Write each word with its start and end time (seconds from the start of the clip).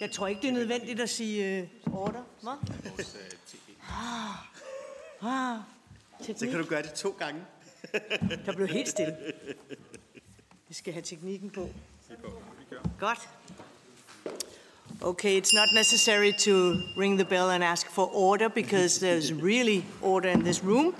Jeg 0.00 0.10
tror 0.10 0.26
ikke, 0.26 0.42
det 0.42 0.48
er 0.48 0.52
nødvendigt 0.52 1.00
at 1.00 1.10
sige 1.10 1.70
uh, 1.86 1.94
order. 2.02 2.22
Hvad? 2.42 2.52
Ah, 3.88 4.34
ah, 5.22 5.58
Så 6.20 6.26
kan 6.26 6.34
teknik. 6.34 6.58
du 6.58 6.64
gøre 6.64 6.82
det 6.82 6.92
to 6.92 7.16
gange. 7.18 7.40
Der 8.46 8.52
blev 8.52 8.66
helt 8.68 8.88
stille. 8.88 9.16
Vi 10.68 10.74
skal 10.74 10.92
have 10.92 11.02
teknikken 11.02 11.50
på. 11.50 11.68
Godt. 13.00 13.28
Okay, 15.00 15.40
it's 15.42 15.54
not 15.54 15.68
necessary 15.74 16.32
to 16.32 16.50
ring 16.96 17.18
the 17.18 17.24
bell 17.28 17.50
and 17.50 17.64
ask 17.64 17.90
for 17.90 18.10
order 18.14 18.48
because 18.48 18.98
there's 19.06 19.32
really 19.44 19.84
order 20.02 20.30
in 20.30 20.40
this 20.40 20.64
room. 20.64 20.94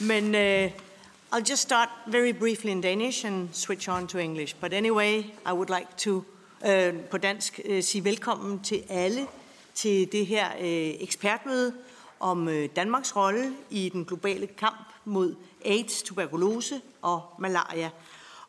Men 0.00 0.34
uh, 0.34 0.70
I'll 1.32 1.50
just 1.50 1.62
start 1.62 1.88
very 2.06 2.32
briefly 2.32 2.70
in 2.70 2.80
Danish 2.80 3.24
and 3.26 3.48
switch 3.52 3.88
on 3.88 4.06
to 4.06 4.18
English. 4.18 4.54
But 4.60 4.72
anyway, 4.72 5.24
I 5.46 5.52
would 5.52 5.70
like 5.70 5.88
to 5.96 6.24
øh, 6.66 7.00
på 7.00 7.18
dansk 7.18 7.60
øh, 7.64 7.82
sige 7.82 8.04
velkommen 8.04 8.60
til 8.60 8.82
alle 8.88 9.26
til 9.74 10.12
det 10.12 10.26
her 10.26 10.46
øh, 10.60 10.94
ekspertmøde 11.00 11.74
om 12.20 12.48
øh, 12.48 12.68
Danmarks 12.76 13.16
rolle 13.16 13.52
i 13.70 13.88
den 13.88 14.04
globale 14.04 14.46
kamp 14.46 14.88
mod 15.04 15.34
AIDS, 15.64 16.02
tuberkulose 16.02 16.80
og 17.02 17.22
malaria. 17.38 17.90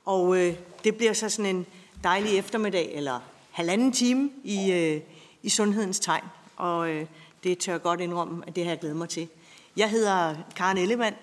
Og 0.05 0.37
øh, 0.37 0.55
det 0.83 0.95
bliver 0.95 1.13
så 1.13 1.29
sådan 1.29 1.55
en 1.55 1.65
dejlig 2.03 2.37
eftermiddag, 2.37 2.91
eller 2.93 3.19
halvanden 3.51 3.91
time 3.91 4.29
i, 4.43 4.71
øh, 4.71 5.01
i 5.43 5.49
sundhedens 5.49 5.99
tegn. 5.99 6.23
Og 6.55 6.89
øh, 6.89 7.05
det 7.43 7.57
tør 7.57 7.73
jeg 7.73 7.81
godt 7.81 8.01
indrømme, 8.01 8.43
at 8.47 8.55
det 8.55 8.63
har 8.63 8.71
jeg 8.71 8.79
glædet 8.79 8.97
mig 8.97 9.09
til. 9.09 9.27
Jeg 9.77 9.89
hedder 9.89 10.35
Karen 10.55 10.77
Ellemann. 10.77 11.15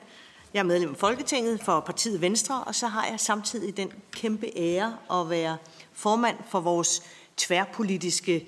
Jeg 0.54 0.60
er 0.60 0.64
medlem 0.64 0.90
af 0.90 0.96
Folketinget 0.96 1.60
for 1.62 1.80
partiet 1.80 2.20
Venstre, 2.20 2.64
og 2.64 2.74
så 2.74 2.86
har 2.86 3.06
jeg 3.06 3.20
samtidig 3.20 3.76
den 3.76 3.92
kæmpe 4.12 4.46
ære 4.56 4.96
at 5.12 5.30
være 5.30 5.56
formand 6.00 6.36
for 6.50 6.60
vores 6.60 7.02
tværpolitiske 7.36 8.46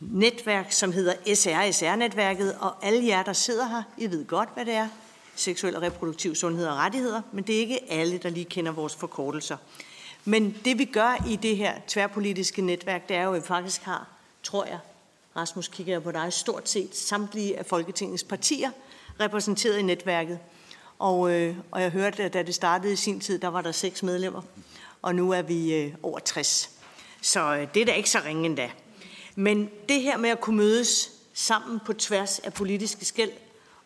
netværk, 0.00 0.72
som 0.72 0.92
hedder 0.92 1.14
SRSR-netværket, 1.34 2.56
og 2.60 2.84
alle 2.86 3.06
jer, 3.06 3.22
der 3.22 3.32
sidder 3.32 3.68
her, 3.68 3.82
I 3.98 4.10
ved 4.10 4.26
godt, 4.26 4.48
hvad 4.54 4.64
det 4.64 4.74
er. 4.74 4.88
Seksuel 5.36 5.76
og 5.76 5.82
reproduktiv 5.82 6.34
sundhed 6.34 6.66
og 6.66 6.76
rettigheder, 6.76 7.22
men 7.32 7.44
det 7.44 7.54
er 7.54 7.60
ikke 7.60 7.92
alle, 7.92 8.18
der 8.18 8.28
lige 8.28 8.44
kender 8.44 8.72
vores 8.72 8.96
forkortelser. 8.96 9.56
Men 10.24 10.56
det 10.64 10.78
vi 10.78 10.84
gør 10.84 11.24
i 11.28 11.36
det 11.36 11.56
her 11.56 11.74
tværpolitiske 11.86 12.62
netværk, 12.62 13.08
det 13.08 13.16
er 13.16 13.22
jo, 13.22 13.34
at 13.34 13.42
vi 13.42 13.46
faktisk 13.46 13.82
har, 13.82 14.08
tror 14.42 14.64
jeg, 14.64 14.78
Rasmus 15.36 15.68
kigger 15.68 15.92
jeg 15.92 16.02
på 16.02 16.12
dig, 16.12 16.32
stort 16.32 16.68
set 16.68 16.96
samtlige 16.96 17.58
af 17.58 17.66
Folketingets 17.66 18.24
partier 18.24 18.70
repræsenteret 19.20 19.78
i 19.78 19.82
netværket. 19.82 20.38
Og, 20.98 21.30
øh, 21.30 21.56
og 21.70 21.82
jeg 21.82 21.90
hørte, 21.90 22.22
at 22.22 22.32
da 22.32 22.42
det 22.42 22.54
startede 22.54 22.92
i 22.92 22.96
sin 22.96 23.20
tid, 23.20 23.38
der 23.38 23.48
var 23.48 23.62
der 23.62 23.72
seks 23.72 24.02
medlemmer, 24.02 24.42
og 25.02 25.14
nu 25.14 25.32
er 25.32 25.42
vi 25.42 25.74
øh, 25.74 25.94
over 26.02 26.18
60. 26.18 26.75
Så 27.26 27.54
øh, 27.54 27.68
det 27.74 27.82
er 27.82 27.86
da 27.86 27.92
ikke 27.92 28.10
så 28.10 28.20
ringe 28.24 28.46
endda. 28.46 28.70
Men 29.36 29.70
det 29.88 30.02
her 30.02 30.16
med 30.16 30.30
at 30.30 30.40
kunne 30.40 30.56
mødes 30.56 31.10
sammen 31.34 31.80
på 31.86 31.92
tværs 31.92 32.38
af 32.38 32.54
politiske 32.54 33.04
skæld 33.04 33.30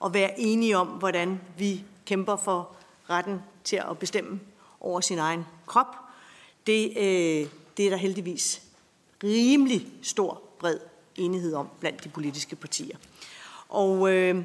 og 0.00 0.14
være 0.14 0.40
enige 0.40 0.76
om, 0.76 0.86
hvordan 0.86 1.40
vi 1.58 1.84
kæmper 2.06 2.36
for 2.36 2.76
retten 3.10 3.42
til 3.64 3.76
at 3.76 3.98
bestemme 3.98 4.40
over 4.80 5.00
sin 5.00 5.18
egen 5.18 5.46
krop, 5.66 5.96
det, 6.66 6.88
øh, 6.96 7.48
det 7.76 7.86
er 7.86 7.90
der 7.90 7.96
heldigvis 7.96 8.62
rimelig 9.24 9.86
stor, 10.02 10.42
bred 10.58 10.78
enighed 11.16 11.54
om 11.54 11.68
blandt 11.80 12.04
de 12.04 12.08
politiske 12.08 12.56
partier. 12.56 12.96
Og 13.68 14.12
øh, 14.12 14.44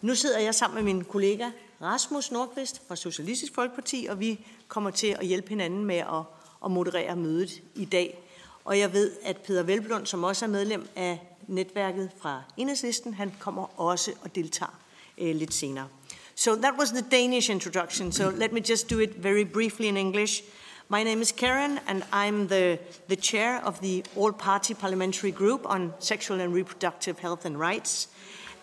nu 0.00 0.14
sidder 0.14 0.38
jeg 0.38 0.54
sammen 0.54 0.84
med 0.84 0.94
min 0.94 1.04
kollega 1.04 1.50
Rasmus 1.82 2.30
Nordqvist 2.30 2.82
fra 2.88 2.96
Socialistisk 2.96 3.54
Folkeparti, 3.54 4.06
og 4.10 4.20
vi 4.20 4.46
kommer 4.68 4.90
til 4.90 5.06
at 5.06 5.26
hjælpe 5.26 5.48
hinanden 5.48 5.84
med 5.84 5.96
at, 5.96 6.22
at 6.64 6.70
moderere 6.70 7.16
mødet 7.16 7.62
i 7.74 7.84
dag. 7.84 8.18
Og 8.64 8.78
jeg 8.78 8.92
ved, 8.92 9.12
at 9.24 9.36
Peter 9.36 9.62
Velblund, 9.62 10.06
som 10.06 10.24
også 10.24 10.44
er 10.44 10.48
medlem 10.48 10.88
af 10.96 11.18
netværket 11.46 12.10
fra 12.18 12.42
Enhedslisten, 12.56 13.14
han 13.14 13.32
kommer 13.40 13.80
også 13.80 14.12
og 14.22 14.34
deltager 14.34 14.78
øh, 15.18 15.36
lidt 15.36 15.54
senere. 15.54 15.88
So 16.34 16.54
that 16.54 16.74
was 16.78 16.90
the 16.90 17.04
Danish 17.10 17.50
introduction. 17.50 18.12
So 18.12 18.30
let 18.30 18.52
me 18.52 18.60
just 18.70 18.90
do 18.90 18.98
it 18.98 19.10
very 19.24 19.44
briefly 19.44 19.86
in 19.86 19.96
English. 19.96 20.42
My 20.88 21.02
name 21.02 21.22
is 21.22 21.32
Karen, 21.32 21.78
and 21.86 22.02
I'm 22.12 22.48
the, 22.48 22.78
the 23.08 23.16
chair 23.16 23.60
of 23.64 23.80
the 23.80 24.02
All 24.16 24.32
Party 24.32 24.74
Parliamentary 24.74 25.32
Group 25.32 25.64
on 25.64 25.94
Sexual 25.98 26.40
and 26.40 26.54
Reproductive 26.54 27.18
Health 27.18 27.46
and 27.46 27.58
Rights. 27.58 28.08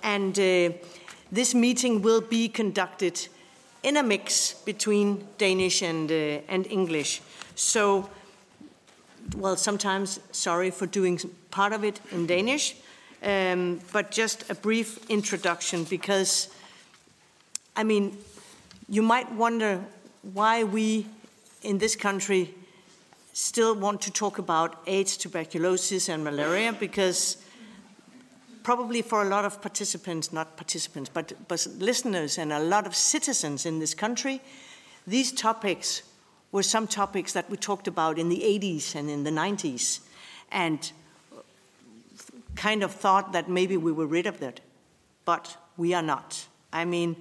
And 0.03 0.37
uh, 0.39 0.77
this 1.35 1.55
meeting 1.55 2.01
will 2.01 2.21
be 2.21 2.47
conducted 2.47 3.27
in 3.83 3.97
a 3.97 4.03
mix 4.03 4.53
between 4.65 5.27
Danish 5.37 5.81
and, 5.81 6.11
uh, 6.11 6.41
and 6.47 6.67
English. 6.69 7.21
So, 7.55 8.09
well, 9.35 9.55
sometimes 9.55 10.19
sorry 10.31 10.71
for 10.71 10.85
doing 10.85 11.19
part 11.51 11.73
of 11.73 11.83
it 11.83 11.99
in 12.11 12.25
Danish, 12.25 12.75
um, 13.23 13.79
but 13.91 14.11
just 14.11 14.49
a 14.49 14.55
brief 14.55 15.09
introduction 15.09 15.83
because, 15.83 16.49
I 17.75 17.83
mean, 17.83 18.17
you 18.89 19.01
might 19.01 19.31
wonder 19.33 19.83
why 20.33 20.63
we 20.63 21.05
in 21.61 21.77
this 21.77 21.95
country 21.95 22.53
still 23.33 23.75
want 23.75 24.01
to 24.01 24.11
talk 24.11 24.37
about 24.37 24.81
AIDS, 24.87 25.17
tuberculosis, 25.17 26.09
and 26.09 26.23
malaria 26.23 26.73
because 26.73 27.37
probably 28.63 29.01
for 29.01 29.23
a 29.23 29.29
lot 29.29 29.45
of 29.45 29.61
participants, 29.61 30.31
not 30.31 30.55
participants, 30.57 31.09
but, 31.11 31.33
but 31.47 31.65
listeners 31.77 32.37
and 32.37 32.51
a 32.51 32.59
lot 32.59 32.85
of 32.85 32.95
citizens 32.95 33.65
in 33.65 33.79
this 33.79 33.93
country, 33.93 34.41
these 35.07 35.31
topics 35.31 36.03
were 36.51 36.63
some 36.63 36.87
topics 36.87 37.33
that 37.33 37.49
we 37.49 37.57
talked 37.57 37.87
about 37.87 38.19
in 38.19 38.29
the 38.29 38.39
80s 38.39 38.95
and 38.95 39.09
in 39.09 39.23
the 39.23 39.31
90s 39.31 40.01
and 40.51 40.91
kind 42.55 42.83
of 42.83 42.91
thought 42.91 43.31
that 43.31 43.49
maybe 43.49 43.77
we 43.77 43.91
were 43.91 44.05
rid 44.05 44.25
of 44.25 44.39
that. 44.39 44.59
But 45.25 45.57
we 45.77 45.93
are 45.93 46.01
not. 46.01 46.47
I 46.73 46.85
mean, 46.85 47.15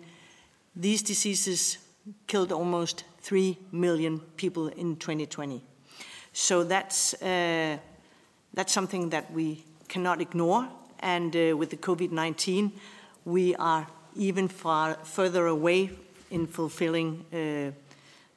these 0.75 1.03
diseases 1.03 1.79
killed 2.27 2.53
almost 2.53 3.05
3 3.21 3.57
million 3.73 4.21
people 4.37 4.69
in 4.69 4.97
2020. 4.97 5.63
So 6.33 6.65
that's, 6.65 7.15
uh, 7.23 7.79
that's 8.55 8.73
something 8.73 9.11
that 9.11 9.33
we 9.33 9.65
cannot 9.89 10.21
ignore. 10.21 10.69
And 11.01 11.35
uh, 11.35 11.57
with 11.57 11.71
the 11.71 11.77
COVID 11.77 12.11
19, 12.11 12.73
we 13.25 13.55
are 13.57 13.87
even 14.17 14.49
far 14.49 14.95
further 15.05 15.47
away 15.47 15.91
in 16.31 16.47
fulfilling 16.47 17.25
uh, 17.33 17.73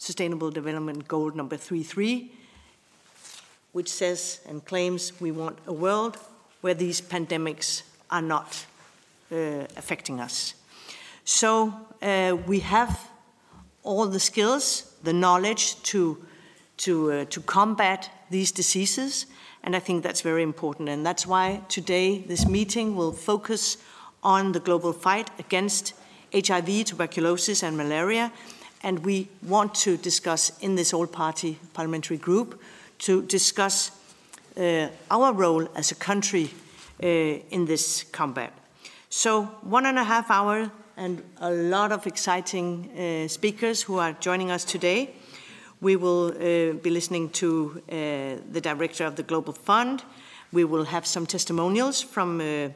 Sustainable 0.04 0.52
Development 0.52 1.08
Goal 1.08 1.32
number 1.32 1.56
33, 1.56 2.30
which 3.72 3.88
says 3.88 4.42
and 4.50 4.66
claims 4.66 5.14
we 5.22 5.32
want 5.32 5.58
a 5.66 5.72
world 5.72 6.18
where 6.60 6.74
these 6.74 7.00
pandemics 7.00 7.84
are 8.12 8.22
not 8.22 8.66
uh, 9.32 9.66
affecting 9.78 10.20
us. 10.20 10.56
So 11.24 11.74
uh, 12.02 12.36
we 12.46 12.60
have 12.60 13.00
all 13.84 14.06
the 14.08 14.20
skills, 14.20 14.94
the 15.04 15.14
knowledge 15.14 15.82
to, 15.84 16.22
to, 16.80 17.12
uh, 17.14 17.26
to 17.30 17.40
combat 17.40 18.10
these 18.30 18.52
diseases, 18.52 19.26
and 19.64 19.74
I 19.74 19.80
think 19.80 20.04
that's 20.04 20.20
very 20.20 20.44
important. 20.44 20.90
And 20.90 21.06
that's 21.06 21.26
why 21.26 21.62
today 21.70 22.18
this 22.28 22.46
meeting 22.46 22.98
will 22.98 23.14
focus 23.14 23.78
on 24.22 24.52
the 24.52 24.60
global 24.60 24.92
fight 24.92 25.30
against 25.40 25.94
HIV, 26.34 26.84
tuberculosis, 26.84 27.64
and 27.64 27.78
malaria. 27.78 28.34
And 28.84 29.00
we 29.06 29.30
want 29.42 29.74
to 29.76 29.98
discuss 29.98 30.52
in 30.60 30.76
this 30.76 30.94
all 30.94 31.08
party 31.08 31.58
parliamentary 31.74 32.18
group 32.18 32.62
to 33.00 33.22
discuss 33.24 33.92
uh, 34.58 34.88
our 35.10 35.34
role 35.34 35.68
as 35.76 35.92
a 35.92 35.96
country 35.96 36.52
uh, 37.02 37.08
in 37.08 37.66
this 37.66 38.04
combat. 38.12 38.54
So, 39.10 39.44
one 39.62 39.86
and 39.86 39.98
a 39.98 40.04
half 40.04 40.30
hour 40.30 40.72
and 40.98 41.24
a 41.40 41.52
lot 41.52 41.92
of 41.92 42.06
exciting 42.06 42.90
uh, 42.92 43.28
speakers 43.28 43.82
who 43.82 43.98
are 43.98 44.14
joining 44.14 44.52
us 44.52 44.64
today. 44.64 45.14
We 45.82 45.96
will 45.96 46.28
uh, 46.28 46.74
be 46.74 46.90
listening 46.90 47.30
to 47.32 47.82
uh, 47.90 47.94
the 48.52 48.62
director 48.62 49.06
of 49.06 49.16
the 49.16 49.24
Global 49.24 49.54
Fund. 49.54 50.04
We 50.52 50.64
will 50.64 50.86
have 50.86 51.06
some 51.06 51.26
testimonials 51.26 52.02
from, 52.02 52.40
uh, 52.40 52.70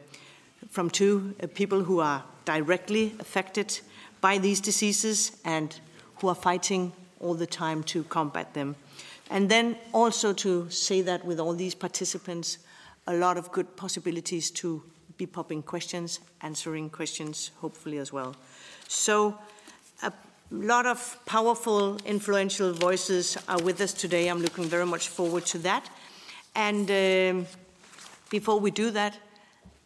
from 0.70 0.90
two 0.90 1.36
people 1.54 1.84
who 1.84 2.00
are 2.00 2.24
directly 2.46 3.16
affected 3.20 3.80
by 4.20 4.40
these 4.40 4.60
diseases 4.60 5.32
and 5.46 5.80
who 6.20 6.28
are 6.28 6.36
fighting 6.36 6.92
all 7.20 7.34
the 7.34 7.48
time 7.48 7.84
to 7.84 8.04
combat 8.04 8.54
them. 8.54 8.76
And 9.30 9.50
then 9.50 9.78
also 9.94 10.34
to 10.34 10.70
say 10.70 11.02
that 11.02 11.26
with 11.26 11.40
all 11.40 11.54
these 11.54 11.76
participants, 11.76 12.60
a 13.08 13.14
lot 13.14 13.38
of 13.38 13.52
good 13.52 13.76
possibilities 13.76 14.52
to 14.52 14.82
be 15.18 15.26
popping 15.26 15.64
questions, 15.64 16.20
answering 16.42 16.90
questions, 16.90 17.52
hopefully 17.60 17.98
as 17.98 18.14
well. 18.14 18.36
So, 18.88 19.38
a 20.04 20.14
lot 20.52 20.86
of 20.86 21.18
powerful, 21.26 21.98
influential 22.06 22.72
voices 22.72 23.38
are 23.50 23.62
with 23.62 23.82
us 23.82 23.94
today. 23.94 24.28
I'm 24.28 24.42
looking 24.42 24.66
very 24.66 24.86
much 24.86 25.10
forward 25.10 25.46
to 25.48 25.58
that. 25.60 25.90
And 26.56 26.90
um, 26.90 27.48
before 28.30 28.60
we 28.60 28.72
do 28.72 28.92
that, 28.92 29.18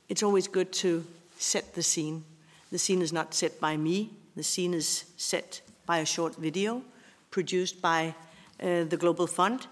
it's 0.09 0.23
always 0.23 0.47
good 0.47 0.71
to 0.73 1.05
set 1.37 1.73
the 1.73 1.83
scene. 1.83 2.23
The 2.71 2.77
scene 2.77 3.01
is 3.01 3.11
not 3.11 3.33
set 3.33 3.59
by 3.59 3.77
me, 3.77 4.11
the 4.35 4.43
scene 4.43 4.73
is 4.73 5.05
set 5.17 5.61
by 5.85 5.99
a 5.99 6.05
short 6.05 6.35
video 6.35 6.81
produced 7.29 7.81
by 7.81 8.13
uh, 8.61 8.83
the 8.83 8.97
Global 8.97 9.27
Fund. 9.27 9.67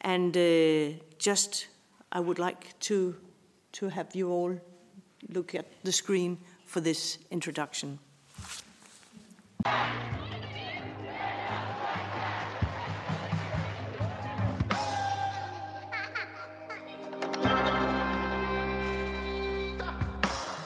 And 0.00 0.36
uh, 0.36 0.98
just, 1.18 1.68
I 2.10 2.20
would 2.20 2.38
like 2.38 2.78
to 2.80 3.16
to 3.72 3.88
have 3.88 4.14
you 4.14 4.30
all 4.30 4.60
look 5.30 5.54
at 5.54 5.66
the 5.82 5.92
screen 5.92 6.38
for 6.66 6.80
this 6.80 7.18
introduction. 7.30 7.98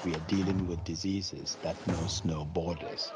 We 0.04 0.14
are 0.14 0.26
dealing 0.28 0.68
with 0.68 0.82
diseases 0.84 1.56
that 1.62 1.76
knows 1.86 2.22
no 2.24 2.44
borders. 2.44 3.12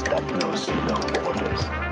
Set 0.00 1.87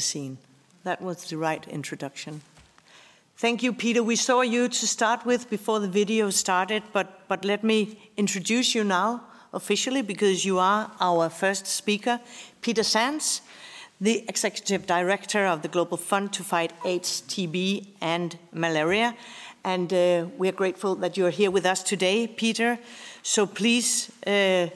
the 0.00 0.06
scene. 0.06 0.38
That 0.84 1.02
was 1.02 1.28
the 1.28 1.36
right 1.36 1.68
introduction. 1.68 2.40
Thank 3.36 3.62
you, 3.62 3.70
Peter. 3.74 4.02
We 4.02 4.16
saw 4.16 4.40
you 4.40 4.66
to 4.66 4.86
start 4.86 5.26
with 5.26 5.50
before 5.50 5.78
the 5.78 5.88
video 5.88 6.30
started, 6.30 6.82
but, 6.94 7.28
but 7.28 7.44
let 7.44 7.62
me 7.62 8.10
introduce 8.16 8.74
you 8.74 8.82
now 8.82 9.22
officially 9.52 10.00
because 10.00 10.46
you 10.46 10.58
are 10.58 10.90
our 11.00 11.28
first 11.28 11.66
speaker. 11.66 12.18
Peter 12.62 12.82
Sands, 12.82 13.42
the 14.00 14.24
Executive 14.26 14.86
Director 14.86 15.44
of 15.44 15.60
the 15.60 15.68
Global 15.68 15.98
Fund 15.98 16.32
to 16.32 16.42
Fight 16.42 16.72
AIDS, 16.86 17.22
TB, 17.28 17.88
and 18.00 18.38
Malaria. 18.52 19.14
And 19.64 19.92
uh, 19.92 20.28
we're 20.38 20.56
grateful 20.62 20.94
that 20.96 21.18
you're 21.18 21.36
here 21.40 21.50
with 21.50 21.66
us 21.66 21.82
today, 21.82 22.26
Peter. 22.26 22.78
So 23.22 23.44
please, 23.44 24.10
uh, 24.26 24.68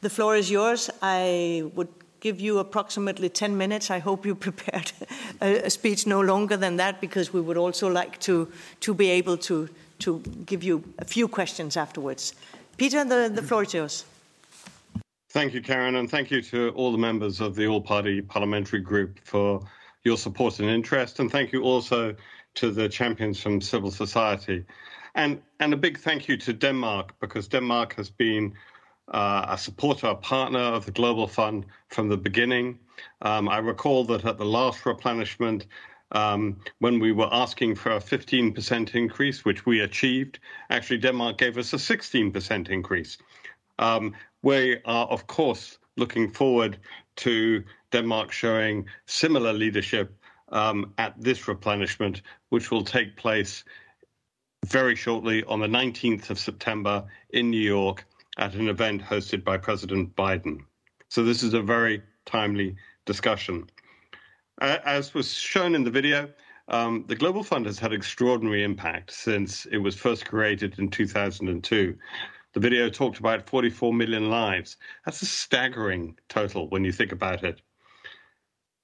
the 0.00 0.08
floor 0.08 0.34
is 0.36 0.50
yours. 0.50 0.88
I 1.02 1.70
would 1.74 2.01
give 2.22 2.40
you 2.40 2.58
approximately 2.58 3.28
10 3.28 3.58
minutes. 3.58 3.90
I 3.90 3.98
hope 3.98 4.24
you 4.24 4.34
prepared 4.48 4.92
a, 5.42 5.66
a, 5.66 5.70
speech 5.70 6.06
no 6.06 6.20
longer 6.20 6.56
than 6.56 6.76
that 6.76 7.00
because 7.00 7.32
we 7.32 7.40
would 7.40 7.58
also 7.58 7.88
like 7.88 8.18
to, 8.20 8.50
to 8.80 8.94
be 8.94 9.10
able 9.10 9.36
to, 9.38 9.68
to 9.98 10.20
give 10.46 10.62
you 10.62 10.82
a 10.98 11.04
few 11.04 11.28
questions 11.28 11.76
afterwards. 11.76 12.34
Peter, 12.76 13.04
the, 13.04 13.30
the 13.34 13.42
floor 13.42 13.64
is 13.64 13.74
yours. 13.74 14.04
Thank 15.30 15.52
you, 15.54 15.62
Karen, 15.62 15.96
and 15.96 16.10
thank 16.10 16.30
you 16.30 16.42
to 16.42 16.70
all 16.70 16.92
the 16.92 16.98
members 16.98 17.40
of 17.40 17.54
the 17.54 17.66
All 17.66 17.80
Party 17.80 18.20
Parliamentary 18.22 18.80
Group 18.80 19.18
for 19.24 19.60
your 20.04 20.16
support 20.16 20.60
and 20.60 20.68
interest. 20.68 21.18
And 21.18 21.30
thank 21.30 21.52
you 21.52 21.62
also 21.62 22.14
to 22.54 22.70
the 22.70 22.88
champions 22.88 23.40
from 23.40 23.60
civil 23.60 23.90
society. 23.90 24.64
And, 25.14 25.40
and 25.58 25.72
a 25.72 25.76
big 25.76 25.98
thank 25.98 26.28
you 26.28 26.36
to 26.38 26.52
Denmark, 26.52 27.14
because 27.20 27.48
Denmark 27.48 27.94
has 27.94 28.10
been 28.10 28.52
uh, 29.08 29.46
a 29.48 29.58
supporter, 29.58 30.08
a 30.08 30.14
partner 30.14 30.60
of 30.60 30.86
the 30.86 30.92
Global 30.92 31.26
Fund 31.26 31.66
from 31.88 32.08
the 32.08 32.16
beginning. 32.16 32.78
Um, 33.22 33.48
I 33.48 33.58
recall 33.58 34.04
that 34.04 34.24
at 34.24 34.38
the 34.38 34.44
last 34.44 34.86
replenishment, 34.86 35.66
um, 36.12 36.60
when 36.78 36.98
we 37.00 37.12
were 37.12 37.28
asking 37.32 37.74
for 37.76 37.92
a 37.92 38.00
15% 38.00 38.94
increase, 38.94 39.44
which 39.44 39.66
we 39.66 39.80
achieved, 39.80 40.38
actually 40.70 40.98
Denmark 40.98 41.38
gave 41.38 41.58
us 41.58 41.72
a 41.72 41.76
16% 41.76 42.68
increase. 42.68 43.18
Um, 43.78 44.14
we 44.42 44.80
are, 44.84 45.06
of 45.06 45.26
course, 45.26 45.78
looking 45.96 46.30
forward 46.30 46.78
to 47.16 47.64
Denmark 47.90 48.32
showing 48.32 48.86
similar 49.06 49.52
leadership 49.52 50.14
um, 50.50 50.92
at 50.98 51.14
this 51.20 51.48
replenishment, 51.48 52.22
which 52.50 52.70
will 52.70 52.84
take 52.84 53.16
place 53.16 53.64
very 54.66 54.94
shortly 54.94 55.42
on 55.44 55.60
the 55.60 55.66
19th 55.66 56.30
of 56.30 56.38
September 56.38 57.04
in 57.30 57.50
New 57.50 57.60
York 57.60 58.06
at 58.38 58.54
an 58.54 58.68
event 58.68 59.02
hosted 59.02 59.44
by 59.44 59.56
President 59.56 60.14
Biden. 60.16 60.60
So 61.08 61.22
this 61.22 61.42
is 61.42 61.54
a 61.54 61.62
very 61.62 62.02
timely 62.24 62.76
discussion. 63.04 63.68
As 64.60 65.12
was 65.12 65.32
shown 65.32 65.74
in 65.74 65.84
the 65.84 65.90
video, 65.90 66.30
um, 66.68 67.04
the 67.08 67.16
Global 67.16 67.42
Fund 67.42 67.66
has 67.66 67.78
had 67.78 67.92
extraordinary 67.92 68.62
impact 68.62 69.10
since 69.10 69.66
it 69.66 69.78
was 69.78 69.96
first 69.96 70.24
created 70.24 70.78
in 70.78 70.88
2002. 70.88 71.98
The 72.54 72.60
video 72.60 72.88
talked 72.88 73.18
about 73.18 73.48
44 73.48 73.92
million 73.92 74.30
lives. 74.30 74.76
That's 75.04 75.22
a 75.22 75.26
staggering 75.26 76.16
total 76.28 76.68
when 76.68 76.84
you 76.84 76.92
think 76.92 77.12
about 77.12 77.44
it. 77.44 77.60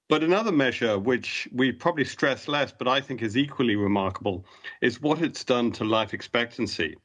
But 0.08 0.24
another 0.24 0.52
measure, 0.52 0.98
which 0.98 1.46
we 1.52 1.70
probably 1.70 2.04
stress 2.04 2.48
less, 2.48 2.72
but 2.72 2.88
I 2.88 3.00
think 3.00 3.22
is 3.22 3.36
equally 3.36 3.76
remarkable, 3.76 4.46
is 4.80 5.02
what 5.02 5.20
it's 5.20 5.44
done 5.44 5.70
to 5.72 5.84
life 5.84 6.14
expectancy. 6.14 6.96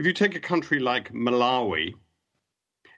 If 0.00 0.06
you 0.06 0.14
take 0.14 0.34
a 0.34 0.40
country 0.40 0.78
like 0.78 1.12
Malawi, 1.12 1.92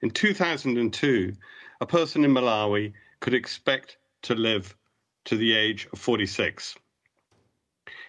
in 0.03 0.11
2002, 0.13 1.33
a 1.81 1.87
person 1.87 2.25
in 2.25 2.31
Malawi 2.31 2.93
could 3.19 3.35
expect 3.35 3.97
to 4.23 4.37
live 4.37 4.77
to 5.25 5.37
the 5.37 5.53
age 5.53 5.89
of 5.93 5.99
46. 5.99 6.77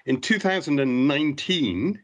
In 0.05 0.21
2019, 0.21 1.99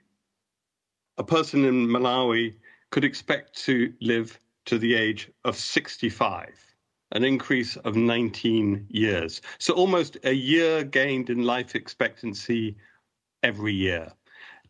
a 1.19 1.23
person 1.23 1.63
in 1.63 1.87
Malawi 1.87 2.55
could 2.89 3.03
expect 3.03 3.55
to 3.65 3.93
live 4.01 4.39
to 4.65 4.79
the 4.79 4.95
age 4.95 5.29
of 5.45 5.55
65, 5.55 6.59
an 7.11 7.23
increase 7.23 7.77
of 7.77 7.95
19 7.95 8.87
years. 8.89 9.43
So 9.59 9.75
almost 9.75 10.17
a 10.23 10.33
year 10.33 10.83
gained 10.83 11.29
in 11.29 11.43
life 11.43 11.75
expectancy 11.75 12.77
every 13.43 13.73
year. 13.73 14.11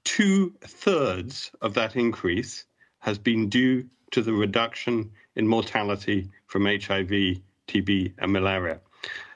Two 0.03 0.55
thirds 0.61 1.51
of 1.61 1.73
that 1.73 1.95
increase 1.95 2.65
has 2.99 3.17
been 3.17 3.49
due 3.49 3.89
to 4.11 4.21
the 4.21 4.33
reduction 4.33 5.11
in 5.35 5.47
mortality 5.47 6.29
from 6.47 6.65
HIV, 6.65 7.41
TB, 7.67 8.13
and 8.17 8.31
malaria. 8.31 8.79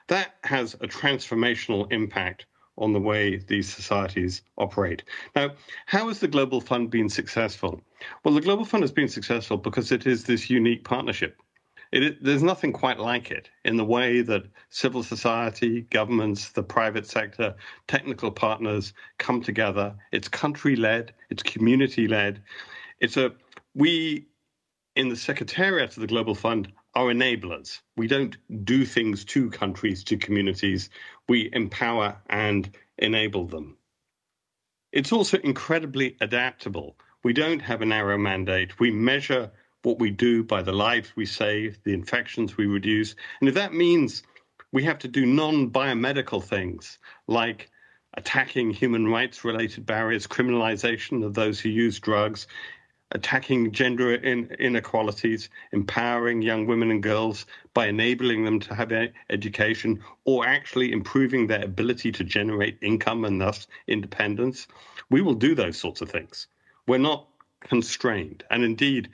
That 0.07 0.35
has 0.43 0.73
a 0.75 0.87
transformational 0.87 1.91
impact 1.91 2.45
on 2.77 2.91
the 2.91 2.99
way 2.99 3.37
these 3.37 3.71
societies 3.71 4.41
operate. 4.57 5.03
Now, 5.35 5.51
how 5.85 6.07
has 6.07 6.19
the 6.19 6.27
Global 6.27 6.59
Fund 6.59 6.89
been 6.89 7.09
successful? 7.09 7.81
Well, 8.23 8.33
the 8.33 8.41
Global 8.41 8.65
Fund 8.65 8.83
has 8.83 8.91
been 8.91 9.07
successful 9.07 9.57
because 9.57 9.91
it 9.91 10.07
is 10.07 10.23
this 10.23 10.49
unique 10.49 10.83
partnership. 10.83 11.39
It, 11.93 12.23
there's 12.23 12.41
nothing 12.41 12.73
quite 12.73 12.97
like 12.97 13.29
it 13.29 13.51
in 13.65 13.77
the 13.77 13.85
way 13.85 14.23
that 14.23 14.45
civil 14.71 15.03
society, 15.03 15.81
governments, 15.91 16.49
the 16.49 16.63
private 16.63 17.05
sector, 17.05 17.53
technical 17.87 18.31
partners 18.31 18.93
come 19.19 19.43
together. 19.43 19.93
It's 20.11 20.27
country 20.27 20.75
led, 20.75 21.13
it's 21.29 21.43
community 21.43 22.07
led. 22.07 22.41
It's 22.99 23.15
a 23.15 23.33
we 23.75 24.25
in 24.95 25.09
the 25.09 25.15
Secretariat 25.15 25.95
of 25.95 26.01
the 26.01 26.07
Global 26.07 26.33
Fund 26.33 26.73
are 26.95 27.05
enablers. 27.05 27.81
We 27.95 28.07
don't 28.07 28.37
do 28.65 28.85
things 28.85 29.23
to 29.25 29.51
countries, 29.51 30.03
to 30.05 30.17
communities. 30.17 30.89
We 31.29 31.51
empower 31.53 32.17
and 32.27 32.75
enable 32.97 33.45
them. 33.45 33.77
It's 34.91 35.11
also 35.11 35.37
incredibly 35.39 36.17
adaptable. 36.21 36.97
We 37.23 37.33
don't 37.33 37.61
have 37.61 37.83
a 37.83 37.85
narrow 37.85 38.17
mandate. 38.17 38.79
We 38.79 38.89
measure 38.89 39.51
what 39.83 39.99
we 39.99 40.09
do 40.09 40.43
by 40.43 40.61
the 40.61 40.71
lives 40.71 41.11
we 41.15 41.25
save, 41.25 41.77
the 41.83 41.93
infections 41.93 42.57
we 42.57 42.65
reduce. 42.65 43.15
And 43.39 43.47
if 43.47 43.55
that 43.55 43.73
means 43.73 44.23
we 44.71 44.83
have 44.83 44.99
to 44.99 45.07
do 45.07 45.25
non 45.25 45.69
biomedical 45.69 46.43
things 46.43 46.97
like 47.27 47.69
attacking 48.15 48.71
human 48.71 49.07
rights 49.07 49.43
related 49.43 49.85
barriers, 49.85 50.27
criminalization 50.27 51.23
of 51.23 51.33
those 51.33 51.59
who 51.59 51.69
use 51.69 51.99
drugs, 51.99 52.47
attacking 53.11 53.71
gender 53.71 54.13
in, 54.15 54.47
inequalities, 54.59 55.49
empowering 55.71 56.41
young 56.41 56.65
women 56.65 56.91
and 56.91 57.03
girls 57.03 57.45
by 57.73 57.87
enabling 57.87 58.43
them 58.43 58.59
to 58.59 58.73
have 58.73 58.91
education, 59.29 60.03
or 60.25 60.45
actually 60.45 60.91
improving 60.91 61.47
their 61.47 61.63
ability 61.63 62.11
to 62.11 62.23
generate 62.23 62.77
income 62.81 63.25
and 63.25 63.39
thus 63.39 63.67
independence, 63.87 64.67
we 65.09 65.21
will 65.21 65.35
do 65.35 65.53
those 65.53 65.77
sorts 65.77 66.01
of 66.01 66.09
things. 66.09 66.47
We're 66.87 66.97
not 66.97 67.27
constrained. 67.61 68.43
And 68.49 68.63
indeed, 68.63 69.09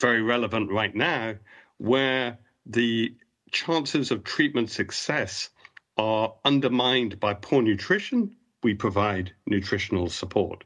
very 0.00 0.22
relevant 0.22 0.70
right 0.70 0.94
now, 0.94 1.34
where 1.78 2.38
the 2.66 3.14
chances 3.50 4.10
of 4.10 4.24
treatment 4.24 4.70
success 4.70 5.50
are 5.96 6.34
undermined 6.44 7.20
by 7.20 7.34
poor 7.34 7.62
nutrition, 7.62 8.34
we 8.62 8.74
provide 8.74 9.32
nutritional 9.46 10.08
support. 10.08 10.64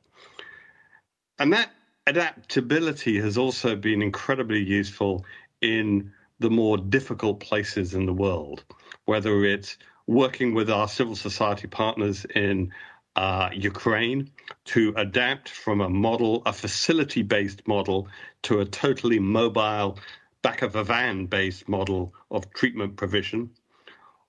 And 1.38 1.52
that 1.52 1.70
adaptability 2.06 3.20
has 3.20 3.36
also 3.36 3.76
been 3.76 4.00
incredibly 4.00 4.62
useful 4.62 5.24
in 5.60 6.12
the 6.38 6.50
more 6.50 6.78
difficult 6.78 7.40
places 7.40 7.94
in 7.94 8.06
the 8.06 8.12
world, 8.12 8.64
whether 9.04 9.44
it's 9.44 9.76
working 10.06 10.54
with 10.54 10.70
our 10.70 10.88
civil 10.88 11.16
society 11.16 11.66
partners 11.66 12.24
in 12.34 12.72
uh, 13.18 13.50
Ukraine 13.52 14.30
to 14.64 14.94
adapt 14.96 15.48
from 15.48 15.80
a 15.80 15.88
model, 15.88 16.40
a 16.46 16.52
facility 16.52 17.22
based 17.22 17.66
model, 17.66 18.06
to 18.42 18.60
a 18.60 18.64
totally 18.64 19.18
mobile, 19.18 19.98
back 20.42 20.62
of 20.62 20.76
a 20.76 20.84
van 20.84 21.26
based 21.26 21.68
model 21.68 22.14
of 22.30 22.48
treatment 22.52 22.96
provision, 22.96 23.50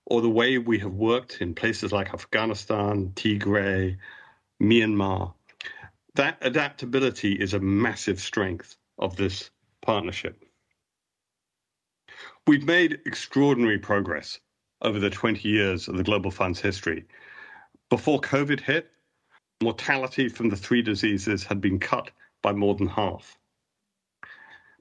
or 0.06 0.20
the 0.20 0.28
way 0.28 0.58
we 0.58 0.76
have 0.80 0.94
worked 0.94 1.40
in 1.40 1.54
places 1.54 1.92
like 1.92 2.12
Afghanistan, 2.12 3.12
Tigray, 3.14 3.96
Myanmar. 4.60 5.34
That 6.16 6.38
adaptability 6.40 7.34
is 7.34 7.54
a 7.54 7.60
massive 7.60 8.18
strength 8.18 8.76
of 8.98 9.14
this 9.14 9.50
partnership. 9.82 10.44
We've 12.48 12.64
made 12.64 12.98
extraordinary 13.06 13.78
progress 13.78 14.40
over 14.82 14.98
the 14.98 15.10
20 15.10 15.48
years 15.48 15.86
of 15.86 15.96
the 15.96 16.02
Global 16.02 16.32
Fund's 16.32 16.58
history. 16.58 17.04
Before 17.90 18.20
COVID 18.20 18.60
hit, 18.60 18.88
mortality 19.60 20.28
from 20.28 20.48
the 20.48 20.56
three 20.56 20.80
diseases 20.80 21.42
had 21.42 21.60
been 21.60 21.80
cut 21.80 22.12
by 22.40 22.52
more 22.52 22.76
than 22.76 22.86
half. 22.86 23.36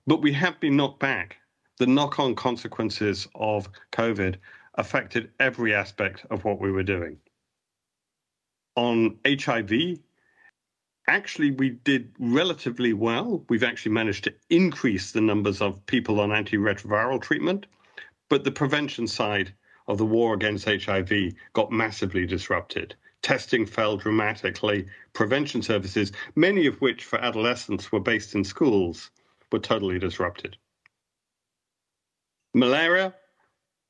But 0.06 0.22
we 0.22 0.32
have 0.34 0.60
been 0.60 0.78
knocked 0.78 1.00
back. 1.00 1.38
The 1.80 1.88
knock 1.88 2.20
on 2.20 2.36
consequences 2.36 3.28
of 3.34 3.68
COVID 3.92 4.36
affected 4.76 5.32
every 5.40 5.74
aspect 5.74 6.24
of 6.30 6.44
what 6.46 6.60
we 6.60 6.72
were 6.72 6.84
doing. 6.84 7.18
On 8.76 9.18
HIV, 9.26 10.00
actually, 11.08 11.52
we 11.52 11.72
did 11.72 12.14
relatively 12.20 12.94
well. 12.94 13.44
We've 13.50 13.64
actually 13.64 13.94
managed 13.94 14.26
to 14.26 14.36
increase 14.52 15.12
the 15.12 15.22
numbers 15.22 15.62
of 15.62 15.84
people 15.88 16.20
on 16.20 16.30
antiretroviral 16.30 17.22
treatment, 17.22 17.66
but 18.30 18.44
the 18.44 18.52
prevention 18.52 19.08
side 19.08 19.54
of 19.90 19.98
the 19.98 20.06
war 20.06 20.36
against 20.36 20.66
HIV 20.66 21.34
got 21.54 21.72
massively 21.72 22.26
disrupted. 22.26 22.96
Testing 23.24 23.66
fell 23.66 23.98
dramatically. 23.98 24.86
Prevention 25.14 25.62
services, 25.62 26.14
many 26.36 26.68
of 26.68 26.80
which 26.80 27.04
for 27.04 27.20
adolescents 27.20 27.92
were 27.92 28.00
based 28.00 28.36
in 28.36 28.44
schools, 28.44 29.10
were 29.52 29.60
totally 29.60 30.00
disrupted. 30.00 30.56
Malaria, 32.54 33.14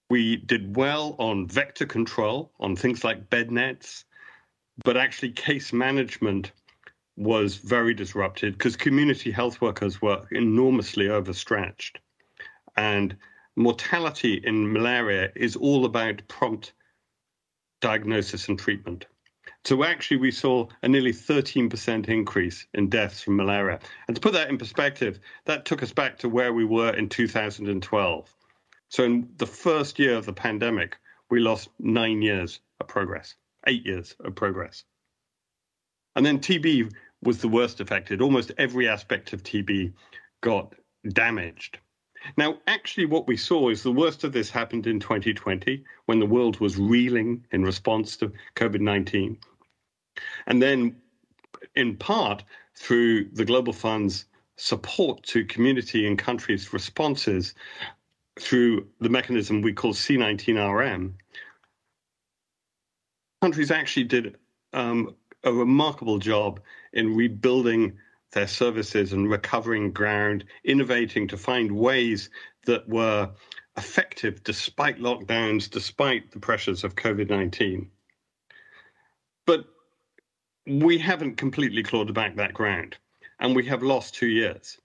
we 0.10 0.38
did 0.38 0.76
well 0.76 1.16
on 1.20 1.48
vector 1.48 1.86
control, 1.86 2.52
on 2.60 2.76
things 2.76 3.04
like 3.04 3.30
bed 3.30 3.52
nets, 3.52 4.06
but 4.84 4.98
actually 4.98 5.32
case 5.32 5.74
management 5.74 6.54
was 7.18 7.58
very 7.58 7.94
disrupted 7.94 8.54
because 8.54 8.78
community 8.78 9.32
health 9.32 9.60
workers 9.60 10.02
were 10.02 10.26
enormously 10.32 11.10
overstretched. 11.10 12.00
And 12.78 13.18
mortality 13.56 14.42
in 14.44 14.72
malaria 14.72 15.32
is 15.36 15.56
all 15.56 15.86
about 15.86 16.28
prompt 16.28 16.74
diagnosis 17.82 18.48
and 18.48 18.60
treatment. 18.60 19.06
So 19.66 19.84
actually, 19.84 20.18
we 20.18 20.32
saw 20.32 20.68
a 20.84 20.88
nearly 20.88 21.12
13% 21.12 22.08
increase 22.08 22.66
in 22.74 22.90
deaths 22.90 23.22
from 23.22 23.36
malaria. 23.36 23.80
And 24.08 24.16
to 24.16 24.22
put 24.22 24.34
that 24.34 24.50
in 24.50 24.58
perspective, 24.58 25.20
that 25.46 25.66
took 25.66 25.84
us 25.84 25.92
back 25.92 26.18
to 26.20 26.30
where 26.30 26.54
we 26.54 26.66
were 26.66 26.92
in 26.92 27.10
2012. 27.10 28.36
So 28.90 29.04
in 29.04 29.30
the 29.38 29.46
first 29.46 30.00
year 30.00 30.16
of 30.16 30.26
the 30.26 30.34
pandemic, 30.34 30.98
we 31.30 31.40
lost 31.40 31.70
nine 31.80 32.22
years 32.22 32.60
of 32.80 32.88
progress, 32.88 33.36
eight 33.68 33.86
years 33.86 34.16
of 34.22 34.36
progress. 34.36 34.84
And 36.16 36.26
then 36.26 36.40
TB 36.40 36.92
was 37.22 37.40
the 37.40 37.48
worst 37.48 37.82
affected. 37.82 38.22
Almost 38.22 38.52
every 38.58 38.88
aspect 38.88 39.34
of 39.34 39.44
TB 39.44 39.94
got 40.42 40.74
damaged. 41.08 41.80
Now, 42.38 42.58
actually, 42.68 43.06
what 43.06 43.28
we 43.28 43.38
saw 43.38 43.70
is 43.70 43.84
the 43.84 43.92
worst 43.92 44.24
of 44.24 44.34
this 44.34 44.50
happened 44.50 44.88
in 44.88 45.00
2020 45.00 45.84
when 46.06 46.20
the 46.20 46.26
world 46.26 46.60
was 46.60 46.78
reeling 46.78 47.46
in 47.52 47.64
response 47.64 48.18
to 48.18 48.32
COVID 48.56 48.82
19. 48.82 49.38
And 50.48 50.62
then, 50.62 50.96
in 51.76 51.96
part, 51.96 52.44
through 52.76 53.30
the 53.30 53.46
Global 53.46 53.74
Fund's 53.74 54.26
support 54.58 55.24
to 55.24 55.46
community 55.46 56.06
and 56.06 56.18
countries' 56.18 56.74
responses, 56.74 57.56
through 58.40 58.88
the 59.00 59.10
mechanism 59.10 59.62
we 59.62 59.74
call 59.74 59.94
C19RM, 59.94 61.14
countries 63.42 63.72
actually 63.72 64.06
did 64.06 64.38
um, 64.74 65.16
a 65.44 65.52
remarkable 65.52 66.20
job 66.20 66.60
in 66.94 67.16
rebuilding 67.16 67.98
their 68.32 68.48
services 68.48 69.14
and 69.14 69.30
recovering 69.30 69.92
ground, 69.92 70.46
innovating 70.64 71.28
to 71.28 71.38
find 71.38 71.72
ways 71.72 72.30
that 72.66 72.88
were 72.88 73.32
effective 73.78 74.44
despite 74.44 75.00
lockdowns, 75.00 75.70
despite 75.70 76.32
the 76.32 76.40
pressures 76.40 76.84
of 76.84 76.96
COVID 76.96 77.30
19. 77.30 77.90
But 79.46 79.66
we 80.68 80.98
haven't 80.98 81.38
completely 81.38 81.82
clawed 81.82 82.14
back 82.14 82.36
that 82.36 82.54
ground, 82.54 82.98
and 83.40 83.56
we 83.56 83.66
have 83.66 83.82
lost 83.82 84.14
two 84.14 84.28
years. 84.28 84.78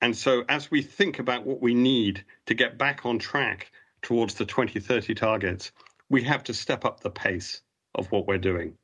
And 0.00 0.16
so, 0.16 0.44
as 0.48 0.70
we 0.70 0.80
think 0.80 1.18
about 1.18 1.44
what 1.44 1.60
we 1.60 1.74
need 1.74 2.24
to 2.46 2.54
get 2.54 2.78
back 2.78 3.04
on 3.04 3.18
track 3.18 3.70
towards 4.00 4.34
the 4.34 4.46
2030 4.46 5.14
targets, 5.14 5.72
we 6.08 6.22
have 6.22 6.42
to 6.44 6.54
step 6.54 6.84
up 6.86 7.00
the 7.00 7.10
pace 7.10 7.60
of 7.94 8.10
what 8.10 8.26
we're 8.26 8.38
doing. 8.38 8.74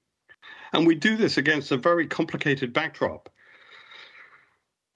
And 0.72 0.86
we 0.86 0.94
do 0.94 1.16
this 1.16 1.38
against 1.38 1.72
a 1.72 1.76
very 1.76 2.06
complicated 2.06 2.72
backdrop. 2.72 3.30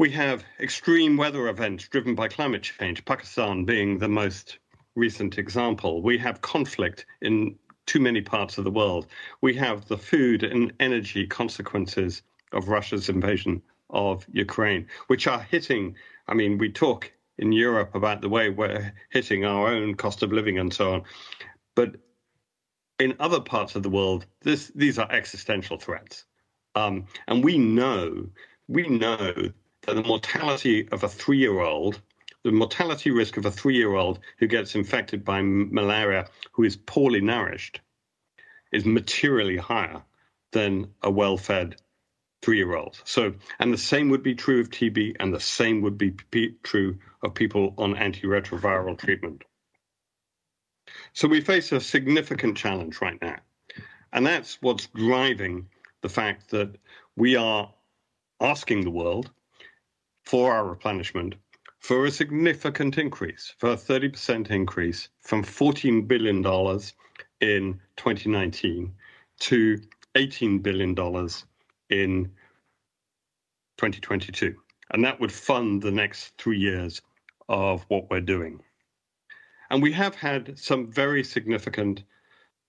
We 0.00 0.11
have 0.12 0.47
extreme 0.59 1.19
weather 1.19 1.49
events 1.49 1.87
driven 1.87 2.14
by 2.14 2.28
climate 2.28 2.62
change, 2.62 3.04
Pakistan 3.04 3.66
being 3.66 3.99
the 3.99 4.09
most 4.09 4.59
recent 4.95 5.37
example. 5.37 6.00
We 6.00 6.16
have 6.16 6.40
conflict 6.40 7.04
in 7.21 7.54
too 7.85 8.00
many 8.00 8.23
parts 8.23 8.57
of 8.57 8.64
the 8.64 8.71
world. 8.71 9.09
We 9.42 9.52
have 9.57 9.87
the 9.88 9.99
food 9.99 10.42
and 10.42 10.73
energy 10.80 11.26
consequences 11.26 12.23
of 12.52 12.71
Russia's 12.71 13.11
invasion 13.11 13.61
of 13.90 14.25
Ukraine, 14.33 14.87
which 15.09 15.26
are 15.26 15.40
hitting. 15.42 15.95
I 16.28 16.33
mean, 16.33 16.57
we 16.57 16.73
talk 16.73 17.12
in 17.37 17.52
Europe 17.52 17.95
about 17.95 18.23
the 18.23 18.30
way 18.30 18.49
we're 18.49 18.95
hitting 19.11 19.45
our 19.45 19.69
own 19.69 19.97
cost 19.97 20.23
of 20.23 20.33
living 20.33 20.59
and 20.59 20.73
so 20.73 20.95
on. 20.95 21.02
But 21.75 21.97
in 22.99 23.14
other 23.21 23.40
parts 23.40 23.76
of 23.76 23.83
the 23.83 23.90
world, 23.90 24.25
this, 24.40 24.73
these 24.75 24.99
are 24.99 25.12
existential 25.12 25.76
threats. 25.76 26.25
Um, 26.75 27.04
and 27.28 27.45
we 27.45 27.59
know, 27.59 28.30
we 28.66 28.88
know 28.88 29.52
that 29.87 29.95
the 29.95 30.03
mortality 30.03 30.89
of 30.91 31.05
a 31.05 31.09
three 31.09 31.39
year 31.39 31.61
old, 31.61 32.01
the 32.45 32.53
mortality 32.53 33.11
risk 33.11 33.37
of 33.37 33.47
a 33.47 33.51
three 33.51 33.77
year 33.77 33.95
old 33.95 34.21
who 34.39 34.47
gets 34.47 34.75
infected 34.75 35.25
by 35.25 35.43
malaria 35.43 36.27
who 36.53 36.65
is 36.65 36.77
poorly 36.77 37.21
nourished 37.21 37.81
is 38.73 38.85
materially 38.85 39.57
higher 39.57 40.03
than 40.53 40.93
a 41.03 41.11
well 41.11 41.37
fed 41.37 41.77
three 42.43 42.57
year 42.57 42.75
old. 42.75 43.01
So, 43.05 43.35
and 43.59 43.73
the 43.73 43.79
same 43.79 44.09
would 44.11 44.23
be 44.23 44.35
true 44.35 44.61
of 44.61 44.71
TB, 44.71 45.17
and 45.21 45.35
the 45.35 45.41
same 45.41 45.83
would 45.83 45.99
be 45.99 46.13
p- 46.13 46.57
true 46.63 46.99
of 47.23 47.35
people 47.35 47.75
on 47.77 47.95
antiretroviral 47.95 48.99
treatment. 48.99 49.45
So, 51.13 51.29
we 51.29 51.41
face 51.41 51.73
a 51.73 51.81
significant 51.81 52.57
challenge 52.57 53.01
right 53.01 53.21
now. 53.21 53.37
And 54.13 54.27
that's 54.27 54.61
what's 54.61 54.87
driving 54.89 55.69
the 56.03 56.09
fact 56.09 56.51
that 56.51 56.77
we 57.17 57.37
are 57.37 57.73
asking 58.41 58.83
the 58.83 58.91
world 58.91 59.31
for 60.25 60.53
our 60.53 60.67
replenishment 60.67 61.35
for 61.81 62.05
a 62.05 62.11
significant 62.11 62.99
increase, 62.99 63.55
for 63.59 63.71
a 63.71 63.77
30% 63.77 64.50
increase 64.50 65.09
from 65.21 65.43
$14 65.43 66.07
billion 66.07 66.37
in 67.41 67.81
2019 67.97 68.93
to 69.41 69.81
$18 70.15 70.62
billion 70.62 70.91
in 71.89 72.25
2022. 73.79 74.55
And 74.91 75.05
that 75.05 75.19
would 75.21 75.33
fund 75.33 75.83
the 75.83 75.91
next 75.91 76.37
three 76.37 76.59
years 76.59 77.00
of 77.49 77.85
what 77.89 78.11
we're 78.11 78.21
doing. 78.21 78.61
And 79.71 79.83
we 79.83 79.93
have 79.93 80.15
had 80.15 80.59
some 80.59 80.91
very 80.91 81.25
significant 81.25 82.03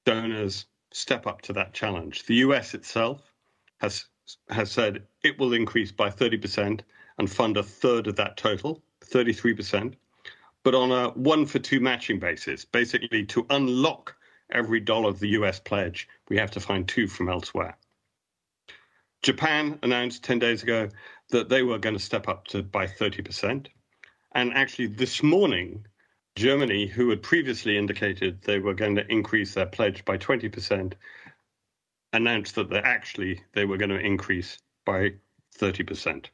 donors 0.06 0.68
step 0.92 1.28
up 1.28 1.42
to 1.42 1.54
that 1.54 1.74
challenge. 1.74 2.26
The 2.26 2.36
US 2.36 2.74
itself 2.74 3.34
has 3.80 4.06
has 4.50 4.72
said 4.72 5.04
it 5.24 5.38
will 5.38 5.52
increase 5.52 5.92
by 5.92 6.10
30% 6.10 6.82
and 7.18 7.32
fund 7.32 7.58
a 7.58 7.64
third 7.64 8.08
of 8.08 8.16
that 8.16 8.38
total, 8.38 8.82
33%, 9.02 9.94
but 10.64 10.76
on 10.76 10.92
a 10.92 11.10
one 11.12 11.46
for 11.46 11.60
two 11.60 11.80
matching 11.80 12.20
basis. 12.20 12.66
Basically, 12.66 13.26
to 13.26 13.46
unlock 13.50 14.16
every 14.52 14.80
dollar 14.80 15.10
of 15.10 15.20
the 15.20 15.30
US 15.30 15.60
pledge, 15.60 16.08
we 16.30 16.38
have 16.38 16.52
to 16.52 16.60
find 16.60 16.88
two 16.88 17.08
from 17.08 17.30
elsewhere. 17.30 17.78
Japan 19.22 19.78
announced 19.84 20.24
10 20.24 20.40
days 20.40 20.64
ago 20.64 20.90
that 21.30 21.50
they 21.50 21.64
were 21.64 21.78
going 21.78 21.96
to 21.96 22.04
step 22.04 22.28
up 22.28 22.48
to 22.48 22.64
by 22.64 22.88
30%. 22.88 23.68
And 24.34 24.54
actually, 24.54 24.88
this 24.88 25.22
morning, 25.22 25.86
Germany, 26.36 26.88
who 26.88 27.10
had 27.10 27.22
previously 27.22 27.78
indicated 27.78 28.42
they 28.42 28.60
were 28.60 28.74
going 28.74 28.96
to 28.96 29.12
increase 29.12 29.54
their 29.54 29.66
pledge 29.66 30.04
by 30.06 30.18
20%, 30.18 30.94
announced 32.14 32.56
that 32.56 32.72
actually 32.74 33.44
they 33.54 33.66
were 33.66 33.78
going 33.78 33.90
to 33.90 34.00
increase 34.00 34.58
by 34.86 35.14
30%. 35.58 36.26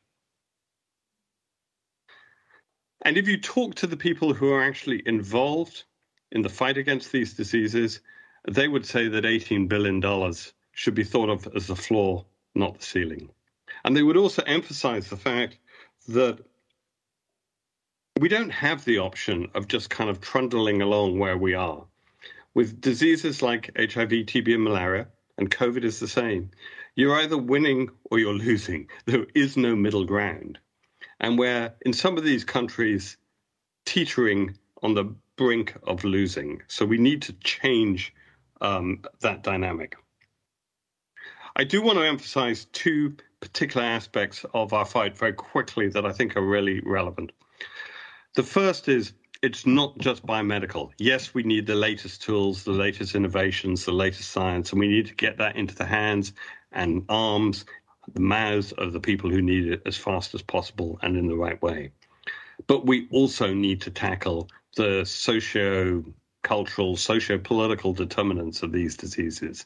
And 3.03 3.17
if 3.17 3.27
you 3.27 3.37
talk 3.39 3.75
to 3.75 3.87
the 3.87 3.97
people 3.97 4.33
who 4.33 4.51
are 4.51 4.63
actually 4.63 5.03
involved 5.05 5.83
in 6.31 6.41
the 6.41 6.49
fight 6.49 6.77
against 6.77 7.11
these 7.11 7.33
diseases, 7.33 8.01
they 8.47 8.67
would 8.67 8.85
say 8.85 9.07
that 9.07 9.23
$18 9.23 9.67
billion 9.67 10.33
should 10.71 10.95
be 10.95 11.03
thought 11.03 11.29
of 11.29 11.47
as 11.55 11.67
the 11.67 11.75
floor, 11.75 12.25
not 12.55 12.77
the 12.77 12.85
ceiling. 12.85 13.29
And 13.85 13.95
they 13.95 14.03
would 14.03 14.17
also 14.17 14.41
emphasize 14.43 15.09
the 15.09 15.17
fact 15.17 15.57
that 16.07 16.39
we 18.19 18.29
don't 18.29 18.49
have 18.49 18.83
the 18.85 18.97
option 18.97 19.47
of 19.53 19.67
just 19.67 19.89
kind 19.89 20.09
of 20.09 20.21
trundling 20.21 20.81
along 20.81 21.19
where 21.19 21.37
we 21.37 21.53
are. 21.53 21.85
With 22.53 22.81
diseases 22.81 23.41
like 23.41 23.71
HIV, 23.77 24.25
TB, 24.25 24.55
and 24.55 24.63
malaria, 24.63 25.07
and 25.37 25.51
COVID 25.51 25.83
is 25.83 25.99
the 25.99 26.07
same, 26.07 26.49
you're 26.95 27.19
either 27.19 27.37
winning 27.37 27.89
or 28.09 28.17
you're 28.17 28.33
losing. 28.33 28.87
There 29.05 29.27
is 29.35 29.55
no 29.55 29.75
middle 29.75 30.03
ground. 30.03 30.57
And 31.19 31.37
we're 31.37 31.73
in 31.81 31.93
some 31.93 32.17
of 32.17 32.23
these 32.23 32.43
countries 32.43 33.17
teetering 33.85 34.57
on 34.83 34.93
the 34.93 35.15
brink 35.35 35.75
of 35.83 36.03
losing. 36.03 36.61
So 36.67 36.85
we 36.85 36.97
need 36.97 37.21
to 37.23 37.33
change 37.33 38.13
um, 38.61 39.03
that 39.21 39.43
dynamic. 39.43 39.95
I 41.55 41.63
do 41.63 41.81
want 41.81 41.97
to 41.97 42.05
emphasize 42.05 42.65
two 42.65 43.15
particular 43.39 43.85
aspects 43.85 44.45
of 44.53 44.73
our 44.73 44.85
fight 44.85 45.17
very 45.17 45.33
quickly 45.33 45.89
that 45.89 46.05
I 46.05 46.11
think 46.11 46.35
are 46.35 46.45
really 46.45 46.81
relevant. 46.81 47.31
The 48.35 48.43
first 48.43 48.87
is 48.87 49.13
it's 49.41 49.65
not 49.65 49.97
just 49.97 50.25
biomedical. 50.25 50.91
Yes, 50.97 51.33
we 51.33 51.43
need 51.43 51.67
the 51.67 51.75
latest 51.75 52.21
tools, 52.21 52.63
the 52.63 52.71
latest 52.71 53.15
innovations, 53.15 53.85
the 53.85 53.91
latest 53.91 54.31
science, 54.31 54.71
and 54.71 54.79
we 54.79 54.87
need 54.87 55.07
to 55.07 55.15
get 55.15 55.37
that 55.37 55.55
into 55.55 55.75
the 55.75 55.85
hands 55.85 56.33
and 56.71 57.03
arms, 57.09 57.65
the 58.13 58.19
mouths 58.19 58.71
of 58.73 58.93
the 58.93 58.99
people 58.99 59.29
who 59.29 59.41
need 59.41 59.67
it 59.67 59.81
as 59.85 59.97
fast 59.97 60.33
as 60.33 60.41
possible 60.41 60.99
and 61.01 61.17
in 61.17 61.27
the 61.27 61.35
right 61.35 61.61
way. 61.61 61.91
But 62.67 62.85
we 62.85 63.07
also 63.11 63.53
need 63.53 63.81
to 63.81 63.91
tackle 63.91 64.49
the 64.75 65.05
socio 65.05 66.03
cultural, 66.43 66.95
socio 66.95 67.37
political 67.37 67.93
determinants 67.93 68.63
of 68.63 68.71
these 68.71 68.95
diseases 68.95 69.65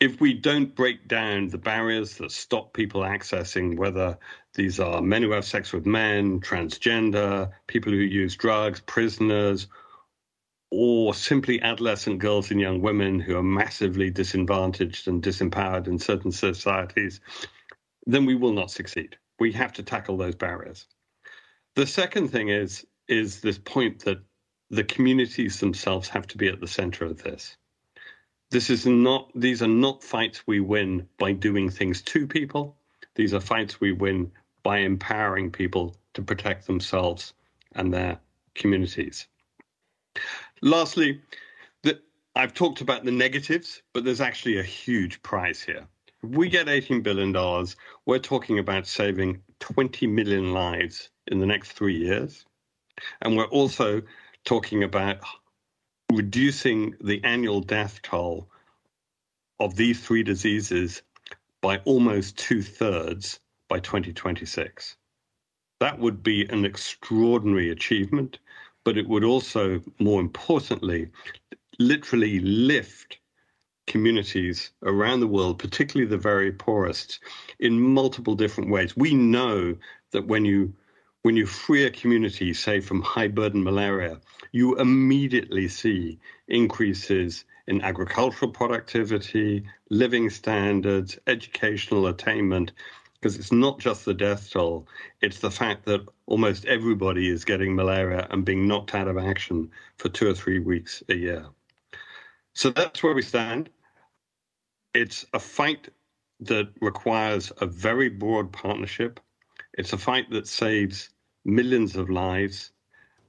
if 0.00 0.18
we 0.18 0.32
don't 0.32 0.74
break 0.74 1.06
down 1.06 1.48
the 1.48 1.58
barriers 1.58 2.16
that 2.16 2.32
stop 2.32 2.72
people 2.72 3.02
accessing, 3.02 3.76
whether 3.76 4.18
these 4.54 4.80
are 4.80 5.02
men 5.02 5.22
who 5.22 5.30
have 5.30 5.44
sex 5.44 5.72
with 5.72 5.84
men, 5.84 6.40
transgender, 6.40 7.50
people 7.66 7.92
who 7.92 7.98
use 7.98 8.34
drugs, 8.34 8.80
prisoners, 8.80 9.66
or 10.70 11.14
simply 11.14 11.60
adolescent 11.62 12.18
girls 12.18 12.50
and 12.50 12.60
young 12.60 12.80
women 12.80 13.18
who 13.18 13.36
are 13.36 13.42
massively 13.42 14.10
disadvantaged 14.10 15.08
and 15.08 15.22
disempowered 15.22 15.86
in 15.86 15.98
certain 15.98 16.30
societies, 16.30 17.20
then 18.06 18.24
we 18.24 18.34
will 18.34 18.52
not 18.52 18.70
succeed. 18.70 19.16
We 19.38 19.52
have 19.52 19.72
to 19.74 19.82
tackle 19.82 20.16
those 20.16 20.36
barriers. 20.36 20.86
The 21.74 21.86
second 21.86 22.28
thing 22.28 22.48
is 22.48 22.86
is 23.08 23.40
this 23.40 23.58
point 23.58 24.04
that 24.04 24.22
the 24.70 24.84
communities 24.84 25.58
themselves 25.58 26.08
have 26.08 26.28
to 26.28 26.38
be 26.38 26.46
at 26.46 26.60
the 26.60 26.68
center 26.68 27.04
of 27.04 27.22
this. 27.22 27.56
This 28.50 28.70
is 28.70 28.86
not, 28.86 29.30
these 29.34 29.62
are 29.62 29.68
not 29.68 30.02
fights 30.02 30.46
we 30.46 30.60
win 30.60 31.08
by 31.18 31.32
doing 31.32 31.68
things 31.68 32.02
to 32.02 32.26
people. 32.26 32.76
These 33.16 33.34
are 33.34 33.40
fights 33.40 33.80
we 33.80 33.92
win 33.92 34.30
by 34.62 34.78
empowering 34.78 35.50
people 35.50 35.96
to 36.14 36.22
protect 36.22 36.66
themselves 36.66 37.34
and 37.74 37.92
their 37.92 38.20
communities. 38.54 39.26
Lastly, 40.62 41.20
I've 42.36 42.54
talked 42.54 42.80
about 42.80 43.04
the 43.04 43.10
negatives, 43.10 43.82
but 43.92 44.04
there's 44.04 44.20
actually 44.20 44.58
a 44.58 44.62
huge 44.62 45.22
prize 45.22 45.60
here. 45.60 45.86
If 46.22 46.30
we 46.30 46.48
get 46.48 46.66
$18 46.66 47.02
billion, 47.02 47.66
we're 48.06 48.18
talking 48.18 48.58
about 48.58 48.86
saving 48.86 49.42
20 49.58 50.06
million 50.06 50.52
lives 50.52 51.10
in 51.26 51.40
the 51.40 51.46
next 51.46 51.72
three 51.72 51.96
years. 51.96 52.44
And 53.22 53.36
we're 53.36 53.46
also 53.46 54.02
talking 54.44 54.84
about 54.84 55.18
reducing 56.12 56.94
the 57.00 57.22
annual 57.24 57.60
death 57.60 58.00
toll 58.02 58.48
of 59.58 59.76
these 59.76 60.00
three 60.00 60.22
diseases 60.22 61.02
by 61.60 61.78
almost 61.78 62.38
two 62.38 62.62
thirds 62.62 63.40
by 63.68 63.80
2026. 63.80 64.96
That 65.80 65.98
would 65.98 66.22
be 66.22 66.46
an 66.48 66.64
extraordinary 66.64 67.70
achievement, 67.70 68.38
but 68.90 68.98
it 68.98 69.08
would 69.08 69.22
also, 69.22 69.80
more 70.00 70.20
importantly, 70.20 71.08
literally 71.78 72.40
lift 72.40 73.20
communities 73.86 74.72
around 74.82 75.20
the 75.20 75.28
world, 75.28 75.60
particularly 75.60 76.10
the 76.10 76.18
very 76.18 76.50
poorest, 76.50 77.20
in 77.60 77.80
multiple 77.80 78.34
different 78.34 78.68
ways. 78.68 78.96
We 78.96 79.14
know 79.14 79.76
that 80.10 80.26
when 80.26 80.44
you 80.44 80.74
when 81.22 81.36
you 81.36 81.46
free 81.46 81.84
a 81.84 81.90
community, 81.92 82.52
say 82.52 82.80
from 82.80 83.00
high 83.00 83.28
burden 83.28 83.62
malaria, 83.62 84.20
you 84.50 84.76
immediately 84.76 85.68
see 85.68 86.18
increases 86.48 87.44
in 87.68 87.82
agricultural 87.82 88.50
productivity, 88.50 89.62
living 89.88 90.30
standards, 90.30 91.16
educational 91.28 92.08
attainment, 92.08 92.72
because 93.20 93.38
it's 93.38 93.52
not 93.52 93.78
just 93.78 94.04
the 94.04 94.14
death 94.14 94.50
toll, 94.50 94.88
it's 95.20 95.40
the 95.40 95.50
fact 95.50 95.84
that 95.84 96.06
almost 96.26 96.64
everybody 96.64 97.28
is 97.28 97.44
getting 97.44 97.74
malaria 97.74 98.26
and 98.30 98.44
being 98.44 98.66
knocked 98.66 98.94
out 98.94 99.08
of 99.08 99.18
action 99.18 99.70
for 99.98 100.08
two 100.08 100.28
or 100.28 100.34
three 100.34 100.58
weeks 100.58 101.02
a 101.08 101.14
year. 101.14 101.46
So 102.54 102.70
that's 102.70 103.02
where 103.02 103.14
we 103.14 103.22
stand. 103.22 103.70
It's 104.94 105.26
a 105.34 105.38
fight 105.38 105.88
that 106.40 106.68
requires 106.80 107.52
a 107.60 107.66
very 107.66 108.08
broad 108.08 108.52
partnership 108.52 109.20
it's 109.74 109.92
a 109.92 109.98
fight 109.98 110.30
that 110.30 110.46
saves 110.46 111.10
millions 111.44 111.96
of 111.96 112.10
lives, 112.10 112.72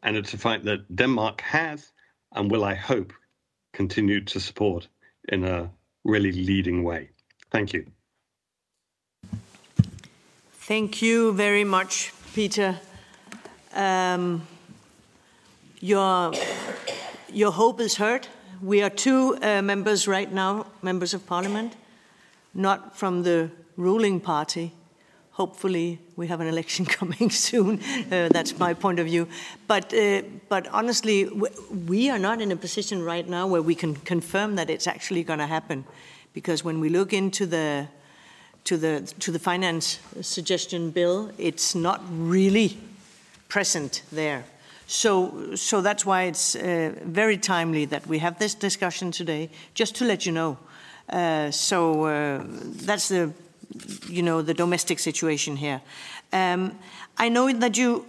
and 0.04 0.18
it's 0.18 0.34
a 0.34 0.38
fight 0.38 0.64
that 0.64 0.96
Denmark 0.96 1.42
has 1.42 1.94
and 2.34 2.50
will, 2.50 2.64
I 2.64 2.74
hope, 2.74 3.14
continue 3.74 4.22
to 4.26 4.40
support 4.40 4.88
in 5.30 5.44
a 5.46 5.72
really 6.04 6.32
leading 6.32 6.84
way. 6.84 7.10
Thank 7.52 7.74
you. 7.74 7.86
Thank 10.72 11.02
you 11.02 11.34
very 11.34 11.66
much, 11.66 12.14
Peter. 12.34 12.80
Um, 13.74 14.48
your, 15.82 16.32
your 17.30 17.52
hope 17.52 17.82
is 17.82 17.98
heard. 17.98 18.30
We 18.62 18.82
are 18.82 18.90
two 18.90 19.38
uh, 19.42 19.62
members 19.62 20.08
right 20.08 20.32
now, 20.32 20.68
members 20.82 21.14
of 21.14 21.26
parliament, 21.26 21.76
not 22.54 22.96
from 22.96 23.24
the 23.24 23.52
ruling 23.76 24.22
party, 24.22 24.72
hopefully 25.32 26.00
we 26.16 26.28
have 26.28 26.40
an 26.40 26.48
election 26.48 26.86
coming 27.00 27.30
soon. 27.30 27.82
Uh, 28.10 28.30
that's 28.30 28.58
my 28.58 28.74
point 28.74 29.00
of 29.00 29.08
view. 29.08 29.28
But, 29.68 29.94
uh, 29.94 30.22
but 30.48 30.70
honestly, 30.70 31.26
we 31.88 32.10
are 32.10 32.20
not 32.20 32.40
in 32.40 32.50
a 32.50 32.56
position 32.56 33.04
right 33.04 33.28
now 33.28 33.46
where 33.46 33.62
we 33.62 33.76
can 33.76 33.96
confirm 33.96 34.56
that 34.56 34.70
it's 34.70 34.88
actually 34.88 35.26
going 35.26 35.40
to 35.40 35.48
happen. 35.48 35.84
Because 36.32 36.64
when 36.64 36.80
we 36.80 36.88
look 36.88 37.12
into 37.12 37.46
the, 37.46 37.90
to, 38.66 38.78
the, 38.78 39.14
to 39.20 39.32
the 39.32 39.40
finance 39.40 40.00
suggestion 40.22 40.92
bill, 40.92 41.32
it's 41.38 41.76
not 41.76 42.02
really 42.10 42.78
present 43.50 44.04
there. 44.12 44.44
So, 44.88 45.56
so 45.56 45.82
that's 45.82 46.06
why 46.06 46.24
it's 46.24 46.56
uh, 46.56 46.94
very 47.04 47.38
timely 47.38 47.86
that 47.86 48.08
we 48.08 48.20
have 48.20 48.40
this 48.40 48.54
discussion 48.56 49.12
today, 49.12 49.50
just 49.74 49.96
to 49.96 50.06
let 50.06 50.26
you 50.26 50.32
know. 50.32 50.58
Uh, 51.10 51.52
so 51.52 52.06
uh, 52.06 52.44
that's 52.86 53.08
the 53.08 53.32
you 54.08 54.22
know, 54.22 54.42
the 54.42 54.54
domestic 54.54 55.00
situation 55.00 55.56
here. 55.56 55.82
Um, 56.34 56.78
I 57.18 57.30
know 57.30 57.52
that 57.52 57.78
you, 57.78 58.06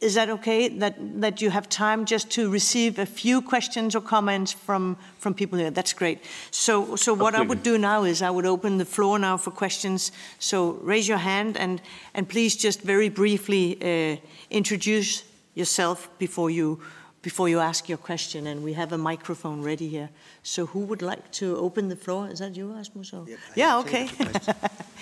is 0.00 0.14
that 0.14 0.30
okay, 0.30 0.68
that, 0.68 0.96
that 1.20 1.42
you 1.42 1.50
have 1.50 1.68
time 1.68 2.06
just 2.06 2.30
to 2.30 2.50
receive 2.50 2.98
a 2.98 3.04
few 3.04 3.42
questions 3.42 3.94
or 3.94 4.00
comments 4.00 4.50
from, 4.50 4.96
from 5.18 5.34
people 5.34 5.58
here? 5.58 5.70
That's 5.70 5.92
great. 5.92 6.24
So, 6.50 6.96
so 6.96 7.12
what 7.12 7.34
Absolutely. 7.34 7.38
I 7.38 7.48
would 7.48 7.62
do 7.62 7.78
now 7.78 8.04
is 8.04 8.22
I 8.22 8.30
would 8.30 8.46
open 8.46 8.78
the 8.78 8.86
floor 8.86 9.18
now 9.18 9.36
for 9.36 9.50
questions. 9.50 10.10
So 10.38 10.72
raise 10.82 11.06
your 11.06 11.18
hand 11.18 11.58
and, 11.58 11.82
and 12.14 12.26
please 12.26 12.56
just 12.56 12.80
very 12.80 13.10
briefly 13.10 13.76
uh, 13.82 14.16
introduce 14.50 15.22
yourself 15.54 16.08
before 16.18 16.50
you 16.50 16.80
before 17.22 17.50
you 17.50 17.58
ask 17.58 17.86
your 17.86 17.98
question, 17.98 18.46
and 18.46 18.64
we 18.64 18.72
have 18.72 18.94
a 18.94 18.96
microphone 18.96 19.60
ready 19.62 19.88
here. 19.88 20.08
So, 20.42 20.64
who 20.64 20.78
would 20.80 21.02
like 21.02 21.30
to 21.32 21.54
open 21.58 21.88
the 21.88 21.96
floor? 21.96 22.30
Is 22.30 22.38
that 22.38 22.56
you, 22.56 22.72
Rasmus? 22.72 23.12
Or? 23.12 23.26
yeah, 23.54 23.78
okay. 23.80 24.08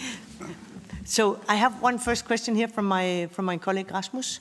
so, 1.05 1.39
I 1.49 1.55
have 1.55 1.81
one 1.81 1.97
first 1.99 2.25
question 2.25 2.57
here 2.57 2.67
from 2.67 2.87
my 2.87 3.29
from 3.31 3.45
my 3.45 3.57
colleague 3.57 3.93
Rasmus. 3.93 4.41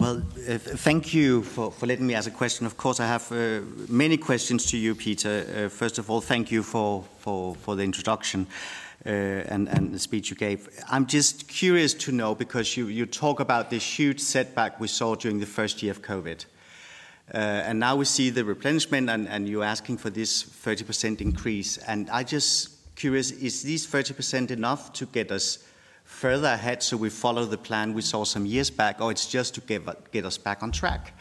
Well, 0.00 0.18
uh, 0.48 0.58
thank 0.58 1.12
you 1.12 1.42
for, 1.42 1.72
for 1.72 1.86
letting 1.86 2.06
me 2.06 2.14
ask 2.14 2.28
a 2.28 2.32
question. 2.32 2.66
Of 2.66 2.76
course, 2.76 3.00
I 3.00 3.06
have 3.06 3.32
uh, 3.32 3.62
many 3.88 4.16
questions 4.16 4.66
to 4.66 4.76
you, 4.76 4.94
Peter. 4.94 5.44
Uh, 5.66 5.68
first 5.68 5.98
of 5.98 6.08
all, 6.08 6.20
thank 6.20 6.52
you 6.52 6.62
for, 6.62 7.02
for, 7.18 7.56
for 7.56 7.74
the 7.74 7.82
introduction 7.82 8.46
uh, 9.04 9.08
and, 9.08 9.68
and 9.68 9.92
the 9.92 9.98
speech 9.98 10.30
you 10.30 10.36
gave. 10.36 10.68
I'm 10.88 11.06
just 11.06 11.48
curious 11.48 11.94
to 11.94 12.12
know 12.12 12.36
because 12.36 12.76
you, 12.76 12.86
you 12.86 13.06
talk 13.06 13.40
about 13.40 13.70
this 13.70 13.82
huge 13.98 14.20
setback 14.20 14.78
we 14.78 14.86
saw 14.86 15.16
during 15.16 15.40
the 15.40 15.46
first 15.46 15.82
year 15.82 15.90
of 15.90 16.00
COVID. 16.00 16.44
Uh, 17.34 17.36
and 17.36 17.80
now 17.80 17.96
we 17.96 18.04
see 18.04 18.30
the 18.30 18.44
replenishment, 18.44 19.10
and, 19.10 19.26
and 19.28 19.48
you're 19.48 19.64
asking 19.64 19.96
for 19.98 20.10
this 20.10 20.44
30% 20.44 21.20
increase. 21.20 21.76
And 21.76 22.08
I 22.10 22.22
just 22.22 22.94
curious, 22.94 23.32
is 23.32 23.64
these 23.64 23.84
30% 23.84 24.52
enough 24.52 24.92
to 24.92 25.06
get 25.06 25.32
us 25.32 25.58
further 26.08 26.48
ahead 26.48 26.82
so 26.82 26.96
we 26.96 27.10
follow 27.10 27.44
the 27.44 27.58
plan 27.58 27.94
we 27.94 28.02
saw 28.02 28.24
some 28.24 28.46
years 28.46 28.70
back, 28.70 29.00
or 29.00 29.10
it's 29.12 29.26
just 29.26 29.54
to 29.54 29.60
get, 29.60 29.82
get 30.10 30.24
us 30.24 30.38
back 30.38 30.62
on 30.62 30.72
track? 30.72 31.12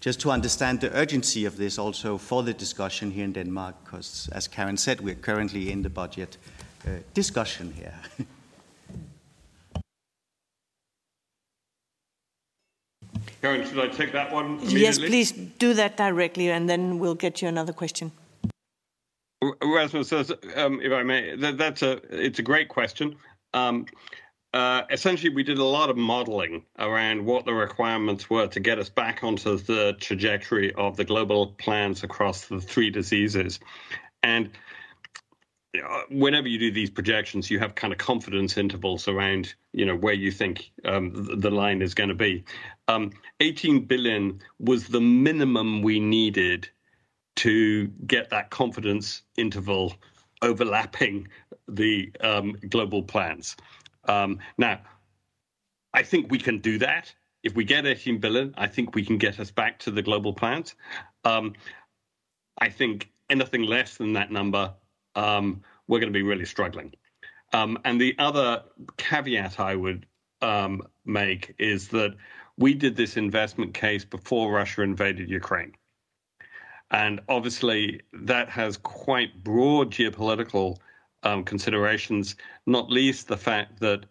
Just 0.00 0.20
to 0.20 0.30
understand 0.30 0.80
the 0.80 0.90
urgency 0.96 1.44
of 1.44 1.56
this 1.56 1.78
also 1.78 2.18
for 2.18 2.42
the 2.42 2.52
discussion 2.52 3.12
here 3.12 3.24
in 3.24 3.32
Denmark, 3.32 3.76
because 3.84 4.28
as 4.32 4.48
Karen 4.48 4.76
said, 4.76 5.00
we're 5.00 5.14
currently 5.14 5.70
in 5.70 5.82
the 5.82 5.90
budget 5.90 6.38
uh, 6.86 6.90
discussion 7.14 7.72
here. 7.72 7.94
Karen, 13.42 13.64
should 13.68 13.78
I 13.78 13.88
take 13.88 14.12
that 14.12 14.32
one 14.32 14.58
Yes, 14.62 14.98
please 14.98 15.30
do 15.32 15.74
that 15.74 15.96
directly, 15.96 16.50
and 16.50 16.68
then 16.68 16.98
we'll 16.98 17.14
get 17.14 17.42
you 17.42 17.48
another 17.48 17.72
question. 17.72 18.10
Rasmus 19.62 20.08
says, 20.08 20.32
um, 20.56 20.80
if 20.80 20.92
I 20.92 21.02
may, 21.02 21.36
that, 21.36 21.58
that's 21.58 21.82
a 21.82 22.00
it's 22.10 22.38
a 22.38 22.42
great 22.42 22.68
question. 22.68 23.16
Um, 23.54 23.86
uh, 24.52 24.82
essentially, 24.90 25.34
we 25.34 25.42
did 25.42 25.58
a 25.58 25.64
lot 25.64 25.88
of 25.88 25.96
modeling 25.96 26.64
around 26.78 27.24
what 27.24 27.46
the 27.46 27.54
requirements 27.54 28.28
were 28.28 28.46
to 28.48 28.60
get 28.60 28.78
us 28.78 28.90
back 28.90 29.24
onto 29.24 29.56
the 29.56 29.96
trajectory 29.98 30.74
of 30.74 30.96
the 30.96 31.04
global 31.04 31.48
plans 31.58 32.04
across 32.04 32.46
the 32.46 32.60
three 32.60 32.90
diseases. 32.90 33.58
And 34.22 34.50
whenever 36.10 36.48
you 36.48 36.58
do 36.58 36.70
these 36.70 36.90
projections, 36.90 37.50
you 37.50 37.58
have 37.58 37.74
kind 37.74 37.92
of 37.92 37.98
confidence 37.98 38.58
intervals 38.58 39.08
around, 39.08 39.54
you 39.72 39.86
know, 39.86 39.96
where 39.96 40.12
you 40.12 40.30
think 40.30 40.70
um, 40.84 41.40
the 41.40 41.50
line 41.50 41.80
is 41.80 41.94
going 41.94 42.10
to 42.10 42.14
be. 42.14 42.44
Um, 42.88 43.10
18 43.40 43.86
billion 43.86 44.42
was 44.58 44.88
the 44.88 45.00
minimum 45.00 45.82
we 45.82 45.98
needed 45.98 46.68
to 47.36 47.86
get 48.06 48.28
that 48.30 48.50
confidence 48.50 49.22
interval 49.38 49.94
overlapping 50.42 51.28
the 51.68 52.12
um, 52.20 52.56
global 52.68 53.02
plans. 53.02 53.56
Um, 54.04 54.38
now, 54.58 54.80
I 55.94 56.02
think 56.02 56.30
we 56.30 56.38
can 56.38 56.58
do 56.58 56.78
that. 56.78 57.14
If 57.42 57.54
we 57.54 57.64
get 57.64 57.86
18 57.86 58.18
billion, 58.18 58.54
I 58.56 58.66
think 58.68 58.94
we 58.94 59.04
can 59.04 59.18
get 59.18 59.40
us 59.40 59.50
back 59.50 59.78
to 59.80 59.90
the 59.90 60.02
global 60.02 60.32
plans. 60.32 60.74
Um, 61.24 61.54
I 62.58 62.68
think 62.68 63.10
anything 63.30 63.62
less 63.62 63.96
than 63.96 64.12
that 64.12 64.30
number, 64.30 64.74
um, 65.14 65.62
we're 65.88 65.98
going 65.98 66.12
to 66.12 66.18
be 66.18 66.22
really 66.22 66.44
struggling. 66.44 66.92
Um, 67.52 67.78
and 67.84 68.00
the 68.00 68.14
other 68.18 68.62
caveat 68.96 69.60
I 69.60 69.74
would 69.74 70.06
um, 70.40 70.82
make 71.04 71.54
is 71.58 71.88
that 71.88 72.16
we 72.56 72.74
did 72.74 72.96
this 72.96 73.16
investment 73.16 73.74
case 73.74 74.04
before 74.04 74.52
Russia 74.52 74.82
invaded 74.82 75.28
Ukraine. 75.28 75.72
And 76.90 77.20
obviously, 77.28 78.02
that 78.12 78.48
has 78.50 78.76
quite 78.76 79.42
broad 79.42 79.90
geopolitical 79.90 80.76
um, 81.22 81.44
considerations, 81.44 82.36
not 82.66 82.90
least 82.90 83.28
the 83.28 83.36
fact 83.36 83.80
that 83.80 84.06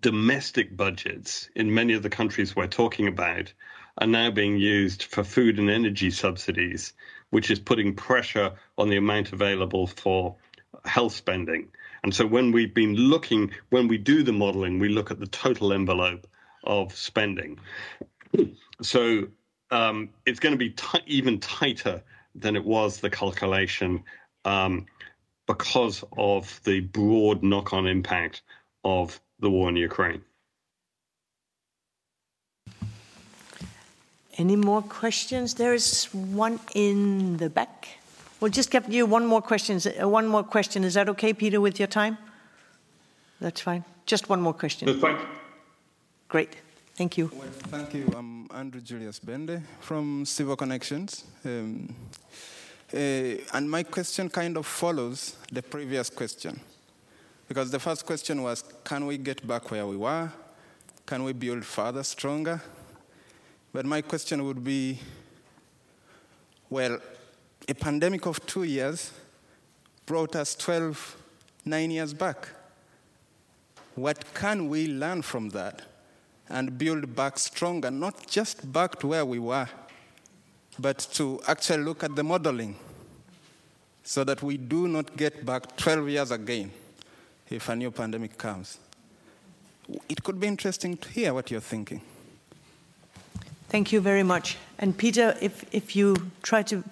domestic 0.00 0.76
budgets 0.76 1.48
in 1.54 1.72
many 1.72 1.92
of 1.92 2.02
the 2.02 2.10
countries 2.10 2.54
we're 2.54 2.66
talking 2.66 3.08
about 3.08 3.52
are 3.98 4.06
now 4.06 4.30
being 4.30 4.56
used 4.56 5.04
for 5.04 5.22
food 5.22 5.58
and 5.58 5.68
energy 5.68 6.10
subsidies, 6.10 6.92
which 7.30 7.50
is 7.50 7.58
putting 7.58 7.94
pressure 7.94 8.52
on 8.78 8.88
the 8.88 8.96
amount 8.96 9.32
available 9.32 9.86
for 9.86 10.36
health 10.84 11.12
spending. 11.12 11.68
And 12.02 12.14
so 12.14 12.26
when 12.26 12.52
we've 12.52 12.74
been 12.74 12.94
looking, 12.94 13.52
when 13.70 13.88
we 13.88 13.98
do 13.98 14.22
the 14.22 14.32
modeling, 14.32 14.78
we 14.78 14.88
look 14.88 15.10
at 15.10 15.20
the 15.20 15.26
total 15.26 15.72
envelope 15.72 16.26
of 16.64 16.96
spending. 16.96 17.58
So 18.80 19.28
um, 19.70 20.10
it's 20.26 20.40
going 20.40 20.52
to 20.52 20.58
be 20.58 20.70
t- 20.70 20.98
even 21.06 21.38
tighter 21.38 22.02
than 22.34 22.56
it 22.56 22.64
was 22.64 23.00
the 23.00 23.10
calculation 23.10 24.04
um, 24.44 24.86
because 25.46 26.04
of 26.16 26.60
the 26.64 26.80
broad 26.80 27.42
knock 27.42 27.72
on 27.72 27.86
impact 27.86 28.42
of 28.84 29.20
the 29.40 29.50
war 29.50 29.68
in 29.68 29.76
Ukraine. 29.76 30.22
Any 34.38 34.56
more 34.56 34.82
questions? 34.82 35.54
There 35.54 35.74
is 35.74 36.04
one 36.12 36.58
in 36.74 37.36
the 37.36 37.50
back. 37.50 37.88
We'll 38.40 38.50
just 38.50 38.70
give 38.70 38.88
you 38.92 39.06
one 39.06 39.26
more 39.26 39.42
question. 39.42 39.78
Uh, 39.78 40.08
one 40.08 40.26
more 40.26 40.42
question. 40.42 40.84
Is 40.84 40.94
that 40.94 41.08
okay, 41.10 41.32
Peter, 41.32 41.60
with 41.60 41.78
your 41.78 41.86
time? 41.86 42.16
That's 43.40 43.60
fine. 43.60 43.84
Just 44.06 44.28
one 44.28 44.40
more 44.40 44.54
question. 44.54 44.86
That's 44.86 45.00
fine. 45.00 45.18
Great. 46.28 46.56
Thank 46.96 47.18
you. 47.18 47.30
Well, 47.34 47.48
thank 47.70 47.94
you. 47.94 48.06
I'm 48.16 48.48
Andrew 48.54 48.80
Julius 48.80 49.20
Bende 49.20 49.62
from 49.80 50.24
Civil 50.24 50.56
Connections. 50.56 51.24
Um, 51.44 51.94
Uh, 52.92 53.38
and 53.54 53.70
my 53.70 53.82
question 53.82 54.28
kind 54.28 54.56
of 54.56 54.66
follows 54.66 55.36
the 55.50 55.62
previous 55.62 56.10
question. 56.10 56.60
Because 57.48 57.70
the 57.70 57.78
first 57.78 58.04
question 58.04 58.42
was 58.42 58.62
can 58.84 59.06
we 59.06 59.18
get 59.18 59.46
back 59.46 59.70
where 59.70 59.86
we 59.86 59.96
were? 59.96 60.30
Can 61.06 61.24
we 61.24 61.32
build 61.32 61.64
further, 61.64 62.02
stronger? 62.02 62.60
But 63.72 63.86
my 63.86 64.02
question 64.02 64.44
would 64.44 64.62
be 64.62 64.98
well, 66.72 66.98
a 67.68 67.74
pandemic 67.74 68.24
of 68.24 68.44
two 68.46 68.62
years 68.62 69.12
brought 70.06 70.34
us 70.34 70.54
12, 70.54 71.16
nine 71.66 71.90
years 71.90 72.14
back. 72.14 72.48
What 73.94 74.32
can 74.32 74.70
we 74.70 74.88
learn 74.88 75.20
from 75.20 75.50
that 75.50 75.82
and 76.48 76.78
build 76.78 77.14
back 77.14 77.38
stronger, 77.38 77.90
not 77.90 78.26
just 78.26 78.72
back 78.72 78.98
to 79.00 79.08
where 79.08 79.26
we 79.26 79.38
were, 79.38 79.68
but 80.78 80.98
to 81.12 81.40
actually 81.46 81.82
look 81.82 82.02
at 82.02 82.16
the 82.16 82.22
modeling 82.22 82.76
so 84.02 84.24
that 84.24 84.42
we 84.42 84.56
do 84.56 84.88
not 84.88 85.16
get 85.16 85.44
back 85.44 85.76
12 85.76 86.08
years 86.08 86.30
again 86.30 86.70
if 87.50 87.68
a 87.68 87.76
new 87.76 87.90
pandemic 87.90 88.36
comes. 88.38 88.78
It 90.08 90.22
could 90.22 90.40
be 90.40 90.46
interesting 90.46 90.96
to 90.96 91.08
hear 91.08 91.34
what 91.34 91.50
you're 91.50 91.60
thinking. 91.60 92.00
Thank 93.68 93.92
you 93.92 94.00
very 94.00 94.22
much. 94.22 94.56
And 94.78 94.96
Peter, 94.96 95.36
if, 95.40 95.64
if 95.72 95.96
you 95.96 96.16
try 96.42 96.62
to 96.64 96.82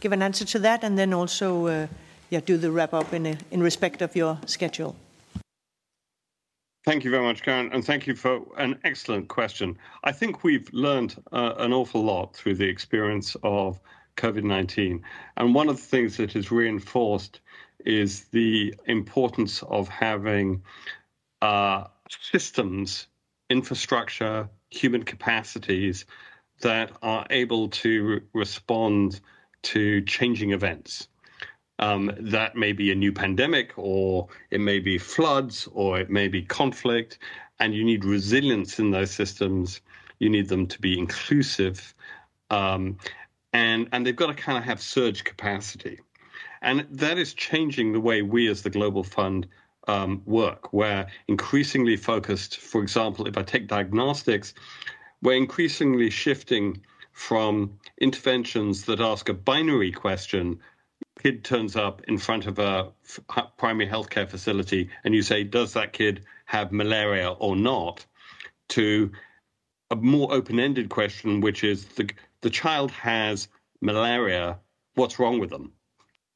give 0.00 0.12
an 0.12 0.22
answer 0.22 0.44
to 0.46 0.58
that 0.60 0.84
and 0.84 0.98
then 0.98 1.12
also 1.12 1.66
uh, 1.66 1.86
yeah, 2.30 2.40
do 2.40 2.56
the 2.56 2.70
wrap 2.70 2.94
up 2.94 3.12
in, 3.12 3.26
a, 3.26 3.36
in 3.50 3.62
respect 3.62 4.02
of 4.02 4.14
your 4.16 4.38
schedule. 4.46 4.96
Thank 6.82 7.04
you 7.04 7.10
very 7.10 7.22
much, 7.22 7.42
Karen, 7.42 7.70
and 7.74 7.84
thank 7.84 8.06
you 8.06 8.14
for 8.14 8.40
an 8.56 8.78
excellent 8.84 9.28
question. 9.28 9.76
I 10.02 10.12
think 10.12 10.42
we've 10.42 10.66
learned 10.72 11.14
uh, 11.30 11.52
an 11.58 11.74
awful 11.74 12.02
lot 12.02 12.34
through 12.34 12.54
the 12.54 12.68
experience 12.68 13.36
of 13.42 13.78
COVID 14.16 14.44
19. 14.44 15.04
And 15.36 15.54
one 15.54 15.68
of 15.68 15.76
the 15.76 15.82
things 15.82 16.16
that 16.16 16.34
is 16.36 16.50
reinforced 16.50 17.40
is 17.84 18.24
the 18.26 18.74
importance 18.86 19.62
of 19.64 19.88
having 19.88 20.62
uh, 21.42 21.84
systems, 22.08 23.08
infrastructure, 23.50 24.48
human 24.70 25.02
capacities 25.02 26.06
that 26.62 26.92
are 27.02 27.26
able 27.28 27.68
to 27.68 28.04
re- 28.04 28.20
respond 28.32 29.20
to 29.62 30.00
changing 30.02 30.52
events. 30.52 31.08
Um, 31.80 32.12
that 32.18 32.56
may 32.56 32.72
be 32.72 32.92
a 32.92 32.94
new 32.94 33.10
pandemic, 33.10 33.72
or 33.76 34.28
it 34.50 34.60
may 34.60 34.80
be 34.80 34.98
floods, 34.98 35.66
or 35.72 35.98
it 35.98 36.10
may 36.10 36.28
be 36.28 36.42
conflict, 36.42 37.18
and 37.58 37.74
you 37.74 37.84
need 37.84 38.04
resilience 38.04 38.78
in 38.78 38.90
those 38.90 39.10
systems. 39.10 39.80
You 40.18 40.28
need 40.28 40.48
them 40.48 40.66
to 40.66 40.80
be 40.80 40.98
inclusive, 40.98 41.94
um, 42.50 42.98
and 43.54 43.88
and 43.92 44.06
they've 44.06 44.14
got 44.14 44.26
to 44.26 44.34
kind 44.34 44.58
of 44.58 44.64
have 44.64 44.82
surge 44.82 45.24
capacity, 45.24 45.98
and 46.60 46.86
that 46.90 47.16
is 47.16 47.32
changing 47.32 47.92
the 47.92 48.00
way 48.00 48.20
we, 48.20 48.46
as 48.48 48.62
the 48.62 48.70
Global 48.70 49.02
Fund, 49.02 49.46
um, 49.88 50.20
work. 50.26 50.72
We're 50.74 51.06
increasingly 51.28 51.96
focused. 51.96 52.58
For 52.58 52.82
example, 52.82 53.26
if 53.26 53.38
I 53.38 53.42
take 53.42 53.68
diagnostics, 53.68 54.52
we're 55.22 55.36
increasingly 55.36 56.10
shifting 56.10 56.82
from 57.12 57.78
interventions 58.00 58.84
that 58.84 59.00
ask 59.00 59.28
a 59.28 59.34
binary 59.34 59.92
question 59.92 60.58
kid 61.22 61.44
turns 61.44 61.76
up 61.76 62.02
in 62.08 62.18
front 62.18 62.46
of 62.46 62.58
a 62.58 62.90
primary 63.58 63.88
healthcare 63.88 64.28
facility 64.28 64.88
and 65.04 65.14
you 65.14 65.22
say, 65.22 65.44
does 65.44 65.74
that 65.74 65.92
kid 65.92 66.24
have 66.46 66.72
malaria 66.72 67.30
or 67.30 67.56
not? 67.56 68.04
To 68.70 69.10
a 69.90 69.96
more 69.96 70.32
open-ended 70.32 70.88
question, 70.88 71.40
which 71.40 71.64
is 71.64 71.84
the 71.84 72.08
the 72.42 72.50
child 72.50 72.90
has 72.92 73.48
malaria. 73.80 74.58
What's 74.94 75.18
wrong 75.18 75.38
with 75.40 75.50
them? 75.50 75.72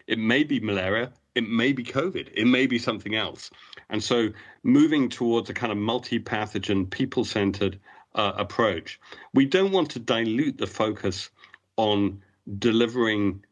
It 0.07 0.19
may 0.19 0.45
be 0.45 0.61
malaria. 0.61 1.13
It 1.35 1.49
may 1.49 1.73
be 1.73 1.83
COVID. 1.85 2.29
It 2.35 2.47
may 2.47 2.67
be 2.67 2.79
something 2.79 3.15
else. 3.15 3.51
And 3.89 4.03
so, 4.03 4.31
moving 4.63 5.09
towards 5.09 5.51
a 5.51 5.55
kind 5.55 5.73
of 5.73 5.79
multi-pathogen, 5.79 6.91
people-centered 6.91 7.81
uh, 8.15 8.33
approach, 8.37 9.01
we 9.33 9.47
don't 9.47 9.73
want 9.73 9.91
to 9.91 9.99
dilute 9.99 10.59
the 10.59 10.67
focus 10.67 11.31
on 11.77 12.23
delivering 12.59 13.45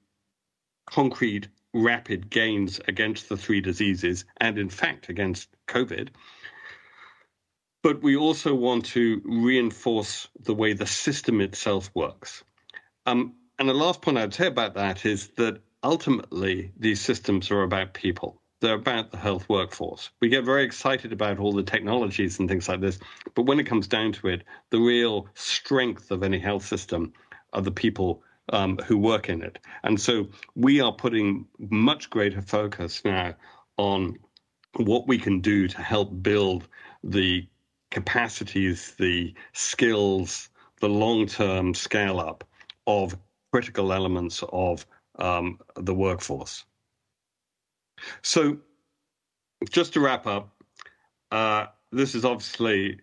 concrete, 0.87 1.49
rapid 1.75 2.31
gains 2.31 2.81
against 2.89 3.29
the 3.29 3.37
three 3.37 3.61
diseases, 3.61 4.25
and 4.39 4.59
in 4.59 4.69
fact 4.69 5.09
against 5.09 5.49
COVID 5.69 6.09
but 7.83 8.03
we 8.03 8.17
also 8.17 8.55
want 8.55 8.85
to 8.85 9.21
reinforce 9.25 10.29
the 10.45 10.55
way 10.55 10.73
the 10.73 10.87
system 10.87 11.41
itself 11.41 11.91
works. 11.95 12.45
Um, 13.07 13.35
and 13.59 13.69
the 13.69 13.75
last 13.75 14.03
point 14.03 14.19
I'd 14.19 14.33
say 14.33 14.47
about 14.47 14.75
that 14.75 15.05
is 15.05 15.29
that 15.37 15.61
ultimately 15.83 16.73
these 16.79 17.01
systems 17.01 17.51
are 17.51 17.63
about 17.63 17.95
people. 17.95 18.41
They're 18.61 18.75
about 18.75 19.11
the 19.11 19.19
health 19.19 19.49
workforce. 19.49 20.11
We 20.21 20.29
get 20.29 20.45
very 20.45 20.63
excited 20.63 21.13
about 21.13 21.41
all 21.41 21.53
the 21.53 21.65
technologies 21.65 22.39
and 22.39 22.49
things 22.49 22.69
like 22.69 22.81
this, 22.81 23.01
but 23.35 23.47
when 23.47 23.59
it 23.59 23.67
comes 23.67 23.89
down 23.89 24.13
to 24.13 24.29
it, 24.29 24.45
the 24.71 24.79
real 24.79 25.27
strength 25.35 26.13
of 26.13 26.23
any 26.23 26.39
health 26.39 26.65
system 26.65 27.13
are 27.53 27.63
the 27.63 27.73
people 27.73 28.23
um, 28.51 28.79
who 28.79 28.99
work 28.99 29.29
in 29.29 29.43
it. 29.43 29.59
And 29.83 30.01
so 30.01 30.29
we 30.55 30.81
are 30.81 30.93
putting 30.93 31.47
much 31.59 32.11
greater 32.11 32.43
focus 32.43 33.03
now 33.05 33.35
on 33.77 34.19
what 34.77 35.07
we 35.07 35.19
can 35.19 35.41
do 35.41 35.69
to 35.69 35.83
help 35.83 36.23
build 36.23 36.69
the 37.05 37.47
capacities, 37.91 38.95
the 38.99 39.35
skills, 39.53 40.49
the 40.81 40.89
long 40.89 41.27
term 41.27 41.75
scale 41.75 42.19
up 42.19 42.45
of 42.87 43.17
critical 43.53 43.93
elements 43.93 44.43
of 44.53 44.87
um, 45.19 45.59
the 45.77 45.95
workforce. 45.95 46.65
So, 48.23 48.59
just 49.71 49.93
to 49.93 50.01
wrap 50.01 50.27
up, 50.27 50.51
uh, 51.31 51.67
this 51.93 52.15
is 52.15 52.25
obviously 52.25 52.99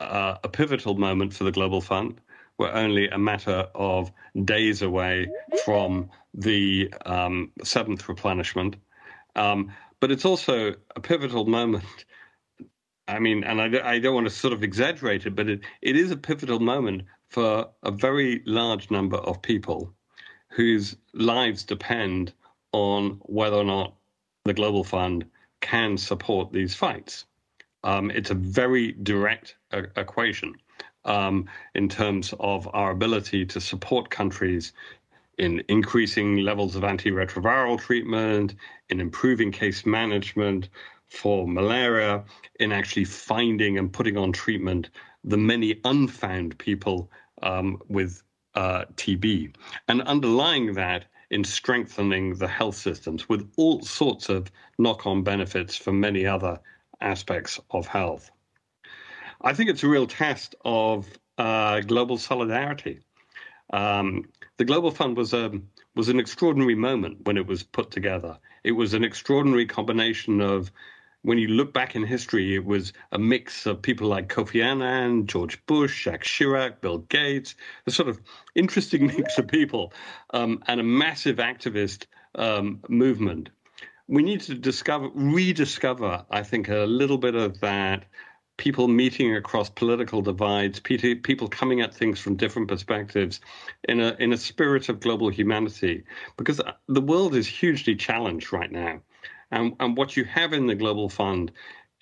uh, 0.00 0.36
a 0.42 0.48
pivotal 0.48 0.96
moment 0.96 1.32
for 1.34 1.44
the 1.44 1.52
Global 1.52 1.80
Fund. 1.80 2.20
We're 2.60 2.72
only 2.72 3.08
a 3.08 3.16
matter 3.16 3.68
of 3.74 4.12
days 4.44 4.82
away 4.82 5.30
from 5.64 6.10
the 6.34 6.92
um, 7.06 7.52
seventh 7.64 8.06
replenishment. 8.06 8.76
Um, 9.34 9.72
but 9.98 10.10
it's 10.10 10.26
also 10.26 10.74
a 10.94 11.00
pivotal 11.00 11.46
moment 11.46 12.04
I 13.08 13.18
mean, 13.18 13.44
and 13.44 13.60
I, 13.60 13.94
I 13.94 13.98
don't 13.98 14.14
want 14.14 14.28
to 14.28 14.32
sort 14.32 14.52
of 14.52 14.62
exaggerate 14.62 15.24
it, 15.26 15.34
but 15.34 15.48
it, 15.48 15.60
it 15.80 15.96
is 15.96 16.10
a 16.10 16.16
pivotal 16.18 16.60
moment 16.60 17.04
for 17.28 17.66
a 17.82 17.90
very 17.90 18.42
large 18.44 18.90
number 18.90 19.16
of 19.16 19.40
people 19.40 19.92
whose 20.48 20.96
lives 21.14 21.64
depend 21.64 22.34
on 22.72 23.20
whether 23.22 23.56
or 23.56 23.64
not 23.64 23.94
the 24.44 24.52
Global 24.52 24.84
Fund 24.84 25.24
can 25.62 25.96
support 25.96 26.52
these 26.52 26.74
fights. 26.74 27.24
Um, 27.82 28.10
it's 28.10 28.30
a 28.30 28.34
very 28.34 28.92
direct 28.92 29.56
uh, 29.72 29.82
equation 29.96 30.54
um, 31.04 31.46
in 31.74 31.88
terms 31.88 32.34
of 32.40 32.68
our 32.72 32.90
ability 32.90 33.46
to 33.46 33.60
support 33.60 34.10
countries 34.10 34.72
in 35.38 35.62
increasing 35.68 36.38
levels 36.38 36.76
of 36.76 36.82
antiretroviral 36.82 37.80
treatment, 37.80 38.54
in 38.90 39.00
improving 39.00 39.50
case 39.50 39.86
management, 39.86 40.68
for 41.08 41.48
malaria 41.48 42.22
in 42.60 42.72
actually 42.72 43.04
finding 43.04 43.78
and 43.78 43.92
putting 43.92 44.16
on 44.16 44.32
treatment 44.32 44.90
the 45.24 45.36
many 45.36 45.80
unfound 45.84 46.56
people 46.58 47.10
um, 47.42 47.80
with 47.88 48.22
uh, 48.54 48.84
TB. 48.96 49.54
And 49.88 50.02
underlying 50.02 50.74
that, 50.74 51.06
in 51.30 51.44
strengthening 51.44 52.34
the 52.34 52.48
health 52.48 52.74
systems 52.74 53.28
with 53.28 53.50
all 53.56 53.80
sorts 53.82 54.28
of 54.28 54.50
knock 54.78 55.06
on 55.06 55.22
benefits 55.22 55.76
for 55.76 55.92
many 55.92 56.26
other 56.26 56.58
aspects 57.00 57.60
of 57.70 57.86
health. 57.86 58.30
I 59.42 59.54
think 59.54 59.70
it's 59.70 59.82
a 59.82 59.88
real 59.88 60.06
test 60.06 60.54
of 60.64 61.08
uh, 61.38 61.80
global 61.80 62.18
solidarity. 62.18 63.00
Um, 63.72 64.28
the 64.56 64.64
Global 64.64 64.90
Fund 64.90 65.16
was 65.16 65.32
a 65.32 65.52
was 65.94 66.08
an 66.08 66.20
extraordinary 66.20 66.74
moment 66.74 67.18
when 67.24 67.36
it 67.36 67.46
was 67.46 67.62
put 67.62 67.90
together. 67.90 68.38
It 68.62 68.72
was 68.72 68.94
an 68.94 69.04
extraordinary 69.04 69.66
combination 69.66 70.40
of 70.40 70.70
when 71.22 71.38
you 71.38 71.48
look 71.48 71.72
back 71.72 71.94
in 71.94 72.04
history, 72.04 72.54
it 72.54 72.64
was 72.64 72.92
a 73.12 73.18
mix 73.18 73.66
of 73.66 73.82
people 73.82 74.08
like 74.08 74.28
Kofi 74.28 74.64
Annan, 74.64 75.26
George 75.26 75.64
Bush, 75.66 76.04
Jacques 76.04 76.24
Chirac, 76.24 76.80
Bill 76.80 76.98
Gates, 76.98 77.54
a 77.86 77.90
sort 77.90 78.08
of 78.08 78.20
interesting 78.54 79.06
mix 79.18 79.36
of 79.38 79.46
people, 79.46 79.92
um, 80.32 80.62
and 80.66 80.80
a 80.80 80.84
massive 80.84 81.36
activist 81.36 82.06
um, 82.36 82.80
movement. 82.88 83.50
We 84.08 84.22
need 84.22 84.40
to 84.42 84.54
discover, 84.54 85.08
rediscover, 85.14 86.24
I 86.30 86.42
think, 86.42 86.68
a 86.68 86.86
little 86.86 87.18
bit 87.18 87.34
of 87.34 87.60
that. 87.60 88.06
People 88.60 88.88
meeting 88.88 89.34
across 89.36 89.70
political 89.70 90.20
divides, 90.20 90.80
people 90.80 91.48
coming 91.48 91.80
at 91.80 91.94
things 91.94 92.20
from 92.20 92.36
different 92.36 92.68
perspectives, 92.68 93.40
in 93.88 94.00
a 94.00 94.14
in 94.18 94.34
a 94.34 94.36
spirit 94.36 94.90
of 94.90 95.00
global 95.00 95.30
humanity, 95.30 96.04
because 96.36 96.60
the 96.86 97.00
world 97.00 97.34
is 97.34 97.46
hugely 97.46 97.96
challenged 97.96 98.52
right 98.52 98.70
now. 98.70 99.00
And, 99.50 99.74
and 99.80 99.96
what 99.96 100.14
you 100.16 100.24
have 100.24 100.52
in 100.52 100.66
the 100.66 100.74
Global 100.74 101.08
Fund 101.08 101.52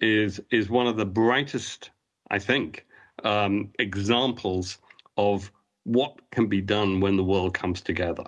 is 0.01 0.40
is 0.51 0.68
one 0.68 0.88
of 0.88 0.97
the 0.97 1.07
brightest, 1.07 1.90
I 2.37 2.40
think, 2.40 2.87
um, 3.23 3.71
examples 3.79 4.79
of 5.16 5.53
what 5.85 6.18
can 6.33 6.49
be 6.49 6.61
done 6.61 7.01
when 7.01 7.16
the 7.16 7.29
world 7.33 7.55
comes 7.55 7.81
together. 7.81 8.25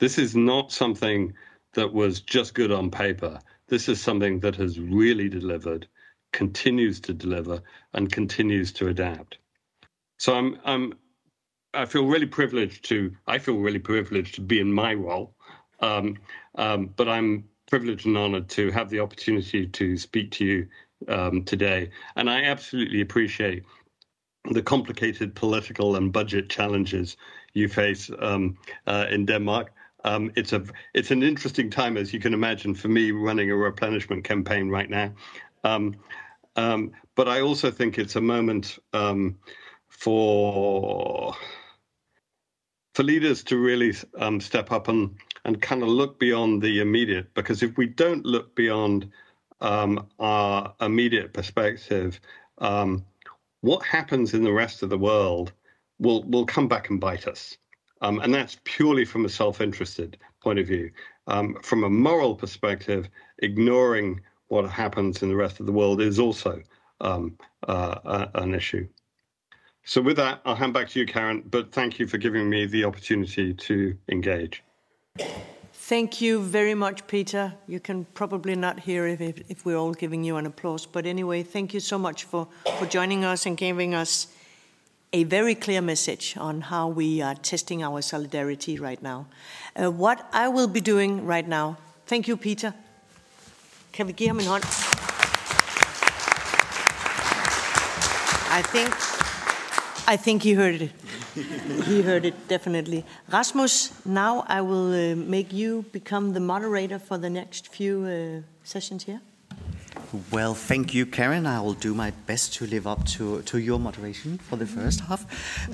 This 0.00 0.18
is 0.18 0.34
not 0.34 0.72
something 0.72 1.32
that 1.74 1.92
was 1.92 2.20
just 2.20 2.54
good 2.54 2.72
on 2.72 2.90
paper. 2.90 3.38
This 3.68 3.88
is 3.88 4.00
something 4.00 4.40
that 4.40 4.56
has 4.56 4.78
really 4.78 5.28
delivered, 5.28 5.86
continues 6.34 7.00
to 7.00 7.14
deliver, 7.14 7.62
and 7.94 8.12
continues 8.12 8.72
to 8.72 8.88
adapt. 8.88 9.38
So 10.18 10.34
I'm 10.34 10.58
I'm 10.64 10.92
I 11.72 11.86
feel 11.86 12.06
really 12.06 12.26
privileged 12.26 12.84
to 12.90 12.96
I 13.26 13.38
feel 13.38 13.56
really 13.56 13.78
privileged 13.78 14.34
to 14.34 14.40
be 14.40 14.60
in 14.60 14.72
my 14.72 14.94
role, 14.94 15.34
um, 15.80 16.18
um, 16.56 16.90
but 16.96 17.08
I'm 17.08 17.44
privileged 17.70 18.06
and 18.06 18.18
honored 18.18 18.48
to 18.50 18.70
have 18.72 18.90
the 18.90 19.00
opportunity 19.00 19.66
to 19.66 19.96
speak 19.96 20.30
to 20.32 20.44
you 20.44 20.68
um, 21.08 21.44
today. 21.44 21.90
And 22.16 22.28
I 22.28 22.42
absolutely 22.44 23.00
appreciate 23.00 23.64
the 24.50 24.62
complicated 24.62 25.34
political 25.34 25.96
and 25.96 26.12
budget 26.12 26.50
challenges 26.50 27.16
you 27.54 27.68
face 27.68 28.10
um, 28.18 28.58
uh, 28.86 29.06
in 29.10 29.24
Denmark. 29.24 29.72
Um, 30.04 30.32
it's 30.36 30.52
a 30.52 30.62
it's 30.94 31.10
an 31.10 31.22
interesting 31.22 31.70
time, 31.70 31.96
as 31.96 32.12
you 32.12 32.20
can 32.20 32.34
imagine, 32.34 32.74
for 32.74 32.88
me 32.88 33.12
running 33.12 33.50
a 33.50 33.56
replenishment 33.56 34.24
campaign 34.24 34.68
right 34.68 34.90
now. 34.90 35.12
Um, 35.64 35.96
um 36.56 36.92
but 37.14 37.28
I 37.28 37.40
also 37.40 37.70
think 37.70 37.98
it's 37.98 38.16
a 38.16 38.20
moment 38.20 38.78
um, 38.92 39.38
for 39.88 41.34
for 42.94 43.02
leaders 43.02 43.42
to 43.44 43.56
really 43.56 43.94
um, 44.18 44.40
step 44.40 44.72
up 44.72 44.88
and 44.88 45.16
and 45.44 45.60
kind 45.60 45.82
of 45.82 45.88
look 45.88 46.18
beyond 46.18 46.62
the 46.62 46.80
immediate. 46.80 47.32
Because 47.34 47.62
if 47.62 47.76
we 47.76 47.86
don't 47.86 48.24
look 48.24 48.54
beyond 48.54 49.10
um, 49.60 50.08
our 50.18 50.74
immediate 50.80 51.32
perspective, 51.32 52.18
um, 52.58 53.04
what 53.60 53.84
happens 53.84 54.34
in 54.34 54.42
the 54.42 54.52
rest 54.52 54.82
of 54.82 54.90
the 54.90 54.98
world 54.98 55.52
will 55.98 56.24
will 56.24 56.46
come 56.46 56.68
back 56.68 56.90
and 56.90 57.00
bite 57.00 57.28
us. 57.28 57.56
Um, 58.00 58.18
and 58.20 58.34
that's 58.34 58.58
purely 58.64 59.04
from 59.04 59.24
a 59.24 59.30
self-interested 59.30 60.18
point 60.42 60.58
of 60.58 60.66
view. 60.66 60.90
From 61.62 61.84
a 61.84 61.88
moral 61.88 62.34
perspective, 62.34 63.08
ignoring 63.38 64.20
what 64.54 64.70
happens 64.70 65.20
in 65.22 65.28
the 65.28 65.34
rest 65.34 65.58
of 65.58 65.66
the 65.66 65.72
world 65.72 66.00
is 66.00 66.20
also 66.20 66.62
um, 67.00 67.36
uh, 67.66 68.26
an 68.34 68.54
issue. 68.54 68.86
So, 69.84 70.00
with 70.00 70.16
that, 70.16 70.40
I'll 70.44 70.54
hand 70.54 70.72
back 70.72 70.88
to 70.90 71.00
you, 71.00 71.06
Karen. 71.06 71.42
But 71.50 71.72
thank 71.72 71.98
you 71.98 72.06
for 72.06 72.18
giving 72.18 72.48
me 72.48 72.64
the 72.64 72.84
opportunity 72.84 73.52
to 73.52 73.98
engage. 74.08 74.62
Thank 75.72 76.20
you 76.20 76.40
very 76.40 76.74
much, 76.74 77.06
Peter. 77.06 77.52
You 77.66 77.80
can 77.80 78.06
probably 78.14 78.54
not 78.54 78.80
hear 78.80 79.06
if, 79.08 79.20
if, 79.20 79.66
we're 79.66 79.76
all 79.76 79.92
giving 79.92 80.24
you 80.24 80.36
an 80.36 80.46
applause. 80.46 80.86
But 80.86 81.04
anyway, 81.04 81.42
thank 81.42 81.74
you 81.74 81.80
so 81.80 81.98
much 81.98 82.24
for, 82.24 82.48
for 82.78 82.86
joining 82.86 83.24
us 83.24 83.44
and 83.44 83.56
giving 83.56 83.92
us 83.94 84.28
a 85.12 85.24
very 85.24 85.54
clear 85.54 85.82
message 85.82 86.36
on 86.38 86.62
how 86.62 86.88
we 86.88 87.20
are 87.20 87.34
testing 87.34 87.82
our 87.82 88.00
solidarity 88.00 88.78
right 88.78 89.02
now. 89.02 89.26
Uh, 89.76 89.90
what 89.90 90.26
I 90.32 90.48
will 90.48 90.68
be 90.68 90.80
doing 90.80 91.26
right 91.26 91.46
now, 91.46 91.76
thank 92.06 92.26
you, 92.28 92.36
Peter. 92.36 92.72
Kan 93.96 94.06
vi 94.06 94.12
give 94.12 94.28
ham 94.28 94.38
en 94.38 94.46
hånd? 94.46 94.64
I 98.58 98.62
think, 98.62 98.94
I 100.08 100.16
think 100.16 100.42
he 100.42 100.54
heard 100.54 100.80
it. 100.80 100.90
he 101.86 102.02
heard 102.02 102.24
it 102.24 102.34
definitely. 102.48 103.04
Rasmus, 103.32 103.92
now 104.04 104.44
I 104.48 104.60
will 104.60 105.12
uh, 105.12 105.16
make 105.16 105.52
you 105.52 105.84
become 105.92 106.32
the 106.32 106.40
moderator 106.40 106.98
for 106.98 107.18
the 107.18 107.30
next 107.30 107.68
few 107.68 108.04
uh, 108.04 108.42
sessions 108.64 109.04
here. 109.04 109.20
Well, 110.30 110.54
thank 110.54 110.92
you, 110.94 111.06
Karen. 111.06 111.46
I 111.46 111.60
will 111.60 111.74
do 111.74 111.94
my 111.94 112.12
best 112.26 112.54
to 112.54 112.66
live 112.66 112.86
up 112.86 113.04
to, 113.06 113.42
to 113.42 113.58
your 113.58 113.78
moderation 113.78 114.38
for 114.38 114.56
the 114.56 114.66
first 114.66 115.00
half. 115.00 115.24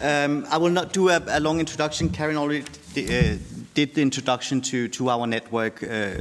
Um, 0.02 0.46
I 0.50 0.58
will 0.58 0.72
not 0.72 0.92
do 0.92 1.08
a, 1.08 1.22
a 1.26 1.40
long 1.40 1.58
introduction. 1.58 2.10
Karen 2.10 2.36
already 2.36 2.64
uh, 2.96 3.36
did 3.74 3.94
the 3.94 4.02
introduction 4.02 4.60
to, 4.62 4.88
to 4.88 5.08
our 5.08 5.26
network 5.26 5.82
uh, 5.82 6.14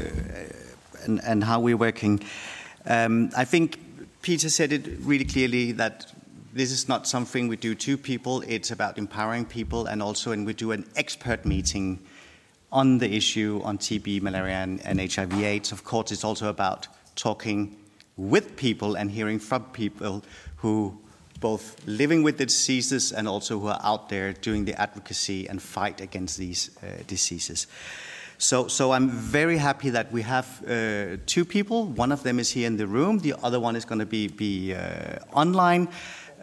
and, 1.10 1.22
and, 1.26 1.44
how 1.44 1.60
we're 1.60 1.78
working. 1.78 2.22
Um, 2.86 3.32
I 3.36 3.46
think 3.46 3.80
Peter 4.22 4.50
said 4.50 4.72
it 4.72 4.86
really 5.02 5.26
clearly 5.26 5.74
that 5.74 6.14
this 6.54 6.72
is 6.72 6.88
not 6.88 7.08
something 7.08 7.48
we 7.48 7.58
do 7.58 7.76
to 7.76 7.98
people, 7.98 8.42
it's 8.48 8.72
about 8.72 8.98
empowering 8.98 9.46
people, 9.46 9.88
and 9.88 10.02
also 10.02 10.30
when 10.30 10.46
we 10.46 10.54
do 10.54 10.72
an 10.72 10.86
expert 10.96 11.46
meeting 11.46 12.00
on 12.72 13.00
the 13.00 13.16
issue 13.16 13.62
on 13.64 13.78
TB, 13.78 14.22
malaria, 14.22 14.58
and, 14.58 14.86
and 14.86 15.00
HIV/AIDS. 15.00 15.72
Of 15.72 15.84
course, 15.84 16.12
it's 16.12 16.24
also 16.24 16.50
about 16.50 16.88
talking 17.16 17.76
with 18.18 18.56
people 18.56 18.96
and 18.96 19.10
hearing 19.10 19.40
from 19.40 19.64
people 19.66 20.24
who 20.58 20.98
both 21.40 21.76
living 21.88 22.22
with 22.22 22.38
the 22.38 22.46
diseases 22.46 23.12
and 23.12 23.28
also 23.28 23.60
who 23.60 23.68
are 23.68 23.80
out 23.82 24.10
there 24.10 24.34
doing 24.34 24.66
the 24.66 24.80
advocacy 24.80 25.48
and 25.48 25.62
fight 25.62 26.02
against 26.02 26.38
these 26.38 26.70
uh, 26.84 27.02
diseases. 27.08 27.68
So, 28.42 28.70
so 28.70 28.94
I'm 28.94 29.10
very 29.10 29.58
happy 29.58 29.90
that 29.90 30.14
we 30.14 30.22
have 30.22 30.64
uh, 30.66 31.18
two 31.26 31.44
people. 31.44 31.88
One 31.88 32.14
of 32.14 32.24
them 32.24 32.40
is 32.40 32.50
here 32.50 32.68
in 32.68 32.78
the 32.78 32.88
room. 32.88 33.20
The 33.20 33.36
other 33.44 33.60
one 33.60 33.76
is 33.76 33.84
going 33.84 34.00
to 34.00 34.06
be, 34.06 34.30
be 34.30 34.74
uh, 34.74 35.20
online. 35.34 35.90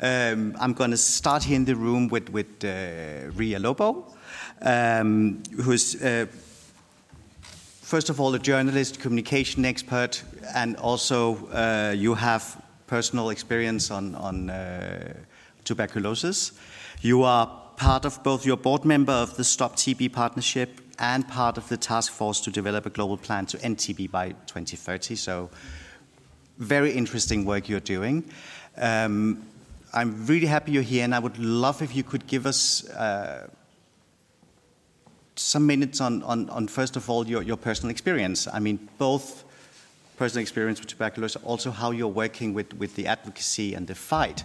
Um, 0.02 0.54
I'm 0.61 0.74
going 0.74 0.90
to 0.90 0.98
start 0.98 1.42
here 1.42 1.56
in 1.56 1.64
the 1.64 1.74
room 1.74 2.09
with, 2.09 2.28
with 2.28 2.62
uh, 2.62 3.30
Ria 3.35 3.59
Lobo, 3.59 4.14
um, 4.61 5.42
who's 5.62 5.94
uh, 6.02 6.26
first 7.80 8.11
of 8.11 8.20
all, 8.20 8.35
a 8.35 8.38
journalist, 8.38 9.00
communication 9.00 9.64
expert, 9.64 10.22
and 10.54 10.76
also 10.76 11.46
uh, 11.46 11.94
you 11.96 12.12
have 12.12 12.62
personal 12.87 13.30
experience 13.30 13.90
on, 13.90 14.14
on 14.16 14.50
uh, 14.50 15.14
tuberculosis. 15.64 16.52
You 17.00 17.22
are 17.22 17.46
part 17.78 18.04
of 18.04 18.22
both 18.22 18.44
your 18.44 18.59
board 18.59 18.85
member 18.85 19.14
of 19.14 19.38
the 19.38 19.44
Stop 19.44 19.76
TB 19.76 20.12
Partnership 20.12 20.86
and 20.98 21.26
part 21.28 21.59
of 21.59 21.68
the 21.68 21.76
task 21.76 22.12
force 22.12 22.40
to 22.42 22.50
develop 22.50 22.87
a 22.87 22.90
global 22.90 23.16
plan 23.16 23.46
to 23.46 23.62
end 23.62 23.78
TB 23.78 24.11
by 24.11 24.30
2030. 24.46 25.14
So, 25.16 25.50
very 26.59 26.92
interesting 26.92 27.44
work 27.44 27.68
you're 27.68 27.80
doing. 27.80 28.24
Um, 28.76 29.44
I'm 29.92 30.26
really 30.26 30.46
happy 30.46 30.72
you're 30.72 30.82
here, 30.82 31.04
and 31.04 31.14
I 31.14 31.18
would 31.18 31.38
love 31.38 31.82
if 31.82 31.94
you 31.94 32.02
could 32.02 32.26
give 32.26 32.46
us 32.46 32.88
uh, 32.90 33.48
some 35.37 35.66
minutes 35.66 36.00
on, 36.00 36.22
on, 36.22 36.48
on, 36.50 36.66
first 36.66 36.96
of 36.96 37.09
all, 37.09 37.26
your, 37.26 37.42
your 37.42 37.56
personal 37.56 37.90
experience. 37.90 38.48
I 38.52 38.59
mean, 38.59 38.88
both 38.98 39.44
personal 40.16 40.42
experience 40.42 40.80
with 40.80 40.88
tuberculosis, 40.88 41.42
also 41.44 41.70
how 41.70 41.90
you're 41.90 42.09
working 42.09 42.54
with, 42.54 42.72
with 42.74 42.94
the 42.96 43.06
advocacy 43.06 43.74
and 43.74 43.87
the 43.87 43.94
fight. 43.94 44.44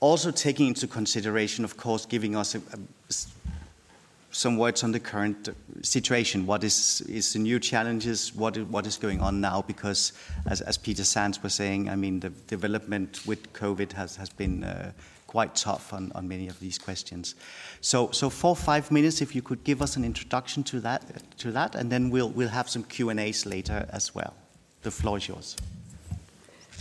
Also 0.00 0.30
taking 0.30 0.68
into 0.68 0.86
consideration, 0.86 1.64
of 1.64 1.76
course, 1.76 2.06
giving 2.06 2.34
us 2.34 2.54
a, 2.54 2.58
a, 2.58 3.14
some 4.32 4.56
words 4.56 4.82
on 4.82 4.92
the 4.92 5.00
current 5.00 5.50
situation. 5.82 6.46
What 6.46 6.64
is, 6.64 7.02
is 7.02 7.34
the 7.34 7.38
new 7.38 7.60
challenges? 7.60 8.34
What 8.34 8.56
is, 8.56 8.64
what 8.64 8.86
is 8.86 8.96
going 8.96 9.20
on 9.20 9.40
now? 9.40 9.62
Because, 9.62 10.12
as, 10.46 10.60
as 10.62 10.78
Peter 10.78 11.04
Sands 11.04 11.42
was 11.42 11.54
saying, 11.54 11.88
I 11.88 11.96
mean, 11.96 12.20
the 12.20 12.30
development 12.48 13.20
with 13.26 13.52
COVID 13.52 13.92
has, 13.92 14.16
has 14.16 14.30
been 14.30 14.64
uh, 14.64 14.92
quite 15.26 15.54
tough 15.54 15.92
on, 15.92 16.10
on 16.14 16.26
many 16.26 16.48
of 16.48 16.58
these 16.60 16.78
questions. 16.78 17.34
So, 17.80 18.10
so 18.10 18.30
four 18.30 18.56
five 18.56 18.90
minutes, 18.90 19.20
if 19.20 19.34
you 19.34 19.42
could 19.42 19.64
give 19.64 19.82
us 19.82 19.96
an 19.96 20.04
introduction 20.04 20.62
to 20.64 20.80
that, 20.80 21.02
to 21.38 21.52
that, 21.52 21.74
and 21.74 21.90
then 21.90 22.10
we'll 22.10 22.30
we'll 22.30 22.48
have 22.48 22.68
some 22.68 22.84
Q 22.84 23.10
and 23.10 23.20
A's 23.20 23.46
later 23.46 23.86
as 23.90 24.14
well. 24.14 24.34
The 24.82 24.90
floor 24.90 25.18
is 25.18 25.28
yours. 25.28 25.56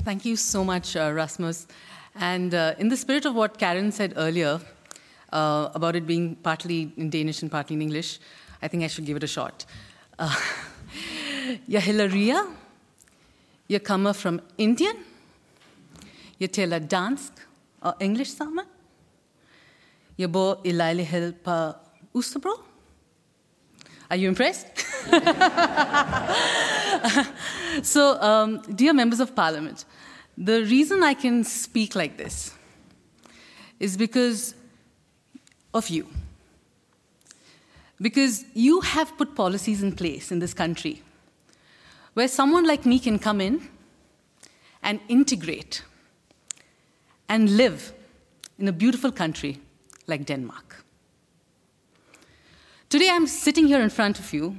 Thank 0.04 0.26
you 0.26 0.36
so 0.36 0.64
much, 0.64 0.96
uh, 0.96 1.12
Rasmus. 1.14 1.68
And 2.16 2.54
uh, 2.54 2.76
in 2.78 2.90
the 2.90 2.98
spirit 2.98 3.26
of 3.26 3.36
what 3.36 3.58
Karen 3.58 3.92
said 3.92 4.14
earlier 4.16 4.60
uh, 5.32 5.70
about 5.74 5.96
it 5.96 6.06
being 6.06 6.36
partly 6.44 6.92
in 6.98 7.10
Danish 7.10 7.42
and 7.42 7.52
partly 7.52 7.76
in 7.76 7.82
English, 7.82 8.20
I 8.62 8.68
think 8.68 8.84
I 8.84 8.88
should 8.88 9.06
give 9.06 9.18
it 9.18 9.24
a 9.24 9.28
shot. 9.28 9.66
Uh, 10.20 10.36
Hilaria. 11.68 12.42
Jeg 13.70 13.84
kommer 13.84 14.14
from 14.14 14.40
Indian. 14.58 14.96
Jeg 16.40 16.52
taler 16.52 16.80
dansk 16.80 17.32
og 17.82 17.94
engelsk 18.00 18.38
sammen. 18.38 18.66
Jeg 20.18 20.32
bor 20.32 20.62
i 20.66 20.72
lejlighed 20.72 21.34
på. 21.34 21.52
Are 24.10 24.18
you 24.18 24.28
impressed? 24.28 24.68
so, 27.94 28.18
um, 28.20 28.76
dear 28.76 28.94
members 28.94 29.22
of 29.22 29.36
parliament, 29.36 29.88
the 30.38 30.66
reason 30.66 31.04
I 31.04 31.14
can 31.14 31.44
speak 31.44 31.96
like 31.96 32.18
this 32.18 32.56
is 33.80 33.98
because 33.98 34.56
of 35.74 35.90
you. 35.90 36.08
Because 38.02 38.46
you 38.54 38.82
have 38.82 39.18
put 39.18 39.36
policies 39.36 39.84
in 39.84 39.96
place 39.96 40.32
in 40.32 40.40
this 40.40 40.54
country 40.54 41.02
where 42.14 42.28
someone 42.28 42.66
like 42.66 42.86
me 42.86 43.00
can 43.00 43.20
come 43.20 43.40
in 43.40 43.70
and 44.84 45.00
integrate 45.08 45.84
and 47.30 47.56
live 47.56 47.94
in 48.60 48.68
a 48.68 48.72
beautiful 48.72 49.12
country 49.12 49.60
like 50.08 50.26
Denmark. 50.26 50.84
Today 52.90 53.10
I'm 53.10 53.28
sitting 53.28 53.68
here 53.68 53.82
in 53.82 53.90
front 53.90 54.20
of 54.20 54.34
you 54.34 54.58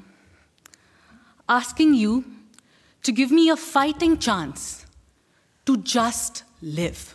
asking 1.49 1.95
you 1.95 2.25
to 3.03 3.13
give 3.13 3.31
me 3.31 3.51
a 3.51 3.57
fighting 3.57 4.17
chance 4.17 4.87
to 5.67 5.77
just 5.77 6.45
live 6.63 7.15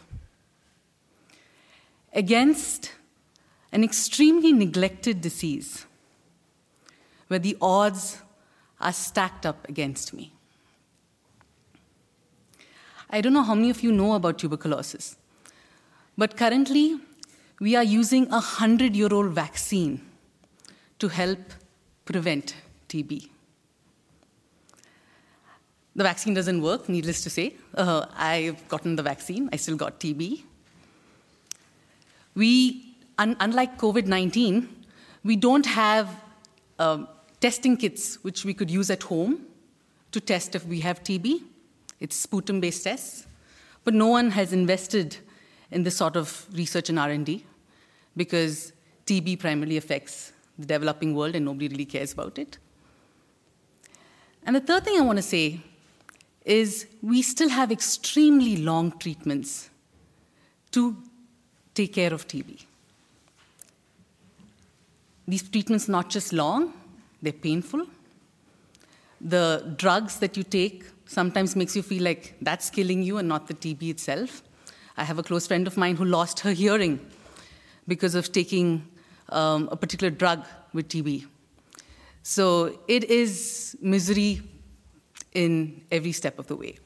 against 2.14 2.92
an 3.78 3.84
extremely 3.84 4.52
neglected 4.52 5.22
disease 5.22 5.86
where 7.28 7.38
the 7.38 7.56
odds 7.62 8.18
are 8.82 8.92
stacked 8.92 9.46
up 9.46 9.70
against 9.70 10.16
me. 10.16 10.32
I 13.12 13.22
don't 13.22 13.34
know 13.34 13.44
how 13.44 13.54
many 13.54 13.70
of 13.70 13.84
you 13.84 13.92
know 13.92 14.14
about 14.14 14.40
tuberculosis. 14.40 15.16
But 16.18 16.36
currently, 16.36 17.00
we 17.60 17.76
are 17.76 17.84
using 17.84 18.26
a 18.30 18.42
100 18.42 18.96
year 18.96 19.10
old 19.12 19.34
vaccine 19.34 20.02
to 20.98 21.10
help 21.10 21.40
prevent 22.04 22.56
TB. 22.90 23.30
The 25.96 26.04
vaccine 26.04 26.34
doesn't 26.34 26.64
work, 26.64 26.90
needless 26.90 27.22
to 27.22 27.30
say. 27.30 27.54
Uh, 27.76 28.08
I've 28.16 28.68
gotten 28.70 28.96
the 28.96 29.04
vaccine, 29.04 29.50
I 29.54 29.58
still 29.58 29.76
got 29.76 30.00
TB. 30.00 30.42
We, 32.34 32.87
un- 33.18 33.38
unlike 33.40 33.78
COVID 33.78 34.06
19, 34.06 34.68
we 35.24 35.36
don't 35.36 35.66
have 35.66 36.10
uh, 36.80 37.06
testing 37.40 37.78
kits 37.78 38.24
which 38.24 38.46
we 38.46 38.54
could 38.54 38.70
use 38.70 38.90
at 38.90 39.04
home 39.04 39.46
to 40.12 40.20
test 40.20 40.56
if 40.56 40.66
we 40.66 40.80
have 40.82 41.04
TB. 41.04 41.44
It's 42.00 42.16
sputum 42.16 42.60
based 42.60 42.84
tests. 42.84 43.28
But 43.84 43.94
no 43.94 44.08
one 44.08 44.32
has 44.32 44.54
invested 44.54 45.18
in 45.72 45.84
this 45.84 45.98
sort 45.98 46.16
of 46.16 46.46
research 46.54 46.90
and 46.90 47.00
R&D 47.00 47.46
because 48.16 48.74
TB 49.06 49.40
primarily 49.40 49.78
affects 49.78 50.34
the 50.58 50.66
developing 50.66 51.16
world 51.16 51.36
and 51.36 51.46
nobody 51.46 51.68
really 51.68 51.86
cares 51.86 52.14
about 52.14 52.38
it. 52.38 52.58
And 54.44 54.56
the 54.56 54.62
third 54.62 54.86
thing 54.86 54.98
I 54.98 55.02
want 55.02 55.18
to 55.18 55.24
say 55.24 55.62
is 56.46 56.88
we 57.02 57.22
still 57.22 57.50
have 57.50 57.72
extremely 57.72 58.58
long 58.58 58.98
treatments 58.98 59.70
to 60.72 60.96
take 61.74 61.94
care 61.94 62.14
of 62.14 62.28
TB. 62.28 62.66
These 65.28 65.50
treatments 65.50 65.88
not 65.88 66.10
just 66.10 66.32
long, 66.32 66.74
they're 67.22 67.34
painful. 67.34 67.86
The 69.20 69.74
drugs 69.78 70.20
that 70.20 70.38
you 70.38 70.44
take 70.44 70.86
sometimes 71.06 71.56
makes 71.56 71.76
you 71.76 71.82
feel 71.82 72.04
like 72.04 72.36
that's 72.42 72.70
killing 72.70 73.04
you 73.04 73.18
and 73.18 73.28
not 73.28 73.48
the 73.48 73.54
TB 73.54 73.90
itself. 73.90 74.44
I 74.96 75.04
have 75.04 75.20
a 75.20 75.24
close 75.24 75.48
friend 75.48 75.68
of 75.68 75.78
mine 75.78 75.96
who 75.96 76.06
lost 76.06 76.40
her 76.42 76.52
hearing 76.52 77.00
because 77.88 78.16
of 78.16 78.32
taking 78.32 78.88
um, 79.30 79.70
a 79.72 79.76
particular 79.76 80.12
drug 80.12 80.46
with 80.74 80.90
TB. 80.90 81.26
So 82.24 82.80
it 82.88 83.06
is 83.06 83.78
misery 83.82 84.42
in 85.34 85.82
every 85.92 86.12
step 86.12 86.40
of 86.40 86.48
the 86.48 86.56
way. 86.56 86.78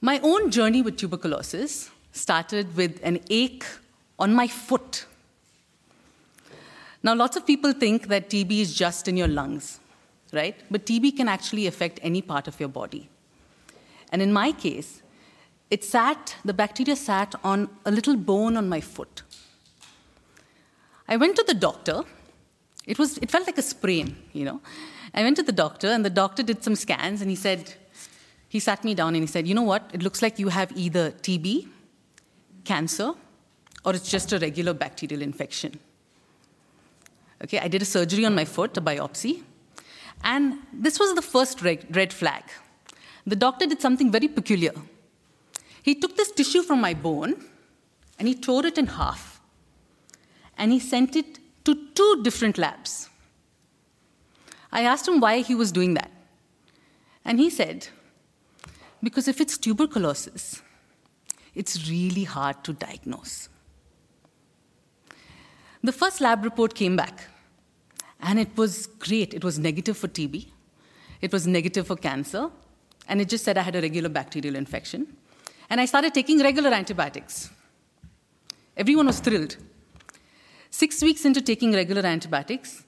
My 0.00 0.18
own 0.22 0.50
journey 0.50 0.82
with 0.82 0.96
tuberculosis 0.96 1.90
started 2.12 2.74
with 2.76 3.00
an 3.02 3.20
ache 3.28 3.64
on 4.18 4.32
my 4.34 4.46
foot. 4.46 5.06
Now, 7.02 7.14
lots 7.14 7.36
of 7.36 7.46
people 7.46 7.72
think 7.72 8.08
that 8.08 8.28
TB 8.28 8.60
is 8.60 8.74
just 8.74 9.08
in 9.08 9.16
your 9.16 9.28
lungs, 9.28 9.80
right? 10.32 10.56
But 10.70 10.84
TB 10.84 11.16
can 11.16 11.28
actually 11.28 11.66
affect 11.66 11.98
any 12.02 12.20
part 12.20 12.46
of 12.46 12.60
your 12.60 12.68
body. 12.68 13.08
And 14.12 14.20
in 14.20 14.32
my 14.32 14.52
case, 14.52 15.02
it 15.70 15.84
sat, 15.84 16.36
the 16.44 16.52
bacteria 16.52 16.96
sat 16.96 17.34
on 17.42 17.68
a 17.86 17.90
little 17.90 18.16
bone 18.16 18.56
on 18.56 18.68
my 18.68 18.80
foot. 18.80 19.22
I 21.08 21.16
went 21.16 21.36
to 21.36 21.44
the 21.46 21.54
doctor. 21.54 22.02
It, 22.86 22.98
was, 22.98 23.18
it 23.18 23.30
felt 23.30 23.46
like 23.46 23.58
a 23.58 23.62
sprain, 23.62 24.16
you 24.32 24.44
know. 24.44 24.60
I 25.14 25.22
went 25.22 25.36
to 25.36 25.42
the 25.42 25.52
doctor, 25.52 25.88
and 25.88 26.04
the 26.04 26.10
doctor 26.10 26.42
did 26.42 26.62
some 26.62 26.76
scans, 26.76 27.20
and 27.20 27.30
he 27.30 27.36
said, 27.36 27.74
he 28.50 28.58
sat 28.58 28.82
me 28.84 28.94
down 28.94 29.14
and 29.14 29.22
he 29.22 29.28
said, 29.28 29.46
You 29.46 29.54
know 29.54 29.62
what? 29.62 29.88
It 29.94 30.02
looks 30.02 30.22
like 30.22 30.40
you 30.40 30.48
have 30.48 30.76
either 30.76 31.12
TB, 31.12 31.68
cancer, 32.64 33.12
or 33.84 33.94
it's 33.94 34.10
just 34.10 34.32
a 34.32 34.40
regular 34.40 34.74
bacterial 34.74 35.22
infection. 35.22 35.78
Okay, 37.42 37.58
I 37.58 37.68
did 37.68 37.82
a 37.82 37.86
surgery 37.86 38.24
on 38.24 38.34
my 38.34 38.44
foot, 38.44 38.76
a 38.76 38.80
biopsy, 38.80 39.42
and 40.22 40.58
this 40.72 40.98
was 40.98 41.14
the 41.14 41.22
first 41.22 41.62
red 41.62 42.12
flag. 42.12 42.44
The 43.26 43.36
doctor 43.36 43.66
did 43.66 43.80
something 43.80 44.10
very 44.10 44.28
peculiar. 44.28 44.72
He 45.82 45.94
took 45.94 46.16
this 46.16 46.30
tissue 46.30 46.62
from 46.62 46.80
my 46.80 46.94
bone 46.94 47.42
and 48.18 48.28
he 48.28 48.34
tore 48.34 48.66
it 48.66 48.76
in 48.76 48.86
half 48.86 49.40
and 50.58 50.72
he 50.72 50.78
sent 50.78 51.16
it 51.16 51.38
to 51.64 51.74
two 51.94 52.22
different 52.22 52.58
labs. 52.58 53.08
I 54.70 54.82
asked 54.82 55.08
him 55.08 55.20
why 55.20 55.40
he 55.40 55.54
was 55.54 55.72
doing 55.72 55.94
that. 55.94 56.10
And 57.24 57.38
he 57.38 57.50
said, 57.50 57.88
because 59.02 59.26
if 59.26 59.40
it's 59.40 59.56
tuberculosis, 59.56 60.62
it's 61.54 61.88
really 61.88 62.24
hard 62.24 62.62
to 62.64 62.72
diagnose. 62.72 63.48
The 65.82 65.92
first 65.92 66.20
lab 66.20 66.44
report 66.44 66.74
came 66.74 66.94
back, 66.94 67.24
and 68.22 68.38
it 68.38 68.56
was 68.56 68.86
great. 68.86 69.34
It 69.34 69.44
was 69.44 69.58
negative 69.58 69.96
for 69.96 70.08
TB, 70.08 70.46
it 71.20 71.32
was 71.32 71.46
negative 71.46 71.86
for 71.86 71.96
cancer, 71.96 72.50
and 73.08 73.20
it 73.20 73.28
just 73.28 73.44
said 73.44 73.58
I 73.58 73.62
had 73.62 73.76
a 73.76 73.80
regular 73.80 74.08
bacterial 74.08 74.56
infection. 74.56 75.06
And 75.68 75.80
I 75.80 75.84
started 75.84 76.12
taking 76.12 76.40
regular 76.40 76.70
antibiotics. 76.70 77.48
Everyone 78.76 79.06
was 79.06 79.20
thrilled. 79.20 79.56
Six 80.70 81.00
weeks 81.02 81.24
into 81.24 81.40
taking 81.40 81.72
regular 81.72 82.04
antibiotics, 82.04 82.84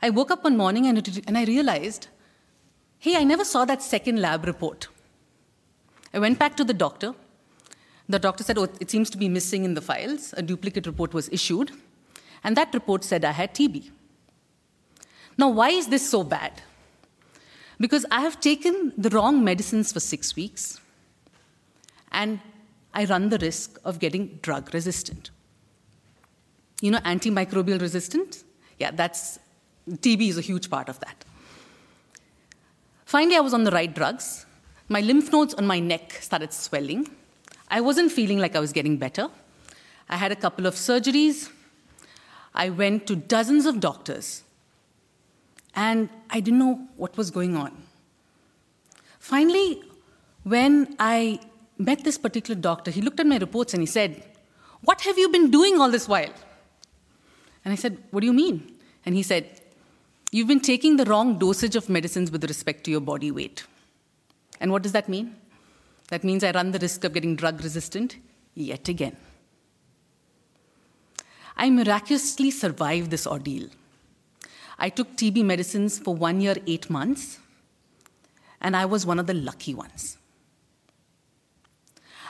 I 0.00 0.10
woke 0.10 0.30
up 0.30 0.44
one 0.44 0.56
morning 0.56 0.86
and, 0.86 0.98
it, 0.98 1.26
and 1.26 1.36
I 1.36 1.44
realized 1.44 2.08
hey, 3.00 3.16
I 3.16 3.24
never 3.24 3.44
saw 3.44 3.64
that 3.64 3.82
second 3.82 4.20
lab 4.20 4.44
report. 4.44 4.88
I 6.12 6.18
went 6.18 6.38
back 6.38 6.54
to 6.56 6.64
the 6.64 6.74
doctor. 6.74 7.14
The 8.08 8.18
doctor 8.18 8.44
said, 8.44 8.58
oh, 8.58 8.68
it 8.78 8.90
seems 8.90 9.08
to 9.10 9.16
be 9.16 9.28
missing 9.28 9.64
in 9.64 9.72
the 9.72 9.80
files. 9.80 10.34
A 10.36 10.42
duplicate 10.42 10.86
report 10.86 11.14
was 11.14 11.28
issued. 11.30 11.72
And 12.44 12.56
that 12.56 12.74
report 12.74 13.02
said 13.02 13.24
I 13.24 13.32
had 13.32 13.54
TB. 13.54 13.90
Now, 15.36 15.48
why 15.48 15.70
is 15.70 15.88
this 15.88 16.08
so 16.08 16.22
bad? 16.22 16.62
Because 17.78 18.04
I 18.10 18.20
have 18.20 18.40
taken 18.40 18.92
the 18.96 19.08
wrong 19.10 19.42
medicines 19.42 19.92
for 19.92 20.00
six 20.00 20.36
weeks, 20.36 20.80
and 22.12 22.40
I 22.92 23.04
run 23.04 23.28
the 23.28 23.38
risk 23.38 23.78
of 23.84 23.98
getting 23.98 24.38
drug 24.42 24.74
resistant. 24.74 25.30
You 26.80 26.90
know, 26.90 26.98
antimicrobial 26.98 27.80
resistant? 27.80 28.44
Yeah, 28.78 28.90
that's 28.90 29.38
TB 29.88 30.28
is 30.28 30.38
a 30.38 30.42
huge 30.42 30.70
part 30.70 30.88
of 30.88 31.00
that. 31.00 31.24
Finally, 33.04 33.36
I 33.36 33.40
was 33.40 33.54
on 33.54 33.64
the 33.64 33.70
right 33.70 33.92
drugs. 33.92 34.46
My 34.88 35.00
lymph 35.00 35.32
nodes 35.32 35.54
on 35.54 35.66
my 35.66 35.78
neck 35.80 36.12
started 36.20 36.52
swelling. 36.52 37.08
I 37.68 37.80
wasn't 37.80 38.12
feeling 38.12 38.38
like 38.38 38.56
I 38.56 38.60
was 38.60 38.72
getting 38.72 38.96
better. 38.96 39.28
I 40.08 40.16
had 40.16 40.32
a 40.32 40.36
couple 40.36 40.66
of 40.66 40.74
surgeries. 40.74 41.50
I 42.54 42.70
went 42.70 43.06
to 43.06 43.14
dozens 43.16 43.66
of 43.66 43.78
doctors, 43.78 44.42
and 45.74 46.08
I 46.30 46.40
didn't 46.40 46.58
know 46.58 46.88
what 46.96 47.16
was 47.16 47.30
going 47.30 47.56
on. 47.56 47.76
Finally, 49.18 49.82
when 50.42 50.96
I 50.98 51.40
met 51.78 52.04
this 52.04 52.18
particular 52.18 52.60
doctor, 52.60 52.90
he 52.90 53.00
looked 53.00 53.20
at 53.20 53.26
my 53.26 53.38
reports 53.38 53.74
and 53.74 53.82
he 53.82 53.86
said, 53.86 54.22
What 54.82 55.00
have 55.02 55.18
you 55.18 55.28
been 55.28 55.50
doing 55.50 55.80
all 55.80 55.90
this 55.90 56.08
while? 56.08 56.32
And 57.64 57.72
I 57.72 57.76
said, 57.76 57.98
What 58.10 58.20
do 58.20 58.26
you 58.26 58.32
mean? 58.32 58.76
And 59.04 59.14
he 59.14 59.22
said, 59.22 59.48
You've 60.32 60.48
been 60.48 60.60
taking 60.60 60.96
the 60.96 61.04
wrong 61.04 61.38
dosage 61.38 61.76
of 61.76 61.88
medicines 61.88 62.30
with 62.30 62.44
respect 62.44 62.84
to 62.84 62.90
your 62.90 63.00
body 63.00 63.30
weight. 63.30 63.64
And 64.60 64.70
what 64.70 64.82
does 64.82 64.92
that 64.92 65.08
mean? 65.08 65.36
That 66.08 66.24
means 66.24 66.44
I 66.44 66.50
run 66.52 66.70
the 66.70 66.78
risk 66.78 67.04
of 67.04 67.12
getting 67.12 67.36
drug 67.36 67.62
resistant 67.62 68.16
yet 68.54 68.88
again. 68.88 69.16
I 71.56 71.70
miraculously 71.70 72.50
survived 72.50 73.10
this 73.10 73.26
ordeal. 73.26 73.68
I 74.80 74.88
took 74.88 75.14
TB 75.14 75.44
medicines 75.44 75.98
for 75.98 76.14
one 76.14 76.40
year, 76.40 76.56
eight 76.66 76.88
months, 76.88 77.38
and 78.62 78.74
I 78.74 78.86
was 78.86 79.04
one 79.04 79.18
of 79.18 79.26
the 79.26 79.34
lucky 79.34 79.74
ones. 79.74 80.16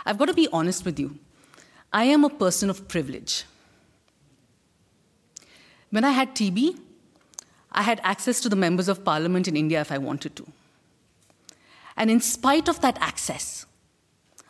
I've 0.05 0.19
got 0.19 0.27
to 0.27 0.35
be 0.35 0.49
honest 0.53 0.85
with 0.85 0.99
you. 0.99 1.19
I 1.93 2.05
am 2.05 2.25
a 2.25 2.31
person 2.31 2.69
of 2.69 2.89
privilege. 2.89 3.45
When 5.91 6.05
I 6.05 6.11
had 6.11 6.35
TB, 6.35 6.79
I 7.73 7.83
had 7.83 8.01
access 8.03 8.41
to 8.41 8.49
the 8.49 8.57
members 8.57 8.89
of 8.89 9.05
parliament 9.05 9.47
in 9.47 9.57
India 9.57 9.81
if 9.81 9.93
I 9.93 9.99
wanted 9.99 10.35
to. 10.37 10.47
And 11.97 12.11
in 12.11 12.21
spite 12.21 12.69
of 12.69 12.81
that 12.81 12.99
access, 13.01 13.67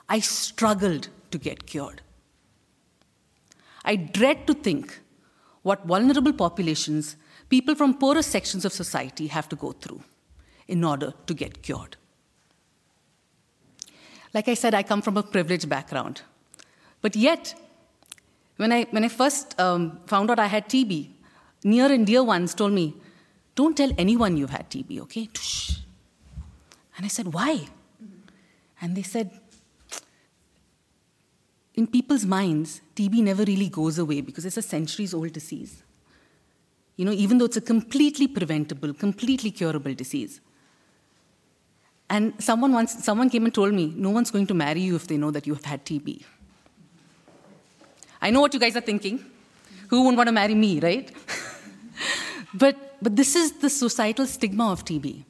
I 0.09 0.21
struggled 0.21 1.09
to 1.31 1.39
get 1.39 1.67
cured. 1.67 2.01
I 3.85 3.97
dread 3.97 4.47
to 4.47 4.55
think 4.55 5.01
what 5.63 5.87
vulnerable 5.87 6.33
populations, 6.33 7.17
people 7.51 7.75
from 7.75 7.95
poorer 7.95 8.23
sections 8.23 8.65
of 8.65 8.73
society, 8.73 9.27
have 9.27 9.49
to 9.51 9.57
go 9.57 9.73
through 9.73 10.03
in 10.69 10.85
order 10.85 11.13
to 11.27 11.35
get 11.35 11.63
cured. 11.63 11.97
Like 14.33 14.49
I 14.49 14.55
said, 14.55 14.73
I 14.75 14.83
come 14.85 15.03
from 15.03 15.17
a 15.17 15.23
privileged 15.23 15.69
background. 15.69 16.23
But 17.03 17.17
yet, 17.17 17.55
when 18.57 18.73
I, 18.73 18.85
when 18.91 19.05
I 19.05 19.09
first 19.09 19.59
um, 19.61 20.01
found 20.07 20.31
out 20.31 20.39
I 20.39 20.47
had 20.47 20.69
TB, 20.69 21.11
near 21.65 21.93
and 21.93 22.07
dear 22.07 22.23
ones 22.23 22.55
told 22.55 22.73
me, 22.73 22.95
Don't 23.57 23.77
tell 23.77 23.91
anyone 23.99 24.37
you've 24.37 24.51
had 24.51 24.71
TB, 24.71 25.01
okay? 25.01 25.29
And 26.97 27.05
I 27.05 27.09
said, 27.09 27.33
Why? 27.35 27.67
And 28.81 28.97
they 28.97 29.03
said, 29.03 29.31
in 31.75 31.87
people's 31.87 32.27
minds, 32.27 32.81
TB 32.95 33.23
never 33.23 33.45
really 33.45 33.69
goes 33.69 33.99
away 33.99 34.21
because 34.21 34.45
it's 34.45 34.57
a 34.57 34.63
centuries 34.63 35.15
old 35.15 35.33
disease. 35.33 35.83
You 36.97 37.05
know, 37.05 37.13
even 37.13 37.39
though 37.39 37.47
it's 37.47 37.57
a 37.57 37.61
completely 37.61 38.27
preventable, 38.27 38.93
completely 38.93 39.51
curable 39.51 39.95
disease. 39.95 40.41
And 42.09 42.35
someone 42.43 42.73
once, 42.73 43.05
someone 43.05 43.31
came 43.31 43.45
and 43.45 43.55
told 43.55 43.73
me, 43.73 43.93
no 43.97 44.11
one's 44.11 44.31
going 44.31 44.47
to 44.49 44.55
marry 44.55 44.81
you 44.81 44.97
if 44.97 45.07
they 45.07 45.17
know 45.17 45.31
that 45.31 45.47
you 45.47 45.55
have 45.55 45.65
had 45.65 45.85
TB. 45.85 46.25
I 48.21 48.31
know 48.31 48.41
what 48.41 48.53
you 48.53 48.61
guys 48.61 48.77
are 48.77 48.81
thinking. 48.83 49.25
Who 49.89 50.03
wouldn't 50.03 50.17
want 50.17 50.29
to 50.29 50.33
marry 50.33 50.55
me, 50.55 50.81
right? 50.81 51.11
but, 52.55 52.97
but 53.01 53.17
this 53.17 53.35
is 53.35 53.53
the 53.53 53.71
societal 53.71 54.27
stigma 54.27 54.71
of 54.71 54.85
TB. 54.85 55.25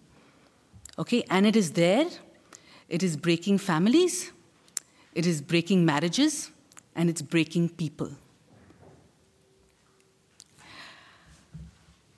Okay, 0.98 1.22
and 1.30 1.46
it 1.46 1.56
is 1.56 1.72
there. 1.72 2.06
It 2.88 3.02
is 3.02 3.16
breaking 3.16 3.58
families. 3.58 4.32
It 5.14 5.26
is 5.26 5.40
breaking 5.40 5.84
marriages 5.84 6.50
and 6.94 7.08
it's 7.08 7.22
breaking 7.22 7.70
people. 7.70 8.10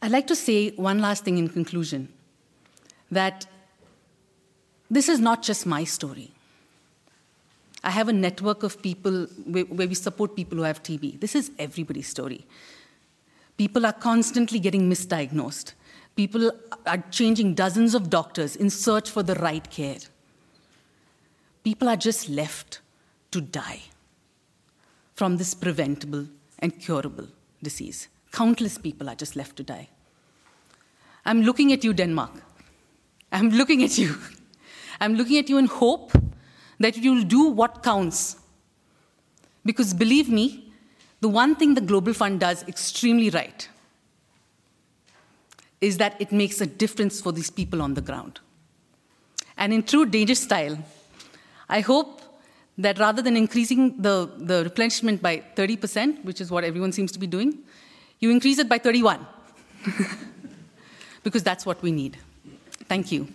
I'd 0.03 0.11
like 0.11 0.27
to 0.27 0.37
say 0.37 0.71
one 0.71 0.99
last 0.99 1.25
thing 1.25 1.39
in 1.39 1.49
conclusion 1.49 2.09
that 3.13 3.47
this 4.91 5.09
is 5.09 5.21
not 5.21 5.43
just 5.43 5.65
my 5.65 5.85
story. 5.85 6.33
I 7.85 7.91
have 7.91 8.09
a 8.09 8.13
network 8.13 8.65
of 8.65 8.83
people 8.83 9.27
where, 9.45 9.65
we 9.65 9.95
support 9.95 10.35
people 10.35 10.59
who 10.59 10.65
have 10.65 10.83
TB. 10.83 11.21
This 11.21 11.37
is 11.37 11.53
everybody's 11.59 12.09
story. 12.09 12.45
People 13.57 13.87
are 13.87 13.93
constantly 13.93 14.59
getting 14.59 14.91
misdiagnosed. 14.91 15.75
People 16.17 16.51
are 16.85 17.05
changing 17.11 17.55
dozens 17.55 17.95
of 17.95 18.11
doctors 18.11 18.57
in 18.57 18.71
search 18.71 19.09
for 19.09 19.23
the 19.23 19.35
right 19.37 19.71
care. 19.71 19.99
People 21.63 21.89
are 21.89 21.97
just 21.97 22.29
left 22.29 22.81
to 23.31 23.41
die 23.41 23.83
from 25.15 25.37
this 25.37 25.55
preventable 25.55 26.27
and 26.59 26.79
curable 26.81 27.29
disease. 27.63 28.09
Countless 28.33 28.78
people 28.78 29.09
are 29.09 29.14
just 29.14 29.37
left 29.37 29.57
to 29.57 29.62
die. 29.62 29.89
I'm 31.24 31.43
looking 31.43 31.72
at 31.72 31.85
you, 31.85 31.93
Denmark. 31.93 32.33
I'm 33.30 33.51
looking 33.51 33.83
at 33.83 33.97
you. 33.99 34.16
I'm 35.01 35.14
looking 35.14 35.39
at 35.39 35.49
you 35.49 35.59
in 35.59 35.66
hope 35.66 36.12
that 36.80 36.97
you'll 36.97 37.24
do 37.24 37.45
what 37.45 37.83
counts. 37.83 38.37
Because 39.64 39.95
believe 39.95 40.28
me, 40.28 40.72
the 41.20 41.28
one 41.28 41.55
thing 41.55 41.74
the 41.74 41.80
Global 41.80 42.12
Fund 42.12 42.41
does 42.41 42.64
extremely 42.66 43.30
right 43.30 43.68
is 45.80 45.99
that 45.99 46.20
it 46.20 46.33
makes 46.33 46.61
a 46.61 46.66
difference 46.66 47.20
for 47.20 47.33
these 47.33 47.51
people 47.51 47.83
on 47.83 47.95
the 47.95 48.01
ground. 48.01 48.41
And 49.57 49.72
in 49.72 49.83
true 49.83 50.07
Danish 50.07 50.41
style, 50.41 50.78
I 51.68 51.80
hope 51.80 52.20
that 52.78 52.99
rather 52.99 53.22
than 53.22 53.37
increasing 53.37 54.01
the, 54.01 54.30
the 54.37 54.64
replenishment 54.64 55.20
by 55.20 55.43
30%, 55.57 56.24
which 56.24 56.41
is 56.41 56.51
what 56.51 56.64
everyone 56.64 56.93
seems 56.93 57.12
to 57.12 57.18
be 57.18 57.26
doing, 57.26 57.59
you 58.23 58.31
increase 58.31 58.59
it 58.59 58.68
by 58.68 58.79
31. 58.79 59.27
because 61.23 61.43
that's 61.43 61.66
what 61.66 61.83
we 61.83 61.93
need. 61.93 62.16
Thank 62.89 63.12
you. 63.12 63.29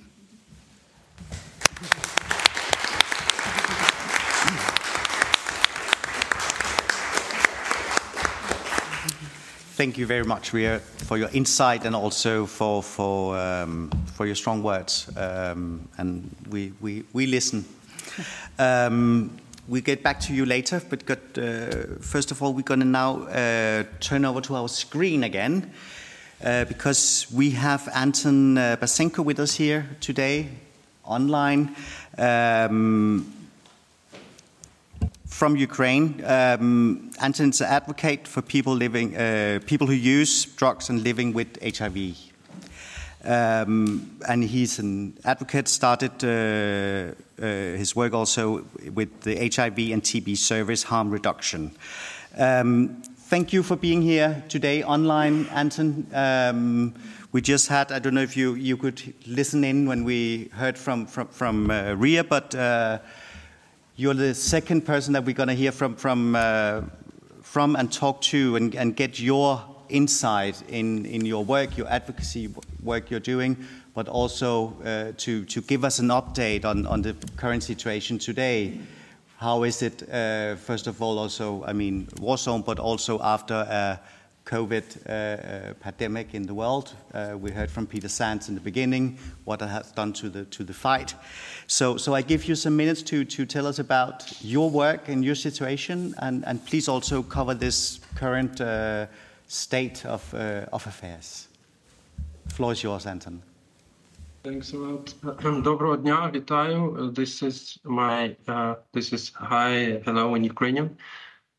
thank 9.78 9.96
you 9.96 10.08
very 10.08 10.24
much, 10.24 10.54
Ria, 10.54 10.80
for 10.80 11.18
your 11.20 11.30
insight 11.34 11.86
and 11.86 11.96
also 11.96 12.48
for 12.48 12.82
for 12.82 13.38
um, 13.38 13.92
for 14.16 14.26
your 14.26 14.36
strong 14.36 14.64
words. 14.64 15.08
Um, 15.16 15.88
and 15.98 16.36
we 16.50 16.74
we 16.82 17.04
we 17.14 17.28
listen. 17.28 17.64
Um, 18.58 19.30
we 19.68 19.82
get 19.82 20.02
back 20.02 20.20
to 20.22 20.34
you 20.34 20.46
later, 20.46 20.82
but 20.90 21.06
got, 21.06 21.20
uh, 21.38 22.00
first 22.00 22.32
of 22.32 22.42
all, 22.42 22.54
we're 22.54 22.62
going 22.62 22.80
to 22.80 22.86
now 22.86 23.24
uh, 23.24 23.84
turn 24.00 24.24
over 24.24 24.42
to 24.42 24.56
our 24.56 24.70
screen 24.70 25.24
again 25.24 25.72
uh, 26.44 26.66
because 26.66 27.28
we 27.34 27.52
have 27.52 27.90
Anton 27.94 28.58
uh, 28.58 28.78
Basenko 28.80 29.26
with 29.26 29.40
us 29.40 29.56
here 29.56 29.90
today 30.00 30.50
online. 31.04 31.76
Um, 32.18 33.34
from 35.28 35.56
Ukraine. 35.56 36.24
Um, 36.26 37.12
Anton's 37.22 37.62
an 37.62 37.68
advocate 37.68 38.28
for 38.28 38.42
people 38.42 38.74
living, 38.74 39.16
uh, 39.16 39.60
people 39.68 39.86
who 39.86 39.94
use 39.94 40.46
drugs 40.46 40.90
and 40.90 41.04
living 41.04 41.32
with 41.32 41.62
HIV. 41.62 41.98
Um, 43.28 44.18
and 44.30 44.42
he's 44.42 44.80
an 44.80 45.18
advocate. 45.26 45.68
Started 45.68 46.24
uh, 46.24 47.14
uh, 47.40 47.46
his 47.76 47.94
work 47.94 48.14
also 48.14 48.66
with 48.94 49.22
the 49.22 49.36
HIV 49.36 49.78
and 49.92 50.02
TB 50.02 50.38
service, 50.38 50.84
harm 50.84 51.12
reduction. 51.12 51.72
Um, 52.38 53.02
thank 53.28 53.52
you 53.52 53.64
for 53.64 53.76
being 53.76 54.02
here 54.02 54.44
today 54.48 54.82
online, 54.82 55.48
Anton. 55.48 56.08
Um, 56.14 56.94
we 57.34 57.42
just 57.42 57.68
had, 57.68 57.92
I 57.92 58.00
don't 58.00 58.14
know 58.14 58.22
if 58.22 58.38
you, 58.38 58.54
you 58.54 58.78
could 58.78 59.14
listen 59.28 59.66
in 59.66 59.86
when 59.86 60.06
we 60.06 60.50
heard 60.54 60.78
from, 60.78 61.06
from, 61.06 61.28
from 61.28 61.70
uh, 61.70 61.96
Ria, 61.96 62.24
but 62.24 62.56
uh, 62.56 63.00
you're 63.98 64.14
the 64.14 64.34
second 64.34 64.86
person 64.86 65.12
that 65.14 65.26
we're 65.26 65.36
going 65.36 65.50
to 65.50 65.54
hear 65.54 65.74
from, 65.74 65.96
from, 65.96 66.36
uh, 66.36 66.84
from 67.42 67.76
and 67.76 67.92
talk 67.92 68.22
to 68.22 68.56
and, 68.56 68.74
and 68.74 68.96
get 68.96 69.20
your 69.20 69.62
insight 69.90 70.64
in, 70.70 71.06
in 71.06 71.26
your 71.26 71.44
work, 71.44 71.78
your 71.78 71.88
advocacy 71.90 72.54
work 72.88 73.12
you're 73.12 73.20
doing, 73.20 73.58
but 73.94 74.08
also 74.08 74.74
uh, 74.84 75.12
to, 75.18 75.46
to 75.46 75.62
give 75.62 75.86
us 75.86 76.00
an 76.00 76.08
update 76.08 76.66
on, 76.66 76.88
on 76.88 77.02
the 77.02 77.14
current 77.36 77.64
situation 77.64 78.18
today. 78.18 78.80
How 79.38 79.66
is 79.66 79.82
it, 79.82 80.02
uh, 80.10 80.56
first 80.56 80.88
of 80.88 81.02
all, 81.02 81.20
also, 81.20 81.64
I 81.68 81.74
mean, 81.74 82.08
war 82.20 82.38
zone, 82.38 82.64
but 82.64 82.80
also 82.80 83.20
after 83.22 83.54
a 83.54 84.00
COVID 84.46 84.84
uh, 85.06 85.74
pandemic 85.76 86.34
in 86.34 86.48
the 86.48 86.54
world? 86.54 86.96
We 87.40 87.52
heard 87.52 87.70
from 87.70 87.86
Peter 87.86 88.10
Sands 88.10 88.50
in 88.50 88.56
the 88.56 88.62
beginning 88.62 89.20
what 89.46 89.62
it 89.62 89.70
has 89.70 89.92
done 89.92 90.14
to 90.14 90.30
the, 90.30 90.46
to 90.46 90.64
the 90.64 90.74
fight. 90.74 91.14
So, 91.68 91.98
so 91.98 92.16
I 92.16 92.24
give 92.24 92.46
you 92.50 92.56
some 92.56 92.76
minutes 92.76 93.04
to, 93.04 93.26
to 93.26 93.46
tell 93.46 93.68
us 93.68 93.80
about 93.80 94.24
your 94.42 94.72
work 94.72 95.10
and 95.10 95.24
your 95.24 95.36
situation, 95.36 96.16
and, 96.18 96.44
and 96.48 96.66
please 96.66 96.88
also 96.88 97.22
cover 97.22 97.54
this 97.54 98.00
current 98.16 98.60
state 99.48 100.06
of, 100.06 100.34
uh, 100.34 100.66
of 100.72 100.86
affairs 100.88 101.47
The 102.57 102.57
floor 102.57 102.73
is 102.73 102.83
yours, 102.83 103.07
Anton. 103.07 103.43
Thanks 104.45 104.73
a 104.73 104.77
lot. 104.77 105.15
Доброго 105.63 105.97
дня, 105.97 106.31
вітаю. 106.35 107.13
This 107.15 107.43
is 107.43 107.79
my, 107.85 108.37
uh, 108.47 108.75
this 108.93 109.13
is 109.13 109.33
hi, 109.35 110.01
hello 110.05 110.35
in 110.35 110.45
Ukrainian. 110.45 110.97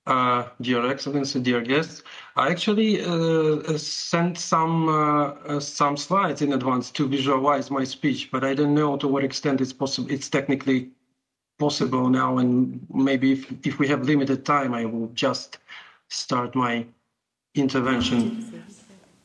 Uh, 0.06 0.44
dear 0.60 0.86
Excellency, 0.86 1.40
dear 1.40 1.62
guests, 1.62 2.04
I 2.36 2.50
actually 2.50 3.02
uh, 3.02 3.78
sent 3.78 4.38
some 4.38 4.90
uh, 4.90 5.28
uh, 5.48 5.60
some 5.62 5.96
slides 5.96 6.42
in 6.42 6.52
advance 6.52 6.92
to 6.92 7.08
visualize 7.08 7.72
my 7.72 7.86
speech, 7.86 8.30
but 8.30 8.44
I 8.44 8.54
don't 8.54 8.76
know 8.76 8.98
to 8.98 9.08
what 9.08 9.24
extent 9.24 9.62
it's 9.62 9.72
possible. 9.72 10.12
It's 10.12 10.28
technically 10.28 10.90
possible 11.58 12.10
now, 12.10 12.38
and 12.40 12.86
maybe 12.94 13.32
if, 13.32 13.42
if 13.66 13.80
we 13.80 13.88
have 13.88 14.02
limited 14.04 14.46
time, 14.46 14.74
I 14.74 14.84
will 14.84 15.08
just 15.14 15.60
start 16.10 16.54
my 16.54 16.86
intervention. 17.56 18.20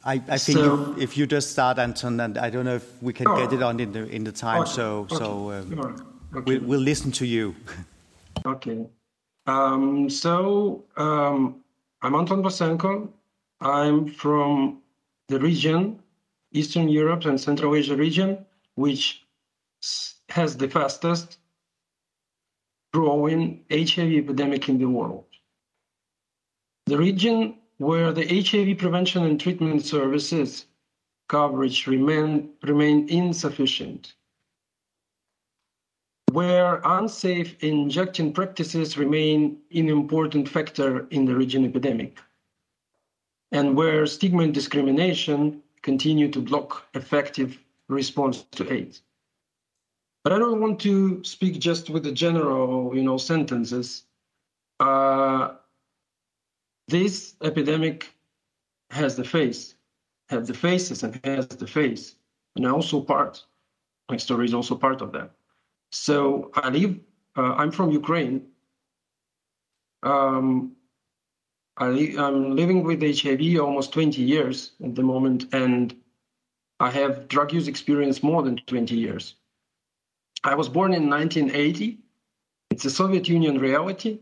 I, 0.06 0.22
I 0.28 0.38
think 0.38 0.58
so, 0.58 0.96
if 1.00 1.16
you 1.18 1.26
just 1.26 1.52
start, 1.52 1.80
Anton, 1.80 2.20
and 2.20 2.38
I 2.38 2.50
don't 2.50 2.66
know 2.66 2.76
if 2.76 3.02
we 3.02 3.14
can 3.14 3.28
oh, 3.28 3.38
get 3.38 3.54
it 3.54 3.64
on 3.64 3.80
in 3.80 3.94
the 3.94 4.06
in 4.10 4.24
the 4.24 4.34
time. 4.34 4.64
Okay, 4.64 4.72
so 4.72 5.08
okay, 5.12 5.16
so 5.16 5.52
um, 5.52 6.16
okay. 6.36 6.44
we'll, 6.46 6.62
we'll 6.62 6.80
listen 6.80 7.12
to 7.14 7.26
you. 7.26 7.56
Okay. 8.46 8.86
Um, 9.46 10.10
so 10.10 10.84
um, 10.98 11.64
I'm 12.02 12.16
Anton 12.16 12.44
Basenko. 12.44 13.08
I'm 13.62 14.08
from 14.08 14.82
the 15.30 15.40
region, 15.40 16.00
Eastern 16.52 16.90
Europe 16.90 17.26
and 17.26 17.40
Central 17.40 17.76
Asia 17.76 17.96
region, 17.96 18.46
which 18.76 19.24
has 20.30 20.58
the 20.58 20.68
fastest 20.68 21.38
growing 22.94 23.64
HIV 23.72 24.12
epidemic 24.12 24.68
in 24.68 24.78
the 24.78 24.86
world. 24.86 25.26
The 26.86 26.98
region 26.98 27.56
where 27.84 28.12
the 28.12 28.26
HIV 28.26 28.78
prevention 28.78 29.24
and 29.26 29.40
treatment 29.40 29.86
services 29.86 30.66
coverage 31.28 31.88
remain, 31.88 32.50
remain 32.64 33.08
insufficient 33.10 34.14
where 36.34 36.82
unsafe 36.84 37.64
injection 37.64 38.34
practices 38.34 38.98
remain 38.98 39.56
an 39.72 39.88
important 39.88 40.50
factor 40.50 41.08
in 41.10 41.26
the 41.26 41.36
region 41.36 41.64
epidemic, 41.64 42.18
and 43.52 43.78
where 43.78 44.08
stigma 44.08 44.42
and 44.42 44.54
discrimination 44.54 45.62
continue 45.84 46.28
to 46.28 46.42
block 46.42 46.88
effective 46.96 47.60
response 47.88 48.46
to 48.52 48.72
AIDS. 48.74 49.04
But 50.24 50.34
I 50.34 50.40
don't 50.40 50.60
want 50.60 50.80
to 50.82 51.24
speak 51.24 51.60
just 51.60 51.92
with 51.92 52.04
the 52.04 52.12
general, 52.12 52.96
you 52.96 53.04
know, 53.04 53.18
sentences. 53.18 54.04
Uh, 54.80 55.54
this 56.88 57.36
epidemic 57.42 58.14
has 58.90 59.16
the 59.16 59.24
face, 59.24 59.76
has 60.30 60.48
the 60.48 60.54
faces, 60.54 61.04
and 61.04 61.20
has 61.24 61.48
the 61.48 61.68
face, 61.68 62.16
and 62.56 62.66
also 62.66 63.02
part. 63.02 63.44
My 64.10 64.18
story 64.18 64.46
is 64.46 64.54
also 64.54 64.76
part 64.76 65.02
of 65.02 65.12
that. 65.14 65.32
So 65.92 66.52
I 66.56 66.70
live, 66.70 67.00
uh, 67.38 67.54
I'm 67.54 67.72
from 67.72 67.92
Ukraine. 67.92 68.48
Um, 70.04 70.76
I 71.78 71.88
am 71.88 72.56
living 72.56 72.84
with 72.84 73.02
HIV 73.02 73.60
almost 73.60 73.94
20 73.94 74.22
years 74.22 74.74
at 74.84 74.96
the 74.96 75.04
moment, 75.04 75.54
and 75.54 75.96
I 76.80 76.92
have 76.92 77.28
drug 77.28 77.54
use 77.54 77.68
experience 77.68 78.22
more 78.22 78.44
than 78.44 78.58
20 78.68 78.96
years. 78.96 79.36
I 80.44 80.56
was 80.56 80.68
born 80.68 80.94
in 80.94 81.10
1980. 81.10 82.00
It's 82.70 82.86
a 82.86 82.90
Soviet 82.90 83.30
Union 83.30 83.58
reality 83.58 84.20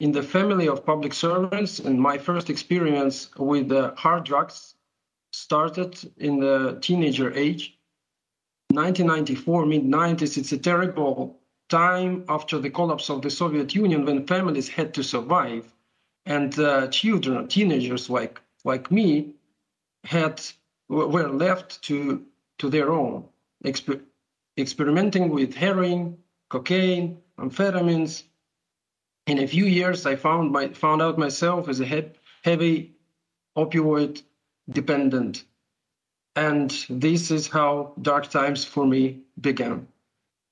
in 0.00 0.12
the 0.12 0.22
family 0.22 0.68
of 0.68 0.84
public 0.84 1.14
servants, 1.14 1.78
and 1.78 2.00
my 2.00 2.18
first 2.18 2.50
experience 2.50 3.30
with 3.38 3.70
hard 3.96 4.24
drugs 4.24 4.74
started 5.32 5.98
in 6.18 6.40
the 6.40 6.78
teenager 6.80 7.32
age. 7.32 7.78
1994, 8.70 9.66
mid 9.66 9.84
90s, 9.84 10.36
it's 10.36 10.52
a 10.52 10.58
terrible 10.58 11.38
time 11.68 12.24
after 12.28 12.58
the 12.58 12.70
collapse 12.70 13.10
of 13.10 13.22
the 13.22 13.30
Soviet 13.30 13.74
Union 13.74 14.04
when 14.04 14.26
families 14.26 14.68
had 14.68 14.94
to 14.94 15.02
survive, 15.02 15.72
and 16.26 16.58
uh, 16.58 16.88
children, 16.88 17.48
teenagers 17.48 18.10
like 18.10 18.40
like 18.64 18.90
me, 18.90 19.34
had 20.04 20.42
were 20.88 21.28
left 21.28 21.82
to 21.82 22.24
to 22.58 22.68
their 22.70 22.90
own, 22.92 23.24
exper- 23.64 24.02
experimenting 24.56 25.30
with 25.30 25.54
heroin, 25.54 26.16
cocaine, 26.48 27.18
amphetamines. 27.38 28.24
In 29.26 29.38
a 29.38 29.46
few 29.46 29.66
years, 29.66 30.06
I 30.06 30.16
found 30.16 30.52
my 30.52 30.68
found 30.68 31.02
out 31.02 31.18
myself 31.18 31.68
as 31.68 31.80
a 31.80 31.86
he- 31.86 32.12
heavy 32.44 32.96
opioid 33.56 34.22
dependent 34.70 35.44
and 36.36 36.86
this 36.90 37.30
is 37.30 37.48
how 37.48 37.94
dark 38.02 38.28
times 38.28 38.64
for 38.64 38.86
me 38.86 39.22
began. 39.40 39.88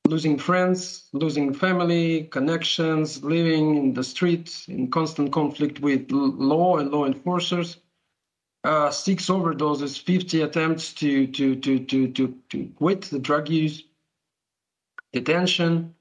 Losing 0.09 0.39
friends, 0.39 1.05
losing 1.13 1.53
family, 1.53 2.25
connections, 2.25 3.23
living 3.23 3.77
in 3.77 3.93
the 3.93 4.03
street 4.03 4.65
in 4.69 4.91
constant 4.91 5.33
conflict 5.33 5.81
with 5.81 6.11
law 6.11 6.79
and 6.79 6.91
law 6.91 7.05
enforcers, 7.05 7.77
uh, 8.65 8.91
six 8.91 9.27
overdoses, 9.27 10.01
50 10.01 10.43
attempts 10.43 10.93
to, 10.95 11.27
to, 11.29 11.55
to, 11.57 11.79
to, 11.81 12.09
to, 12.09 12.35
to 12.49 12.67
quit 12.77 13.03
the 13.03 13.19
drug 13.19 13.49
use, 13.51 13.85
detention. 15.13 15.95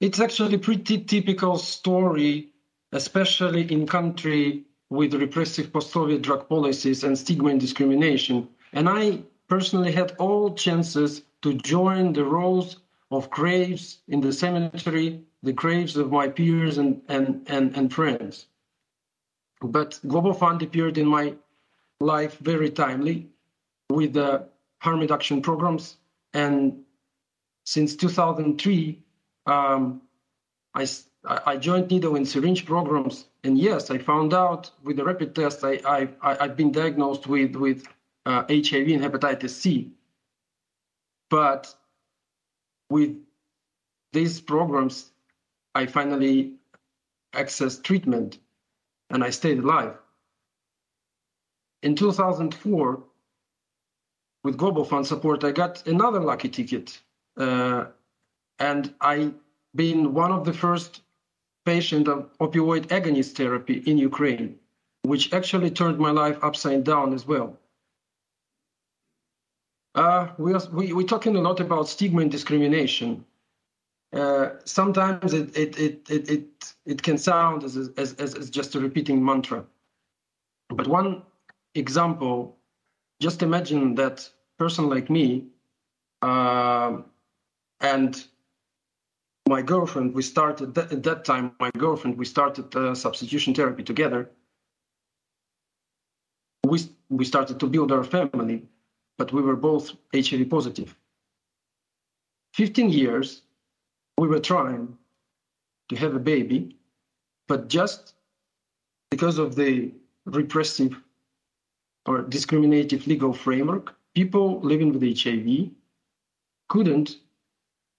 It's 0.00 0.20
actually 0.20 0.54
a 0.54 0.58
pretty 0.58 1.04
typical 1.04 1.58
story, 1.58 2.48
especially 2.92 3.70
in 3.70 3.86
country 3.86 4.64
with 4.88 5.14
repressive 5.14 5.72
post-Soviet 5.72 6.22
drug 6.22 6.48
policies 6.48 7.04
and 7.04 7.16
stigma 7.16 7.50
and 7.50 7.60
discrimination 7.60 8.48
and 8.72 8.88
I 8.88 9.22
personally 9.48 9.92
had 9.92 10.12
all 10.18 10.54
chances 10.54 11.22
to 11.42 11.54
join 11.54 12.12
the 12.12 12.24
rows 12.24 12.78
of 13.10 13.30
graves 13.30 13.98
in 14.08 14.20
the 14.20 14.32
cemetery, 14.32 15.22
the 15.42 15.52
graves 15.52 15.96
of 15.96 16.12
my 16.12 16.28
peers 16.28 16.78
and, 16.78 17.02
and, 17.08 17.44
and, 17.48 17.76
and 17.76 17.92
friends. 17.92 18.46
But 19.60 19.98
Global 20.06 20.32
Fund 20.32 20.62
appeared 20.62 20.98
in 20.98 21.06
my 21.06 21.34
life 21.98 22.38
very 22.38 22.70
timely 22.70 23.28
with 23.90 24.12
the 24.12 24.48
harm 24.78 25.00
reduction 25.00 25.42
programs. 25.42 25.96
And 26.32 26.82
since 27.64 27.96
2003, 27.96 29.02
um, 29.46 30.02
I, 30.74 30.86
I, 31.24 31.56
joined 31.56 31.90
needle 31.90 32.16
and 32.16 32.26
syringe 32.26 32.64
programs, 32.64 33.26
and 33.44 33.58
yes, 33.58 33.90
I 33.90 33.98
found 33.98 34.32
out 34.32 34.70
with 34.82 34.96
the 34.96 35.04
rapid 35.04 35.34
test 35.34 35.64
I, 35.64 35.80
I, 35.84 36.08
I 36.22 36.46
have 36.46 36.56
been 36.56 36.72
diagnosed 36.72 37.26
with 37.26 37.56
with 37.56 37.86
uh, 38.26 38.42
HIV 38.48 38.88
and 38.88 39.02
hepatitis 39.02 39.50
C. 39.50 39.92
But 41.30 41.74
with 42.88 43.16
these 44.12 44.40
programs, 44.40 45.10
I 45.74 45.86
finally 45.86 46.54
accessed 47.32 47.84
treatment, 47.84 48.38
and 49.10 49.22
I 49.22 49.30
stayed 49.30 49.58
alive. 49.58 49.94
In 51.82 51.94
2004, 51.94 53.02
with 54.42 54.56
Global 54.56 54.84
Fund 54.84 55.06
support, 55.06 55.44
I 55.44 55.52
got 55.52 55.86
another 55.86 56.20
lucky 56.20 56.48
ticket. 56.48 57.00
Uh, 57.36 57.86
and 58.60 58.94
I 59.00 59.32
been 59.74 60.14
one 60.14 60.32
of 60.32 60.44
the 60.44 60.52
first 60.52 61.00
patients 61.64 62.08
of 62.08 62.30
opioid 62.38 62.86
agonist 62.88 63.34
therapy 63.36 63.82
in 63.86 63.98
Ukraine, 63.98 64.58
which 65.02 65.32
actually 65.32 65.70
turned 65.70 65.98
my 65.98 66.10
life 66.10 66.38
upside 66.42 66.84
down 66.84 67.14
as 67.14 67.26
well. 67.26 67.56
Uh, 69.94 70.28
we 70.38 70.52
are, 70.52 70.62
we, 70.72 70.92
we're 70.92 71.06
talking 71.06 71.34
a 71.36 71.40
lot 71.40 71.58
about 71.60 71.88
stigma 71.88 72.22
and 72.22 72.30
discrimination. 72.30 73.24
Uh, 74.12 74.50
sometimes 74.64 75.32
it, 75.32 75.56
it, 75.56 75.78
it, 75.78 76.10
it, 76.10 76.30
it, 76.30 76.74
it 76.86 77.02
can 77.02 77.18
sound 77.18 77.64
as, 77.64 77.76
as, 77.76 78.14
as, 78.14 78.34
as 78.34 78.50
just 78.50 78.74
a 78.74 78.80
repeating 78.80 79.24
mantra. 79.24 79.64
But 80.68 80.86
one 80.86 81.22
example 81.74 82.56
just 83.20 83.42
imagine 83.42 83.94
that 83.96 84.28
person 84.58 84.88
like 84.88 85.10
me 85.10 85.46
uh, 86.22 86.98
and 87.80 88.24
my 89.48 89.62
girlfriend, 89.62 90.14
we 90.14 90.22
started 90.22 90.76
at 90.78 91.02
that 91.02 91.24
time, 91.24 91.52
my 91.60 91.70
girlfriend, 91.76 92.16
we 92.16 92.24
started 92.24 92.74
uh, 92.76 92.94
substitution 92.94 93.54
therapy 93.54 93.82
together. 93.82 94.30
We, 96.64 96.80
we 97.08 97.24
started 97.24 97.58
to 97.60 97.66
build 97.66 97.90
our 97.90 98.04
family, 98.04 98.62
but 99.18 99.32
we 99.32 99.42
were 99.42 99.56
both 99.56 99.92
HIV 100.14 100.48
positive. 100.50 100.94
15 102.54 102.90
years, 102.90 103.42
we 104.18 104.28
were 104.28 104.40
trying 104.40 104.96
to 105.88 105.96
have 105.96 106.14
a 106.14 106.18
baby, 106.18 106.76
but 107.48 107.68
just 107.68 108.14
because 109.10 109.38
of 109.38 109.56
the 109.56 109.92
repressive 110.26 110.94
or 112.06 112.22
discriminative 112.22 113.06
legal 113.06 113.32
framework, 113.32 113.96
people 114.14 114.60
living 114.60 114.92
with 114.92 115.02
HIV 115.02 115.70
couldn't 116.68 117.16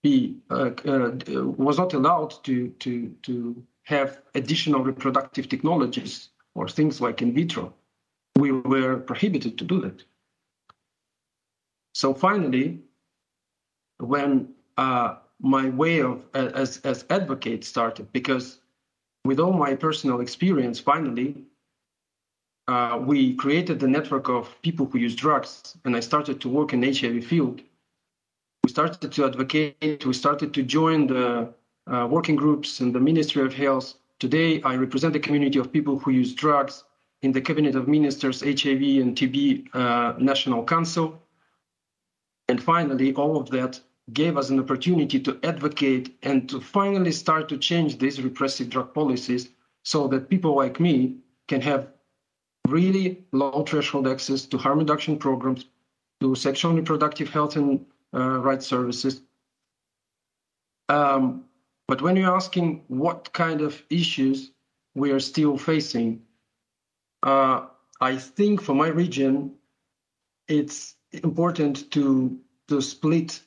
be 0.04 0.38
uh, 0.50 0.72
uh, 0.86 1.12
was 1.58 1.78
not 1.78 1.94
allowed 1.94 2.44
to 2.44 2.70
to 2.80 3.10
to 3.24 3.64
have 3.84 4.22
additional 4.36 4.84
reproductive 4.84 5.50
technologies 5.50 6.30
or 6.56 6.68
things 6.68 7.02
like 7.02 7.22
in 7.22 7.34
vitro. 7.34 7.74
We 8.38 8.52
were 8.52 8.98
prohibited 8.98 9.58
to 9.58 9.66
do 9.66 9.82
that. 9.82 10.04
So 11.94 12.14
finally, 12.14 12.80
when 13.98 14.54
uh, 14.78 15.16
my 15.40 15.70
way 15.70 16.02
of 16.02 16.24
as 16.34 16.78
as 16.80 17.06
advocate 17.10 17.64
started, 17.64 18.12
because 18.12 18.60
with 19.26 19.40
all 19.40 19.54
my 19.54 19.76
personal 19.76 20.22
experience, 20.22 20.80
finally 20.80 21.46
uh, 22.68 22.98
we 23.02 23.34
created 23.36 23.82
a 23.84 23.88
network 23.88 24.30
of 24.30 24.62
people 24.62 24.86
who 24.86 25.00
use 25.00 25.16
drugs, 25.16 25.78
and 25.84 25.96
I 25.96 26.00
started 26.00 26.40
to 26.42 26.50
work 26.50 26.74
in 26.74 26.84
HIV 26.84 27.26
field. 27.26 27.62
We 28.64 28.70
started 28.70 29.12
to 29.12 29.26
advocate. 29.26 30.06
We 30.06 30.14
started 30.14 30.54
to 30.54 30.62
join 30.64 31.08
the 31.08 31.52
uh, 31.88 32.08
working 32.10 32.36
groups 32.36 32.80
in 32.80 32.92
the 32.92 33.00
Ministry 33.00 33.44
of 33.44 33.54
Health. 33.54 33.96
Today, 34.20 34.62
I 34.62 34.76
represent 34.76 35.16
a 35.16 35.20
community 35.20 35.58
of 35.58 35.72
people 35.72 35.98
who 35.98 36.12
use 36.12 36.36
drugs 36.36 36.84
in 37.24 37.32
the 37.32 37.42
Cabinet 37.42 37.76
of 37.76 37.88
Ministers 37.88 38.42
HIV 38.42 38.84
and 39.02 39.16
TB 39.16 39.74
uh, 39.74 40.14
National 40.20 40.64
Council. 40.64 41.22
And 42.50 42.62
finally, 42.62 43.14
all 43.16 43.36
of 43.36 43.50
that 43.50 43.80
gave 44.14 44.38
us 44.38 44.50
an 44.50 44.60
opportunity 44.60 45.20
to 45.20 45.40
advocate 45.44 46.18
and 46.22 46.48
to 46.50 46.60
finally 46.60 47.12
start 47.12 47.50
to 47.50 47.58
change 47.58 47.98
these 47.98 48.22
repressive 48.22 48.70
drug 48.70 48.94
policies 48.94 49.50
so 49.84 50.08
that 50.10 50.30
people 50.30 50.56
like 50.56 50.80
me 50.80 51.18
can 51.48 51.62
have 51.62 51.88
really 52.68 53.24
low 53.32 53.64
threshold 53.64 54.08
access 54.08 54.46
to 54.46 54.58
harm 54.58 54.80
reduction 54.80 55.18
programs, 55.18 55.66
to 56.20 56.36
sexual 56.36 56.72
and 56.72 56.80
reproductive 56.80 57.30
health 57.30 57.56
and 57.56 57.86
uh, 58.14 58.40
rights 58.40 58.68
services. 58.68 59.22
Um, 60.90 61.46
but 61.88 62.02
when 62.02 62.16
you're 62.16 62.36
asking 62.36 62.84
what 62.88 63.32
kind 63.34 63.62
of 63.62 63.82
issues 63.90 64.52
we 64.96 65.12
are 65.12 65.20
still 65.20 65.58
facing, 65.58 66.22
uh, 67.24 67.68
I 68.00 68.18
think 68.18 68.62
for 68.62 68.74
my 68.74 68.88
region, 68.88 69.54
it's 70.48 70.96
important 71.12 71.92
to 71.92 72.40
to 72.68 72.82
split 72.82 73.42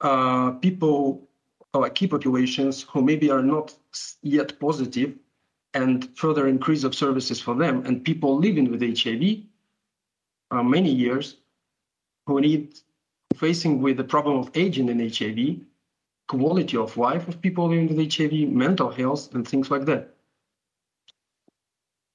uh, 0.00 0.52
people 0.52 1.28
or 1.72 1.88
key 1.90 2.06
populations 2.06 2.82
who 2.82 3.02
maybe 3.02 3.30
are 3.30 3.42
not 3.42 3.74
yet 4.22 4.58
positive 4.58 5.14
and 5.74 6.08
further 6.16 6.48
increase 6.48 6.84
of 6.84 6.94
services 6.94 7.40
for 7.40 7.54
them 7.54 7.84
and 7.86 8.04
people 8.04 8.38
living 8.38 8.70
with 8.70 8.82
HIV 8.82 9.44
many 10.52 10.90
years 10.90 11.36
who 12.26 12.40
need 12.40 12.78
facing 13.40 13.80
with 13.80 13.96
the 13.96 14.04
problem 14.04 14.36
of 14.36 14.50
aging 14.54 14.90
in 14.90 14.98
HIV, 15.00 15.64
quality 16.28 16.76
of 16.76 16.94
life 16.98 17.26
of 17.26 17.40
people 17.40 17.70
living 17.70 17.88
with 17.88 18.14
HIV, 18.14 18.50
mental 18.50 18.90
health, 18.90 19.34
and 19.34 19.48
things 19.48 19.70
like 19.70 19.86
that. 19.86 20.14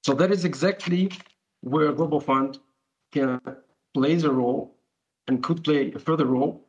So 0.03 0.13
that 0.13 0.31
is 0.31 0.45
exactly 0.45 1.11
where 1.61 1.91
Global 1.91 2.19
Fund 2.19 2.59
can 3.11 3.41
plays 3.95 4.23
a 4.23 4.31
role 4.31 4.75
and 5.27 5.41
could 5.41 5.63
play 5.63 5.91
a 5.93 5.99
further 5.99 6.27
role. 6.27 6.67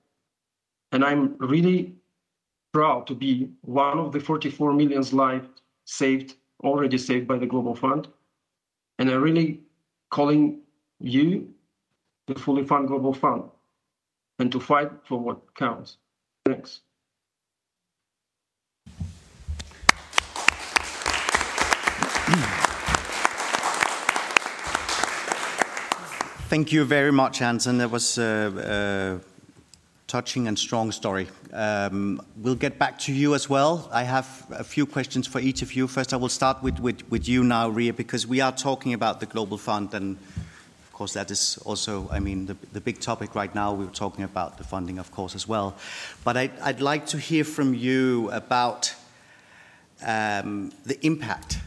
And 0.93 1.05
I'm 1.05 1.37
really 1.39 1.95
proud 2.73 3.07
to 3.09 3.15
be 3.15 3.51
one 3.61 3.99
of 3.99 4.13
the 4.13 4.21
44 4.21 4.73
million 4.73 5.05
lives 5.13 5.49
saved 5.85 6.37
already 6.65 6.97
saved 6.97 7.29
by 7.29 7.37
the 7.37 7.47
Global 7.47 7.75
Fund. 7.75 8.09
And 8.99 9.11
I'm 9.11 9.21
really 9.21 9.61
calling 10.11 10.61
you 10.99 11.53
to 12.29 12.35
fully 12.35 12.65
fund 12.65 12.89
Global 12.89 13.13
Fund 13.13 13.51
and 14.39 14.53
to 14.53 14.61
fight 14.61 14.91
for 15.05 15.18
what 15.18 15.55
counts. 15.55 15.99
Thanks. 16.45 16.80
Thank 26.49 26.72
you 26.72 26.84
very 26.84 27.11
much, 27.11 27.43
Anton. 27.43 27.78
That 27.78 27.91
was 27.91 28.18
a, 28.18 29.20
uh, 29.20 29.26
touching 30.07 30.47
and 30.47 30.57
strong 30.57 30.93
story. 30.93 31.26
Um, 31.53 32.20
we'll 32.37 32.55
get 32.55 32.78
back 32.78 32.99
to 33.01 33.12
you 33.12 33.34
as 33.34 33.51
well. 33.51 33.89
I 33.93 34.05
have 34.05 34.47
a 34.51 34.62
few 34.62 34.87
questions 34.87 35.26
for 35.26 35.41
each 35.41 35.62
of 35.62 35.74
you. 35.74 35.89
First, 35.89 36.14
I 36.14 36.16
will 36.16 36.28
start 36.28 36.62
with, 36.62 36.78
with, 36.78 37.03
with 37.11 37.28
you 37.28 37.43
now, 37.43 37.68
Ria, 37.68 37.93
because 37.93 38.26
we 38.26 38.41
are 38.41 38.53
talking 38.53 38.95
about 38.95 39.18
the 39.18 39.26
Global 39.26 39.59
Fund, 39.59 39.93
and 39.95 40.18
course, 40.97 41.13
that 41.13 41.31
is 41.31 41.59
also, 41.65 42.09
I 42.11 42.21
mean, 42.21 42.47
the, 42.47 42.57
the 42.73 42.81
big 42.81 43.01
topic 43.01 43.35
right 43.35 43.55
now. 43.55 43.75
We 43.75 43.85
are 43.85 43.91
talking 43.91 44.25
about 44.25 44.57
the 44.57 44.65
funding, 44.65 44.99
of 44.99 45.11
course, 45.11 45.35
as 45.35 45.47
well. 45.47 45.77
But 46.25 46.37
I, 46.37 46.51
would 46.65 46.81
like 46.81 47.07
to 47.09 47.19
hear 47.19 47.45
from 47.45 47.75
you 47.75 48.31
about 48.31 48.95
um, 50.05 50.73
the 50.87 50.99
impact, 51.07 51.59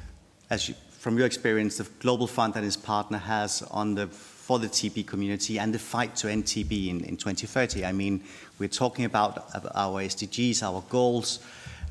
as 0.49 0.67
you, 0.67 0.75
from 0.91 1.15
your 1.15 1.27
experience, 1.27 1.77
the 1.77 1.87
Global 1.99 2.25
Fund 2.27 2.55
and 2.55 2.65
its 2.65 2.75
partner 2.75 3.19
has 3.19 3.61
on 3.71 3.95
the 3.95 4.07
for 4.07 4.57
the 4.57 4.67
TB 4.67 5.05
community 5.05 5.59
and 5.59 5.71
the 5.71 5.77
fight 5.77 6.15
to 6.15 6.27
end 6.27 6.43
TB 6.45 6.89
in, 6.89 7.05
in 7.05 7.15
2030. 7.15 7.85
I 7.85 7.91
mean, 7.91 8.23
we're 8.57 8.67
talking 8.67 9.05
about 9.05 9.47
our 9.75 10.01
SDGs, 10.01 10.63
our 10.63 10.81
goals, 10.89 11.37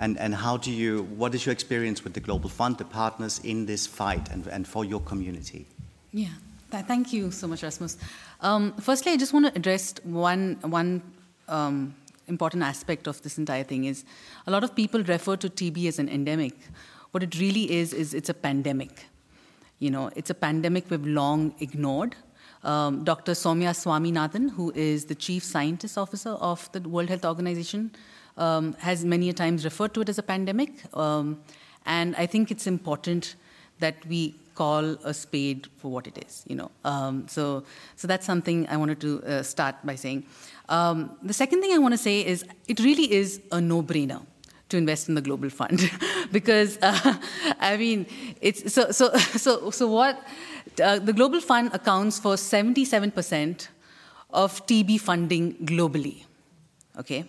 and, 0.01 0.19
and 0.19 0.35
how 0.35 0.57
do 0.57 0.73
you, 0.73 1.05
what 1.17 1.37
is 1.37 1.47
your 1.47 1.53
experience 1.53 2.03
with 2.03 2.15
the 2.15 2.21
Global 2.21 2.49
Fund, 2.49 2.79
the 2.79 2.85
partners 2.85 3.41
in 3.45 3.67
this 3.67 3.87
fight 3.87 4.29
and, 4.33 4.45
and 4.49 4.67
for 4.67 4.85
your 4.85 4.99
community? 4.99 5.67
Yeah, 6.13 6.35
thank 6.71 7.13
you 7.13 7.31
so 7.31 7.47
much, 7.47 7.63
Rasmus. 7.63 7.97
Um, 8.41 8.75
firstly, 8.81 9.13
I 9.13 9.17
just 9.17 9.33
want 9.33 9.47
to 9.47 9.57
address 9.57 9.95
one, 10.05 10.59
one 10.63 11.03
um, 11.49 11.95
important 12.27 12.63
aspect 12.63 13.07
of 13.07 13.21
this 13.23 13.39
entire 13.39 13.65
thing 13.65 13.85
is 13.85 14.05
a 14.47 14.51
lot 14.51 14.65
of 14.65 14.75
people 14.75 15.03
refer 15.03 15.37
to 15.37 15.49
TB 15.49 15.89
as 15.89 15.99
an 15.99 16.09
endemic. 16.09 16.55
What 17.13 17.23
it 17.23 17.39
really 17.39 17.71
is, 17.71 17.93
is 17.93 18.15
it's 18.15 18.29
a 18.29 18.35
pandemic. 18.35 19.07
You 19.79 19.91
know, 19.91 20.11
it's 20.15 20.31
a 20.31 20.35
pandemic 20.35 20.91
we've 20.91 21.07
long 21.07 21.55
ignored 21.61 22.17
um, 22.65 23.05
Dr. 23.05 23.33
Soumya 23.33 23.71
Swaminathan, 23.71 24.51
who 24.51 24.73
is 24.75 25.07
the 25.07 25.15
Chief 25.15 25.45
Scientist 25.45 25.97
Officer 25.97 26.31
of 26.31 26.71
the 26.73 26.81
World 26.81 27.09
Health 27.09 27.25
Organization, 27.25 27.93
um, 28.37 28.75
has 28.75 29.05
many 29.05 29.29
a 29.29 29.33
times 29.33 29.65
referred 29.65 29.95
to 29.95 30.01
it 30.01 30.09
as 30.09 30.19
a 30.19 30.23
pandemic. 30.23 30.73
Um, 30.97 31.41
and 31.87 32.17
I 32.17 32.27
think 32.27 32.51
it's 32.51 32.67
important 32.67 33.37
that 33.79 34.05
we 34.07 34.35
call 34.61 34.85
a 35.13 35.15
spade 35.15 35.69
for 35.81 35.91
what 35.95 36.07
it 36.11 36.19
is. 36.27 36.45
You 36.51 36.57
know, 36.61 36.71
um, 36.85 37.27
so 37.29 37.45
so 37.97 38.09
that's 38.09 38.27
something 38.27 38.67
I 38.69 38.77
wanted 38.77 39.01
to 39.07 39.11
uh, 39.23 39.43
start 39.43 39.77
by 39.91 39.97
saying. 40.05 40.25
Um, 40.69 41.17
the 41.23 41.37
second 41.43 41.63
thing 41.63 41.73
I 41.75 41.79
want 41.79 41.95
to 41.95 42.03
say 42.09 42.17
is 42.33 42.45
it 42.67 42.81
really 42.81 43.11
is 43.21 43.41
a 43.53 43.61
no-brainer 43.61 44.21
to 44.69 44.77
invest 44.77 45.09
in 45.09 45.15
the 45.15 45.23
global 45.23 45.49
fund 45.49 45.91
because 46.33 46.79
uh, 46.83 47.15
I 47.59 47.77
mean 47.77 48.07
it's 48.41 48.73
so 48.75 48.91
so 48.91 49.17
so 49.45 49.71
so 49.71 49.89
what 49.89 50.23
uh, 50.83 50.99
the 50.99 51.13
global 51.13 51.41
fund 51.41 51.71
accounts 51.73 52.19
for 52.19 52.35
77% 52.35 53.69
of 54.31 54.67
TB 54.67 55.01
funding 55.01 55.55
globally. 55.65 56.25
Okay, 56.99 57.25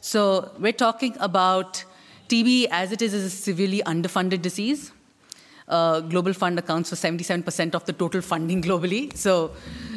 so 0.00 0.50
we're 0.58 0.80
talking 0.86 1.16
about 1.20 1.84
TB 2.28 2.68
as 2.70 2.92
it 2.92 3.02
is 3.02 3.14
is 3.14 3.24
a 3.24 3.30
severely 3.30 3.82
underfunded 3.94 4.42
disease. 4.42 4.92
Uh, 5.70 6.00
global 6.00 6.32
fund 6.32 6.58
accounts 6.58 6.90
for 6.90 6.96
77% 6.96 7.76
of 7.76 7.84
the 7.84 7.92
total 7.92 8.20
funding 8.20 8.60
globally. 8.60 9.16
So 9.16 9.52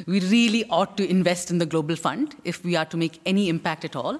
we 0.05 0.19
really 0.19 0.63
ought 0.69 0.97
to 0.97 1.09
invest 1.09 1.49
in 1.49 1.57
the 1.57 1.65
global 1.65 1.95
fund 1.95 2.35
if 2.43 2.63
we 2.63 2.75
are 2.75 2.85
to 2.85 2.95
make 2.95 3.19
any 3.25 3.49
impact 3.49 3.83
at 3.83 3.95
all, 3.95 4.19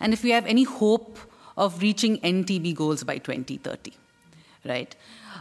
and 0.00 0.14
if 0.14 0.22
we 0.22 0.30
have 0.30 0.46
any 0.46 0.64
hope 0.64 1.18
of 1.58 1.82
reaching 1.82 2.18
End 2.24 2.46
TB 2.46 2.74
goals 2.76 3.04
by 3.04 3.18
2030, 3.18 3.92
right? 4.64 4.96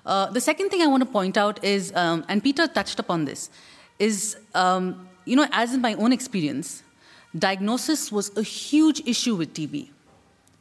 Uh, 0.05 0.29
the 0.29 0.41
second 0.41 0.71
thing 0.71 0.81
I 0.81 0.87
want 0.87 1.03
to 1.03 1.09
point 1.09 1.37
out 1.37 1.63
is, 1.63 1.93
um, 1.95 2.25
and 2.27 2.43
Peter 2.43 2.67
touched 2.67 2.99
upon 2.99 3.23
this, 3.23 3.49
is, 3.97 4.37
um, 4.53 5.07
you 5.23 5.37
know, 5.37 5.47
as 5.51 5.73
in 5.73 5.81
my 5.81 5.93
own 5.95 6.11
experience, 6.11 6.83
diagnosis 7.37 8.11
was 8.11 8.35
a 8.37 8.43
huge 8.43 9.01
issue 9.05 9.35
with 9.35 9.53
TB, 9.53 9.89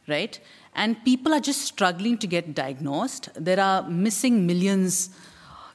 right? 0.09 0.39
And 0.75 1.03
people 1.05 1.33
are 1.33 1.41
just 1.41 1.63
struggling 1.63 2.19
to 2.19 2.27
get 2.27 2.55
diagnosed. 2.55 3.29
There 3.35 3.61
are 3.61 3.89
missing 3.89 4.47
millions 4.47 5.11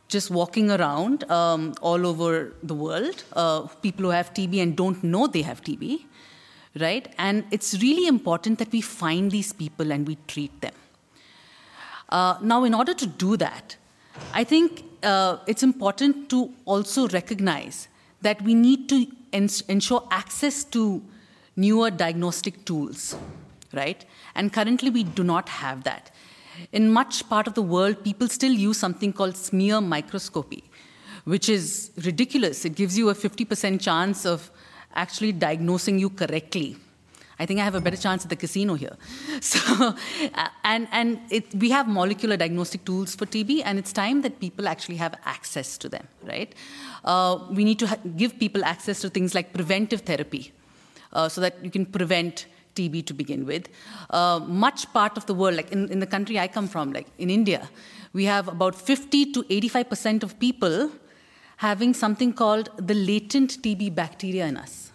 just 0.07 0.29
walking 0.29 0.71
around 0.71 1.29
um, 1.31 1.73
all 1.81 2.05
over 2.05 2.53
the 2.63 2.73
world, 2.73 3.23
uh, 3.33 3.61
people 3.81 4.05
who 4.05 4.11
have 4.11 4.33
TB 4.33 4.61
and 4.61 4.75
don't 4.75 5.03
know 5.03 5.27
they 5.27 5.43
have 5.43 5.61
TB 5.61 6.05
right? 6.79 7.13
And 7.17 7.45
it's 7.51 7.81
really 7.81 8.07
important 8.07 8.59
that 8.59 8.71
we 8.71 8.81
find 8.81 9.31
these 9.31 9.53
people 9.53 9.91
and 9.91 10.07
we 10.07 10.17
treat 10.27 10.61
them. 10.61 10.73
Uh, 12.09 12.37
now, 12.41 12.63
in 12.63 12.73
order 12.73 12.93
to 12.93 13.05
do 13.05 13.37
that, 13.37 13.75
I 14.33 14.43
think 14.43 14.83
uh, 15.03 15.37
it's 15.47 15.63
important 15.63 16.29
to 16.29 16.51
also 16.65 17.07
recognize 17.09 17.87
that 18.21 18.41
we 18.41 18.53
need 18.53 18.89
to 18.89 19.07
ens- 19.31 19.61
ensure 19.61 20.07
access 20.11 20.63
to 20.65 21.01
newer 21.55 21.91
diagnostic 21.91 22.65
tools, 22.65 23.15
right? 23.73 24.05
And 24.35 24.51
currently, 24.51 24.89
we 24.89 25.03
do 25.03 25.23
not 25.23 25.49
have 25.49 25.83
that. 25.83 26.11
In 26.71 26.91
much 26.91 27.27
part 27.29 27.47
of 27.47 27.53
the 27.53 27.61
world, 27.61 28.03
people 28.03 28.27
still 28.27 28.51
use 28.51 28.77
something 28.77 29.13
called 29.13 29.37
smear 29.37 29.81
microscopy, 29.81 30.63
which 31.23 31.49
is 31.49 31.91
ridiculous. 32.03 32.65
It 32.65 32.75
gives 32.75 32.97
you 32.97 33.09
a 33.09 33.15
50% 33.15 33.79
chance 33.79 34.25
of 34.25 34.51
actually 34.95 35.31
diagnosing 35.31 35.99
you 35.99 36.09
correctly. 36.09 36.77
I 37.41 37.45
think 37.45 37.61
I 37.61 37.63
have 37.63 37.75
a 37.75 37.79
better 37.79 37.95
chance 37.95 38.25
at 38.25 38.29
the 38.29 38.35
casino 38.35 38.73
here. 38.73 38.97
So, 39.41 39.59
uh, 40.33 40.49
and 40.65 40.89
and 40.91 41.19
it, 41.29 41.55
we 41.55 41.69
have 41.69 41.87
molecular 41.87 42.35
diagnostic 42.35 42.83
tools 42.83 43.15
for 43.15 43.25
TB, 43.25 43.61
and 43.63 43.79
it's 43.79 43.93
time 43.93 44.21
that 44.23 44.39
people 44.41 44.67
actually 44.67 44.97
have 44.97 45.15
access 45.23 45.77
to 45.77 45.87
them, 45.87 46.05
right? 46.23 46.53
Uh, 47.05 47.39
we 47.49 47.63
need 47.63 47.79
to 47.79 47.87
ha- 47.87 48.01
give 48.17 48.37
people 48.37 48.65
access 48.65 48.99
to 49.01 49.09
things 49.09 49.33
like 49.33 49.53
preventive 49.53 50.01
therapy, 50.01 50.51
uh, 51.13 51.29
so 51.29 51.39
that 51.39 51.63
you 51.63 51.71
can 51.71 51.85
prevent 51.85 52.47
TB 52.79 53.05
to 53.05 53.13
begin 53.13 53.45
with. 53.45 53.69
Uh, 54.09 54.39
much 54.65 54.91
part 54.93 55.17
of 55.17 55.25
the 55.25 55.33
world, 55.33 55.55
like 55.55 55.71
in, 55.71 55.89
in 55.89 55.99
the 55.99 56.11
country 56.15 56.39
I 56.39 56.47
come 56.47 56.67
from, 56.67 56.93
like 56.93 57.07
in 57.17 57.29
India, 57.29 57.69
we 58.13 58.25
have 58.25 58.47
about 58.47 58.75
50 58.75 59.31
to 59.33 59.45
85 59.49 59.89
percent 59.89 60.23
of 60.23 60.39
people 60.39 60.89
having 61.57 61.93
something 61.93 62.31
called 62.31 62.69
the 62.77 62.93
latent 62.93 63.61
TB 63.61 63.93
bacteria 63.93 64.45
in 64.45 64.55
us. 64.55 64.91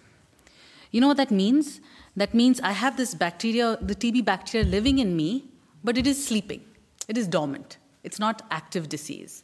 You 0.90 1.00
know 1.00 1.08
what 1.08 1.18
that 1.18 1.30
means? 1.30 1.80
That 2.16 2.32
means 2.32 2.60
I 2.60 2.72
have 2.72 2.96
this 2.96 3.14
bacteria, 3.14 3.76
the 3.82 3.94
TB 3.94 4.24
bacteria 4.24 4.66
living 4.66 4.98
in 4.98 5.16
me, 5.16 5.44
but 5.82 5.98
it 5.98 6.06
is 6.06 6.24
sleeping. 6.24 6.62
It 7.08 7.18
is 7.18 7.26
dormant. 7.28 7.76
It's 8.02 8.18
not 8.18 8.42
active 8.50 8.88
disease. 8.88 9.42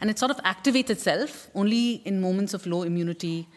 And 0.00 0.10
it 0.10 0.18
sort 0.18 0.30
of 0.30 0.36
activates 0.38 0.90
itself 0.90 1.48
only 1.54 2.02
in 2.04 2.20
moments 2.20 2.54
of 2.54 2.66
low 2.66 2.82
immunity 2.82 3.48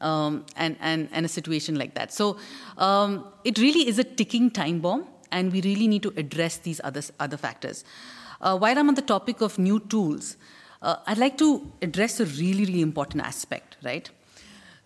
um, 0.00 0.44
and, 0.56 0.76
and, 0.80 1.08
and 1.12 1.26
a 1.26 1.28
situation 1.28 1.76
like 1.76 1.94
that. 1.94 2.12
So 2.12 2.38
um, 2.78 3.26
it 3.44 3.58
really 3.58 3.88
is 3.88 3.98
a 3.98 4.04
ticking 4.04 4.50
time 4.50 4.80
bomb, 4.80 5.06
and 5.32 5.52
we 5.52 5.60
really 5.62 5.86
need 5.86 6.02
to 6.02 6.12
address 6.16 6.58
these 6.58 6.80
other, 6.82 7.02
other 7.18 7.36
factors. 7.36 7.84
Uh, 8.40 8.56
while 8.58 8.78
I'm 8.78 8.88
on 8.88 8.94
the 8.94 9.02
topic 9.02 9.40
of 9.40 9.58
new 9.58 9.80
tools, 9.80 10.36
uh, 10.82 10.96
I'd 11.06 11.18
like 11.18 11.36
to 11.38 11.70
address 11.82 12.20
a 12.20 12.24
really, 12.24 12.64
really 12.64 12.80
important 12.80 13.24
aspect, 13.24 13.76
right? 13.84 14.08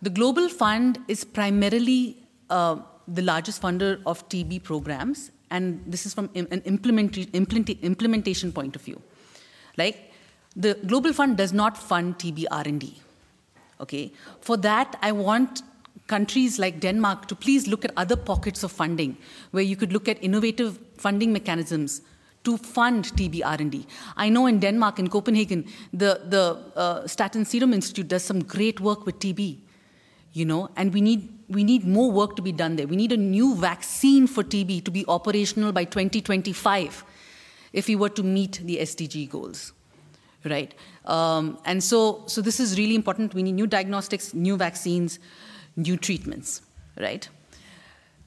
The 0.03 0.11
Global 0.11 0.49
Fund 0.49 0.99
is 1.09 1.25
primarily 1.25 2.17
uh, 2.51 2.77
the 3.07 3.23
largest 3.23 3.63
funder 3.63 4.01
of 4.05 4.29
TB 4.29 4.65
programs, 4.65 5.31
and 5.51 5.83
this 5.87 6.05
is 6.05 6.15
from 6.15 6.31
an 6.35 6.63
implementation 6.65 8.53
point 8.53 8.75
of 8.75 8.83
view. 8.83 9.01
Like, 9.77 10.13
the 10.57 10.75
Global 10.87 11.13
Fund 11.13 11.37
does 11.37 11.53
not 11.53 11.77
fund 11.77 12.19
TB 12.19 12.47
R&D. 12.51 13.01
Okay, 13.81 14.13
for 14.41 14.57
that, 14.59 14.97
I 15.03 15.13
want 15.13 15.63
countries 16.07 16.59
like 16.59 16.81
Denmark 16.81 17.29
to 17.29 17.35
please 17.35 17.67
look 17.67 17.85
at 17.85 17.93
other 17.97 18.17
pockets 18.17 18.63
of 18.63 18.71
funding 18.73 19.17
where 19.53 19.63
you 19.63 19.77
could 19.77 19.93
look 19.93 20.09
at 20.09 20.23
innovative 20.23 20.79
funding 20.97 21.33
mechanisms 21.33 22.03
to 22.45 22.59
fund 22.59 23.07
TB 23.17 23.41
R&D. 23.45 23.87
I 24.17 24.29
know 24.29 24.47
in 24.47 24.59
Denmark, 24.61 24.99
in 24.99 25.09
Copenhagen, 25.09 25.65
the, 25.93 26.21
the 26.27 26.59
uh, 26.77 27.03
Statens 27.05 27.47
Serum 27.47 27.73
Institute 27.73 28.07
does 28.07 28.23
some 28.23 28.45
great 28.45 28.81
work 28.81 29.07
with 29.07 29.19
TB, 29.19 29.59
you 30.35 30.45
know, 30.45 30.69
and 30.77 30.93
we 30.93 31.01
need, 31.01 31.29
we 31.49 31.65
need 31.65 31.87
more 31.87 32.13
work 32.13 32.37
to 32.37 32.43
be 32.43 32.53
done 32.53 32.77
there. 32.77 32.87
We 32.87 32.97
need 32.97 33.13
a 33.13 33.17
new 33.17 33.55
vaccine 33.57 34.27
for 34.27 34.45
TB 34.45 34.85
to 34.85 34.91
be 34.91 35.07
operational 35.09 35.73
by 35.73 35.85
2025 35.85 37.05
if 37.73 37.89
we 37.89 37.97
were 37.97 38.11
to 38.11 38.23
meet 38.23 38.61
the 38.63 38.77
SDG 38.79 39.31
goals, 39.31 39.73
right? 40.45 40.75
Um, 41.05 41.59
and 41.65 41.83
so, 41.83 42.25
so 42.27 42.41
this 42.41 42.61
is 42.61 42.79
really 42.79 42.95
important. 42.95 43.35
We 43.35 43.43
need 43.43 43.53
new 43.53 43.67
diagnostics, 43.67 44.33
new 44.35 44.57
vaccines, 44.57 45.19
new 45.77 45.97
treatments, 45.97 46.63
right? 46.99 47.29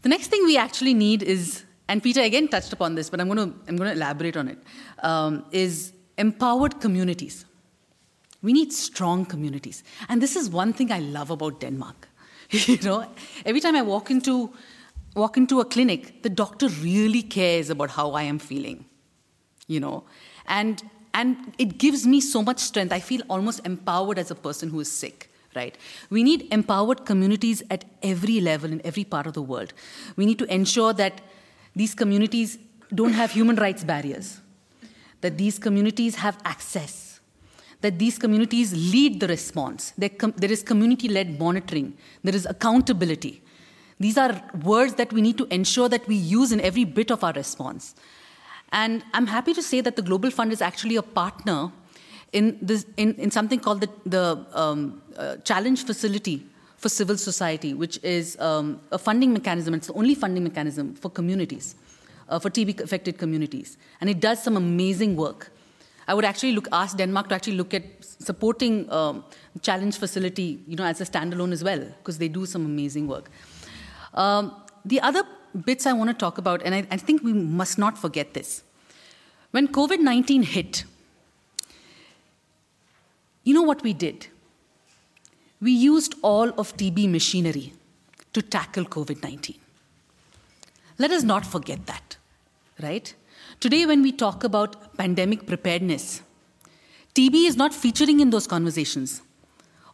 The 0.04 0.10
next 0.10 0.28
thing 0.28 0.46
we 0.46 0.58
actually 0.58 0.94
need 0.94 1.24
is 1.24 1.64
and 1.88 2.04
Peter 2.04 2.22
again 2.22 2.48
touched 2.48 2.74
upon 2.74 2.96
this, 2.96 3.10
but 3.10 3.22
I'm 3.22 3.28
going 3.28 3.52
to, 3.52 3.60
I'm 3.68 3.78
going 3.78 3.90
to 3.90 3.96
elaborate 3.96 4.36
on 4.36 4.48
it. 4.50 4.58
Um, 5.04 5.46
is 5.52 5.94
empowered 6.18 6.82
communities. 6.82 7.46
We 8.42 8.54
need 8.54 8.74
strong 8.74 9.26
communities. 9.26 9.84
And 10.10 10.22
this 10.22 10.36
is 10.36 10.50
one 10.50 10.74
thing 10.74 10.92
I 10.92 11.00
love 11.00 11.32
about 11.32 11.60
Denmark. 11.60 12.08
you 12.50 12.78
know, 12.82 13.10
every 13.46 13.62
time 13.62 13.76
I 13.76 13.82
walk 13.82 14.12
into, 14.12 14.54
walk 15.16 15.38
into 15.38 15.60
a 15.60 15.66
clinic, 15.66 16.24
the 16.24 16.30
doctor 16.30 16.68
really 16.68 17.22
cares 17.22 17.70
about 17.70 17.92
how 17.92 18.12
I 18.12 18.24
am 18.24 18.40
feeling, 18.40 18.86
you 19.68 19.80
know. 19.80 20.04
And, 20.46 20.82
and 21.22 21.54
it 21.58 21.78
gives 21.84 22.06
me 22.06 22.20
so 22.22 22.42
much 22.50 22.60
strength. 22.60 22.94
I 22.94 23.00
feel 23.00 23.22
almost 23.36 23.66
empowered 23.66 24.20
as 24.20 24.32
a 24.32 24.36
person 24.36 24.70
who 24.70 24.80
is 24.80 24.92
sick 24.92 25.30
right? 25.58 25.78
We 26.10 26.24
need 26.24 26.48
empowered 26.52 27.06
communities 27.06 27.64
at 27.70 27.84
every 28.04 28.40
level 28.40 28.72
in 28.72 28.82
every 28.86 29.04
part 29.04 29.28
of 29.28 29.34
the 29.34 29.42
world. 29.42 29.74
We 30.16 30.26
need 30.26 30.40
to 30.40 30.54
ensure 30.54 30.94
that 30.94 31.22
these 31.76 31.94
communities 31.94 32.58
don't 32.94 33.14
have 33.14 33.32
human 33.32 33.56
rights 33.56 33.84
barriers, 33.84 34.40
that 35.22 35.38
these 35.38 35.60
communities 35.60 36.16
have 36.16 36.38
access, 36.46 37.20
that 37.82 38.00
these 38.00 38.18
communities 38.18 38.74
lead 38.74 39.20
the 39.20 39.28
response. 39.28 39.94
Com- 40.18 40.34
there 40.38 40.52
is 40.52 40.64
community 40.64 41.08
led 41.08 41.40
monitoring, 41.40 41.98
there 42.24 42.36
is 42.36 42.46
accountability. 42.46 43.42
These 44.00 44.18
are 44.18 44.42
words 44.64 44.94
that 44.96 45.12
we 45.12 45.22
need 45.22 45.40
to 45.40 45.48
ensure 45.50 45.90
that 45.90 46.08
we 46.08 46.16
use 46.16 46.52
in 46.52 46.62
every 46.62 46.84
bit 46.84 47.12
of 47.12 47.24
our 47.24 47.34
response. 47.34 47.96
And 48.72 49.04
I'm 49.14 49.28
happy 49.28 49.54
to 49.54 49.62
say 49.62 49.82
that 49.82 49.96
the 49.96 50.02
Global 50.02 50.30
Fund 50.32 50.52
is 50.52 50.62
actually 50.62 50.96
a 50.98 51.02
partner 51.02 51.72
in, 52.34 52.58
this, 52.62 52.86
in, 52.98 53.14
in 53.16 53.32
something 53.32 53.60
called 53.60 53.82
the, 53.82 53.90
the 54.06 54.46
um, 54.54 55.02
uh, 55.18 55.38
Challenge 55.38 55.84
Facility 55.86 56.46
for 56.78 56.90
civil 56.90 57.18
society, 57.18 57.74
which 57.74 58.00
is 58.04 58.40
um, 58.40 58.80
a 58.92 58.98
funding 58.98 59.34
mechanism. 59.34 59.74
It's 59.74 59.88
the 59.88 59.94
only 59.94 60.16
funding 60.16 60.44
mechanism 60.44 60.96
for 60.96 61.10
communities, 61.10 61.76
uh, 62.30 62.40
for 62.40 62.50
TB 62.50 62.82
affected 62.82 63.18
communities. 63.18 63.78
And 64.02 64.10
it 64.10 64.20
does 64.20 64.44
some 64.44 64.58
amazing 64.58 65.16
work. 65.16 65.52
I 66.08 66.14
would 66.14 66.26
actually 66.26 66.54
look, 66.54 66.68
ask 66.72 66.98
Denmark 66.98 67.30
to 67.30 67.36
actually 67.36 67.58
look 67.58 67.74
at 67.74 67.84
supporting 68.02 68.90
um, 68.92 69.26
Challenge 69.62 69.96
Facility 69.98 70.62
you 70.68 70.76
know, 70.76 70.86
as 70.86 71.02
a 71.02 71.06
standalone 71.06 71.52
as 71.52 71.64
well, 71.64 71.80
because 71.80 72.18
they 72.18 72.28
do 72.28 72.46
some 72.46 72.66
amazing 72.66 73.08
work. 73.08 73.30
Um, 74.14 74.54
the 74.86 75.02
other 75.02 75.24
bits 75.66 75.86
I 75.86 75.94
want 75.94 76.10
to 76.10 76.14
talk 76.14 76.38
about, 76.38 76.62
and 76.64 76.76
I, 76.76 76.88
I 76.92 76.98
think 76.98 77.24
we 77.24 77.34
must 77.34 77.78
not 77.78 77.98
forget 77.98 78.34
this. 78.34 78.64
When 79.52 79.68
COVID 79.68 80.00
19 80.00 80.44
hit, 80.44 80.84
you 83.44 83.54
know 83.54 83.62
what 83.62 83.82
we 83.84 83.94
did? 83.94 84.28
we 85.60 85.72
used 85.72 86.16
all 86.22 86.50
of 86.60 86.76
TB 86.78 87.10
machinery 87.10 87.74
to 88.34 88.42
tackle 88.42 88.86
COVID 88.86 89.24
19. 89.24 89.56
Let 91.00 91.12
us 91.12 91.24
not 91.24 91.46
forget 91.46 91.86
that, 91.88 92.18
right? 92.82 93.14
Today, 93.60 93.86
when 93.86 94.02
we 94.02 94.12
talk 94.12 94.44
about 94.44 94.98
pandemic 94.98 95.48
preparedness, 95.48 96.22
TB 97.16 97.48
is 97.48 97.56
not 97.56 97.74
featuring 97.74 98.20
in 98.20 98.30
those 98.30 98.46
conversations. 98.46 99.22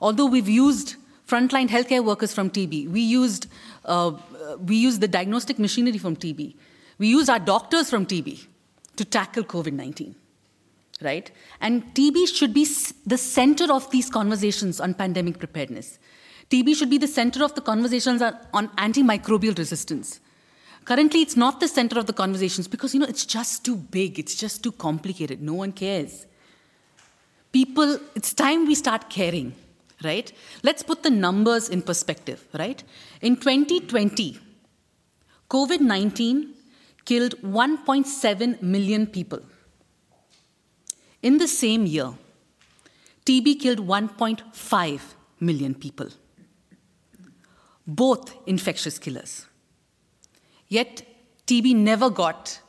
Although 0.01 0.26
we've 0.26 0.49
used 0.49 0.95
frontline 1.34 1.69
healthcare 1.75 2.03
workers 2.03 2.34
from 2.34 2.49
TB, 2.49 2.89
we 2.89 3.01
used, 3.01 3.47
uh, 3.86 4.11
we 4.67 4.75
used 4.75 5.01
the 5.01 5.07
diagnostic 5.07 5.57
machinery 5.57 5.97
from 5.97 6.15
TB, 6.15 6.55
we 6.99 7.07
used 7.07 7.29
our 7.29 7.39
doctors 7.39 7.89
from 7.89 8.05
TB 8.05 8.45
to 8.95 9.05
tackle 9.05 9.43
COVID 9.43 9.73
19, 9.73 10.15
right? 11.01 11.31
And 11.59 11.84
TB 11.95 12.27
should 12.36 12.53
be 12.53 12.67
the 13.05 13.17
center 13.17 13.71
of 13.73 13.89
these 13.89 14.09
conversations 14.09 14.79
on 14.79 14.93
pandemic 14.93 15.39
preparedness. 15.39 15.97
TB 16.51 16.75
should 16.75 16.89
be 16.89 16.99
the 16.99 17.07
center 17.07 17.43
of 17.43 17.55
the 17.55 17.61
conversations 17.61 18.21
on 18.21 18.67
antimicrobial 18.77 19.57
resistance. 19.57 20.19
Currently, 20.86 21.21
it's 21.21 21.38
not 21.38 21.59
the 21.59 21.67
center 21.67 21.97
of 21.97 22.05
the 22.05 22.13
conversations 22.13 22.67
because, 22.67 22.93
you 22.93 22.99
know, 22.99 23.07
it's 23.07 23.25
just 23.25 23.63
too 23.65 23.75
big, 23.75 24.19
it's 24.19 24.36
just 24.36 24.63
too 24.63 24.73
complicated, 24.73 25.41
no 25.41 25.53
one 25.53 25.71
cares. 25.71 26.27
People, 27.51 27.99
it's 28.15 28.34
time 28.34 28.67
we 28.67 28.75
start 28.75 29.09
caring, 29.09 29.55
right? 30.03 30.31
Let's 30.63 30.83
put 30.83 31.03
the 31.03 31.09
numbers 31.09 31.69
in 31.69 31.81
perspective, 31.81 32.45
right? 32.53 32.83
In 33.21 33.35
2020, 33.35 34.39
COVID 35.49 35.79
19 35.81 36.53
killed 37.05 37.35
1.7 37.41 38.61
million 38.61 39.07
people. 39.07 39.41
In 41.21 41.37
the 41.37 41.47
same 41.47 41.85
year, 41.85 42.13
TB 43.25 43.59
killed 43.61 43.79
1.5 43.79 45.01
million 45.39 45.73
people. 45.73 46.09
Both 47.85 48.35
infectious 48.45 48.97
killers. 48.97 49.45
Yet, 50.67 51.03
TB 51.47 51.75
never 51.75 52.09
got 52.09 52.59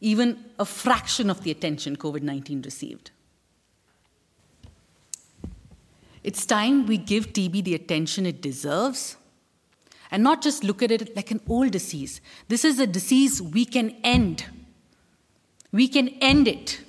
even 0.00 0.44
a 0.58 0.64
fraction 0.64 1.28
of 1.30 1.42
the 1.42 1.50
attention 1.50 1.96
COVID 1.96 2.22
19 2.22 2.62
received. 2.62 3.10
It's 6.22 6.44
time 6.44 6.86
we 6.86 6.98
give 6.98 7.32
TB 7.32 7.64
the 7.64 7.74
attention 7.74 8.26
it 8.26 8.42
deserves 8.42 9.16
and 10.10 10.22
not 10.22 10.42
just 10.42 10.64
look 10.64 10.82
at 10.82 10.90
it 10.90 11.14
like 11.16 11.30
an 11.30 11.40
old 11.48 11.70
disease. 11.70 12.20
This 12.48 12.64
is 12.64 12.78
a 12.78 12.86
disease 12.86 13.40
we 13.40 13.64
can 13.64 13.96
end. 14.02 14.44
We 15.72 15.88
can 15.88 16.08
end 16.20 16.48
it. 16.48 16.80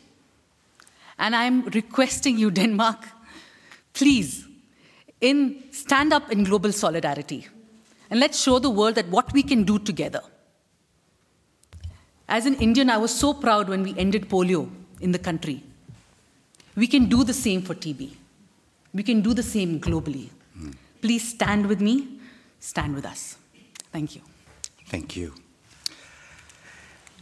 And 1.20 1.36
I'm 1.36 1.66
requesting 1.66 2.38
you, 2.38 2.52
Denmark, 2.62 3.06
please, 3.94 4.48
in 5.22 5.64
stand 5.72 6.12
up 6.12 6.32
in 6.32 6.44
global 6.44 6.72
solidarity. 6.72 7.48
And 8.10 8.20
let's 8.20 8.42
show 8.42 8.60
the 8.60 8.70
world 8.70 8.96
that 8.96 9.08
what 9.08 9.32
we 9.32 9.44
can 9.44 9.64
do 9.64 9.80
together. 9.80 10.22
As 12.28 12.46
an 12.46 12.56
Indian, 12.56 12.90
I 12.90 12.98
was 12.98 13.14
so 13.14 13.34
proud 13.34 13.70
when 13.70 13.84
we 13.84 13.98
ended 13.98 14.30
polio 14.30 14.70
in 15.00 15.12
the 15.12 15.20
country. 15.20 15.64
We 16.76 16.88
can 16.88 17.06
do 17.06 17.24
the 17.24 17.34
same 17.34 17.62
for 17.62 17.76
TB. 17.76 18.12
We 18.94 19.04
can 19.04 19.22
do 19.22 19.34
the 19.34 19.44
same 19.44 19.80
globally. 19.80 20.30
Mm. 20.60 20.76
Please 21.02 21.30
stand 21.30 21.68
with 21.68 21.82
me 21.82 22.20
stand 22.62 22.96
with 22.96 23.06
us. 23.06 23.36
Thank 23.92 24.16
you. 24.16 24.22
Thank 24.86 25.18
you. 25.18 25.34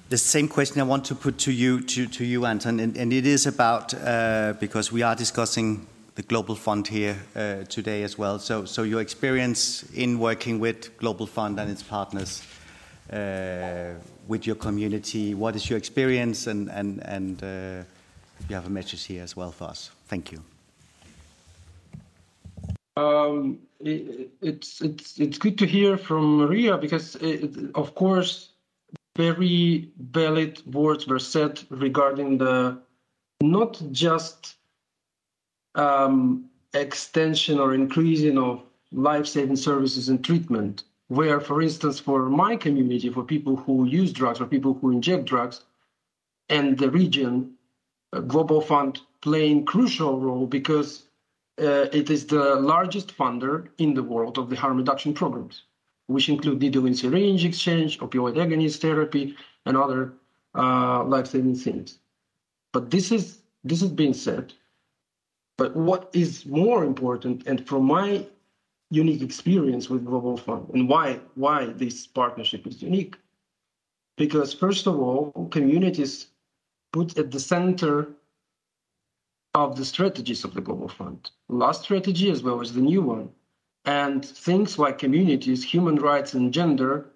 The 0.10 0.18
same 0.18 0.48
question 0.48 0.82
I 0.82 0.84
want 0.84 1.06
to 1.06 1.16
put 1.16 1.38
to 1.40 1.52
you, 1.52 1.82
to, 1.82 2.08
to 2.08 2.26
you 2.26 2.46
Anton, 2.46 2.80
and, 2.80 2.98
and 2.98 3.14
it 3.14 3.26
is 3.26 3.48
about, 3.48 3.94
uh, 3.94 4.54
because 4.60 4.92
we 4.92 5.02
are 5.02 5.16
discussing 5.16 5.88
the 6.16 6.24
Global 6.24 6.56
Fund 6.56 6.88
here 6.88 7.16
uh, 7.36 7.64
today 7.66 8.04
as 8.04 8.18
well. 8.18 8.40
So, 8.40 8.66
so 8.66 8.84
your 8.84 9.02
experience 9.02 9.84
in 9.94 10.20
working 10.20 10.60
with 10.60 10.98
Global 10.98 11.28
Fund 11.28 11.60
and 11.60 11.70
its 11.70 11.84
partners, 11.84 12.44
uh, 13.14 13.94
with 14.28 14.46
your 14.46 14.56
community, 14.56 15.36
what 15.36 15.56
is 15.56 15.70
your 15.70 15.78
experience, 15.78 16.48
and, 16.48 16.70
and, 16.70 17.02
and 17.06 17.44
uh, 17.44 17.84
you 18.48 18.56
have 18.56 18.66
a 18.66 18.70
message 18.70 19.06
here 19.06 19.24
as 19.24 19.36
well 19.36 19.52
for 19.52 19.66
us. 19.66 19.92
Thank 20.08 20.32
you. 20.32 20.44
Um, 23.00 23.60
it, 23.80 24.32
it's 24.42 24.82
it's 24.82 25.20
it's 25.20 25.38
good 25.38 25.58
to 25.60 25.66
hear 25.66 25.98
from 25.98 26.42
Ria 26.42 26.78
because, 26.78 27.16
it, 27.16 27.56
of 27.76 27.96
course, 27.96 28.50
very 29.16 29.90
valid 29.98 30.62
words 30.66 31.08
were 31.08 31.20
said 31.20 31.62
regarding 31.70 32.40
the 32.40 32.78
not 33.42 33.82
just 33.92 34.56
um, 35.76 36.50
extension 36.74 37.58
or 37.60 37.74
increasing 37.74 38.38
of 38.38 38.64
life-saving 38.92 39.56
services 39.56 40.10
and 40.10 40.24
treatment. 40.24 40.84
Where, 41.08 41.40
for 41.40 41.62
instance, 41.62 42.00
for 42.00 42.30
my 42.30 42.56
community, 42.56 43.10
for 43.10 43.24
people 43.24 43.56
who 43.56 43.86
use 43.86 44.12
drugs, 44.14 44.40
for 44.40 44.46
people 44.46 44.74
who 44.76 44.92
inject 44.92 45.26
drugs, 45.26 45.64
and 46.50 46.78
the 46.78 46.92
region, 46.92 47.54
Global 48.28 48.62
Fund 48.62 49.00
playing 49.22 49.66
crucial 49.66 50.20
role 50.20 50.46
because 50.46 51.04
uh, 51.04 51.09
it 51.60 52.10
is 52.10 52.26
the 52.26 52.56
largest 52.56 53.16
funder 53.18 53.68
in 53.78 53.94
the 53.94 54.04
world 54.04 54.38
of 54.38 54.50
the 54.50 54.56
harm 54.56 54.78
reduction 54.78 55.14
programs, 55.14 55.64
which 56.08 56.30
include 56.30 56.62
needle 56.62 56.86
and 56.86 56.98
syringe 56.98 57.46
exchange, 57.46 58.00
opioid 58.00 58.36
agonist 58.36 58.82
therapy, 58.82 59.36
and 59.66 59.78
other 59.78 60.14
uh, 60.56 61.04
life-saving 61.04 61.56
things. 61.56 62.00
But 62.72 62.92
this 62.92 63.12
is 63.12 63.40
this 63.64 63.82
is 63.82 63.90
being 63.90 64.14
said. 64.14 64.54
But 65.58 65.76
what 65.76 66.10
is 66.14 66.46
more 66.46 66.86
important, 66.86 67.46
and 67.46 67.68
from 67.68 67.84
my 67.84 68.26
unique 68.90 69.22
experience 69.22 69.90
with 69.90 70.06
Global 70.06 70.38
Fund, 70.38 70.70
and 70.74 70.88
why 70.88 71.20
why 71.36 71.66
this 71.66 72.08
partnership 72.08 72.66
is 72.66 72.82
unique, 72.82 73.16
because 74.18 74.54
first 74.54 74.88
of 74.88 75.00
all, 75.00 75.48
communities 75.52 76.28
put 76.92 77.18
at 77.18 77.32
the 77.32 77.40
center 77.40 78.08
of 79.54 79.76
the 79.76 79.86
strategies 79.86 80.44
of 80.44 80.54
the 80.54 80.62
Global 80.62 80.88
Fund, 80.88 81.32
last 81.48 81.84
strategy 81.84 82.30
as 82.30 82.44
well 82.44 82.62
as 82.62 82.74
the 82.74 82.82
new 82.82 83.02
one. 83.02 83.30
And 83.86 84.24
things 84.24 84.78
like 84.78 85.00
communities, 85.00 85.64
human 85.64 85.96
rights, 85.96 86.34
and 86.34 86.54
gender 86.54 87.10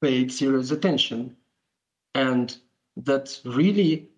paid 0.00 0.32
serious 0.32 0.70
attention. 0.70 1.36
And 2.14 2.56
that 2.96 3.40
really 3.44 4.08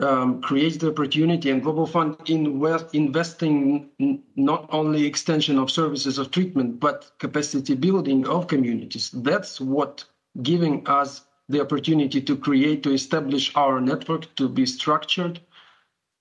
um, 0.00 0.42
creates 0.42 0.76
the 0.76 0.90
opportunity 0.90 1.50
and 1.50 1.62
Global 1.62 1.86
Fund 1.86 2.16
invest, 2.26 2.94
investing 2.94 4.22
not 4.36 4.68
only 4.70 5.06
extension 5.06 5.58
of 5.58 5.70
services 5.70 6.18
of 6.18 6.30
treatment, 6.30 6.80
but 6.80 7.10
capacity 7.18 7.74
building 7.74 8.26
of 8.26 8.46
communities. 8.48 9.10
That's 9.10 9.60
what 9.60 10.04
giving 10.42 10.86
us 10.86 11.25
the 11.48 11.60
opportunity 11.60 12.20
to 12.20 12.36
create, 12.36 12.82
to 12.82 12.92
establish 12.92 13.54
our 13.54 13.80
network, 13.80 14.34
to 14.36 14.48
be 14.48 14.66
structured, 14.66 15.40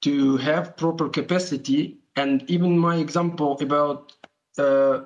to 0.02 0.38
have 0.38 0.78
proper 0.78 1.10
capacity. 1.10 1.98
And 2.16 2.50
even 2.50 2.78
my 2.78 2.98
example 2.98 3.58
about 3.60 4.14
uh, 4.58 5.02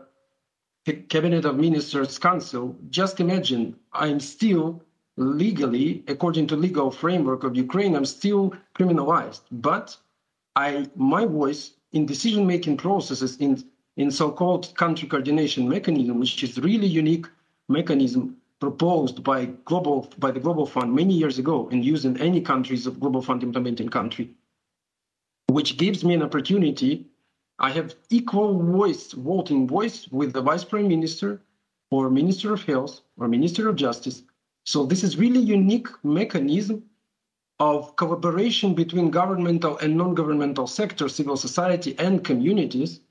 Cabinet 1.09 1.45
of 1.45 1.57
Ministers 1.57 2.17
Council, 2.17 2.75
just 2.89 3.19
imagine 3.19 3.75
I'm 3.93 4.19
still 4.19 4.83
legally, 5.17 6.03
according 6.07 6.47
to 6.47 6.55
legal 6.55 6.91
framework 6.91 7.43
of 7.43 7.55
Ukraine, 7.55 7.95
I'm 7.95 8.05
still 8.05 8.53
criminalized. 8.77 9.41
But 9.51 9.95
I, 10.55 10.89
my 10.95 11.25
voice 11.25 11.71
in 11.91 12.05
decision-making 12.05 12.77
processes 12.77 13.37
in, 13.37 13.63
in 13.97 14.11
so-called 14.11 14.73
country 14.75 15.07
coordination 15.07 15.67
mechanism, 15.67 16.19
which 16.19 16.43
is 16.43 16.57
really 16.59 16.87
unique 16.87 17.27
mechanism 17.67 18.38
proposed 18.59 19.23
by 19.23 19.45
global 19.65 20.11
by 20.17 20.31
the 20.31 20.39
Global 20.39 20.65
Fund 20.65 20.93
many 20.93 21.13
years 21.13 21.39
ago 21.39 21.69
and 21.71 21.83
used 21.83 22.05
in 22.05 22.17
any 22.17 22.41
countries 22.41 22.85
of 22.85 22.99
Global 22.99 23.21
Fund 23.21 23.43
implementing 23.43 23.89
country, 23.89 24.31
which 25.47 25.77
gives 25.77 26.03
me 26.03 26.13
an 26.13 26.23
opportunity. 26.23 27.05
I 27.61 27.71
have 27.71 27.95
equal 28.09 28.61
voice, 28.61 29.11
voting 29.11 29.67
voice 29.67 30.07
with 30.11 30.31
the 30.31 30.41
Vice 30.41 30.63
Prime 30.63 30.87
Minister 30.87 31.41
or 31.91 32.09
Minister 32.09 32.53
of 32.53 32.63
Health 32.63 33.01
or 33.17 33.27
Minister 33.27 33.67
of 33.67 33.75
Justice. 33.75 34.23
So 34.63 34.85
this 34.85 35.03
is 35.03 35.17
really 35.17 35.41
unique 35.41 35.87
mechanism 36.03 36.83
of 37.59 37.95
collaboration 37.97 38.73
between 38.73 39.09
governmental 39.11 39.77
and 39.79 39.97
non-governmental 39.97 40.67
sectors, 40.67 41.15
civil 41.15 41.35
society 41.35 41.95
and 41.99 42.23
communities, 42.23 43.01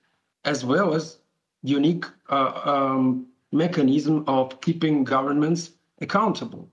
as 0.44 0.64
well 0.64 0.94
as 0.94 1.18
unique 1.62 2.07
uh, 2.30 2.61
um, 2.64 3.26
mechanism 3.53 4.24
of 4.26 4.61
keeping 4.61 5.05
governments 5.05 5.70
accountable. 6.01 6.68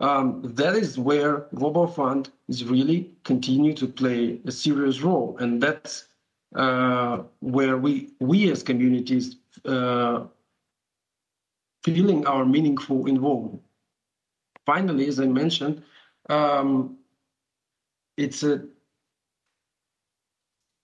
Um, 0.00 0.42
that 0.44 0.74
is 0.74 0.98
where 0.98 1.46
Global 1.54 1.86
Fund 1.86 2.30
is 2.48 2.64
really 2.64 3.12
continue 3.24 3.72
to 3.74 3.86
play 3.86 4.40
a 4.44 4.52
serious 4.52 5.00
role, 5.00 5.36
and 5.40 5.62
that's 5.62 6.08
uh, 6.54 7.22
where 7.40 7.78
we 7.78 8.10
we 8.20 8.50
as 8.50 8.62
communities 8.62 9.36
uh, 9.64 10.24
feeling 11.82 12.26
our 12.26 12.44
meaningful 12.44 13.06
involvement. 13.06 13.62
Finally, 14.66 15.06
as 15.08 15.18
I 15.18 15.26
mentioned, 15.26 15.82
um, 16.28 16.98
it's 18.16 18.42
a. 18.42 18.66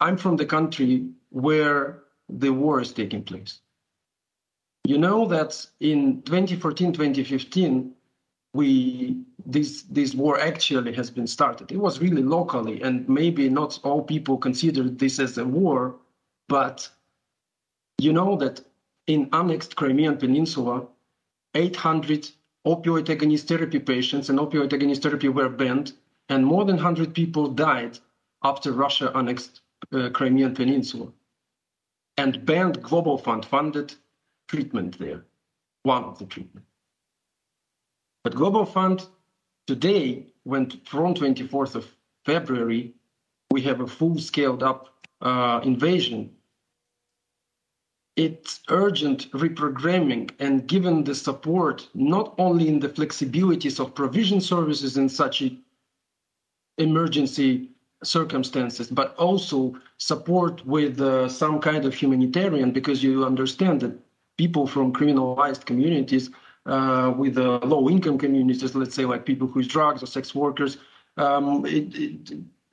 I'm 0.00 0.16
from 0.16 0.36
the 0.36 0.46
country 0.46 1.10
where 1.30 2.02
the 2.28 2.50
war 2.50 2.80
is 2.80 2.92
taking 2.92 3.22
place. 3.22 3.61
You 4.84 4.98
know 4.98 5.26
that 5.26 5.64
in 5.80 6.22
2014, 6.22 6.92
2015, 6.92 7.94
we 8.54 9.16
this 9.46 9.82
this 9.82 10.14
war 10.14 10.38
actually 10.38 10.92
has 10.94 11.10
been 11.10 11.26
started. 11.26 11.72
It 11.72 11.78
was 11.78 12.00
really 12.00 12.22
locally, 12.22 12.82
and 12.82 13.08
maybe 13.08 13.48
not 13.48 13.78
all 13.84 14.02
people 14.02 14.36
considered 14.36 14.98
this 14.98 15.18
as 15.18 15.38
a 15.38 15.44
war, 15.44 15.96
but 16.48 16.88
you 17.98 18.12
know 18.12 18.36
that 18.36 18.60
in 19.06 19.28
annexed 19.32 19.76
Crimean 19.76 20.16
Peninsula, 20.16 20.86
800 21.54 22.30
opioid 22.66 23.06
agonist 23.06 23.46
therapy 23.46 23.78
patients, 23.78 24.28
and 24.28 24.38
opioid 24.38 24.70
agonist 24.70 25.02
therapy 25.02 25.28
were 25.28 25.48
banned, 25.48 25.92
and 26.28 26.44
more 26.44 26.64
than 26.64 26.76
100 26.76 27.14
people 27.14 27.48
died 27.48 27.98
after 28.44 28.72
Russia 28.72 29.12
annexed 29.14 29.60
uh, 29.92 30.10
Crimean 30.10 30.54
Peninsula. 30.54 31.08
And 32.18 32.44
banned 32.44 32.82
Global 32.82 33.16
Fund 33.16 33.44
funded 33.44 33.94
treatment 34.52 34.98
there, 34.98 35.24
one 35.82 36.04
of 36.04 36.18
the 36.18 36.26
treatment. 36.26 36.66
But 38.22 38.34
Global 38.34 38.66
Fund 38.66 39.06
today, 39.66 40.26
went 40.44 40.86
from 40.86 41.14
24th 41.14 41.74
of 41.74 41.86
February, 42.24 42.94
we 43.50 43.62
have 43.62 43.80
a 43.80 43.86
full 43.86 44.18
scaled 44.18 44.62
up 44.62 45.06
uh, 45.20 45.60
invasion. 45.62 46.30
It's 48.16 48.60
urgent 48.68 49.30
reprogramming 49.30 50.30
and 50.38 50.66
given 50.66 51.04
the 51.04 51.14
support, 51.14 51.88
not 51.94 52.34
only 52.38 52.68
in 52.68 52.80
the 52.80 52.88
flexibilities 52.88 53.80
of 53.80 53.94
provision 53.94 54.40
services 54.40 54.96
in 54.96 55.08
such 55.08 55.42
emergency 56.76 57.70
circumstances, 58.04 58.88
but 58.88 59.14
also 59.16 59.74
support 59.96 60.66
with 60.66 61.00
uh, 61.00 61.28
some 61.28 61.60
kind 61.60 61.84
of 61.84 61.94
humanitarian, 61.94 62.72
because 62.72 63.02
you 63.02 63.24
understand 63.24 63.80
that 63.80 63.96
people 64.42 64.66
from 64.74 64.86
criminalized 64.98 65.64
communities 65.70 66.24
uh, 66.74 67.08
with 67.20 67.34
uh, 67.38 67.58
low 67.74 67.82
income 67.94 68.18
communities, 68.24 68.74
let's 68.74 68.96
say 68.98 69.04
like 69.12 69.22
people 69.32 69.46
who 69.50 69.60
use 69.60 69.70
drugs 69.76 70.00
or 70.02 70.08
sex 70.16 70.26
workers, 70.34 70.72
um, 71.24 71.46
it, 71.78 71.86
it, 72.04 72.30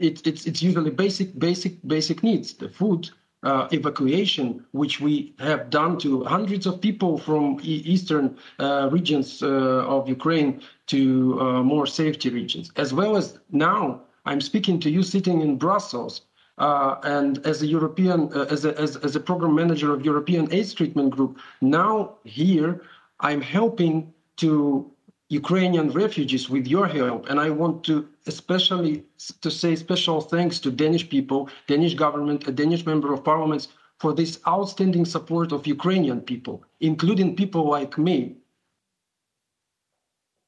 it, 0.08 0.16
it's, 0.30 0.42
it's 0.50 0.62
usually 0.70 0.94
basic, 1.06 1.30
basic, 1.48 1.74
basic 1.96 2.18
needs, 2.24 2.48
the 2.62 2.70
food, 2.80 3.02
uh, 3.44 3.68
evacuation, 3.72 4.46
which 4.82 4.96
we 5.00 5.34
have 5.40 5.70
done 5.70 5.94
to 5.98 6.10
hundreds 6.36 6.66
of 6.66 6.82
people 6.88 7.18
from 7.28 7.44
eastern 7.64 8.26
uh, 8.60 8.90
regions 8.92 9.28
uh, 9.44 9.96
of 9.96 10.10
Ukraine 10.18 10.52
to 10.94 11.00
uh, 11.40 11.64
more 11.74 11.88
safety 12.02 12.30
regions, 12.42 12.66
as 12.84 12.90
well 13.00 13.14
as 13.16 13.26
now 13.52 14.02
I'm 14.26 14.42
speaking 14.42 14.78
to 14.82 14.90
you 14.96 15.04
sitting 15.04 15.38
in 15.46 15.52
Brussels. 15.66 16.14
Uh, 16.60 17.00
and 17.04 17.46
as 17.46 17.62
a 17.62 17.68
European, 17.68 18.30
uh, 18.36 18.46
as, 18.50 18.66
a, 18.66 18.78
as, 18.78 18.98
as 18.98 19.16
a 19.16 19.20
program 19.20 19.56
manager 19.56 19.94
of 19.94 20.04
European 20.04 20.52
AIDS 20.54 20.74
Treatment 20.74 21.10
Group, 21.10 21.40
now 21.62 22.16
here 22.26 22.82
I'm 23.22 23.42
helping 23.42 24.14
to 24.38 24.92
Ukrainian 25.30 25.90
refugees 25.92 26.50
with 26.50 26.68
your 26.68 26.88
help. 26.88 27.30
And 27.30 27.40
I 27.40 27.50
want 27.50 27.84
to 27.86 28.08
especially 28.28 29.06
to 29.42 29.50
say 29.50 29.76
special 29.76 30.20
thanks 30.22 30.60
to 30.60 30.70
Danish 30.72 31.08
people, 31.10 31.50
Danish 31.68 31.94
government, 31.94 32.48
a 32.48 32.52
Danish 32.52 32.86
member 32.86 33.14
of 33.14 33.24
parliament 33.24 33.68
for 34.00 34.14
this 34.14 34.40
outstanding 34.48 35.06
support 35.06 35.52
of 35.52 35.68
Ukrainian 35.68 36.20
people, 36.22 36.64
including 36.80 37.36
people 37.36 37.64
like 37.70 37.98
me. 37.98 38.36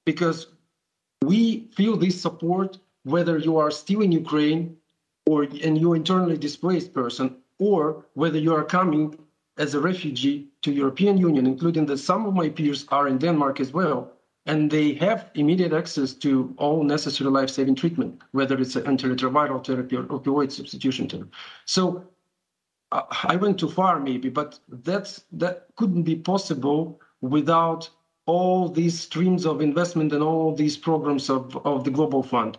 Because 0.06 0.48
we 1.24 1.70
feel 1.78 1.96
this 1.96 2.20
support 2.20 2.80
whether 3.04 3.38
you 3.38 3.58
are 3.58 3.72
still 3.72 4.02
in 4.02 4.12
Ukraine 4.12 4.78
or 5.26 5.44
and 5.44 5.78
you're 5.80 5.96
internally 5.96 6.38
displaced 6.38 6.94
person, 6.94 7.36
or 7.60 8.06
whether 8.14 8.38
you 8.38 8.54
are 8.56 8.64
coming 8.64 9.18
as 9.58 9.76
a 9.76 9.80
refugee 9.80 10.48
to 10.62 10.72
European 10.72 11.18
Union, 11.18 11.46
including 11.46 11.86
that 11.86 11.98
some 11.98 12.26
of 12.26 12.34
my 12.34 12.50
peers 12.50 12.86
are 12.90 13.08
in 13.08 13.18
Denmark 13.18 13.60
as 13.60 13.74
well, 13.74 14.12
and 14.46 14.72
they 14.72 14.94
have 14.94 15.30
immediate 15.36 15.74
access 15.74 16.14
to 16.14 16.54
all 16.58 16.84
necessary 16.84 17.30
life-saving 17.30 17.76
treatment, 17.76 18.22
whether 18.32 18.60
it's 18.60 18.76
an 18.76 18.84
antiretroviral 18.84 19.64
therapy 19.66 19.96
or 19.96 20.04
opioid 20.04 20.52
substitution 20.52 21.08
therapy. 21.08 21.30
So 21.66 22.04
I 22.92 23.36
went 23.36 23.60
too 23.60 23.70
far, 23.70 24.00
maybe, 24.00 24.30
but 24.30 24.60
that's 24.68 25.24
that 25.34 25.68
couldn't 25.76 26.04
be 26.04 26.16
possible 26.16 27.00
without 27.22 27.90
all 28.26 28.68
these 28.70 29.00
streams 29.00 29.46
of 29.46 29.62
investment 29.62 30.14
and 30.14 30.24
all 30.24 30.56
these 30.56 30.78
programs 30.78 31.30
of, 31.30 31.56
of 31.66 31.84
the 31.84 31.92
Global 31.92 32.24
Fund. 32.24 32.58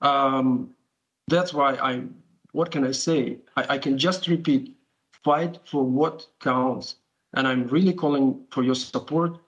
Um, 0.00 0.74
that's 1.28 1.52
why 1.52 1.74
I, 1.74 2.02
what 2.52 2.70
can 2.70 2.84
I 2.84 2.92
say? 2.92 3.38
I, 3.56 3.74
I 3.74 3.78
can 3.78 3.98
just 3.98 4.28
repeat, 4.28 4.76
fight 5.24 5.58
for 5.64 5.84
what 5.84 6.26
counts. 6.40 6.96
And 7.34 7.48
I'm 7.48 7.66
really 7.68 7.92
calling 7.92 8.44
for 8.50 8.62
your 8.62 8.74
support 8.74 9.38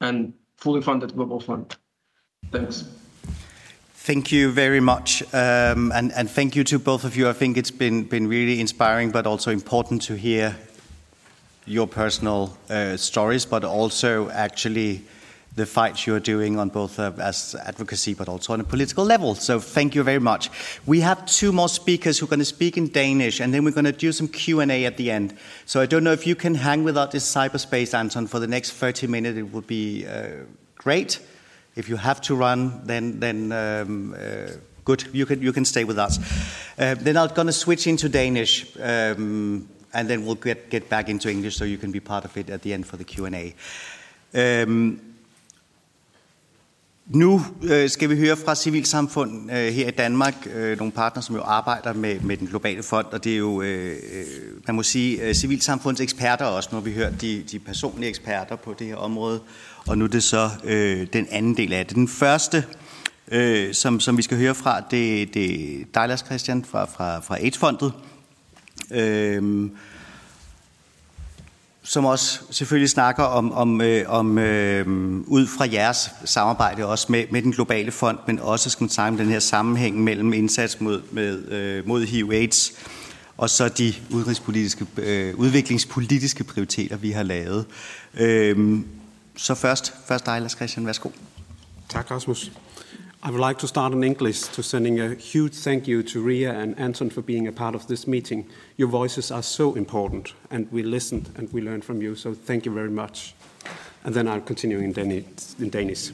and 0.00 0.32
fully 0.56 0.82
funded 0.82 1.14
Global 1.14 1.40
Fund. 1.40 1.74
Thanks. 2.50 2.84
Thank 3.94 4.30
you 4.30 4.52
very 4.52 4.78
much, 4.78 5.22
um, 5.34 5.90
and, 5.92 6.12
and 6.12 6.30
thank 6.30 6.54
you 6.54 6.62
to 6.62 6.78
both 6.78 7.02
of 7.02 7.16
you. 7.16 7.28
I 7.28 7.32
think 7.32 7.56
it's 7.56 7.72
been 7.72 8.04
been 8.04 8.28
really 8.28 8.60
inspiring, 8.60 9.10
but 9.10 9.26
also 9.26 9.50
important 9.50 10.00
to 10.02 10.14
hear 10.14 10.56
your 11.66 11.88
personal 11.88 12.56
uh, 12.70 12.96
stories, 12.96 13.44
but 13.44 13.64
also 13.64 14.30
actually 14.30 15.02
the 15.56 15.66
fight 15.66 16.06
you're 16.06 16.20
doing 16.20 16.58
on 16.58 16.68
both 16.68 16.98
uh, 16.98 17.12
as 17.18 17.56
advocacy 17.64 18.12
but 18.12 18.28
also 18.28 18.52
on 18.52 18.60
a 18.60 18.64
political 18.64 19.04
level. 19.04 19.34
So 19.34 19.58
thank 19.58 19.94
you 19.94 20.02
very 20.02 20.20
much. 20.20 20.50
We 20.84 21.00
have 21.00 21.24
two 21.26 21.50
more 21.50 21.70
speakers 21.70 22.18
who 22.18 22.26
are 22.26 22.28
going 22.28 22.40
to 22.40 22.44
speak 22.44 22.76
in 22.76 22.88
Danish, 22.88 23.40
and 23.40 23.52
then 23.52 23.64
we're 23.64 23.72
going 23.72 23.86
to 23.86 23.92
do 23.92 24.12
some 24.12 24.28
Q&A 24.28 24.84
at 24.84 24.98
the 24.98 25.10
end. 25.10 25.36
So 25.64 25.80
I 25.80 25.86
don't 25.86 26.04
know 26.04 26.12
if 26.12 26.26
you 26.26 26.36
can 26.36 26.54
hang 26.54 26.84
with 26.84 26.96
us 26.96 27.12
this 27.12 27.34
cyberspace, 27.34 27.94
Anton, 27.94 28.26
for 28.26 28.38
the 28.38 28.46
next 28.46 28.72
30 28.72 29.06
minutes. 29.06 29.38
It 29.38 29.50
would 29.52 29.66
be 29.66 30.06
uh, 30.06 30.44
great. 30.76 31.20
If 31.74 31.88
you 31.88 31.96
have 31.96 32.20
to 32.22 32.34
run, 32.34 32.86
then 32.86 33.20
then 33.20 33.52
um, 33.52 34.14
uh, 34.14 34.52
good. 34.84 35.04
You 35.12 35.26
can 35.26 35.42
you 35.42 35.52
can 35.52 35.64
stay 35.64 35.84
with 35.84 35.98
us. 35.98 36.18
Uh, 36.78 36.94
then 36.94 37.16
I'm 37.16 37.28
going 37.34 37.48
to 37.48 37.52
switch 37.52 37.86
into 37.86 38.08
Danish. 38.08 38.76
Um, 38.80 39.68
and 39.94 40.08
then 40.10 40.26
we'll 40.26 40.34
get, 40.34 40.68
get 40.68 40.90
back 40.90 41.08
into 41.08 41.30
English 41.30 41.56
so 41.56 41.64
you 41.64 41.78
can 41.78 41.90
be 41.90 42.00
part 42.00 42.26
of 42.26 42.36
it 42.36 42.50
at 42.50 42.60
the 42.60 42.74
end 42.74 42.86
for 42.86 42.98
the 42.98 43.04
Q&A. 43.04 43.54
Um, 44.34 45.05
Nu 47.06 47.42
øh, 47.62 47.90
skal 47.90 48.10
vi 48.10 48.16
høre 48.16 48.36
fra 48.36 48.54
civilsamfund 48.54 49.52
øh, 49.52 49.72
her 49.72 49.88
i 49.88 49.90
Danmark, 49.90 50.34
øh, 50.54 50.78
nogle 50.78 50.92
partnere, 50.92 51.22
som 51.22 51.36
jo 51.36 51.42
arbejder 51.42 51.92
med, 51.92 52.20
med 52.20 52.36
den 52.36 52.46
globale 52.46 52.82
fond, 52.82 53.06
og 53.12 53.24
det 53.24 53.32
er 53.32 53.36
jo, 53.36 53.62
øh, 53.62 53.96
øh 54.12 54.24
man 54.66 54.76
må 54.76 54.82
sige, 54.82 55.22
øh, 55.22 55.34
civilsamfunds 55.34 56.00
eksperter 56.00 56.44
også. 56.44 56.68
Nu 56.72 56.78
har 56.78 56.84
vi 56.84 56.92
hørt 56.92 57.20
de, 57.20 57.44
de 57.52 57.58
personlige 57.58 58.08
eksperter 58.08 58.56
på 58.56 58.74
det 58.78 58.86
her 58.86 58.96
område, 58.96 59.40
og 59.86 59.98
nu 59.98 60.04
er 60.04 60.08
det 60.08 60.22
så 60.22 60.50
øh, 60.64 61.06
den 61.12 61.26
anden 61.30 61.56
del 61.56 61.72
af 61.72 61.86
det. 61.86 61.96
Den 61.96 62.08
første, 62.08 62.64
øh, 63.32 63.74
som, 63.74 64.00
som 64.00 64.16
vi 64.16 64.22
skal 64.22 64.38
høre 64.38 64.54
fra, 64.54 64.80
det, 64.80 65.34
det 65.34 65.80
er 65.80 65.84
dig, 65.94 66.08
Lars 66.08 66.24
Christian, 66.26 66.64
fra, 66.64 66.84
fra, 66.84 67.20
fra 67.20 67.36
AIDS-fondet. 67.36 67.92
Øh, 68.90 69.70
som 71.86 72.04
også 72.04 72.40
selvfølgelig 72.50 72.90
snakker 72.90 73.22
om, 73.22 73.52
om, 73.52 73.80
øh, 73.80 74.04
om 74.08 74.38
øh, 74.38 74.86
ud 75.26 75.46
fra 75.46 75.66
jeres 75.72 76.10
samarbejde 76.24 76.86
også 76.86 77.06
med, 77.08 77.24
med 77.30 77.42
den 77.42 77.52
globale 77.52 77.92
fond, 77.92 78.18
men 78.26 78.38
også 78.38 78.70
skal 78.70 78.84
man 78.84 78.90
snakke 78.90 79.10
om 79.12 79.16
den 79.16 79.28
her 79.28 79.38
sammenhæng 79.38 80.04
mellem 80.04 80.32
indsats 80.32 80.80
mod, 80.80 81.02
med, 81.10 81.48
øh, 81.48 81.88
mod 81.88 82.06
HIV-AIDS 82.06 82.72
og 83.36 83.50
så 83.50 83.68
de 83.68 83.94
udenrigspolitiske, 84.10 84.86
øh, 84.96 85.34
udviklingspolitiske 85.34 86.44
prioriteter, 86.44 86.96
vi 86.96 87.10
har 87.10 87.22
lavet. 87.22 87.66
Øh, 88.14 88.80
så 89.36 89.54
først, 89.54 89.94
først 90.08 90.26
dig, 90.26 90.40
Lars 90.40 90.52
Christian, 90.52 90.86
værsgo. 90.86 91.10
Tak, 91.88 92.10
Rasmus. 92.10 92.52
I 93.26 93.30
would 93.30 93.40
like 93.40 93.58
to 93.58 93.66
start 93.66 93.92
in 93.92 94.04
English 94.04 94.40
to 94.54 94.62
sending 94.62 95.00
a 95.00 95.14
huge 95.16 95.54
thank 95.54 95.88
you 95.88 96.02
to 96.04 96.20
Ria 96.20 96.52
and 96.52 96.78
Anton 96.78 97.10
for 97.10 97.22
being 97.22 97.48
a 97.48 97.52
part 97.52 97.74
of 97.74 97.86
this 97.86 98.06
meeting. 98.06 98.46
Your 98.78 98.88
voices 98.88 99.32
are 99.32 99.42
so 99.42 99.74
important, 99.74 100.34
and 100.50 100.68
we 100.72 100.82
listened 100.82 101.26
and 101.36 101.48
we 101.52 101.60
learned 101.60 101.84
from 101.84 102.02
you, 102.02 102.14
so 102.14 102.34
thank 102.46 102.66
you 102.66 102.74
very 102.74 102.90
much. 102.90 103.34
And 104.04 104.14
then 104.14 104.28
I'll 104.28 104.46
continue 104.46 104.78
in 104.78 104.92
Danish. 105.72 106.12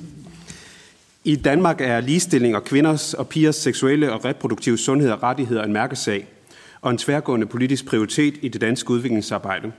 I 1.25 1.37
Danmark 1.37 1.81
er 1.81 2.01
ligestilling 2.01 2.57
og 2.57 2.65
kvinders 2.65 3.15
og 3.15 3.29
pigers 3.29 3.57
seksuelle 3.57 4.13
og 4.13 4.25
reproduktive 4.25 4.79
sundhed 4.79 5.11
og 5.11 5.23
rettigheder 5.23 5.65
en 5.65 5.73
mærkesag 5.73 6.27
og 6.81 6.91
en 6.91 6.99
tværgående 6.99 7.47
politisk 7.47 7.87
prioritet 7.87 8.35
i 8.43 8.49
det 8.49 8.61
danske 8.61 8.91
udviklingsarbejde. 8.91 9.73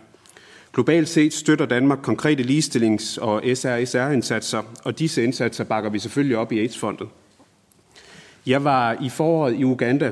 Globalt 0.74 1.10
set 1.10 1.34
støtter 1.34 1.66
Danmark 1.66 2.00
konkrete 2.04 2.44
ligestillings- 2.44 3.22
og 3.22 3.42
SRSR-indsatser, 3.46 4.64
og 4.84 5.00
disse 5.00 5.24
indsatser 5.24 5.64
bakker 5.64 5.90
vi 5.90 6.00
selvfølgelig 6.00 6.38
op 6.38 6.52
i 6.52 6.60
AIDS-fondet. 6.60 7.08
Jeg 8.46 8.64
var 8.64 8.98
i 9.02 9.10
foråret 9.10 9.56
i 9.60 9.64
Uganda, 9.64 10.12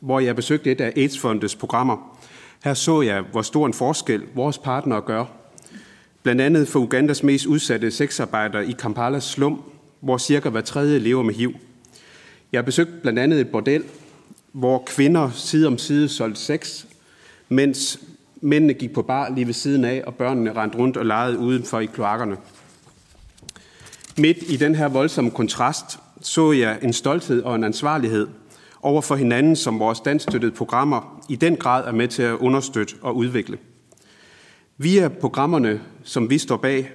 hvor 0.00 0.20
jeg 0.20 0.36
besøgte 0.36 0.72
et 0.72 0.80
af 0.80 0.92
AIDS-fondets 0.96 1.58
programmer. 1.58 2.18
Her 2.64 2.74
så 2.74 3.02
jeg, 3.02 3.22
hvor 3.22 3.42
stor 3.42 3.66
en 3.66 3.74
forskel 3.74 4.22
vores 4.34 4.58
partnere 4.58 5.00
gør. 5.00 5.24
Blandt 6.22 6.40
andet 6.40 6.68
for 6.68 6.80
Ugandas 6.80 7.22
mest 7.22 7.46
udsatte 7.46 7.90
sexarbejdere 7.90 8.66
i 8.66 8.72
Kampalas 8.72 9.24
slum, 9.24 9.62
hvor 10.00 10.18
cirka 10.18 10.48
hver 10.48 10.60
tredje 10.60 10.98
lever 10.98 11.22
med 11.22 11.34
HIV. 11.34 11.54
Jeg 12.52 12.64
besøgte 12.64 12.92
blandt 13.02 13.18
andet 13.18 13.40
et 13.40 13.48
bordel, 13.48 13.84
hvor 14.52 14.82
kvinder 14.86 15.30
side 15.30 15.66
om 15.66 15.78
side 15.78 16.08
solgte 16.08 16.40
sex, 16.40 16.84
mens 17.48 18.00
mændene 18.40 18.74
gik 18.74 18.92
på 18.92 19.02
bar 19.02 19.30
lige 19.34 19.46
ved 19.46 19.54
siden 19.54 19.84
af, 19.84 20.02
og 20.06 20.14
børnene 20.14 20.52
rendte 20.52 20.78
rundt 20.78 20.96
og 20.96 21.06
legede 21.06 21.38
udenfor 21.38 21.80
i 21.80 21.86
kloakkerne. 21.86 22.36
Midt 24.18 24.38
i 24.48 24.56
den 24.56 24.74
her 24.74 24.88
voldsomme 24.88 25.30
kontrast 25.30 25.98
så 26.26 26.52
jeg 26.52 26.78
en 26.82 26.92
stolthed 26.92 27.42
og 27.42 27.54
en 27.54 27.64
ansvarlighed 27.64 28.28
over 28.82 29.02
for 29.02 29.16
hinanden, 29.16 29.56
som 29.56 29.78
vores 29.78 30.00
dansstøttede 30.00 30.52
programmer 30.52 31.24
i 31.28 31.36
den 31.36 31.56
grad 31.56 31.84
er 31.84 31.92
med 31.92 32.08
til 32.08 32.22
at 32.22 32.36
understøtte 32.36 32.94
og 33.02 33.16
udvikle. 33.16 33.58
Via 34.78 35.08
programmerne, 35.08 35.80
som 36.04 36.30
vi 36.30 36.38
står 36.38 36.56
bag, 36.56 36.92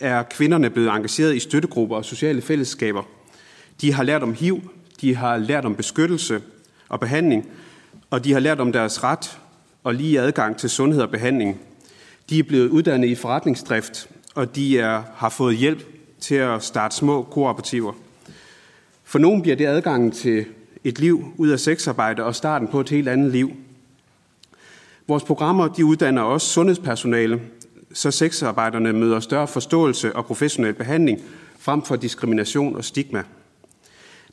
er 0.00 0.22
kvinderne 0.22 0.70
blevet 0.70 0.88
engageret 0.88 1.36
i 1.36 1.38
støttegrupper 1.38 1.96
og 1.96 2.04
sociale 2.04 2.42
fællesskaber. 2.42 3.02
De 3.80 3.92
har 3.92 4.02
lært 4.02 4.22
om 4.22 4.34
HIV, 4.34 4.62
de 5.00 5.16
har 5.16 5.36
lært 5.36 5.64
om 5.64 5.74
beskyttelse 5.74 6.42
og 6.88 7.00
behandling, 7.00 7.48
og 8.10 8.24
de 8.24 8.32
har 8.32 8.40
lært 8.40 8.60
om 8.60 8.72
deres 8.72 9.04
ret 9.04 9.38
og 9.84 9.94
lige 9.94 10.20
adgang 10.20 10.56
til 10.56 10.70
sundhed 10.70 11.02
og 11.02 11.10
behandling. 11.10 11.60
De 12.30 12.38
er 12.38 12.42
blevet 12.42 12.68
uddannet 12.68 13.08
i 13.08 13.14
forretningsdrift, 13.14 14.08
og 14.34 14.56
de 14.56 14.78
er, 14.78 15.02
har 15.14 15.28
fået 15.28 15.56
hjælp 15.56 15.82
til 16.20 16.34
at 16.34 16.62
starte 16.62 16.96
små 16.96 17.22
kooperativer. 17.22 17.92
For 19.14 19.18
nogen 19.18 19.42
bliver 19.42 19.56
det 19.56 19.66
adgangen 19.66 20.10
til 20.10 20.44
et 20.84 20.98
liv 20.98 21.32
ud 21.36 21.48
af 21.48 21.60
sexarbejde 21.60 22.24
og 22.24 22.34
starten 22.34 22.68
på 22.68 22.80
et 22.80 22.88
helt 22.88 23.08
andet 23.08 23.32
liv. 23.32 23.52
Vores 25.08 25.24
programmer 25.24 25.68
de 25.68 25.84
uddanner 25.84 26.22
også 26.22 26.46
sundhedspersonale, 26.46 27.40
så 27.92 28.10
sexarbejderne 28.10 28.92
møder 28.92 29.20
større 29.20 29.48
forståelse 29.48 30.16
og 30.16 30.26
professionel 30.26 30.74
behandling 30.74 31.20
frem 31.58 31.82
for 31.82 31.96
diskrimination 31.96 32.76
og 32.76 32.84
stigma. 32.84 33.22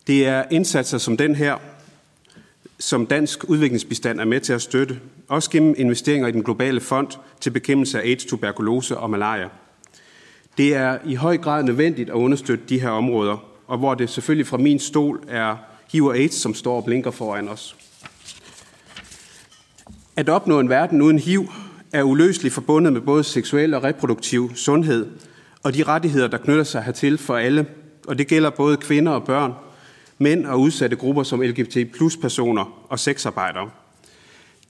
Det 0.08 0.28
er 0.28 0.44
indsatser 0.52 0.98
som 0.98 1.18
den 1.18 1.36
her, 1.36 1.58
som 2.80 3.06
dansk 3.06 3.50
udviklingsbistand 3.50 4.20
er 4.20 4.26
med 4.26 4.40
til 4.40 4.54
at 4.54 4.62
støtte, 4.62 5.00
også 5.28 5.50
gennem 5.50 5.76
investeringer 5.78 6.28
i 6.28 6.32
den 6.32 6.44
globale 6.44 6.82
fond 6.82 7.08
til 7.40 7.50
bekæmpelse 7.50 8.02
af 8.02 8.08
AIDS, 8.08 8.26
tuberkulose 8.26 8.98
og 8.98 9.10
malaria. 9.10 9.50
Det 10.58 10.76
er 10.76 10.98
i 11.06 11.16
høj 11.16 11.38
grad 11.38 11.64
nødvendigt 11.64 12.10
at 12.10 12.16
understøtte 12.16 12.64
de 12.70 12.82
her 12.82 12.90
områder, 12.90 13.51
og 13.72 13.78
hvor 13.78 13.96
det 13.96 14.10
selvfølgelig 14.10 14.48
fra 14.48 14.58
min 14.58 14.80
stol 14.80 15.24
er 15.28 15.56
HIV 15.92 16.06
og 16.06 16.16
AIDS, 16.16 16.36
som 16.36 16.54
står 16.54 16.76
og 16.76 16.86
blinker 16.86 17.12
foran 17.12 17.50
os. 17.50 17.76
At 20.16 20.30
opnå 20.30 20.60
en 20.60 20.70
verden 20.70 21.02
uden 21.02 21.20
HIV 21.20 21.50
er 21.92 22.04
uløseligt 22.04 22.54
forbundet 22.54 22.94
med 22.94 23.02
både 23.02 23.24
seksuel 23.24 23.74
og 23.74 23.84
reproduktiv 23.84 24.52
sundhed 24.56 25.08
og 25.64 25.74
de 25.74 25.84
rettigheder, 25.84 26.28
der 26.28 26.38
knytter 26.38 26.64
sig 26.64 26.84
hertil 26.84 27.18
for 27.18 27.36
alle. 27.36 27.66
Og 28.08 28.18
det 28.18 28.28
gælder 28.28 28.50
både 28.50 28.78
kvinder 28.78 29.12
og 29.12 29.24
børn, 29.24 29.54
mænd 30.18 30.46
og 30.46 30.60
udsatte 30.60 30.96
grupper 30.96 31.24
som 31.24 31.42
LGBT 31.42 31.78
plus 31.94 32.18
personer 32.18 32.86
og 32.90 33.00
sexarbejdere. 33.00 33.70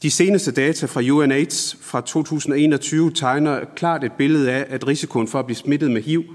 De 0.02 0.12
seneste 0.12 0.52
data 0.52 0.86
fra 0.86 1.02
UNAIDS 1.02 1.78
fra 1.82 2.02
2021 2.02 3.12
tegner 3.12 3.60
klart 3.76 4.04
et 4.04 4.12
billede 4.12 4.52
af, 4.52 4.66
at 4.70 4.88
risikoen 4.88 5.28
for 5.28 5.40
at 5.40 5.46
blive 5.46 5.58
smittet 5.58 5.92
med 5.92 6.02
HIV 6.02 6.26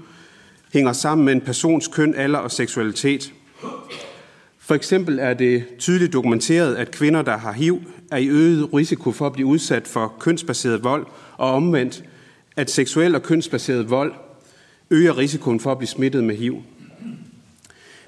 hænger 0.73 0.93
sammen 0.93 1.25
med 1.25 1.33
en 1.33 1.41
persons 1.41 1.87
køn, 1.87 2.15
alder 2.15 2.39
og 2.39 2.51
seksualitet. 2.51 3.33
For 4.59 4.75
eksempel 4.75 5.19
er 5.19 5.33
det 5.33 5.65
tydeligt 5.79 6.13
dokumenteret, 6.13 6.75
at 6.75 6.91
kvinder, 6.91 7.21
der 7.21 7.37
har 7.37 7.51
HIV, 7.51 7.81
er 8.11 8.17
i 8.17 8.27
øget 8.27 8.73
risiko 8.73 9.11
for 9.11 9.25
at 9.25 9.33
blive 9.33 9.47
udsat 9.47 9.87
for 9.87 10.15
kønsbaseret 10.19 10.83
vold, 10.83 11.05
og 11.37 11.51
omvendt, 11.51 12.03
at 12.55 12.71
seksuel 12.71 13.15
og 13.15 13.23
kønsbaseret 13.23 13.89
vold 13.89 14.13
øger 14.89 15.17
risikoen 15.17 15.59
for 15.59 15.71
at 15.71 15.77
blive 15.77 15.87
smittet 15.87 16.23
med 16.23 16.35
HIV. 16.35 16.63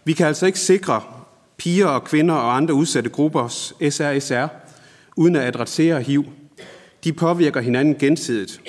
Vi 0.04 0.14
kan 0.14 0.28
altså 0.28 0.46
ikke 0.46 0.60
sikre 0.60 1.02
piger 1.58 1.88
og 1.88 2.04
kvinder 2.04 2.36
og 2.36 2.58
andre 2.58 2.74
udsatte 2.74 3.10
gruppers 3.10 3.74
SRSR, 3.90 4.48
uden 5.16 5.36
at 5.36 5.44
adressere 5.44 6.02
HIV. 6.02 6.26
De 7.04 7.14
påvirker 7.14 7.62
hinanden 7.62 7.96
gensidigt. 7.96 8.62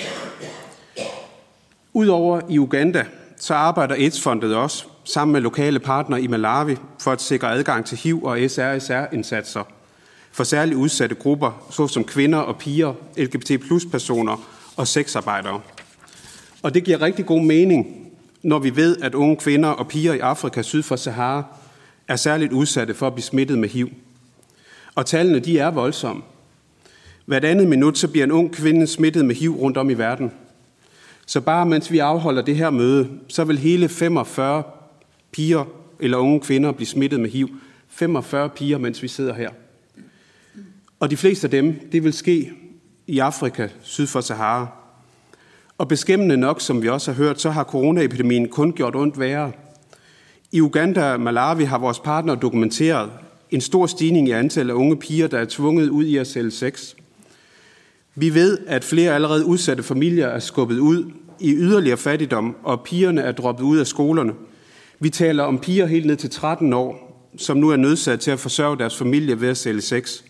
Udover 1.93 2.41
i 2.49 2.59
Uganda, 2.59 3.07
så 3.41 3.55
arbejder 3.55 3.95
AIDS-fondet 3.95 4.57
også 4.57 4.85
sammen 5.05 5.33
med 5.33 5.41
lokale 5.41 5.79
partnere 5.79 6.23
i 6.23 6.27
Malawi 6.27 6.77
for 6.99 7.13
at 7.13 7.23
sikre 7.23 7.53
adgang 7.53 7.87
til 7.87 7.99
HIV 7.99 8.25
og 8.25 8.39
SRSR-indsatser 8.39 9.63
for 10.33 10.45
særligt 10.45 10.77
udsatte 10.77 11.15
grupper, 11.15 11.67
såsom 11.71 12.05
kvinder 12.05 12.39
og 12.39 12.57
piger, 12.59 12.95
LGBT 13.17 13.53
plus 13.67 13.85
personer 13.85 14.49
og 14.77 14.87
sexarbejdere. 14.87 15.61
Og 16.63 16.75
det 16.75 16.85
giver 16.85 17.03
rigtig 17.03 17.27
god 17.27 17.41
mening, 17.41 18.11
når 18.43 18.59
vi 18.59 18.77
ved, 18.77 18.97
at 19.03 19.15
unge 19.15 19.37
kvinder 19.37 19.69
og 19.69 19.89
piger 19.89 20.15
i 20.15 20.19
Afrika 20.19 20.63
syd 20.63 20.83
for 20.83 20.97
Sahara 20.97 21.45
er 22.09 22.17
særligt 22.17 22.53
udsatte 22.53 22.95
for 22.95 23.07
at 23.07 23.15
blive 23.15 23.25
smittet 23.25 23.59
med 23.59 23.69
HIV. 23.69 23.91
Og 24.95 25.07
tallene 25.07 25.39
de 25.39 25.59
er 25.59 25.71
voldsomme. 25.71 26.23
Hvert 27.27 27.45
andet 27.45 27.69
minut 27.69 27.99
så 27.99 28.09
bliver 28.09 28.25
en 28.25 28.33
ung 28.33 28.53
kvinde 28.53 28.87
smittet 28.87 29.25
med 29.25 29.35
HIV 29.35 29.51
rundt 29.51 29.77
om 29.77 29.91
i 29.91 29.95
verden. 29.95 30.33
Så 31.31 31.41
bare 31.41 31.67
mens 31.67 31.93
vi 31.93 31.99
afholder 31.99 32.43
det 32.43 32.57
her 32.57 32.71
møde, 32.71 33.09
så 33.29 33.45
vil 33.45 33.59
hele 33.59 33.89
45 33.89 34.63
piger 35.33 35.65
eller 36.01 36.19
unge 36.19 36.41
kvinder 36.41 36.73
blive 36.73 36.87
smittet 36.87 37.21
med 37.21 37.31
HIV. 37.31 37.49
45 37.89 38.49
piger, 38.49 38.79
mens 38.79 39.03
vi 39.03 39.09
sidder 39.09 39.35
her. 39.35 39.51
Og 41.01 41.11
de 41.11 41.17
fleste 41.17 41.47
af 41.47 41.51
dem, 41.51 41.89
det 41.93 42.05
vil 42.05 42.13
ske 42.13 42.53
i 43.07 43.19
Afrika, 43.19 43.69
syd 43.83 44.07
for 44.07 44.21
Sahara. 44.21 44.67
Og 45.79 45.89
beskæmmende 45.89 46.37
nok, 46.37 46.61
som 46.61 46.83
vi 46.83 46.89
også 46.89 47.13
har 47.13 47.25
hørt, 47.25 47.41
så 47.41 47.51
har 47.51 47.65
coronaepidemien 47.65 48.49
kun 48.49 48.73
gjort 48.73 48.97
ondt 48.97 49.19
værre. 49.19 49.53
I 50.53 50.61
Uganda 50.61 51.13
og 51.13 51.21
Malawi 51.21 51.65
har 51.65 51.79
vores 51.79 51.99
partner 51.99 52.35
dokumenteret 52.35 53.11
en 53.51 53.61
stor 53.61 53.87
stigning 53.87 54.29
i 54.29 54.33
antallet 54.33 54.75
af 54.75 54.79
unge 54.79 54.97
piger, 54.97 55.27
der 55.27 55.39
er 55.39 55.47
tvunget 55.49 55.89
ud 55.89 56.05
i 56.05 56.17
at 56.17 56.27
sælge 56.27 56.51
sex. 56.51 56.95
Vi 58.15 58.35
ved, 58.35 58.59
at 58.67 58.85
flere 58.85 59.15
allerede 59.15 59.45
udsatte 59.45 59.83
familier 59.83 60.27
er 60.27 60.39
skubbet 60.39 60.79
ud 60.79 61.13
i 61.41 61.53
yderligere 61.53 61.97
fattigdom, 61.97 62.57
og 62.63 62.83
pigerne 62.83 63.21
er 63.21 63.33
droppet 63.33 63.65
ud 63.65 63.79
af 63.79 63.87
skolerne. 63.87 64.33
Vi 65.01 65.11
taler 65.11 65.45
om 65.45 65.59
piger 65.59 65.87
helt 65.87 66.07
ned 66.07 66.17
til 66.17 66.31
13 66.31 66.73
år, 66.73 67.11
som 67.37 67.57
nu 67.57 67.69
er 67.69 67.77
nødsat 67.77 68.21
til 68.21 68.31
at 68.31 68.41
forsørge 68.41 68.79
deres 68.79 68.97
familie 68.97 69.41
ved 69.41 69.49
at 69.49 69.57
sælge 69.57 69.81
sex. 69.81 70.23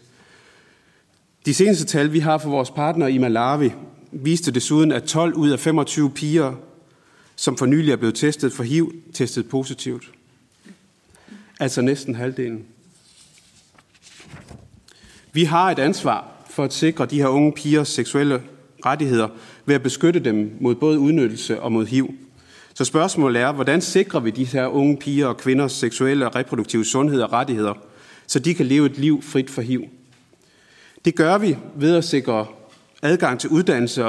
De 1.46 1.54
seneste 1.54 1.84
tal, 1.84 2.12
vi 2.12 2.18
har 2.18 2.38
for 2.38 2.50
vores 2.50 2.70
partner 2.70 3.06
i 3.06 3.18
Malawi, 3.18 3.70
viste 4.12 4.50
desuden, 4.50 4.92
at 4.92 5.04
12 5.04 5.34
ud 5.34 5.50
af 5.50 5.60
25 5.60 6.10
piger, 6.10 6.54
som 7.36 7.56
for 7.56 7.66
nylig 7.66 7.92
er 7.92 7.96
blevet 7.96 8.14
testet 8.14 8.52
for 8.52 8.62
HIV, 8.62 8.92
testet 9.12 9.48
positivt. 9.48 10.10
Altså 11.60 11.82
næsten 11.82 12.14
halvdelen. 12.14 12.64
Vi 15.32 15.44
har 15.44 15.70
et 15.70 15.78
ansvar 15.78 16.28
for 16.50 16.64
at 16.64 16.72
sikre 16.72 17.06
de 17.06 17.16
her 17.16 17.28
unge 17.28 17.52
pigers 17.52 17.88
seksuelle 17.88 18.42
rettigheder 18.86 19.28
ved 19.66 19.74
at 19.74 19.82
beskytte 19.82 20.20
dem 20.20 20.56
mod 20.60 20.74
både 20.74 20.98
udnyttelse 20.98 21.60
og 21.60 21.72
mod 21.72 21.86
HIV. 21.86 22.14
Så 22.74 22.84
spørgsmålet 22.84 23.42
er, 23.42 23.52
hvordan 23.52 23.80
sikrer 23.80 24.20
vi 24.20 24.30
de 24.30 24.44
her 24.44 24.66
unge 24.66 24.96
piger 24.96 25.26
og 25.26 25.36
kvinders 25.36 25.72
seksuelle 25.72 26.26
og 26.26 26.36
reproduktive 26.36 26.84
sundhed 26.84 27.22
og 27.22 27.32
rettigheder, 27.32 27.74
så 28.26 28.38
de 28.38 28.54
kan 28.54 28.66
leve 28.66 28.86
et 28.86 28.98
liv 28.98 29.22
frit 29.22 29.50
for 29.50 29.62
HIV? 29.62 29.84
Det 31.04 31.14
gør 31.14 31.38
vi 31.38 31.56
ved 31.76 31.96
at 31.96 32.04
sikre 32.04 32.46
adgang 33.02 33.40
til 33.40 33.50
uddannelse 33.50 34.04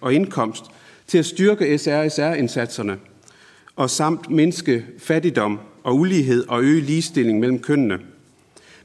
og 0.00 0.14
indkomst, 0.14 0.64
til 1.06 1.18
at 1.18 1.26
styrke 1.26 1.78
SRSR-indsatserne 1.78 2.96
og 3.76 3.90
samt 3.90 4.30
mindske 4.30 4.84
fattigdom 4.98 5.60
og 5.84 5.96
ulighed 5.96 6.44
og 6.48 6.62
øge 6.62 6.80
ligestilling 6.80 7.40
mellem 7.40 7.58
kønnene. 7.58 7.98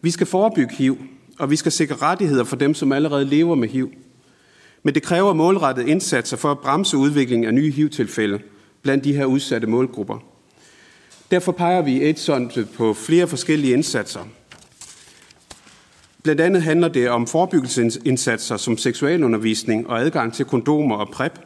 Vi 0.02 0.12
skal 0.12 0.28
forebygge 0.28 0.76
HIV, 0.76 0.98
og 1.40 1.52
vi 1.52 1.56
skal 1.56 1.72
sikre 1.72 1.96
rettigheder 1.96 2.44
for 2.44 2.56
dem, 2.56 2.74
som 2.74 2.92
allerede 2.92 3.26
lever 3.26 3.56
med 3.56 3.68
HIV. 3.68 3.92
Men 4.84 4.96
det 4.96 5.04
kræver 5.04 5.34
målrettede 5.34 5.90
indsatser 5.90 6.38
for 6.38 6.52
at 6.52 6.60
bremse 6.60 6.98
udviklingen 6.98 7.48
af 7.48 7.54
nye 7.54 7.72
HIV-tilfælde 7.72 8.40
blandt 8.82 9.04
de 9.04 9.14
her 9.14 9.26
udsatte 9.26 9.68
målgrupper. 9.68 10.18
Derfor 11.32 11.52
peger 11.52 11.82
vi 11.82 11.92
i 11.92 12.04
AIDS 12.04 12.30
på 12.76 12.94
flere 12.94 13.28
forskellige 13.28 13.74
indsatser– 13.74 14.28
Blandt 16.24 16.42
andet 16.42 16.62
handler 16.62 16.88
det 16.88 17.10
om 17.10 17.28
forebyggelsesindsatser 17.28 18.58
som 18.58 18.78
seksualundervisning 18.78 19.88
og 19.88 20.00
adgang 20.02 20.34
til 20.34 20.46
kondomer 20.46 20.96
og 20.96 21.10
PrEP. 21.10 21.40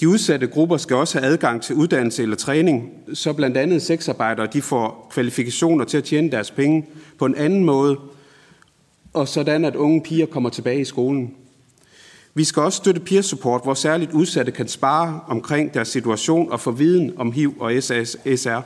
De 0.00 0.08
udsatte 0.08 0.46
grupper 0.46 0.76
skal 0.76 0.96
også 0.96 1.18
have 1.18 1.32
adgang 1.32 1.62
til 1.62 1.76
uddannelse 1.76 2.22
eller 2.22 2.36
træning, 2.36 2.90
så 3.14 3.32
blandt 3.32 3.56
andet 3.56 3.82
sexarbejdere 3.82 4.46
de 4.46 4.62
får 4.62 5.08
kvalifikationer 5.10 5.84
til 5.84 5.98
at 5.98 6.04
tjene 6.04 6.30
deres 6.30 6.50
penge 6.50 6.86
på 7.18 7.24
en 7.24 7.34
anden 7.34 7.64
måde, 7.64 7.98
og 9.12 9.28
sådan 9.28 9.64
at 9.64 9.76
unge 9.76 10.02
piger 10.02 10.26
kommer 10.26 10.50
tilbage 10.50 10.80
i 10.80 10.84
skolen. 10.84 11.34
Vi 12.34 12.44
skal 12.44 12.62
også 12.62 12.76
støtte 12.76 13.00
peer 13.00 13.22
support, 13.22 13.60
hvor 13.64 13.74
særligt 13.74 14.12
udsatte 14.12 14.52
kan 14.52 14.68
spare 14.68 15.20
omkring 15.26 15.74
deres 15.74 15.88
situation 15.88 16.52
og 16.52 16.60
få 16.60 16.70
viden 16.70 17.12
om 17.16 17.32
HIV 17.32 17.54
og 17.60 17.72
SR. 17.82 18.60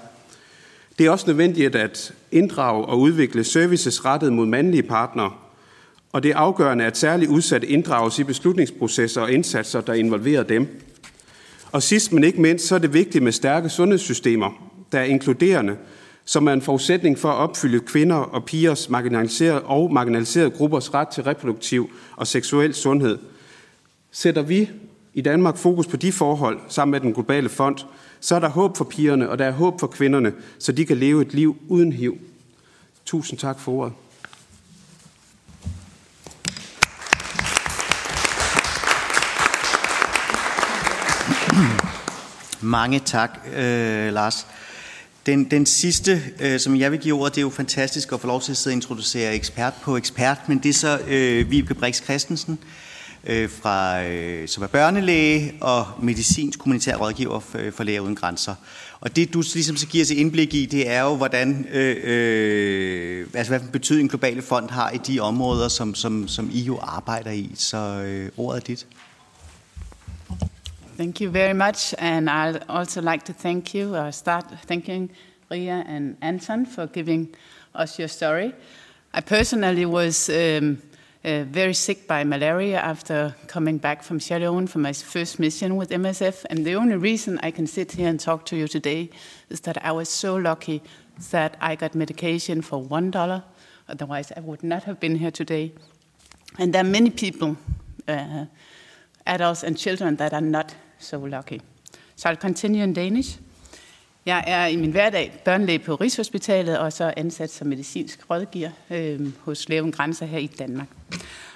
Det 0.98 1.06
er 1.06 1.10
også 1.10 1.26
nødvendigt 1.26 1.76
at 1.76 2.14
inddrage 2.32 2.84
og 2.84 3.00
udvikle 3.00 3.44
services 3.44 4.04
rettet 4.04 4.32
mod 4.32 4.46
mandlige 4.46 4.82
partnere, 4.82 5.32
og 6.12 6.22
det 6.22 6.30
er 6.30 6.36
afgørende, 6.36 6.84
at 6.84 6.96
særligt 6.96 7.30
udsatte 7.30 7.66
inddrages 7.66 8.18
i 8.18 8.24
beslutningsprocesser 8.24 9.20
og 9.20 9.32
indsatser, 9.32 9.80
der 9.80 9.92
involverer 9.94 10.42
dem. 10.42 10.82
Og 11.72 11.82
sidst 11.82 12.12
men 12.12 12.24
ikke 12.24 12.40
mindst, 12.40 12.66
så 12.66 12.74
er 12.74 12.78
det 12.78 12.94
vigtigt 12.94 13.24
med 13.24 13.32
stærke 13.32 13.68
sundhedssystemer, 13.68 14.50
der 14.92 14.98
er 14.98 15.04
inkluderende, 15.04 15.76
som 16.24 16.46
er 16.46 16.52
en 16.52 16.62
forudsætning 16.62 17.18
for 17.18 17.28
at 17.28 17.36
opfylde 17.36 17.80
kvinder 17.80 18.16
og 18.16 18.44
pigers 18.44 18.90
marginaliserede 18.90 19.62
og 19.62 19.92
marginaliserede 19.92 20.50
gruppers 20.50 20.94
ret 20.94 21.08
til 21.08 21.22
reproduktiv 21.22 21.90
og 22.16 22.26
seksuel 22.26 22.74
sundhed. 22.74 23.18
Sætter 24.16 24.42
vi 24.42 24.70
i 25.14 25.20
Danmark 25.20 25.56
fokus 25.56 25.86
på 25.86 25.96
de 25.96 26.12
forhold 26.12 26.60
sammen 26.68 26.90
med 26.90 27.00
den 27.00 27.14
globale 27.14 27.48
fond, 27.48 27.78
så 28.20 28.34
er 28.34 28.38
der 28.38 28.48
håb 28.48 28.76
for 28.76 28.84
pigerne, 28.84 29.30
og 29.30 29.38
der 29.38 29.44
er 29.44 29.50
håb 29.50 29.80
for 29.80 29.86
kvinderne, 29.86 30.32
så 30.58 30.72
de 30.72 30.86
kan 30.86 30.96
leve 30.96 31.22
et 31.22 31.34
liv 31.34 31.56
uden 31.68 31.92
HIV. 31.92 32.18
Tusind 33.04 33.38
tak 33.38 33.60
for 33.60 33.72
ordet. 33.72 33.92
Mange 42.60 42.98
tak, 42.98 43.40
øh, 43.56 44.12
Lars. 44.12 44.46
Den, 45.26 45.44
den 45.44 45.66
sidste, 45.66 46.22
øh, 46.40 46.60
som 46.60 46.76
jeg 46.76 46.92
vil 46.92 47.00
give 47.00 47.14
ordet, 47.14 47.34
det 47.34 47.40
er 47.40 47.42
jo 47.42 47.50
fantastisk 47.50 48.12
at 48.12 48.20
få 48.20 48.26
lov 48.26 48.40
til 48.40 48.52
at 48.52 48.56
sidde 48.56 48.74
og 48.74 48.76
introducere 48.76 49.34
ekspert 49.34 49.74
på 49.82 49.96
ekspert, 49.96 50.38
men 50.48 50.58
det 50.58 50.68
er 50.68 50.74
så 50.74 51.00
øh, 51.08 51.50
Vibeke 51.50 51.74
Brix 51.74 52.02
Christensen, 52.02 52.58
øh, 52.62 52.83
Øh, 53.26 53.50
fra, 53.50 54.02
øh, 54.02 54.48
som 54.48 54.62
er 54.62 54.66
børnelæge 54.66 55.54
og 55.60 55.86
medicinsk 56.02 56.58
kommunitær 56.58 56.96
rådgiver 56.96 57.40
for, 57.40 57.58
øh, 57.58 57.72
for 57.72 57.84
Læger 57.84 58.00
Uden 58.00 58.16
Grænser. 58.16 58.54
Og 59.00 59.16
det, 59.16 59.34
du 59.34 59.42
ligesom 59.54 59.76
så 59.76 59.86
giver 59.86 60.04
os 60.04 60.10
indblik 60.10 60.54
i, 60.54 60.66
det 60.66 60.90
er 60.90 61.02
jo, 61.02 61.16
hvordan, 61.16 61.66
øh, 61.72 61.96
øh, 62.04 63.26
altså, 63.34 63.58
hvad 63.58 63.68
betydning 63.72 64.10
Globale 64.10 64.42
Fond 64.42 64.70
har 64.70 64.90
i 64.90 64.96
de 64.96 65.20
områder, 65.20 65.68
som, 65.68 65.94
som, 65.94 66.28
som 66.28 66.50
I 66.52 66.60
jo 66.60 66.78
arbejder 66.82 67.30
i. 67.30 67.50
Så 67.54 67.76
øh, 67.76 68.30
ordet 68.36 68.60
er 68.60 68.64
dit. 68.64 68.86
Thank 70.98 71.20
you 71.20 71.30
very 71.30 71.54
much, 71.54 71.94
and 71.98 72.30
I'd 72.30 72.78
also 72.78 73.00
like 73.00 73.24
to 73.24 73.32
thank 73.40 73.74
you, 73.74 73.96
or 73.96 74.10
start 74.10 74.44
thanking 74.66 75.10
Ria 75.50 75.82
and 75.88 76.16
Anton 76.20 76.66
for 76.74 76.86
giving 76.86 77.28
us 77.82 77.96
your 77.96 78.08
story. 78.08 78.52
I 79.14 79.20
personally 79.20 79.84
was 79.84 80.28
um, 80.28 80.78
uh, 81.24 81.44
very 81.44 81.74
sick 81.74 82.06
by 82.06 82.22
malaria 82.22 82.78
after 82.78 83.34
coming 83.46 83.78
back 83.78 84.02
from 84.02 84.20
Sierra 84.20 84.50
Leone 84.50 84.66
for 84.66 84.78
my 84.78 84.92
first 84.92 85.38
mission 85.38 85.76
with 85.76 85.90
MSF. 85.90 86.44
And 86.50 86.64
the 86.64 86.74
only 86.74 86.96
reason 86.96 87.38
I 87.42 87.50
can 87.50 87.66
sit 87.66 87.92
here 87.92 88.08
and 88.08 88.20
talk 88.20 88.44
to 88.46 88.56
you 88.56 88.68
today 88.68 89.10
is 89.48 89.60
that 89.62 89.82
I 89.84 89.92
was 89.92 90.08
so 90.08 90.36
lucky 90.36 90.82
that 91.30 91.56
I 91.60 91.76
got 91.76 91.94
medication 91.94 92.60
for 92.60 92.82
one 92.82 93.10
dollar. 93.10 93.44
Otherwise, 93.88 94.32
I 94.36 94.40
would 94.40 94.62
not 94.62 94.84
have 94.84 95.00
been 95.00 95.16
here 95.16 95.30
today. 95.30 95.72
And 96.58 96.72
there 96.72 96.82
are 96.82 96.88
many 96.88 97.10
people, 97.10 97.56
uh, 98.06 98.46
adults 99.26 99.62
and 99.62 99.78
children, 99.78 100.16
that 100.16 100.32
are 100.32 100.40
not 100.40 100.74
so 100.98 101.18
lucky. 101.18 101.60
So 102.16 102.30
I'll 102.30 102.36
continue 102.36 102.82
in 102.82 102.92
Danish. 102.92 103.36
Jeg 104.26 104.44
er 104.46 104.66
i 104.66 104.76
min 104.76 104.90
hverdag 104.90 105.32
børnelæge 105.44 105.78
på 105.78 105.94
Rigshospitalet, 105.94 106.78
og 106.78 106.92
så 106.92 107.14
ansat 107.16 107.50
som 107.50 107.66
medicinsk 107.66 108.30
rådgiver 108.30 108.70
øh, 108.90 109.32
hos 109.40 109.68
Leven 109.68 109.92
Grænser 109.92 110.26
her 110.26 110.38
i 110.38 110.46
Danmark. 110.46 110.88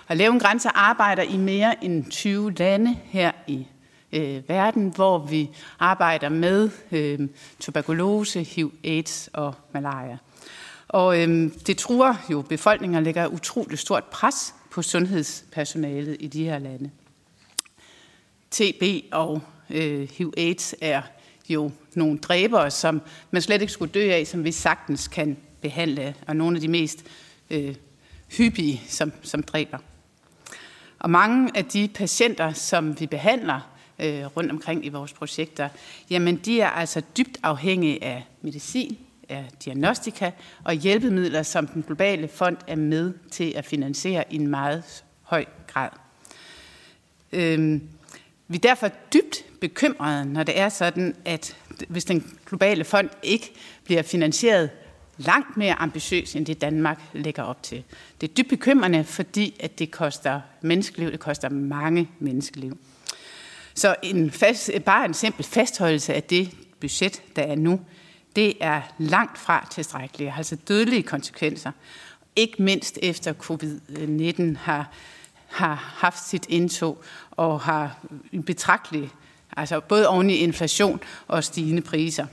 Og 0.06 0.16
Leven 0.16 0.38
Grænser 0.38 0.70
arbejder 0.74 1.22
i 1.22 1.36
mere 1.36 1.84
end 1.84 2.10
20 2.10 2.52
lande 2.52 2.96
her 3.04 3.32
i 3.46 3.66
øh, 4.12 4.48
verden, 4.48 4.88
hvor 4.88 5.18
vi 5.18 5.50
arbejder 5.78 6.28
med 6.28 6.70
øh, 6.92 7.28
tuberkulose, 7.60 8.42
HIV, 8.42 8.72
AIDS 8.84 9.30
og 9.32 9.54
malaria. 9.72 10.18
Og 10.88 11.20
øh, 11.20 11.50
det 11.66 11.78
truer 11.78 12.14
jo 12.30 12.42
befolkningen 12.42 12.96
og 12.96 13.02
lægger 13.02 13.26
utroligt 13.26 13.80
stort 13.80 14.04
pres 14.04 14.54
på 14.70 14.82
sundhedspersonalet 14.82 16.16
i 16.20 16.26
de 16.26 16.44
her 16.44 16.58
lande. 16.58 16.90
TB 18.50 18.82
og 19.12 19.40
øh, 19.70 20.08
HIV-AIDS 20.08 20.74
er 20.80 21.02
jo 21.48 21.70
nogle 21.94 22.18
dræbere, 22.18 22.70
som 22.70 23.02
man 23.30 23.42
slet 23.42 23.60
ikke 23.60 23.72
skulle 23.72 23.92
dø 23.92 24.10
af, 24.10 24.26
som 24.26 24.44
vi 24.44 24.52
sagtens 24.52 25.08
kan 25.08 25.36
behandle, 25.60 26.14
og 26.26 26.36
nogle 26.36 26.56
af 26.56 26.60
de 26.60 26.68
mest 26.68 27.04
øh, 27.50 27.74
hyppige, 28.36 28.82
som, 28.88 29.12
som 29.22 29.42
dræber. 29.42 29.78
Og 30.98 31.10
mange 31.10 31.50
af 31.54 31.64
de 31.64 31.88
patienter, 31.94 32.52
som 32.52 33.00
vi 33.00 33.06
behandler 33.06 33.60
øh, 33.98 34.24
rundt 34.24 34.50
omkring 34.50 34.86
i 34.86 34.88
vores 34.88 35.12
projekter, 35.12 35.68
jamen 36.10 36.36
de 36.36 36.60
er 36.60 36.70
altså 36.70 37.02
dybt 37.16 37.38
afhængige 37.42 38.04
af 38.04 38.24
medicin, 38.42 38.98
af 39.28 39.48
diagnostika 39.64 40.30
og 40.64 40.74
hjælpemidler, 40.74 41.42
som 41.42 41.66
den 41.66 41.82
globale 41.82 42.28
fond 42.28 42.56
er 42.66 42.76
med 42.76 43.12
til 43.30 43.52
at 43.56 43.64
finansiere 43.64 44.24
i 44.30 44.36
en 44.36 44.46
meget 44.46 45.04
høj 45.22 45.44
grad. 45.66 45.88
Øh, 47.32 47.80
vi 48.48 48.56
er 48.56 48.60
derfor 48.60 48.88
dybt 49.12 49.44
bekymrede, 49.60 50.24
når 50.24 50.42
det 50.42 50.58
er 50.58 50.68
sådan, 50.68 51.16
at 51.24 51.56
hvis 51.88 52.04
den 52.04 52.38
globale 52.46 52.84
fond 52.84 53.10
ikke 53.22 53.52
bliver 53.84 54.02
finansieret 54.02 54.70
langt 55.16 55.56
mere 55.56 55.74
ambitiøs, 55.74 56.36
end 56.36 56.46
det 56.46 56.60
Danmark 56.60 57.00
lægger 57.12 57.42
op 57.42 57.62
til. 57.62 57.84
Det 58.20 58.30
er 58.30 58.34
dybt 58.34 58.48
bekymrende, 58.48 59.04
fordi 59.04 59.56
at 59.60 59.78
det 59.78 59.90
koster 59.90 60.40
menneskeliv, 60.60 61.12
det 61.12 61.20
koster 61.20 61.48
mange 61.48 62.08
menneskeliv. 62.18 62.78
Så 63.74 63.96
en 64.02 64.30
fast, 64.30 64.70
bare 64.84 65.04
en 65.04 65.14
simpel 65.14 65.44
fastholdelse 65.44 66.14
af 66.14 66.22
det 66.22 66.50
budget, 66.80 67.22
der 67.36 67.42
er 67.42 67.54
nu, 67.54 67.80
det 68.36 68.54
er 68.60 68.82
langt 68.98 69.38
fra 69.38 69.68
tilstrækkeligt, 69.70 70.32
altså 70.36 70.56
dødelige 70.56 71.02
konsekvenser. 71.02 71.72
Ikke 72.36 72.62
mindst 72.62 72.98
efter 73.02 73.32
covid-19 73.32 74.58
har, 74.58 74.92
har 75.48 75.94
haft 75.96 76.28
sit 76.28 76.46
indtog 76.48 77.02
og 77.30 77.60
har 77.60 77.98
betragtelig 78.46 79.10
altså 79.56 79.80
både 79.80 80.08
oven 80.08 80.30
i 80.30 80.34
inflation 80.34 81.00
og 81.28 81.44
stigende 81.44 81.82
priser. 81.82 82.26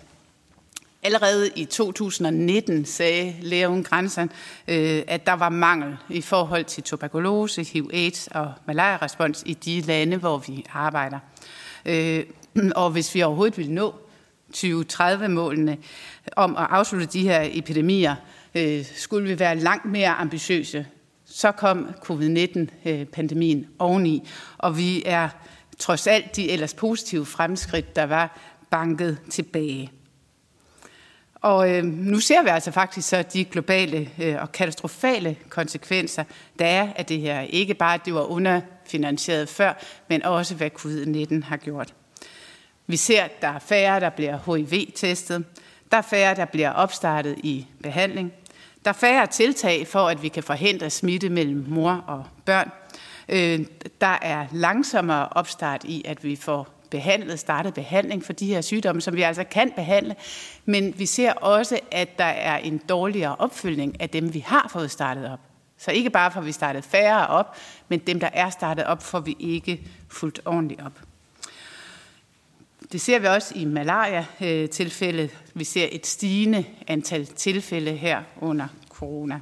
Allerede 1.03 1.49
i 1.55 1.65
2019 1.65 2.85
sagde 2.85 3.35
Læger 3.41 3.67
Uden 3.67 3.83
Grænser, 3.83 4.27
øh, 4.67 5.03
at 5.07 5.25
der 5.25 5.33
var 5.33 5.49
mangel 5.49 5.97
i 6.09 6.21
forhold 6.21 6.63
til 6.63 6.83
tuberkulose, 6.83 7.63
HIV, 7.63 7.89
AIDS 7.93 8.27
og 8.27 8.53
malaria-respons 8.65 9.43
i 9.45 9.53
de 9.53 9.81
lande, 9.81 10.17
hvor 10.17 10.37
vi 10.37 10.65
arbejder. 10.73 11.19
Øh, 11.85 12.23
og 12.75 12.89
hvis 12.89 13.15
vi 13.15 13.21
overhovedet 13.21 13.57
vil 13.57 13.71
nå 13.71 13.95
2030-målene 14.55 15.77
om 16.35 16.57
at 16.57 16.67
afslutte 16.69 17.07
de 17.07 17.21
her 17.21 17.47
epidemier, 17.51 18.15
øh, 18.55 18.85
skulle 18.95 19.27
vi 19.27 19.39
være 19.39 19.55
langt 19.55 19.85
mere 19.85 20.09
ambitiøse. 20.09 20.85
Så 21.35 21.51
kom 21.51 21.89
covid-19-pandemien 22.01 23.59
øh, 23.59 23.65
oveni, 23.79 24.27
og 24.57 24.77
vi 24.77 25.03
er 25.05 25.29
trods 25.79 26.07
alt 26.07 26.35
de 26.35 26.51
ellers 26.51 26.73
positive 26.73 27.25
fremskridt, 27.25 27.95
der 27.95 28.03
var 28.03 28.39
banket 28.69 29.17
tilbage. 29.29 29.91
Og 31.35 31.71
øh, 31.71 31.83
nu 31.83 32.19
ser 32.19 32.43
vi 32.43 32.49
altså 32.49 32.71
faktisk 32.71 33.09
så 33.09 33.21
de 33.33 33.45
globale 33.45 34.09
øh, 34.19 34.41
og 34.41 34.51
katastrofale 34.51 35.37
konsekvenser, 35.49 36.23
der 36.59 36.65
er 36.65 36.93
af 36.95 37.05
det 37.05 37.19
her. 37.19 37.41
Ikke 37.41 37.73
bare, 37.73 37.93
at 37.93 38.05
det 38.05 38.13
var 38.13 38.23
underfinansieret 38.31 39.49
før, 39.49 39.73
men 40.09 40.23
også, 40.23 40.55
hvad 40.55 40.69
covid-19 40.79 41.45
har 41.45 41.57
gjort. 41.57 41.93
Vi 42.87 42.97
ser, 42.97 43.23
at 43.23 43.41
der 43.41 43.47
er 43.47 43.59
færre, 43.59 43.99
der 43.99 44.09
bliver 44.09 44.55
HIV-testet. 44.55 45.45
Der 45.91 45.97
er 45.97 46.01
færre, 46.01 46.35
der 46.35 46.45
bliver 46.45 46.71
opstartet 46.71 47.35
i 47.43 47.67
behandling. 47.83 48.33
Der 48.85 48.91
er 48.91 48.93
færre 48.93 49.27
tiltag 49.27 49.87
for, 49.87 49.99
at 49.99 50.23
vi 50.23 50.27
kan 50.27 50.43
forhindre 50.43 50.89
smitte 50.89 51.29
mellem 51.29 51.65
mor 51.67 52.03
og 52.07 52.25
børn. 52.45 52.71
Øh, 53.29 53.65
der 54.01 54.17
er 54.21 54.45
langsommere 54.51 55.27
opstart 55.31 55.83
i, 55.83 56.01
at 56.05 56.23
vi 56.23 56.35
får 56.35 56.67
behandlet, 56.91 57.39
startet 57.39 57.73
behandling 57.73 58.23
for 58.23 58.33
de 58.33 58.47
her 58.47 58.61
sygdomme, 58.61 59.01
som 59.01 59.15
vi 59.15 59.21
altså 59.21 59.43
kan 59.43 59.71
behandle, 59.75 60.15
men 60.65 60.99
vi 60.99 61.05
ser 61.05 61.33
også, 61.33 61.79
at 61.91 62.17
der 62.17 62.25
er 62.25 62.57
en 62.57 62.77
dårligere 62.77 63.35
opfølgning 63.35 64.01
af 64.01 64.09
dem, 64.09 64.33
vi 64.33 64.39
har 64.39 64.67
fået 64.71 64.91
startet 64.91 65.31
op. 65.31 65.39
Så 65.77 65.91
ikke 65.91 66.09
bare 66.09 66.31
får 66.31 66.41
vi 66.41 66.51
startet 66.51 66.83
færre 66.83 67.27
op, 67.27 67.55
men 67.89 67.99
dem, 67.99 68.19
der 68.19 68.29
er 68.33 68.49
startet 68.49 68.85
op, 68.85 69.03
får 69.03 69.19
vi 69.19 69.35
ikke 69.39 69.87
fuldt 70.09 70.39
ordentligt 70.45 70.81
op. 70.81 70.99
Det 72.91 73.01
ser 73.01 73.19
vi 73.19 73.27
også 73.27 73.53
i 73.55 73.65
malaria-tilfælde. 73.65 75.29
Vi 75.53 75.63
ser 75.63 75.87
et 75.91 76.07
stigende 76.07 76.65
antal 76.87 77.25
tilfælde 77.25 77.91
her 77.91 78.23
under 78.41 78.67
corona. 78.89 79.39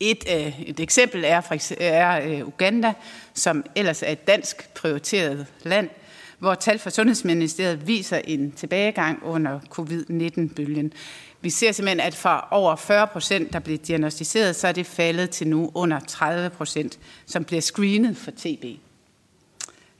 Et, 0.00 0.24
øh, 0.36 0.60
et 0.60 0.80
eksempel 0.80 1.24
er, 1.24 1.40
for 1.40 1.54
eksempel, 1.54 1.86
er 1.90 2.20
øh, 2.26 2.46
Uganda, 2.46 2.92
som 3.34 3.64
ellers 3.74 4.02
er 4.02 4.12
et 4.12 4.26
dansk 4.26 4.74
prioriteret 4.74 5.46
land, 5.62 5.88
hvor 6.38 6.54
tal 6.54 6.78
fra 6.78 6.90
Sundhedsministeriet 6.90 7.86
viser 7.86 8.20
en 8.24 8.52
tilbagegang 8.52 9.22
under 9.22 9.60
covid-19-bølgen. 9.70 10.92
Vi 11.40 11.50
ser 11.50 11.72
simpelthen, 11.72 12.00
at 12.00 12.14
fra 12.14 12.48
over 12.50 12.76
40 12.76 13.06
procent, 13.06 13.52
der 13.52 13.58
bliver 13.58 13.78
diagnostiseret, 13.78 14.56
så 14.56 14.68
er 14.68 14.72
det 14.72 14.86
faldet 14.86 15.30
til 15.30 15.48
nu 15.48 15.70
under 15.74 16.00
30 16.00 16.50
procent, 16.50 16.98
som 17.26 17.44
bliver 17.44 17.60
screenet 17.60 18.16
for 18.16 18.30
TB. 18.30 18.64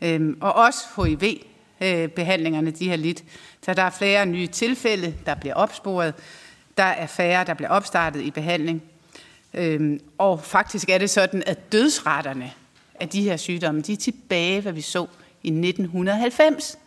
Øhm, 0.02 0.38
og 0.40 0.52
også 0.52 0.78
HIV 0.96 1.49
øh, 1.80 2.08
behandlingerne, 2.08 2.70
de 2.70 2.88
har 2.88 2.96
lidt. 2.96 3.24
Så 3.62 3.74
der 3.74 3.82
er 3.82 3.90
flere 3.90 4.26
nye 4.26 4.46
tilfælde, 4.46 5.14
der 5.26 5.34
bliver 5.34 5.54
opsporet. 5.54 6.14
Der 6.76 6.82
er 6.84 7.06
færre, 7.06 7.44
der 7.44 7.54
bliver 7.54 7.70
opstartet 7.70 8.20
i 8.20 8.30
behandling. 8.30 8.82
Øhm, 9.54 10.00
og 10.18 10.44
faktisk 10.44 10.88
er 10.90 10.98
det 10.98 11.10
sådan, 11.10 11.42
at 11.46 11.72
dødsretterne 11.72 12.52
af 13.00 13.08
de 13.08 13.22
her 13.22 13.36
sygdomme, 13.36 13.80
de 13.80 13.92
er 13.92 13.96
tilbage, 13.96 14.60
hvad 14.60 14.72
vi 14.72 14.80
så 14.80 15.06
i 15.42 15.48
1990. 15.48 16.78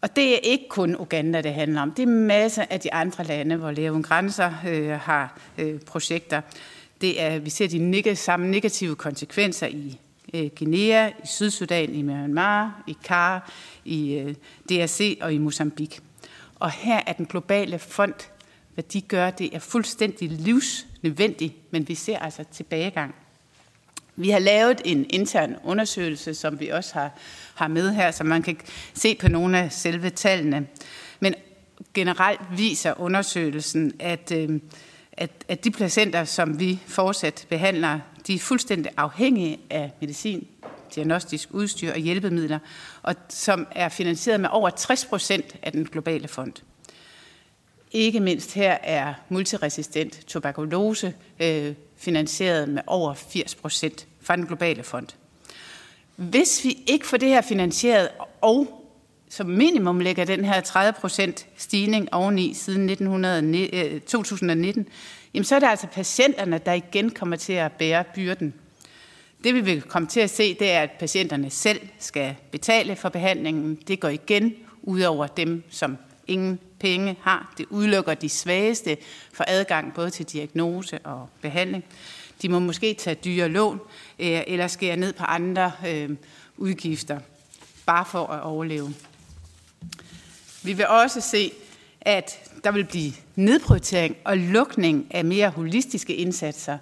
Og 0.00 0.16
det 0.16 0.34
er 0.34 0.38
ikke 0.42 0.64
kun 0.68 0.96
Uganda, 0.96 1.40
det 1.40 1.54
handler 1.54 1.82
om. 1.82 1.90
Det 1.90 2.02
er 2.02 2.06
masser 2.06 2.64
af 2.70 2.80
de 2.80 2.92
andre 2.92 3.24
lande, 3.24 3.56
hvor 3.56 3.70
Læger 3.70 3.90
Uden 3.90 4.02
Grænser 4.02 4.52
øh, 4.68 4.90
har 4.90 5.38
øh, 5.58 5.80
projekter. 5.80 6.40
Det 7.00 7.22
er, 7.22 7.38
vi 7.38 7.50
ser 7.50 7.68
de 7.68 7.78
neg- 7.78 8.14
samme 8.14 8.50
negative 8.50 8.96
konsekvenser 8.96 9.66
i 9.66 9.98
øh, 10.34 10.50
Guinea, 10.58 11.08
i 11.08 11.26
Sydsudan, 11.26 11.94
i 11.94 12.02
Myanmar, 12.02 12.82
i 12.86 12.96
Kar, 13.04 13.52
i 13.84 14.14
øh, 14.14 14.34
DRC 14.68 15.18
og 15.20 15.34
i 15.34 15.38
Mozambique. 15.38 16.00
Og 16.54 16.70
her 16.70 17.00
er 17.06 17.12
den 17.12 17.26
globale 17.26 17.78
fond, 17.78 18.14
hvad 18.74 18.84
de 18.84 19.00
gør, 19.00 19.30
det 19.30 19.54
er 19.54 19.58
fuldstændig 19.58 20.30
livsnødvendigt, 20.30 21.54
men 21.70 21.88
vi 21.88 21.94
ser 21.94 22.18
altså 22.18 22.44
tilbagegang. 22.52 23.14
Vi 24.16 24.30
har 24.30 24.38
lavet 24.38 24.80
en 24.84 25.06
intern 25.10 25.56
undersøgelse, 25.64 26.34
som 26.34 26.60
vi 26.60 26.68
også 26.68 26.94
har, 26.94 27.10
har 27.54 27.68
med 27.68 27.90
her, 27.94 28.10
så 28.10 28.24
man 28.24 28.42
kan 28.42 28.56
se 28.94 29.14
på 29.14 29.28
nogle 29.28 29.58
af 29.58 29.72
selve 29.72 30.10
tallene. 30.10 30.66
Men 31.20 31.34
generelt 31.94 32.40
viser 32.56 33.00
undersøgelsen, 33.00 33.92
at, 33.98 34.32
øh, 34.32 34.60
at, 35.12 35.30
at 35.48 35.64
de 35.64 35.70
patienter, 35.70 36.24
som 36.24 36.60
vi 36.60 36.80
fortsat 36.86 37.46
behandler, 37.48 38.00
de 38.28 38.34
er 38.34 38.38
fuldstændig 38.38 38.92
afhængige 38.96 39.58
af 39.70 39.92
medicin, 40.00 40.46
diagnostisk 40.94 41.48
udstyr 41.52 41.92
og 41.92 41.98
hjælpemidler, 41.98 42.58
og 43.02 43.14
som 43.28 43.66
er 43.70 43.88
finansieret 43.88 44.40
med 44.40 44.48
over 44.52 44.70
60 44.70 45.04
procent 45.04 45.56
af 45.62 45.72
den 45.72 45.84
globale 45.84 46.28
fond. 46.28 46.52
Ikke 47.92 48.20
mindst 48.20 48.54
her 48.54 48.72
er 48.82 49.14
multiresistent 49.28 50.20
tuberkulose 50.26 51.14
øh, 51.40 51.74
finansieret 51.96 52.68
med 52.68 52.82
over 52.86 53.14
80 53.14 53.54
procent 53.54 54.06
fra 54.20 54.36
den 54.36 54.46
globale 54.46 54.82
fond. 54.82 55.06
Hvis 56.16 56.64
vi 56.64 56.78
ikke 56.86 57.06
får 57.06 57.16
det 57.16 57.28
her 57.28 57.40
finansieret, 57.40 58.08
og 58.40 58.84
som 59.30 59.46
minimum 59.46 60.00
lægger 60.00 60.24
den 60.24 60.44
her 60.44 60.60
30 60.60 60.92
procent 61.00 61.46
stigning 61.56 62.14
oveni 62.14 62.54
siden 62.54 62.90
1900, 62.90 64.00
2019, 64.00 64.82
øh, 64.82 64.86
jamen 65.34 65.44
så 65.44 65.54
er 65.54 65.58
det 65.58 65.66
altså 65.66 65.86
patienterne, 65.86 66.58
der 66.58 66.72
igen 66.72 67.10
kommer 67.10 67.36
til 67.36 67.52
at 67.52 67.72
bære 67.72 68.04
byrden. 68.14 68.54
Det 69.44 69.54
vi 69.54 69.60
vil 69.60 69.82
komme 69.82 70.08
til 70.08 70.20
at 70.20 70.30
se, 70.30 70.54
det 70.54 70.70
er, 70.70 70.82
at 70.82 70.90
patienterne 70.90 71.50
selv 71.50 71.80
skal 71.98 72.36
betale 72.50 72.96
for 72.96 73.08
behandlingen. 73.08 73.78
Det 73.88 74.00
går 74.00 74.08
igen 74.08 74.54
ud 74.82 75.00
over 75.00 75.26
dem, 75.26 75.62
som 75.70 75.98
ingen 76.26 76.58
penge 76.80 77.16
har. 77.22 77.54
Det 77.58 77.66
udelukker 77.70 78.14
de 78.14 78.28
svageste 78.28 78.96
for 79.32 79.44
adgang 79.48 79.94
både 79.94 80.10
til 80.10 80.26
diagnose 80.26 80.98
og 80.98 81.28
behandling. 81.40 81.84
De 82.42 82.48
må 82.48 82.58
måske 82.58 82.94
tage 82.94 83.14
dyre 83.14 83.48
lån 83.48 83.80
øh, 84.18 84.42
eller 84.46 84.66
skære 84.66 84.96
ned 84.96 85.12
på 85.12 85.24
andre 85.24 85.72
øh, 85.88 86.10
udgifter, 86.56 87.20
bare 87.86 88.04
for 88.04 88.26
at 88.26 88.42
overleve. 88.42 88.94
Vi 90.62 90.72
vil 90.72 90.86
også 90.86 91.20
se, 91.20 91.52
at 92.00 92.47
der 92.64 92.70
vil 92.70 92.84
blive 92.84 93.12
nedprioritering 93.36 94.16
og 94.24 94.38
lukning 94.38 95.06
af 95.10 95.24
mere 95.24 95.50
holistiske 95.50 96.14
indsatser. 96.14 96.78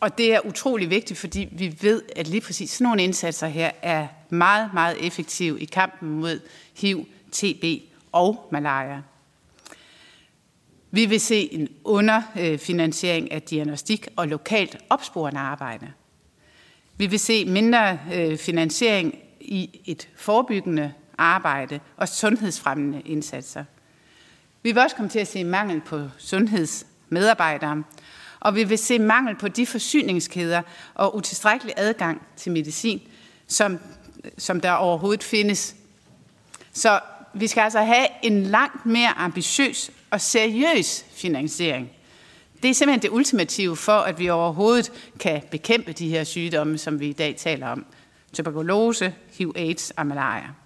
Og 0.00 0.18
det 0.18 0.34
er 0.34 0.46
utrolig 0.46 0.90
vigtigt, 0.90 1.18
fordi 1.18 1.48
vi 1.52 1.76
ved, 1.80 2.02
at 2.16 2.28
lige 2.28 2.40
præcis 2.40 2.70
sådan 2.70 2.84
nogle 2.84 3.02
indsatser 3.02 3.46
her 3.46 3.70
er 3.82 4.06
meget, 4.30 4.70
meget 4.74 5.06
effektive 5.06 5.60
i 5.60 5.64
kampen 5.64 6.08
mod 6.08 6.40
HIV, 6.76 7.06
TB 7.32 7.64
og 8.12 8.48
malaria. 8.52 9.02
Vi 10.90 11.06
vil 11.06 11.20
se 11.20 11.52
en 11.52 11.68
underfinansiering 11.84 13.32
af 13.32 13.42
diagnostik 13.42 14.08
og 14.16 14.28
lokalt 14.28 14.76
opsporende 14.90 15.40
arbejde. 15.40 15.92
Vi 16.96 17.06
vil 17.06 17.20
se 17.20 17.44
mindre 17.44 17.98
øh, 18.14 18.38
finansiering 18.38 19.18
i 19.40 19.80
et 19.84 20.08
forebyggende 20.16 20.92
arbejde 21.18 21.80
og 21.96 22.08
sundhedsfremmende 22.08 23.00
indsatser. 23.00 23.64
Vi 24.66 24.72
vil 24.72 24.82
også 24.82 24.96
komme 24.96 25.08
til 25.08 25.18
at 25.18 25.28
se 25.28 25.44
mangel 25.44 25.80
på 25.80 26.08
sundhedsmedarbejdere, 26.18 27.82
og 28.40 28.54
vi 28.54 28.64
vil 28.64 28.78
se 28.78 28.98
mangel 28.98 29.36
på 29.36 29.48
de 29.48 29.66
forsyningskæder 29.66 30.62
og 30.94 31.16
utilstrækkelig 31.16 31.74
adgang 31.76 32.22
til 32.36 32.52
medicin, 32.52 33.02
som, 33.46 33.78
som 34.38 34.60
der 34.60 34.72
overhovedet 34.72 35.24
findes. 35.24 35.76
Så 36.72 37.00
vi 37.34 37.46
skal 37.46 37.60
altså 37.60 37.82
have 37.82 38.06
en 38.22 38.42
langt 38.42 38.86
mere 38.86 39.18
ambitiøs 39.18 39.90
og 40.10 40.20
seriøs 40.20 41.04
finansiering. 41.14 41.90
Det 42.62 42.70
er 42.70 42.74
simpelthen 42.74 43.02
det 43.02 43.16
ultimative 43.16 43.76
for, 43.76 43.98
at 43.98 44.18
vi 44.18 44.28
overhovedet 44.28 44.92
kan 45.20 45.42
bekæmpe 45.50 45.92
de 45.92 46.08
her 46.08 46.24
sygdomme, 46.24 46.78
som 46.78 47.00
vi 47.00 47.08
i 47.08 47.12
dag 47.12 47.36
taler 47.36 47.68
om. 47.68 47.86
Tuberkulose, 48.32 49.14
HIV, 49.38 49.52
AIDS 49.56 49.90
og 49.90 50.06
malaria. 50.06 50.65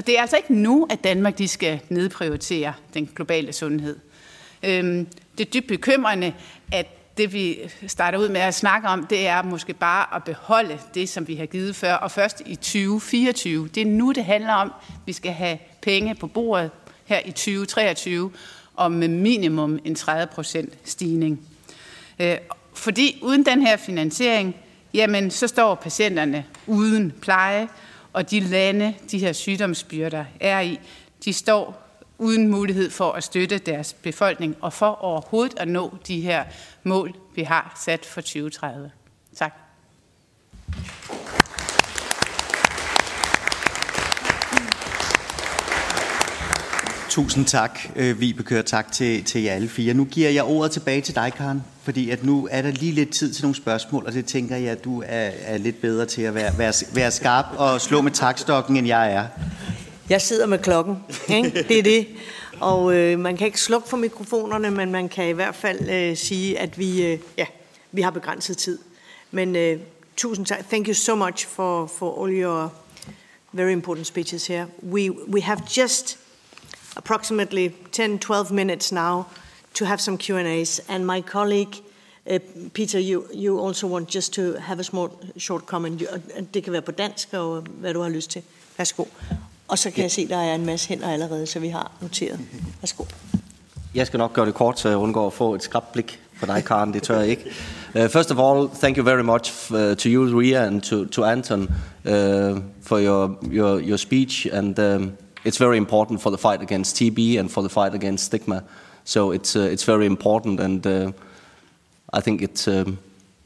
Og 0.00 0.06
det 0.06 0.18
er 0.18 0.20
altså 0.20 0.36
ikke 0.36 0.54
nu, 0.54 0.86
at 0.90 1.04
Danmark 1.04 1.38
de 1.38 1.48
skal 1.48 1.80
nedprioritere 1.88 2.72
den 2.94 3.10
globale 3.14 3.52
sundhed. 3.52 3.96
Øhm, 4.62 5.06
det 5.38 5.46
er 5.46 5.50
dybt 5.50 5.68
bekymrende, 5.68 6.32
at 6.72 6.86
det 7.18 7.32
vi 7.32 7.58
starter 7.86 8.18
ud 8.18 8.28
med 8.28 8.40
at 8.40 8.54
snakke 8.54 8.88
om, 8.88 9.06
det 9.06 9.26
er 9.26 9.42
måske 9.42 9.74
bare 9.74 10.16
at 10.16 10.24
beholde 10.24 10.78
det, 10.94 11.08
som 11.08 11.28
vi 11.28 11.34
har 11.34 11.46
givet 11.46 11.76
før, 11.76 11.94
og 11.94 12.10
først 12.10 12.42
i 12.46 12.54
2024. 12.54 13.68
Det 13.68 13.80
er 13.80 13.86
nu, 13.86 14.12
det 14.12 14.24
handler 14.24 14.52
om, 14.52 14.72
at 14.88 15.00
vi 15.06 15.12
skal 15.12 15.32
have 15.32 15.58
penge 15.82 16.14
på 16.14 16.26
bordet 16.26 16.70
her 17.04 17.20
i 17.24 17.30
2023, 17.30 18.32
og 18.74 18.92
med 18.92 19.08
minimum 19.08 19.78
en 19.84 19.94
30 19.94 20.26
procent 20.26 20.74
stigning. 20.84 21.40
Øh, 22.18 22.36
fordi 22.74 23.18
uden 23.22 23.46
den 23.46 23.66
her 23.66 23.76
finansiering, 23.76 24.56
jamen 24.94 25.30
så 25.30 25.46
står 25.46 25.74
patienterne 25.74 26.44
uden 26.66 27.12
pleje, 27.22 27.68
og 28.12 28.30
de 28.30 28.40
lande, 28.40 28.94
de 29.10 29.18
her 29.18 29.32
sygdomsbyrder 29.32 30.24
er 30.40 30.60
i, 30.60 30.80
de 31.24 31.32
står 31.32 31.86
uden 32.18 32.48
mulighed 32.48 32.90
for 32.90 33.12
at 33.12 33.24
støtte 33.24 33.58
deres 33.58 33.92
befolkning 33.92 34.56
og 34.60 34.72
for 34.72 34.86
overhovedet 34.86 35.58
at 35.58 35.68
nå 35.68 35.96
de 36.06 36.20
her 36.20 36.44
mål, 36.82 37.14
vi 37.34 37.42
har 37.42 37.80
sat 37.84 38.06
for 38.06 38.20
2030. 38.20 38.90
Tak. 39.34 39.69
Tusind 47.10 47.46
tak, 47.46 47.80
øh, 47.96 48.20
Vibeke, 48.20 48.58
og 48.58 48.66
tak 48.66 48.92
til, 48.92 49.24
til 49.24 49.42
jer 49.42 49.52
alle 49.52 49.68
fire. 49.68 49.94
Nu 49.94 50.04
giver 50.04 50.30
jeg 50.30 50.44
ordet 50.44 50.72
tilbage 50.72 51.00
til 51.00 51.14
dig, 51.14 51.32
Karen, 51.36 51.62
fordi 51.82 52.10
at 52.10 52.24
nu 52.24 52.48
er 52.50 52.62
der 52.62 52.70
lige 52.70 52.92
lidt 52.92 53.10
tid 53.10 53.32
til 53.32 53.44
nogle 53.44 53.54
spørgsmål, 53.54 54.06
og 54.06 54.12
det 54.12 54.26
tænker 54.26 54.56
jeg, 54.56 54.70
at 54.70 54.84
du 54.84 55.02
er, 55.06 55.30
er 55.42 55.58
lidt 55.58 55.80
bedre 55.80 56.06
til 56.06 56.22
at 56.22 56.34
være, 56.34 56.58
være, 56.58 56.72
være 56.92 57.10
skarp 57.10 57.44
og 57.56 57.80
slå 57.80 58.00
med 58.00 58.10
takstokken, 58.12 58.76
end 58.76 58.86
jeg 58.86 59.12
er. 59.12 59.26
Jeg 60.08 60.22
sidder 60.22 60.46
med 60.46 60.58
klokken, 60.58 60.96
ikke? 61.28 61.64
det 61.68 61.78
er 61.78 61.82
det. 61.82 62.06
Og 62.60 62.94
øh, 62.94 63.18
man 63.18 63.36
kan 63.36 63.46
ikke 63.46 63.60
slukke 63.60 63.88
for 63.88 63.96
mikrofonerne, 63.96 64.70
men 64.70 64.92
man 64.92 65.08
kan 65.08 65.28
i 65.28 65.32
hvert 65.32 65.54
fald 65.54 65.90
øh, 65.90 66.16
sige, 66.16 66.58
at 66.58 66.78
vi, 66.78 67.06
øh, 67.06 67.18
ja, 67.38 67.46
vi 67.92 68.02
har 68.02 68.10
begrænset 68.10 68.58
tid. 68.58 68.78
Men 69.30 69.56
øh, 69.56 69.80
tusind 70.16 70.46
tak. 70.46 70.68
Thank 70.68 70.86
you 70.86 70.94
so 70.94 71.14
much 71.14 71.46
for, 71.46 71.86
for 71.86 72.24
all 72.24 72.42
your 72.42 72.72
very 73.52 73.72
important 73.72 74.06
speeches 74.06 74.46
here. 74.46 74.66
We, 74.82 75.10
we 75.10 75.40
have 75.40 75.60
just 75.76 76.19
approximately 76.96 77.68
10-12 77.68 78.52
minutes 78.52 78.92
now 78.92 79.24
to 79.74 79.84
have 79.84 80.00
some 80.00 80.18
Q&As. 80.18 80.80
And 80.88 81.06
my 81.06 81.20
colleague, 81.22 81.74
uh, 82.30 82.38
Peter, 82.74 82.98
you, 82.98 83.26
you 83.32 83.58
also 83.66 83.86
want 83.86 84.14
just 84.14 84.32
to 84.34 84.54
have 84.60 84.80
a 84.80 84.84
small, 84.84 85.10
short 85.36 85.66
comment. 85.66 86.02
Det 86.54 86.64
kan 86.64 86.72
være 86.72 86.82
på 86.82 86.92
dansk, 86.92 87.28
og 87.32 87.60
hvad 87.60 87.94
du 87.94 88.00
har 88.00 88.08
lyst 88.08 88.30
til. 88.30 88.42
Værsgo. 88.78 89.04
Og 89.68 89.78
så 89.78 89.90
kan 89.90 89.96
ja. 89.96 90.02
jeg 90.02 90.10
se, 90.10 90.28
der 90.28 90.36
er 90.36 90.54
en 90.54 90.66
masse 90.66 90.88
hænder 90.88 91.12
allerede, 91.12 91.46
så 91.46 91.58
vi 91.58 91.68
har 91.68 91.92
noteret. 92.00 92.40
Værsgo. 92.80 93.04
Jeg 93.94 94.06
skal 94.06 94.18
nok 94.18 94.32
gøre 94.32 94.46
det 94.46 94.54
kort, 94.54 94.80
så 94.80 94.88
jeg 94.88 94.98
undgår 94.98 95.26
at 95.26 95.32
få 95.32 95.54
et 95.54 95.62
skrabt 95.62 95.92
blik 95.92 96.20
for 96.36 96.46
dig, 96.46 96.64
Karen. 96.64 96.94
Det 96.94 97.02
tør 97.02 97.20
jeg 97.20 97.28
ikke. 97.28 97.44
Uh, 97.94 98.08
first 98.08 98.30
of 98.30 98.38
all, 98.38 98.68
thank 98.68 98.96
you 98.96 99.04
very 99.04 99.22
much 99.22 99.72
uh, 99.72 99.96
to 99.96 100.08
you, 100.08 100.40
Ria, 100.40 100.66
and 100.66 100.82
to, 100.82 101.04
to 101.04 101.24
Anton 101.24 101.62
uh, 101.62 102.12
for 102.82 102.98
your, 102.98 103.38
your, 103.52 103.80
your 103.80 103.96
speech. 103.96 104.46
And 104.52 104.78
um, 104.78 105.12
it's 105.44 105.58
very 105.58 105.76
important 105.76 106.20
for 106.20 106.30
the 106.30 106.38
fight 106.38 106.62
against 106.62 106.96
TB 106.96 107.38
and 107.38 107.50
for 107.50 107.62
the 107.62 107.68
fight 107.68 107.94
against 107.94 108.24
stigma. 108.24 108.62
So 109.04 109.32
it's, 109.32 109.56
uh, 109.56 109.72
it's 109.72 109.84
very 109.84 110.06
important, 110.06 110.60
and 110.60 110.86
uh, 110.86 111.12
I 112.12 112.20
think 112.20 112.42
it's, 112.42 112.68
um, 112.68 112.98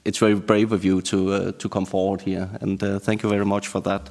it's 0.05 0.19
very 0.19 0.35
brave 0.35 0.73
of 0.73 0.85
you 0.85 1.01
to, 1.03 1.33
uh, 1.33 1.53
to 1.53 1.69
come 1.69 1.87
forward 1.87 2.21
here. 2.21 2.49
And 2.61 2.83
uh, 2.83 2.99
thank 2.99 3.23
you 3.23 3.31
very 3.31 3.45
much 3.45 3.69
for 3.69 3.81
that. 3.81 4.11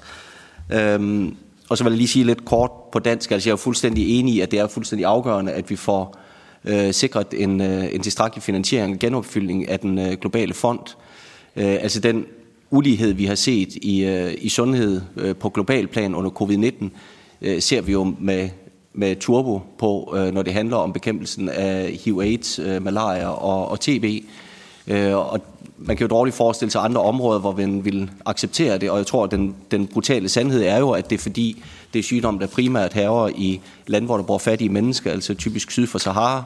Um, 0.70 1.38
Og 1.70 1.78
så 1.78 1.84
vil 1.84 1.92
jeg 1.92 1.98
lige 1.98 2.08
sige 2.08 2.26
lidt 2.26 2.46
kort 2.46 2.72
på 2.92 3.00
dansk. 3.00 3.32
Altså, 3.32 3.50
jeg 3.50 3.54
er 3.54 3.58
fuldstændig 3.58 4.20
enig 4.20 4.34
i, 4.34 4.40
at 4.40 4.52
det 4.52 4.60
er 4.60 4.68
fuldstændig 4.68 5.06
afgørende, 5.06 5.52
at 5.52 5.70
vi 5.70 5.76
får 5.76 6.18
øh, 6.66 6.94
sikret 6.94 7.28
en, 7.34 7.62
øh, 7.62 7.94
en 7.94 8.02
tilstrækkelig 8.02 8.44
finansiering 8.44 8.94
og 8.94 9.00
genopfyldning 9.00 9.70
af 9.70 9.80
den 9.80 10.00
øh, 10.00 10.14
globale 10.14 10.54
fond. 10.54 10.80
Øh, 11.56 11.66
altså 11.66 12.00
den 12.00 12.26
ulighed, 12.72 13.14
vi 13.14 13.26
har 13.26 13.36
set 13.36 13.76
i, 13.76 14.06
øh, 14.06 14.34
i 14.38 14.50
sundhed 14.50 15.02
øh, 15.18 15.36
på 15.36 15.50
global 15.50 15.88
plan 15.88 16.16
under 16.16 16.32
covid-19, 16.32 16.86
øh, 17.44 17.62
ser 17.62 17.82
vi 17.82 17.92
jo 17.92 18.16
med, 18.20 18.50
med 18.94 19.16
turbo 19.16 19.62
på, 19.78 20.14
øh, 20.18 20.34
når 20.34 20.42
det 20.42 20.54
handler 20.54 20.78
om 20.78 20.94
bekæmpelsen 20.94 21.50
af 21.50 22.00
HIV-AIDS, 22.06 22.60
øh, 22.60 22.84
malaria 22.84 23.28
og, 23.28 23.68
og 23.68 23.80
TB. 23.80 24.06
Øh, 24.88 25.16
og 25.16 25.40
man 25.78 25.98
kan 25.98 26.04
jo 26.04 26.08
dårligt 26.08 26.36
forestille 26.36 26.72
sig 26.72 26.84
andre 26.84 27.02
områder, 27.02 27.40
hvor 27.40 27.52
man 27.52 27.86
vil 27.86 28.12
acceptere 28.26 28.78
det, 28.78 28.90
og 28.90 28.98
jeg 28.98 29.06
tror, 29.06 29.24
at 29.24 29.32
den, 29.32 29.56
den 29.72 29.88
brutale 29.88 30.30
sandhed 30.30 30.64
er 30.64 30.78
jo, 30.78 30.92
at 30.92 31.10
det 31.10 31.16
er 31.16 31.20
fordi, 31.20 31.64
det 31.94 32.00
er 32.00 32.04
sygdom, 32.04 32.40
der 32.40 32.48
primært 32.48 32.94
haver 32.94 33.30
i 33.36 33.62
lande, 33.88 34.06
hvor 34.06 34.18
der 34.18 34.24
bor 34.24 34.38
fattige 34.38 34.70
mennesker, 34.70 35.12
altså 35.12 35.34
typisk 35.34 35.72
syd 35.72 35.88
for 35.88 36.00
Sahara, 36.00 36.44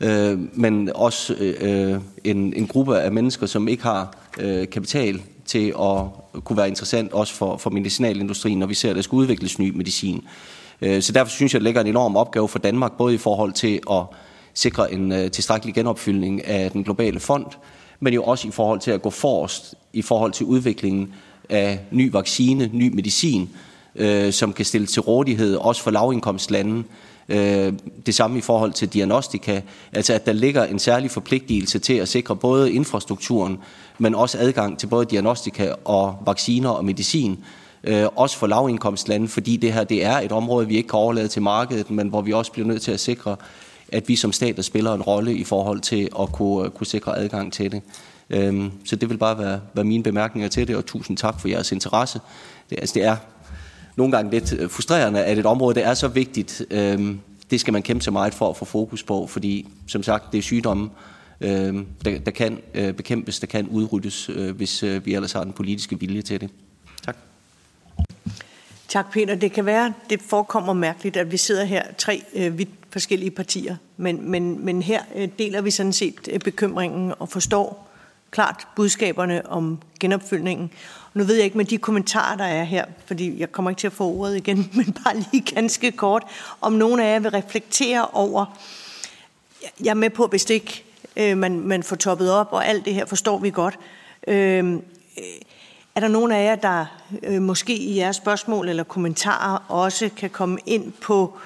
øh, 0.00 0.38
men 0.54 0.90
også 0.94 1.34
øh, 1.34 1.92
øh 1.92 2.00
en, 2.24 2.52
en 2.56 2.66
gruppe 2.66 2.98
af 2.98 3.12
mennesker, 3.12 3.46
som 3.46 3.68
ikke 3.68 3.82
har 3.82 4.16
øh, 4.40 4.68
kapital 4.68 5.22
til 5.50 5.68
at 5.68 6.44
kunne 6.44 6.56
være 6.56 6.68
interessant 6.68 7.12
også 7.12 7.34
for, 7.34 7.56
for 7.56 7.70
medicinalindustrien, 7.70 8.58
når 8.58 8.66
vi 8.66 8.74
ser, 8.74 8.90
at 8.90 8.96
der 8.96 9.02
skal 9.02 9.16
udvikles 9.16 9.58
ny 9.58 9.76
medicin. 9.76 10.24
Øh, 10.80 11.02
så 11.02 11.12
derfor 11.12 11.30
synes 11.30 11.52
jeg, 11.52 11.58
at 11.58 11.60
det 11.60 11.64
ligger 11.64 11.80
en 11.80 11.86
enorm 11.86 12.16
opgave 12.16 12.48
for 12.48 12.58
Danmark, 12.58 12.92
både 12.98 13.14
i 13.14 13.18
forhold 13.18 13.52
til 13.52 13.80
at 13.90 14.02
sikre 14.54 14.92
en 14.92 15.12
øh, 15.12 15.30
tilstrækkelig 15.30 15.74
genopfyldning 15.74 16.46
af 16.46 16.70
den 16.70 16.84
globale 16.84 17.20
fond, 17.20 17.46
men 18.00 18.14
jo 18.14 18.22
også 18.22 18.48
i 18.48 18.50
forhold 18.50 18.80
til 18.80 18.90
at 18.90 19.02
gå 19.02 19.10
forrest 19.10 19.74
i 19.92 20.02
forhold 20.02 20.32
til 20.32 20.46
udviklingen 20.46 21.14
af 21.48 21.80
ny 21.90 22.12
vaccine, 22.12 22.70
ny 22.72 22.94
medicin, 22.94 23.50
øh, 23.94 24.32
som 24.32 24.52
kan 24.52 24.64
stilles 24.64 24.92
til 24.92 25.02
rådighed, 25.02 25.56
også 25.56 25.82
for 25.82 25.90
lavindkomstlande. 25.90 26.84
Øh, 27.28 27.72
det 28.06 28.14
samme 28.14 28.38
i 28.38 28.40
forhold 28.40 28.72
til 28.72 28.88
diagnostika, 28.88 29.60
altså 29.92 30.12
at 30.12 30.26
der 30.26 30.32
ligger 30.32 30.64
en 30.64 30.78
særlig 30.78 31.10
forpligtelse 31.10 31.78
til 31.78 31.94
at 31.94 32.08
sikre 32.08 32.36
både 32.36 32.72
infrastrukturen, 32.72 33.58
men 34.00 34.14
også 34.14 34.38
adgang 34.38 34.78
til 34.78 34.86
både 34.86 35.04
diagnostika 35.04 35.72
og 35.84 36.16
vacciner 36.26 36.70
og 36.70 36.84
medicin, 36.84 37.38
øh, 37.84 38.06
også 38.16 38.38
for 38.38 38.46
lavindkomstlande, 38.46 39.28
fordi 39.28 39.56
det 39.56 39.72
her 39.72 39.84
det 39.84 40.04
er 40.04 40.18
et 40.18 40.32
område, 40.32 40.66
vi 40.66 40.76
ikke 40.76 40.88
kan 40.88 40.98
overlade 40.98 41.28
til 41.28 41.42
markedet, 41.42 41.90
men 41.90 42.08
hvor 42.08 42.20
vi 42.20 42.32
også 42.32 42.52
bliver 42.52 42.68
nødt 42.68 42.82
til 42.82 42.92
at 42.92 43.00
sikre, 43.00 43.36
at 43.88 44.08
vi 44.08 44.16
som 44.16 44.32
stat 44.32 44.64
spiller 44.64 44.94
en 44.94 45.02
rolle 45.02 45.34
i 45.34 45.44
forhold 45.44 45.80
til 45.80 46.08
at 46.20 46.32
kunne, 46.32 46.64
øh, 46.64 46.70
kunne 46.70 46.86
sikre 46.86 47.18
adgang 47.18 47.52
til 47.52 47.72
det. 47.72 47.82
Øhm, 48.30 48.72
så 48.84 48.96
det 48.96 49.10
vil 49.10 49.18
bare 49.18 49.38
være, 49.38 49.60
være 49.74 49.84
mine 49.84 50.02
bemærkninger 50.02 50.48
til 50.48 50.68
det, 50.68 50.76
og 50.76 50.86
tusind 50.86 51.16
tak 51.16 51.40
for 51.40 51.48
jeres 51.48 51.72
interesse. 51.72 52.20
Det, 52.70 52.78
altså, 52.80 52.94
det 52.94 53.04
er 53.04 53.16
nogle 53.96 54.12
gange 54.12 54.30
lidt 54.30 54.52
øh, 54.52 54.70
frustrerende, 54.70 55.24
at 55.24 55.38
et 55.38 55.46
område, 55.46 55.74
der 55.74 55.86
er 55.86 55.94
så 55.94 56.08
vigtigt, 56.08 56.62
øhm, 56.70 57.20
det 57.50 57.60
skal 57.60 57.72
man 57.72 57.82
kæmpe 57.82 58.04
så 58.04 58.10
meget 58.10 58.34
for 58.34 58.50
at 58.50 58.56
få 58.56 58.64
fokus 58.64 59.02
på, 59.02 59.26
fordi 59.26 59.68
som 59.86 60.02
sagt, 60.02 60.32
det 60.32 60.38
er 60.38 60.42
sygdomme, 60.42 60.90
øh, 61.40 61.84
der, 62.04 62.18
der 62.18 62.30
kan 62.30 62.58
øh, 62.74 62.92
bekæmpes, 62.92 63.40
der 63.40 63.46
kan 63.46 63.68
udryddes, 63.68 64.28
øh, 64.28 64.56
hvis 64.56 64.82
øh, 64.82 65.06
vi 65.06 65.14
ellers 65.14 65.32
har 65.32 65.44
den 65.44 65.52
politiske 65.52 66.00
vilje 66.00 66.22
til 66.22 66.40
det. 66.40 66.50
Tak. 67.04 67.16
Tak, 68.88 69.12
Peter. 69.12 69.34
Det 69.34 69.52
kan 69.52 69.66
være, 69.66 69.92
det 70.10 70.22
forekommer 70.22 70.72
mærkeligt, 70.72 71.16
at 71.16 71.32
vi 71.32 71.36
sidder 71.36 71.64
her 71.64 71.82
tre 71.98 72.22
øh, 72.34 72.58
vidt 72.58 72.68
forskellige 72.90 73.30
partier, 73.30 73.76
men, 73.96 74.30
men, 74.30 74.64
men 74.64 74.82
her 74.82 75.02
øh, 75.14 75.28
deler 75.38 75.60
vi 75.60 75.70
sådan 75.70 75.92
set 75.92 76.28
øh, 76.30 76.40
bekymringen 76.40 77.12
og 77.18 77.28
forstår 77.28 77.90
klart 78.30 78.68
budskaberne 78.76 79.50
om 79.50 79.82
genopfyldningen. 80.00 80.70
Nu 81.14 81.24
ved 81.24 81.34
jeg 81.34 81.44
ikke 81.44 81.56
med 81.56 81.64
de 81.64 81.78
kommentarer, 81.78 82.36
der 82.36 82.44
er 82.44 82.64
her, 82.64 82.84
fordi 83.06 83.40
jeg 83.40 83.52
kommer 83.52 83.70
ikke 83.70 83.80
til 83.80 83.86
at 83.86 83.92
få 83.92 84.04
ordet 84.04 84.36
igen, 84.36 84.70
men 84.76 84.96
bare 85.04 85.24
lige 85.32 85.54
ganske 85.54 85.92
kort, 85.92 86.22
om 86.60 86.72
nogen 86.72 87.00
af 87.00 87.12
jer 87.12 87.18
vil 87.18 87.30
reflektere 87.30 88.06
over, 88.06 88.58
jeg 89.84 89.90
er 89.90 89.94
med 89.94 90.10
på, 90.10 90.26
hvis 90.26 90.44
det 90.44 90.54
ikke 90.54 90.84
øh, 91.16 91.38
man, 91.38 91.60
man 91.60 91.82
får 91.82 91.96
toppet 91.96 92.32
op, 92.32 92.48
og 92.50 92.66
alt 92.66 92.84
det 92.84 92.94
her 92.94 93.06
forstår 93.06 93.38
vi 93.38 93.50
godt. 93.50 93.78
Øh, 94.28 94.74
øh, 94.74 94.80
er 95.94 96.00
der 96.00 96.08
nogen 96.08 96.32
af 96.32 96.44
jer, 96.44 96.54
der 96.54 96.86
øh, 97.22 97.42
måske 97.42 97.76
i 97.76 97.96
jeres 97.96 98.16
spørgsmål 98.16 98.68
eller 98.68 98.84
kommentarer 98.84 99.64
også 99.68 100.10
kan 100.16 100.30
komme 100.30 100.58
ind 100.66 100.92
på 100.92 101.38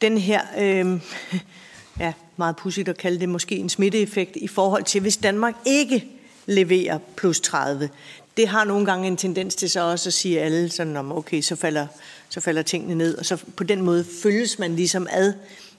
den 0.00 0.18
her, 0.18 0.40
øh, 0.58 1.00
ja, 2.00 2.12
meget 2.36 2.56
pudsigt 2.56 2.88
at 2.88 2.96
kalde 2.96 3.20
det 3.20 3.28
måske 3.28 3.56
en 3.56 3.68
smitteeffekt 3.68 4.36
i 4.36 4.48
forhold 4.48 4.84
til, 4.84 5.00
hvis 5.00 5.16
Danmark 5.16 5.54
ikke 5.66 6.04
leverer 6.46 6.98
plus 7.16 7.40
30. 7.40 7.88
Det 8.36 8.48
har 8.48 8.64
nogle 8.64 8.86
gange 8.86 9.06
en 9.06 9.16
tendens 9.16 9.54
til 9.54 9.70
så 9.70 9.80
også 9.80 10.08
at 10.08 10.12
sige 10.12 10.40
alle 10.40 10.70
sådan 10.70 10.96
om, 10.96 11.12
okay, 11.12 11.40
så 11.40 11.56
falder, 11.56 11.86
så 12.28 12.40
falder 12.40 12.62
tingene 12.62 12.94
ned, 12.94 13.18
og 13.18 13.26
så 13.26 13.36
på 13.56 13.64
den 13.64 13.82
måde 13.82 14.04
følges 14.22 14.58
man 14.58 14.76
ligesom 14.76 15.06
ad 15.10 15.32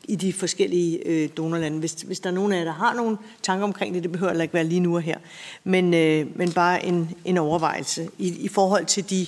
i 0.10 0.16
de 0.16 0.34
forskellige 0.34 1.08
øh, 1.08 1.30
donorlande. 1.38 1.80
Hvis, 1.80 1.94
hvis 1.94 2.20
der 2.20 2.30
er 2.30 2.34
nogen 2.34 2.52
af 2.52 2.58
jer, 2.58 2.64
der 2.64 2.72
har 2.72 2.94
nogle 2.94 3.18
tanker 3.42 3.64
omkring 3.64 3.94
det, 3.94 4.04
det 4.04 4.12
behøver 4.12 4.32
heller 4.32 4.44
ikke 4.44 4.54
være 4.54 4.64
lige 4.64 4.80
nu 4.80 4.96
og 4.96 5.02
her, 5.02 5.18
men, 5.64 5.94
øh, 5.94 6.28
men 6.38 6.52
bare 6.52 6.86
en, 6.86 7.10
en 7.26 7.38
overvejelse 7.38 8.10
i, 8.18 8.28
i 8.40 8.48
forhold 8.48 8.86
til 8.86 9.10
de 9.10 9.28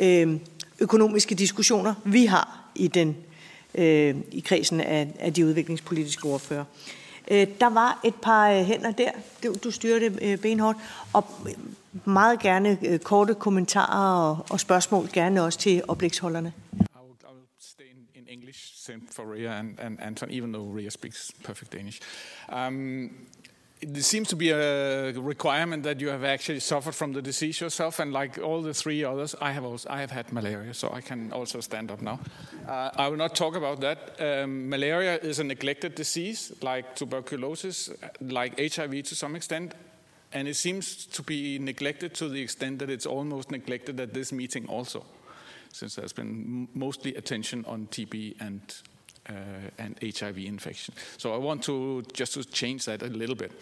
øh, 0.00 0.36
økonomiske 0.80 1.34
diskussioner, 1.34 1.94
vi 2.04 2.26
har 2.26 2.58
i 2.74 2.88
den 2.88 3.16
øh, 3.74 4.14
i 4.32 4.40
kredsen 4.40 4.80
af, 4.80 5.08
af 5.18 5.32
de 5.32 5.46
udviklingspolitiske 5.46 6.28
ordfører. 6.28 6.64
Øh, 7.30 7.46
der 7.60 7.70
var 7.70 8.00
et 8.04 8.14
par 8.14 8.50
øh, 8.50 8.64
hænder 8.64 8.90
der, 8.90 9.10
du, 9.44 9.54
du 9.64 9.70
styrer 9.70 9.98
det 9.98 10.18
øh, 10.22 10.38
benhårdt, 10.38 10.78
og 11.12 11.24
meget 12.04 12.40
gerne 12.40 12.78
øh, 12.82 12.98
korte 12.98 13.34
kommentarer 13.34 14.30
og, 14.30 14.46
og 14.50 14.60
spørgsmål, 14.60 15.08
gerne 15.12 15.42
også 15.42 15.58
til 15.58 15.82
oplægsholderne. 15.88 16.52
English, 18.34 18.72
same 18.74 19.00
for 19.00 19.24
Ria 19.26 19.52
and, 19.52 19.78
and 19.78 20.00
Anton, 20.00 20.30
even 20.30 20.52
though 20.52 20.64
Ria 20.64 20.90
speaks 20.90 21.30
perfect 21.42 21.70
Danish. 21.70 22.00
Um, 22.48 23.26
it 23.80 24.02
seems 24.02 24.28
to 24.28 24.36
be 24.36 24.50
a 24.50 25.12
requirement 25.12 25.82
that 25.82 26.00
you 26.00 26.08
have 26.08 26.24
actually 26.24 26.60
suffered 26.60 26.94
from 26.94 27.12
the 27.12 27.22
disease 27.22 27.60
yourself, 27.60 28.00
and 28.00 28.12
like 28.12 28.38
all 28.38 28.62
the 28.62 28.74
three 28.74 29.04
others, 29.04 29.34
I 29.40 29.52
have 29.52 29.64
also 29.64 29.88
I 29.90 30.00
have 30.00 30.10
had 30.10 30.32
malaria, 30.32 30.74
so 30.74 30.90
I 30.92 31.00
can 31.00 31.32
also 31.32 31.60
stand 31.60 31.90
up 31.90 32.00
now. 32.00 32.18
Uh, 32.66 32.90
I 32.96 33.08
will 33.08 33.18
not 33.18 33.34
talk 33.34 33.56
about 33.56 33.80
that. 33.80 33.98
Um, 34.20 34.68
malaria 34.68 35.18
is 35.22 35.38
a 35.38 35.44
neglected 35.44 35.94
disease, 35.94 36.52
like 36.62 36.96
tuberculosis, 36.96 37.90
like 38.20 38.58
HIV 38.58 39.02
to 39.04 39.14
some 39.14 39.36
extent, 39.36 39.74
and 40.32 40.48
it 40.48 40.56
seems 40.56 41.06
to 41.06 41.22
be 41.22 41.58
neglected 41.58 42.14
to 42.14 42.28
the 42.28 42.40
extent 42.40 42.78
that 42.78 42.90
it's 42.90 43.06
almost 43.06 43.50
neglected 43.50 44.00
at 44.00 44.12
this 44.14 44.32
meeting 44.32 44.66
also, 44.68 45.04
since 45.74 45.96
there's 45.96 46.12
been 46.12 46.68
mostly 46.72 47.14
attention 47.16 47.64
on 47.66 47.88
TB 47.88 48.40
and 48.40 48.60
uh, 49.28 49.32
and 49.78 49.98
HIV 50.02 50.38
infection. 50.38 50.94
So 51.16 51.34
I 51.34 51.38
want 51.38 51.62
to 51.64 52.02
just 52.12 52.34
to 52.34 52.44
change 52.44 52.84
that 52.84 53.02
a 53.02 53.06
little 53.06 53.34
bit. 53.34 53.52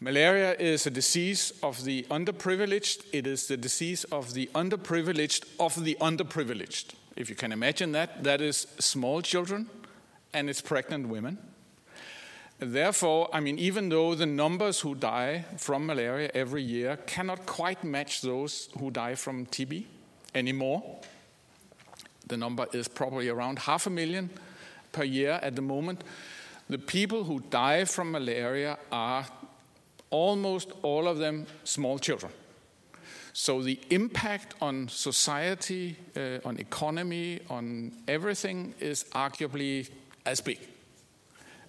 Malaria 0.00 0.54
is 0.58 0.86
a 0.86 0.90
disease 0.90 1.52
of 1.62 1.84
the 1.84 2.02
underprivileged. 2.10 3.04
It 3.12 3.26
is 3.26 3.46
the 3.46 3.56
disease 3.56 4.04
of 4.04 4.34
the 4.34 4.50
underprivileged 4.54 5.44
of 5.58 5.82
the 5.84 5.96
underprivileged. 6.00 6.94
If 7.16 7.30
you 7.30 7.36
can 7.36 7.52
imagine 7.52 7.92
that, 7.92 8.24
that 8.24 8.40
is 8.40 8.66
small 8.78 9.22
children 9.22 9.68
and 10.32 10.50
it's 10.50 10.60
pregnant 10.60 11.08
women. 11.08 11.38
Therefore, 12.58 13.28
I 13.32 13.40
mean, 13.40 13.58
even 13.58 13.88
though 13.88 14.14
the 14.14 14.26
numbers 14.26 14.80
who 14.80 14.94
die 14.94 15.44
from 15.56 15.86
malaria 15.86 16.30
every 16.34 16.62
year 16.62 16.96
cannot 17.06 17.46
quite 17.46 17.82
match 17.82 18.22
those 18.22 18.68
who 18.78 18.90
die 18.90 19.14
from 19.14 19.46
TB 19.46 19.84
anymore, 20.34 20.82
the 22.32 22.36
number 22.38 22.66
is 22.72 22.88
probably 22.88 23.28
around 23.28 23.58
half 23.58 23.86
a 23.86 23.90
million 23.90 24.30
per 24.90 25.04
year 25.04 25.38
at 25.42 25.54
the 25.54 25.62
moment. 25.62 26.02
The 26.70 26.78
people 26.78 27.24
who 27.24 27.40
die 27.50 27.84
from 27.84 28.10
malaria 28.10 28.78
are 28.90 29.26
almost 30.10 30.72
all 30.82 31.06
of 31.06 31.18
them 31.18 31.46
small 31.64 31.98
children. 31.98 32.32
So 33.34 33.62
the 33.62 33.78
impact 33.90 34.54
on 34.60 34.88
society, 34.88 35.96
uh, 36.16 36.48
on 36.48 36.58
economy, 36.58 37.40
on 37.50 37.92
everything 38.08 38.74
is 38.80 39.04
arguably 39.12 39.90
as 40.24 40.40
big. 40.40 40.58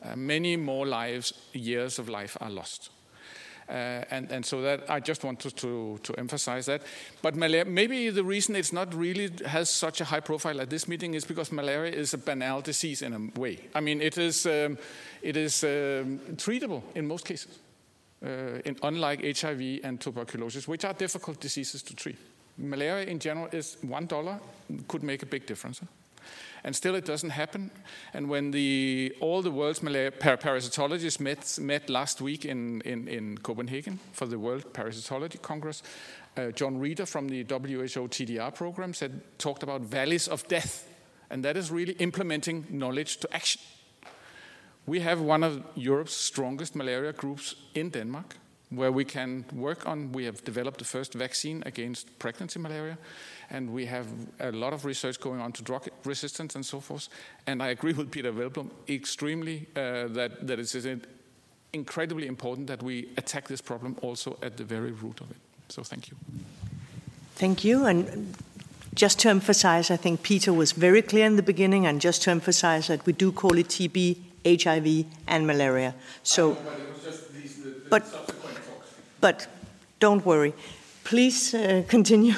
Uh, 0.01 0.15
many 0.15 0.57
more 0.57 0.85
lives, 0.85 1.33
years 1.53 1.99
of 1.99 2.07
life 2.07 2.37
are 2.41 2.49
lost. 2.49 2.89
Uh, 3.69 4.03
and, 4.11 4.31
and 4.31 4.45
so 4.45 4.61
that 4.61 4.89
I 4.89 4.99
just 4.99 5.23
wanted 5.23 5.55
to, 5.57 5.97
to 6.03 6.13
emphasize 6.15 6.65
that. 6.65 6.81
But 7.21 7.35
malaria, 7.35 7.65
maybe 7.65 8.09
the 8.09 8.23
reason 8.23 8.55
it's 8.55 8.73
not 8.73 8.93
really 8.93 9.31
has 9.45 9.69
such 9.69 10.01
a 10.01 10.05
high 10.05 10.19
profile 10.19 10.59
at 10.59 10.69
this 10.69 10.87
meeting 10.87 11.13
is 11.13 11.25
because 11.25 11.51
malaria 11.51 11.93
is 11.93 12.13
a 12.13 12.17
banal 12.17 12.61
disease 12.61 13.01
in 13.01 13.13
a 13.13 13.39
way. 13.39 13.59
I 13.73 13.79
mean, 13.79 14.01
it 14.01 14.17
is, 14.17 14.45
um, 14.45 14.77
it 15.21 15.37
is 15.37 15.63
um, 15.63 16.19
treatable 16.35 16.83
in 16.93 17.07
most 17.07 17.25
cases, 17.25 17.59
uh, 18.21 18.59
in, 18.65 18.75
unlike 18.83 19.23
HIV 19.39 19.79
and 19.83 19.99
tuberculosis, 19.99 20.67
which 20.67 20.83
are 20.83 20.93
difficult 20.93 21.39
diseases 21.39 21.81
to 21.83 21.95
treat. 21.95 22.17
Malaria 22.57 23.05
in 23.05 23.19
general 23.19 23.47
is 23.51 23.77
one 23.81 24.05
dollar 24.05 24.39
could 24.87 25.03
make 25.03 25.23
a 25.23 25.25
big 25.25 25.45
difference. 25.45 25.81
And 26.63 26.75
still 26.75 26.95
it 26.95 27.05
doesn't 27.05 27.31
happen. 27.31 27.71
And 28.13 28.29
when 28.29 28.51
the, 28.51 29.13
all 29.19 29.41
the 29.41 29.51
world's 29.51 29.83
malaria, 29.83 30.11
parasitologists 30.11 31.19
met, 31.19 31.57
met 31.59 31.89
last 31.89 32.21
week 32.21 32.45
in, 32.45 32.81
in, 32.81 33.07
in 33.07 33.37
Copenhagen 33.37 33.99
for 34.13 34.25
the 34.25 34.39
World 34.39 34.71
Parasitology 34.73 35.41
Congress, 35.41 35.83
uh, 36.37 36.51
John 36.51 36.79
Reeder 36.79 37.05
from 37.05 37.27
the 37.27 37.43
WHO 37.43 38.07
TDR 38.07 38.55
program 38.55 38.93
said, 38.93 39.21
talked 39.37 39.63
about 39.63 39.81
valleys 39.81 40.27
of 40.27 40.47
death. 40.47 40.87
And 41.29 41.43
that 41.43 41.57
is 41.57 41.69
really 41.69 41.93
implementing 41.93 42.65
knowledge 42.69 43.17
to 43.17 43.33
action. 43.33 43.61
We 44.85 44.99
have 44.99 45.21
one 45.21 45.43
of 45.43 45.63
Europe's 45.75 46.13
strongest 46.13 46.75
malaria 46.75 47.13
groups 47.13 47.55
in 47.73 47.89
Denmark, 47.89 48.35
where 48.69 48.91
we 48.91 49.05
can 49.05 49.45
work 49.53 49.87
on. 49.87 50.11
We 50.11 50.25
have 50.25 50.43
developed 50.43 50.79
the 50.79 50.85
first 50.85 51.13
vaccine 51.13 51.63
against 51.65 52.19
pregnancy 52.19 52.59
malaria 52.59 52.97
and 53.53 53.71
we 53.71 53.85
have 53.85 54.07
a 54.39 54.51
lot 54.51 54.73
of 54.73 54.83
research 54.83 55.19
going 55.19 55.39
on 55.39 55.51
to 55.53 55.63
drug 55.63 55.87
resistance 56.03 56.55
and 56.55 56.65
so 56.65 56.79
forth. 56.79 57.07
And 57.47 57.61
I 57.61 57.67
agree 57.67 57.93
with 57.93 58.11
Peder 58.11 58.33
Hvelplund 58.33 58.69
extremely 58.89 59.67
uh, 59.75 60.07
that, 60.09 60.45
that 60.47 60.59
it 60.59 60.75
is 60.75 60.87
incredibly 61.71 62.27
important 62.27 62.67
that 62.67 62.81
we 62.81 63.09
attack 63.15 63.47
this 63.47 63.61
problem 63.61 63.95
also 64.01 64.37
at 64.41 64.57
the 64.57 64.63
very 64.63 64.91
root 64.91 65.21
of 65.21 65.29
it. 65.31 65.37
So 65.69 65.83
thank 65.83 66.09
you. 66.09 66.17
Thank 67.35 67.63
you. 67.63 67.85
And 67.85 68.35
just 68.95 69.19
to 69.19 69.29
emphasize, 69.29 69.91
I 69.91 69.97
think 69.97 70.23
Peter 70.23 70.51
was 70.51 70.71
very 70.71 71.01
clear 71.01 71.25
in 71.25 71.35
the 71.35 71.43
beginning, 71.43 71.85
and 71.85 72.01
just 72.01 72.23
to 72.23 72.31
emphasize 72.31 72.87
that 72.87 73.05
we 73.05 73.13
do 73.13 73.31
call 73.31 73.57
it 73.57 73.67
TB, 73.67 74.17
HIV, 74.45 75.05
and 75.27 75.47
malaria. 75.47 75.95
So, 76.23 76.57
but, 77.89 78.03
but 79.21 79.47
don't 79.99 80.25
worry. 80.25 80.53
Please 81.03 81.53
uh, 81.53 81.83
continue. 81.87 82.33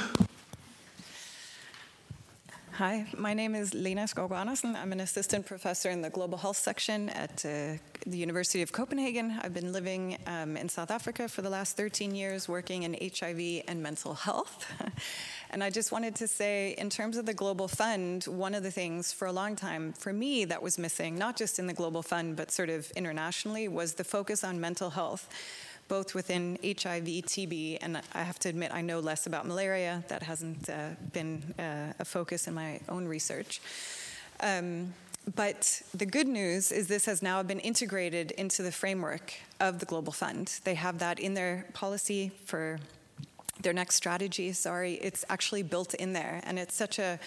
Hi, 2.78 3.06
my 3.16 3.34
name 3.34 3.56
is 3.56 3.74
Lena 3.74 4.02
Skovgaard 4.02 4.38
Andersen. 4.38 4.76
I'm 4.76 4.92
an 4.92 5.00
assistant 5.00 5.46
professor 5.46 5.90
in 5.90 6.02
the 6.02 6.10
global 6.10 6.38
health 6.38 6.58
section 6.58 7.08
at 7.08 7.46
uh, 7.46 7.80
the 8.06 8.18
University 8.18 8.62
of 8.62 8.74
Copenhagen. 8.74 9.40
I've 9.42 9.54
been 9.54 9.72
living 9.72 10.18
um, 10.28 10.58
in 10.58 10.68
South 10.68 10.92
Africa 10.92 11.30
for 11.30 11.42
the 11.42 11.50
last 11.50 11.78
13 11.78 12.14
years, 12.14 12.50
working 12.50 12.84
in 12.84 12.94
HIV 13.00 13.64
and 13.70 13.82
mental 13.82 14.14
health. 14.14 14.70
and 15.52 15.64
I 15.64 15.70
just 15.70 15.94
wanted 15.94 16.16
to 16.16 16.28
say, 16.28 16.76
in 16.78 16.90
terms 16.90 17.16
of 17.16 17.26
the 17.26 17.34
Global 17.34 17.70
Fund, 17.70 18.26
one 18.26 18.54
of 18.54 18.62
the 18.62 18.72
things 18.72 19.14
for 19.14 19.26
a 19.26 19.32
long 19.32 19.56
time 19.56 19.94
for 19.94 20.12
me 20.12 20.44
that 20.44 20.62
was 20.62 20.78
missing, 20.78 21.18
not 21.18 21.38
just 21.38 21.60
in 21.60 21.68
the 21.68 21.74
Global 21.74 22.04
Fund, 22.04 22.36
but 22.36 22.52
sort 22.52 22.70
of 22.70 22.92
internationally, 22.92 23.70
was 23.70 23.94
the 23.94 24.04
focus 24.04 24.44
on 24.44 24.60
mental 24.60 24.90
health 24.90 25.30
both 25.88 26.16
within 26.16 26.58
HIV, 26.64 27.06
TB, 27.06 27.80
and 27.82 28.02
I 28.14 28.24
have 28.24 28.40
to 28.40 28.50
admit 28.50 28.72
I 28.74 28.82
know 28.82 29.00
less 29.00 29.28
about 29.28 29.46
malaria. 29.46 30.04
That 30.08 30.24
hasn't 30.24 30.70
uh, 30.70 30.90
been 31.14 31.54
uh, 31.60 31.94
a 32.00 32.06
focus 32.06 32.48
in 32.48 32.54
my 32.54 32.80
own 32.90 33.08
research. 33.08 33.62
Um, 34.40 34.94
but 35.36 35.82
the 35.94 36.06
good 36.06 36.28
news 36.28 36.72
is 36.72 36.88
this 36.88 37.06
has 37.06 37.22
now 37.22 37.42
been 37.42 37.60
integrated 37.60 38.32
into 38.32 38.62
the 38.62 38.72
framework 38.72 39.34
of 39.60 39.80
the 39.80 39.86
Global 39.86 40.14
Fund. 40.14 40.60
They 40.64 40.76
have 40.76 41.00
that 41.00 41.20
in 41.20 41.34
their 41.34 41.66
policy 41.74 42.32
for 42.46 42.80
their 43.62 43.74
next 43.74 43.96
strategy. 43.96 44.52
Sorry, 44.52 44.96
it's 44.96 45.26
actually 45.30 45.64
built 45.64 45.94
in 45.96 46.14
there, 46.14 46.42
and 46.44 46.60
it's 46.60 46.76
such 46.76 47.00
a 47.00 47.20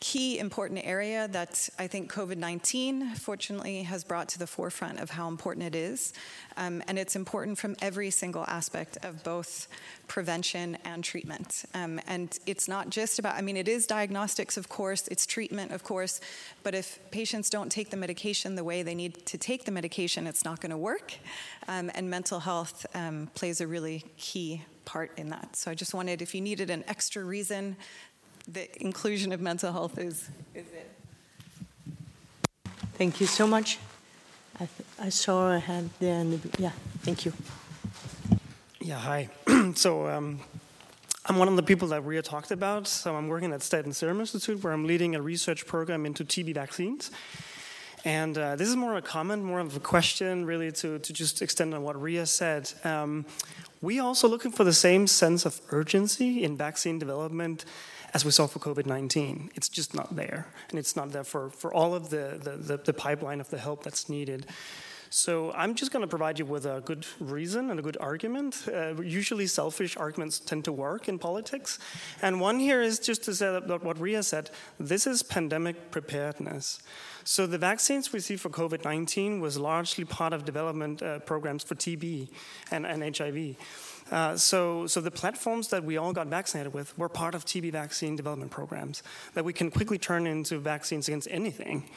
key 0.00 0.38
important 0.38 0.80
area 0.84 1.26
that 1.28 1.68
I 1.78 1.86
think 1.86 2.12
COVID 2.12 2.36
19 2.36 3.14
fortunately 3.16 3.82
has 3.82 4.04
brought 4.04 4.28
to 4.30 4.38
the 4.38 4.46
forefront 4.46 5.00
of 5.00 5.10
how 5.10 5.28
important 5.28 5.66
it 5.66 5.74
is. 5.74 6.12
Um, 6.56 6.82
and 6.86 6.98
it's 6.98 7.16
important 7.16 7.58
from 7.58 7.76
every 7.80 8.10
single 8.10 8.44
aspect 8.46 8.98
of 9.02 9.22
both 9.24 9.68
prevention 10.06 10.78
and 10.84 11.02
treatment. 11.02 11.64
Um, 11.74 12.00
and 12.06 12.36
it's 12.46 12.68
not 12.68 12.90
just 12.90 13.18
about, 13.18 13.36
I 13.36 13.42
mean, 13.42 13.56
it 13.56 13.68
is 13.68 13.86
diagnostics, 13.86 14.56
of 14.56 14.68
course, 14.68 15.08
it's 15.08 15.26
treatment, 15.26 15.72
of 15.72 15.84
course, 15.84 16.20
but 16.62 16.74
if 16.74 16.98
patients 17.10 17.50
don't 17.50 17.70
take 17.70 17.90
the 17.90 17.96
medication 17.96 18.54
the 18.54 18.64
way 18.64 18.82
they 18.82 18.94
need 18.94 19.26
to 19.26 19.38
take 19.38 19.64
the 19.64 19.72
medication, 19.72 20.26
it's 20.26 20.44
not 20.44 20.60
going 20.60 20.70
to 20.70 20.78
work. 20.78 21.14
Um, 21.66 21.90
and 21.94 22.08
mental 22.08 22.40
health 22.40 22.86
um, 22.94 23.30
plays 23.34 23.60
a 23.60 23.66
really 23.66 24.04
key 24.16 24.62
part 24.88 25.12
in 25.18 25.28
that. 25.28 25.54
So 25.54 25.70
I 25.70 25.74
just 25.74 25.92
wanted, 25.92 26.22
if 26.22 26.34
you 26.34 26.40
needed 26.40 26.70
an 26.70 26.82
extra 26.88 27.22
reason 27.22 27.76
the 28.48 28.82
inclusion 28.82 29.32
of 29.32 29.40
mental 29.40 29.72
health 29.72 29.98
is, 29.98 30.28
is 30.54 30.64
it. 30.72 30.90
Thank 32.94 33.20
you 33.20 33.26
so 33.26 33.46
much. 33.46 33.78
I, 34.56 34.66
th- 34.66 34.88
I 34.98 35.08
saw 35.10 35.52
a 35.52 35.58
hand 35.58 35.90
there. 36.00 36.24
The, 36.24 36.40
yeah, 36.58 36.72
thank 37.02 37.24
you. 37.24 37.32
Yeah, 38.80 38.96
hi. 38.96 39.28
so 39.74 40.08
um, 40.08 40.40
I'm 41.26 41.36
one 41.36 41.46
of 41.46 41.56
the 41.56 41.62
people 41.62 41.88
that 41.88 42.00
Ria 42.04 42.22
talked 42.22 42.50
about. 42.50 42.88
So 42.88 43.14
I'm 43.14 43.28
working 43.28 43.52
at 43.52 43.60
Statens 43.60 43.96
Serum 43.96 44.18
Institute, 44.18 44.64
where 44.64 44.72
I'm 44.72 44.86
leading 44.86 45.14
a 45.14 45.22
research 45.22 45.66
program 45.66 46.06
into 46.06 46.24
TB 46.24 46.54
vaccines. 46.54 47.10
And 48.04 48.38
uh, 48.38 48.56
this 48.56 48.68
is 48.68 48.76
more 48.76 48.92
of 48.92 49.04
a 49.04 49.06
comment, 49.06 49.44
more 49.44 49.60
of 49.60 49.76
a 49.76 49.80
question, 49.80 50.46
really, 50.46 50.72
to, 50.72 50.98
to 50.98 51.12
just 51.12 51.42
extend 51.42 51.74
on 51.74 51.82
what 51.82 52.00
Ria 52.00 52.24
said. 52.26 52.72
Um, 52.82 53.26
we 53.80 54.00
also 54.00 54.26
looking 54.26 54.50
for 54.50 54.64
the 54.64 54.72
same 54.72 55.06
sense 55.06 55.44
of 55.44 55.60
urgency 55.70 56.42
in 56.42 56.56
vaccine 56.56 56.98
development 56.98 57.64
as 58.14 58.24
we 58.24 58.30
saw 58.30 58.46
for 58.46 58.58
COVID 58.58 58.86
19. 58.86 59.50
It's 59.54 59.68
just 59.68 59.94
not 59.94 60.16
there. 60.16 60.46
And 60.70 60.78
it's 60.78 60.96
not 60.96 61.12
there 61.12 61.24
for, 61.24 61.50
for 61.50 61.72
all 61.72 61.94
of 61.94 62.10
the, 62.10 62.38
the, 62.42 62.56
the, 62.56 62.76
the 62.78 62.92
pipeline 62.92 63.40
of 63.40 63.50
the 63.50 63.58
help 63.58 63.82
that's 63.82 64.08
needed. 64.08 64.46
So 65.10 65.52
I'm 65.52 65.74
just 65.74 65.90
going 65.90 66.02
to 66.02 66.08
provide 66.08 66.38
you 66.38 66.44
with 66.44 66.66
a 66.66 66.82
good 66.84 67.06
reason 67.18 67.70
and 67.70 67.78
a 67.78 67.82
good 67.82 67.96
argument. 67.98 68.68
Uh, 68.68 69.00
usually, 69.00 69.46
selfish 69.46 69.96
arguments 69.96 70.38
tend 70.38 70.64
to 70.66 70.72
work 70.72 71.08
in 71.08 71.18
politics, 71.18 71.78
and 72.20 72.40
one 72.40 72.58
here 72.58 72.82
is 72.82 72.98
just 72.98 73.22
to 73.24 73.34
say 73.34 73.46
that 73.46 73.82
what 73.82 73.98
Ria 73.98 74.22
said. 74.22 74.50
This 74.78 75.06
is 75.06 75.22
pandemic 75.22 75.90
preparedness. 75.90 76.82
So 77.24 77.46
the 77.46 77.58
vaccines 77.58 78.12
we 78.12 78.20
see 78.20 78.36
for 78.36 78.48
COVID-19 78.48 79.40
was 79.40 79.58
largely 79.58 80.04
part 80.04 80.32
of 80.32 80.44
development 80.44 81.02
uh, 81.02 81.18
programs 81.20 81.62
for 81.62 81.74
TB 81.74 82.28
and, 82.70 82.86
and 82.86 83.16
HIV. 83.16 83.56
Uh, 84.10 84.36
so, 84.36 84.86
so 84.86 85.00
the 85.00 85.10
platforms 85.10 85.68
that 85.68 85.84
we 85.84 85.96
all 85.96 86.12
got 86.12 86.26
vaccinated 86.28 86.72
with 86.72 86.96
were 86.98 87.08
part 87.08 87.34
of 87.34 87.44
TB 87.44 87.72
vaccine 87.72 88.16
development 88.16 88.50
programs 88.50 89.02
that 89.34 89.44
we 89.44 89.52
can 89.52 89.70
quickly 89.70 89.98
turn 89.98 90.26
into 90.26 90.58
vaccines 90.58 91.08
against 91.08 91.28
anything. 91.30 91.88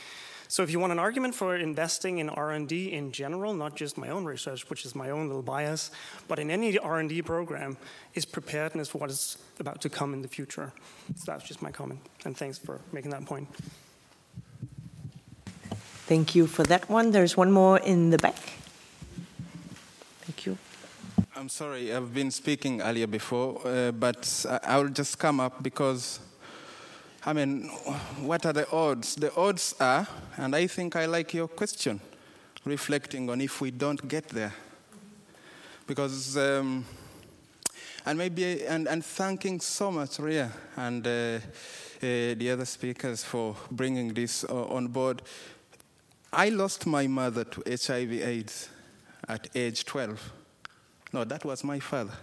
So 0.51 0.63
if 0.63 0.69
you 0.69 0.81
want 0.81 0.91
an 0.91 0.99
argument 0.99 1.33
for 1.33 1.55
investing 1.55 2.17
in 2.17 2.27
R&D 2.27 2.91
in 2.91 3.13
general, 3.13 3.53
not 3.53 3.77
just 3.77 3.97
my 3.97 4.09
own 4.09 4.25
research, 4.25 4.69
which 4.69 4.85
is 4.85 4.93
my 4.93 5.09
own 5.09 5.27
little 5.27 5.41
bias, 5.41 5.91
but 6.27 6.39
in 6.39 6.51
any 6.51 6.77
R&D 6.77 7.21
program, 7.21 7.77
is 8.15 8.25
preparedness 8.25 8.89
for 8.89 8.97
what 8.97 9.09
is 9.09 9.37
about 9.61 9.79
to 9.79 9.89
come 9.89 10.13
in 10.13 10.21
the 10.21 10.27
future. 10.27 10.73
So 11.15 11.31
that's 11.31 11.47
just 11.47 11.61
my 11.61 11.71
comment, 11.71 12.01
and 12.25 12.35
thanks 12.35 12.57
for 12.57 12.81
making 12.91 13.11
that 13.11 13.25
point. 13.25 13.47
Thank 16.07 16.35
you 16.35 16.47
for 16.47 16.63
that 16.63 16.89
one. 16.89 17.11
There's 17.11 17.37
one 17.37 17.53
more 17.53 17.79
in 17.79 18.09
the 18.09 18.17
back. 18.17 18.60
I'm 21.41 21.49
sorry, 21.49 21.91
I've 21.91 22.13
been 22.13 22.29
speaking 22.29 22.83
earlier 22.83 23.07
before, 23.07 23.59
uh, 23.65 23.91
but 23.91 24.45
I 24.63 24.77
will 24.77 24.89
just 24.89 25.17
come 25.17 25.39
up 25.39 25.63
because, 25.63 26.19
I 27.25 27.33
mean, 27.33 27.63
what 28.21 28.45
are 28.45 28.53
the 28.53 28.69
odds? 28.69 29.15
The 29.15 29.35
odds 29.35 29.73
are, 29.79 30.07
and 30.37 30.55
I 30.55 30.67
think 30.67 30.95
I 30.95 31.07
like 31.07 31.33
your 31.33 31.47
question, 31.47 31.99
reflecting 32.63 33.27
on 33.27 33.41
if 33.41 33.59
we 33.59 33.71
don't 33.71 34.07
get 34.07 34.27
there. 34.29 34.53
Because, 35.87 36.37
um, 36.37 36.85
and 38.05 38.19
maybe, 38.19 38.63
and, 38.67 38.87
and 38.87 39.03
thanking 39.03 39.61
so 39.61 39.91
much, 39.91 40.19
Ria, 40.19 40.51
and 40.77 41.07
uh, 41.07 41.09
uh, 41.09 41.39
the 42.01 42.51
other 42.51 42.65
speakers 42.65 43.23
for 43.23 43.55
bringing 43.71 44.13
this 44.13 44.43
uh, 44.43 44.65
on 44.65 44.89
board. 44.89 45.23
I 46.31 46.49
lost 46.49 46.85
my 46.85 47.07
mother 47.07 47.45
to 47.45 47.63
HIV/AIDS 47.65 48.69
at 49.27 49.47
age 49.55 49.85
12 49.85 50.33
no, 51.13 51.23
that 51.23 51.43
was 51.43 51.63
my 51.63 51.79
father. 51.79 52.13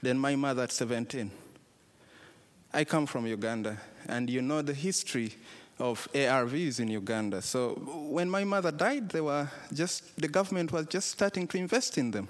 Then 0.00 0.18
my 0.18 0.34
mother 0.36 0.64
at 0.64 0.72
17. 0.72 1.30
I 2.74 2.84
come 2.84 3.06
from 3.06 3.26
Uganda, 3.26 3.76
and 4.08 4.28
you 4.30 4.42
know 4.42 4.62
the 4.62 4.74
history 4.74 5.34
of 5.78 6.08
ARVs 6.14 6.80
in 6.80 6.88
Uganda. 6.88 7.42
So 7.42 7.74
when 8.10 8.30
my 8.30 8.44
mother 8.44 8.72
died, 8.72 9.10
they 9.10 9.20
were 9.20 9.48
just 9.72 10.16
the 10.16 10.28
government 10.28 10.72
was 10.72 10.86
just 10.86 11.10
starting 11.10 11.46
to 11.48 11.58
invest 11.58 11.98
in 11.98 12.10
them. 12.10 12.28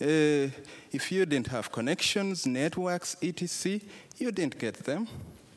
Uh, 0.00 0.50
if 0.92 1.12
you 1.12 1.24
didn't 1.24 1.48
have 1.48 1.70
connections, 1.70 2.46
networks, 2.46 3.16
etc., 3.22 3.80
you 4.18 4.32
didn't 4.32 4.58
get 4.58 4.74
them. 4.84 5.06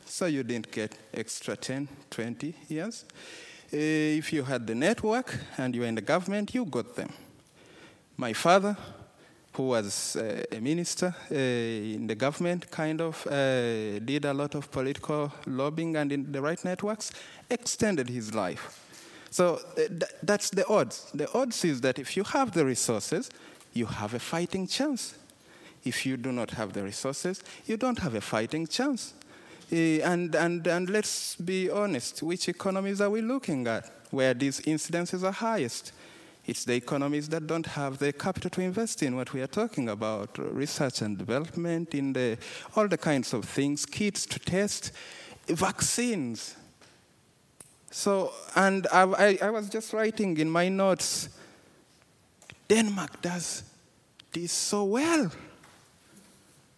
So 0.04 0.26
you 0.26 0.42
didn't 0.42 0.70
get 0.70 0.96
extra 1.12 1.56
10, 1.56 1.88
20 2.10 2.54
years. 2.68 3.04
Uh, 3.72 3.76
if 3.76 4.32
you 4.32 4.42
had 4.44 4.66
the 4.66 4.74
network 4.74 5.36
and 5.58 5.74
you 5.74 5.82
were 5.82 5.86
in 5.86 5.96
the 5.96 6.00
government, 6.00 6.54
you 6.54 6.64
got 6.64 6.96
them. 6.96 7.12
My 8.16 8.32
father 8.32 8.76
who 9.58 9.70
was 9.70 10.14
uh, 10.14 10.44
a 10.52 10.60
minister 10.60 11.12
uh, 11.32 11.34
in 11.34 12.06
the 12.06 12.14
government, 12.14 12.70
kind 12.70 13.00
of 13.00 13.26
uh, 13.26 13.98
did 13.98 14.24
a 14.24 14.32
lot 14.32 14.54
of 14.54 14.70
political 14.70 15.32
lobbying 15.48 15.96
and 15.96 16.12
in 16.12 16.30
the 16.30 16.40
right 16.40 16.64
networks, 16.64 17.10
extended 17.50 18.08
his 18.08 18.32
life. 18.32 18.80
So 19.32 19.54
uh, 19.54 19.74
th- 19.74 20.12
that's 20.22 20.50
the 20.50 20.64
odds. 20.68 21.10
The 21.12 21.28
odds 21.32 21.64
is 21.64 21.80
that 21.80 21.98
if 21.98 22.16
you 22.16 22.22
have 22.22 22.52
the 22.52 22.64
resources, 22.64 23.30
you 23.72 23.86
have 23.86 24.14
a 24.14 24.20
fighting 24.20 24.68
chance. 24.68 25.18
If 25.84 26.06
you 26.06 26.16
do 26.16 26.30
not 26.30 26.52
have 26.52 26.72
the 26.72 26.84
resources, 26.84 27.42
you 27.66 27.76
don't 27.76 27.98
have 27.98 28.14
a 28.14 28.20
fighting 28.20 28.68
chance. 28.68 29.12
Uh, 29.72 29.76
and, 30.12 30.36
and, 30.36 30.68
and 30.68 30.88
let's 30.88 31.34
be 31.34 31.68
honest, 31.68 32.22
which 32.22 32.48
economies 32.48 33.00
are 33.00 33.10
we 33.10 33.22
looking 33.22 33.66
at 33.66 33.90
where 34.12 34.34
these 34.34 34.60
incidences 34.60 35.24
are 35.24 35.32
highest? 35.32 35.92
It's 36.48 36.64
the 36.64 36.74
economies 36.74 37.28
that 37.28 37.46
don't 37.46 37.66
have 37.66 37.98
the 37.98 38.10
capital 38.10 38.48
to 38.48 38.62
invest 38.62 39.02
in 39.02 39.14
what 39.14 39.34
we 39.34 39.42
are 39.42 39.46
talking 39.46 39.90
about 39.90 40.30
research 40.38 41.02
and 41.02 41.18
development, 41.18 41.94
in 41.94 42.14
the, 42.14 42.38
all 42.74 42.88
the 42.88 42.96
kinds 42.96 43.34
of 43.34 43.44
things, 43.44 43.84
kits 43.84 44.24
to 44.24 44.38
test, 44.38 44.92
vaccines. 45.46 46.56
So, 47.90 48.32
and 48.56 48.86
I, 48.90 49.02
I, 49.02 49.38
I 49.42 49.50
was 49.50 49.68
just 49.68 49.92
writing 49.92 50.38
in 50.38 50.48
my 50.48 50.70
notes 50.70 51.28
Denmark 52.66 53.20
does 53.20 53.62
this 54.32 54.52
so 54.52 54.84
well 54.84 55.30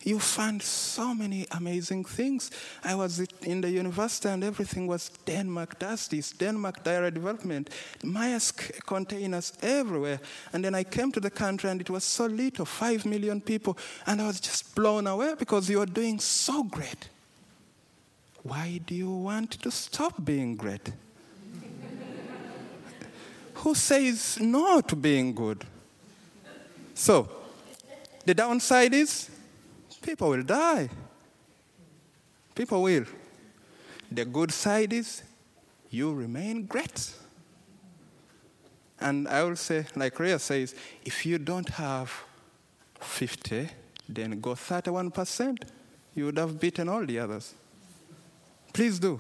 you 0.03 0.19
find 0.19 0.63
so 0.63 1.15
many 1.15 1.47
amazing 1.51 2.05
things. 2.05 2.51
I 2.83 2.95
was 2.95 3.21
in 3.43 3.61
the 3.61 3.71
university 3.71 4.29
and 4.29 4.43
everything 4.43 4.87
was 4.87 5.11
Denmark 5.27 5.79
does 5.79 6.09
this, 6.09 6.33
Denmark 6.33 6.83
diarrhea 6.83 7.11
development, 7.11 7.71
Maersk 8.03 8.87
containers 8.87 9.53
everywhere. 9.61 10.21
And 10.53 10.65
then 10.65 10.75
I 10.75 10.85
came 10.85 11.13
to 11.13 11.21
the 11.21 11.31
country 11.31 11.69
and 11.71 11.81
it 11.81 11.91
was 11.91 12.05
so 12.05 12.27
little, 12.27 12.65
five 12.65 13.05
million 13.05 13.43
people, 13.43 13.77
and 14.07 14.23
I 14.23 14.27
was 14.27 14.41
just 14.41 14.75
blown 14.75 15.07
away 15.07 15.35
because 15.39 15.69
you 15.69 15.81
are 15.81 15.87
doing 15.87 16.19
so 16.19 16.65
great. 16.65 17.09
Why 18.43 18.81
do 18.87 18.95
you 18.95 19.11
want 19.11 19.51
to 19.63 19.71
stop 19.71 20.25
being 20.25 20.57
great? 20.57 20.91
Who 23.55 23.75
says 23.75 24.39
no 24.41 24.81
to 24.81 24.97
being 24.97 25.35
good? 25.35 25.67
So, 26.95 27.29
the 28.25 28.35
downside 28.35 28.95
is 28.95 29.31
people 30.03 30.31
will 30.31 30.43
die. 30.43 30.89
People 32.55 32.83
will. 32.83 33.05
The 34.11 34.25
good 34.25 34.53
side 34.53 34.93
is 34.93 35.23
you 35.91 36.13
remain 36.13 36.67
great. 36.67 37.11
And 39.01 39.27
I 39.29 39.43
will 39.45 39.57
say, 39.57 39.87
like 39.97 40.19
Ria 40.19 40.39
says, 40.39 40.75
if 41.05 41.25
you 41.25 41.39
don't 41.39 41.69
have 41.71 42.13
50, 43.01 43.69
then 44.09 44.41
go 44.41 44.51
31%. 44.51 45.63
You 46.15 46.27
would 46.27 46.39
have 46.39 46.61
beaten 46.61 46.89
all 46.89 47.07
the 47.07 47.19
others. 47.19 47.55
Please 48.73 48.99
do. 48.99 49.19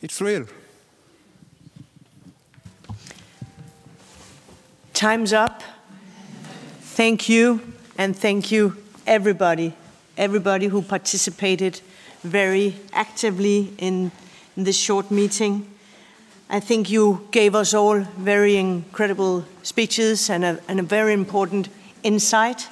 It's 0.00 0.20
real. 0.20 0.46
Time's 4.94 5.32
up. 5.32 5.62
Thank 6.80 7.28
you, 7.28 7.60
and 7.98 8.16
thank 8.16 8.50
you, 8.50 8.76
everybody, 9.06 9.72
everybody 10.16 10.66
who 10.66 10.82
participated 10.82 11.80
very 12.22 12.76
actively 12.92 13.72
in, 13.78 14.10
in 14.56 14.64
this 14.64 14.76
short 14.76 15.10
meeting. 15.10 15.66
I 16.50 16.60
think 16.60 16.90
you 16.90 17.26
gave 17.30 17.54
us 17.54 17.74
all 17.74 18.00
very 18.00 18.56
incredible 18.56 19.44
speeches 19.62 20.30
and 20.30 20.44
a, 20.44 20.60
and 20.68 20.80
a 20.80 20.82
very 20.82 21.12
important 21.12 21.68
insight 22.02 22.68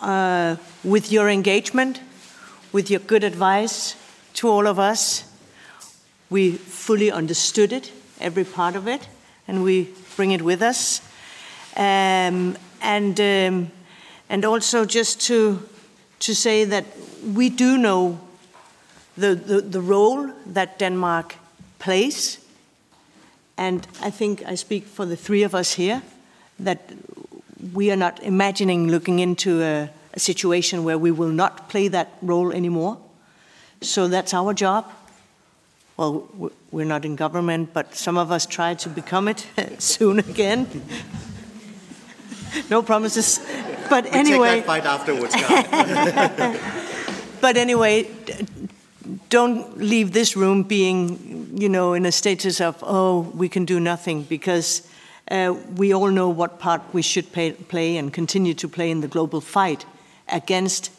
uh, 0.00 0.56
with 0.84 1.10
your 1.10 1.28
engagement, 1.28 2.00
with 2.72 2.90
your 2.90 3.00
good 3.00 3.24
advice 3.24 3.96
to 4.34 4.48
all 4.48 4.66
of 4.66 4.78
us. 4.78 5.24
We 6.28 6.52
fully 6.52 7.10
understood 7.10 7.72
it, 7.72 7.92
every 8.20 8.44
part 8.44 8.76
of 8.76 8.86
it, 8.86 9.08
and 9.48 9.62
we 9.62 9.88
bring 10.16 10.32
it 10.32 10.42
with 10.42 10.62
us. 10.62 11.00
Um, 11.76 12.56
and 12.82 13.20
um, 13.20 13.70
and 14.28 14.44
also 14.44 14.84
just 14.84 15.20
to 15.26 15.60
to 16.18 16.34
say 16.34 16.64
that 16.64 16.84
we 17.34 17.48
do 17.48 17.76
know 17.76 18.18
the, 19.16 19.34
the, 19.34 19.60
the 19.60 19.80
role 19.80 20.30
that 20.46 20.78
Denmark 20.78 21.36
plays, 21.78 22.38
and 23.56 23.86
I 24.02 24.10
think 24.10 24.42
I 24.46 24.54
speak 24.54 24.84
for 24.84 25.06
the 25.06 25.16
three 25.16 25.42
of 25.42 25.54
us 25.54 25.74
here 25.74 26.02
that 26.58 26.92
we 27.72 27.90
are 27.90 27.96
not 27.96 28.22
imagining 28.22 28.88
looking 28.88 29.18
into 29.18 29.62
a, 29.62 29.90
a 30.14 30.20
situation 30.20 30.84
where 30.84 30.98
we 30.98 31.10
will 31.10 31.30
not 31.30 31.68
play 31.68 31.88
that 31.88 32.12
role 32.22 32.52
anymore. 32.52 32.98
So 33.80 34.08
that's 34.08 34.34
our 34.34 34.54
job. 34.54 34.90
Well, 35.96 36.28
we're 36.70 36.84
not 36.84 37.04
in 37.04 37.16
government, 37.16 37.72
but 37.72 37.94
some 37.94 38.18
of 38.18 38.30
us 38.30 38.44
try 38.44 38.74
to 38.74 38.88
become 38.88 39.28
it 39.28 39.46
soon 39.78 40.18
again. 40.18 40.66
no 42.70 42.82
promises. 42.82 43.40
But 43.88 44.04
we 44.04 44.10
anyway. 44.10 44.56
take 44.56 44.66
that 44.66 44.66
fight 44.66 44.86
afterwards, 44.86 45.34
But 47.40 47.56
anyway, 47.56 48.08
don't 49.28 49.78
leave 49.78 50.12
this 50.12 50.36
room 50.36 50.62
being, 50.62 51.56
you 51.56 51.68
know, 51.68 51.94
in 51.94 52.06
a 52.06 52.12
status 52.12 52.60
of, 52.60 52.82
oh, 52.82 53.20
we 53.34 53.48
can 53.48 53.64
do 53.64 53.78
nothing, 53.78 54.22
because 54.22 54.88
uh, 55.30 55.54
we 55.76 55.92
all 55.92 56.10
know 56.10 56.28
what 56.28 56.58
part 56.58 56.82
we 56.92 57.02
should 57.02 57.32
pay, 57.32 57.52
play 57.52 57.96
and 57.96 58.12
continue 58.12 58.54
to 58.54 58.68
play 58.68 58.90
in 58.90 59.00
the 59.00 59.08
global 59.08 59.40
fight 59.40 59.84
against 60.28 60.90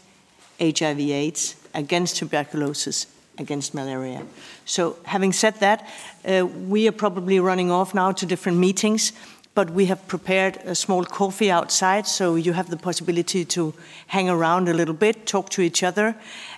HIV/AIDS, 0.60 1.56
against 1.74 2.18
tuberculosis, 2.18 3.08
against 3.38 3.74
malaria. 3.74 4.26
So, 4.66 4.98
having 5.06 5.34
said 5.34 5.56
that, 5.60 5.88
uh, 6.26 6.46
we 6.46 6.88
are 6.88 6.94
probably 6.94 7.40
running 7.40 7.72
off 7.72 7.94
now 7.94 8.12
to 8.12 8.26
different 8.26 8.58
meetings, 8.58 9.14
but 9.58 9.72
we 9.72 9.88
have 9.88 10.08
prepared 10.08 10.58
a 10.66 10.76
small 10.76 11.04
coffee 11.04 11.50
outside, 11.50 12.06
so 12.06 12.36
you 12.36 12.54
have 12.54 12.70
the 12.70 12.78
possibility 12.78 13.44
to 13.44 13.74
hang 14.06 14.30
around 14.30 14.70
a 14.70 14.74
little 14.74 14.94
bit, 14.94 15.26
talk 15.26 15.50
to 15.50 15.64
each 15.64 15.82
other, 15.82 16.16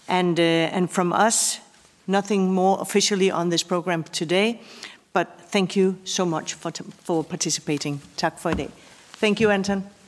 and, 0.10 0.38
uh, 0.38 0.76
and 0.76 0.92
from 0.92 1.14
us, 1.14 1.62
nothing 2.08 2.54
more 2.54 2.78
officially 2.82 3.32
on 3.32 3.48
this 3.48 3.64
program 3.64 4.04
today, 4.04 4.60
but 5.14 5.28
thank 5.50 5.78
you 5.78 5.96
so 6.04 6.26
much 6.26 6.56
for, 6.56 6.72
for 7.04 7.24
participating. 7.24 8.02
Tak 8.18 8.38
for. 8.38 8.54
Thank 9.14 9.40
you, 9.40 9.50
Anton. 9.50 9.99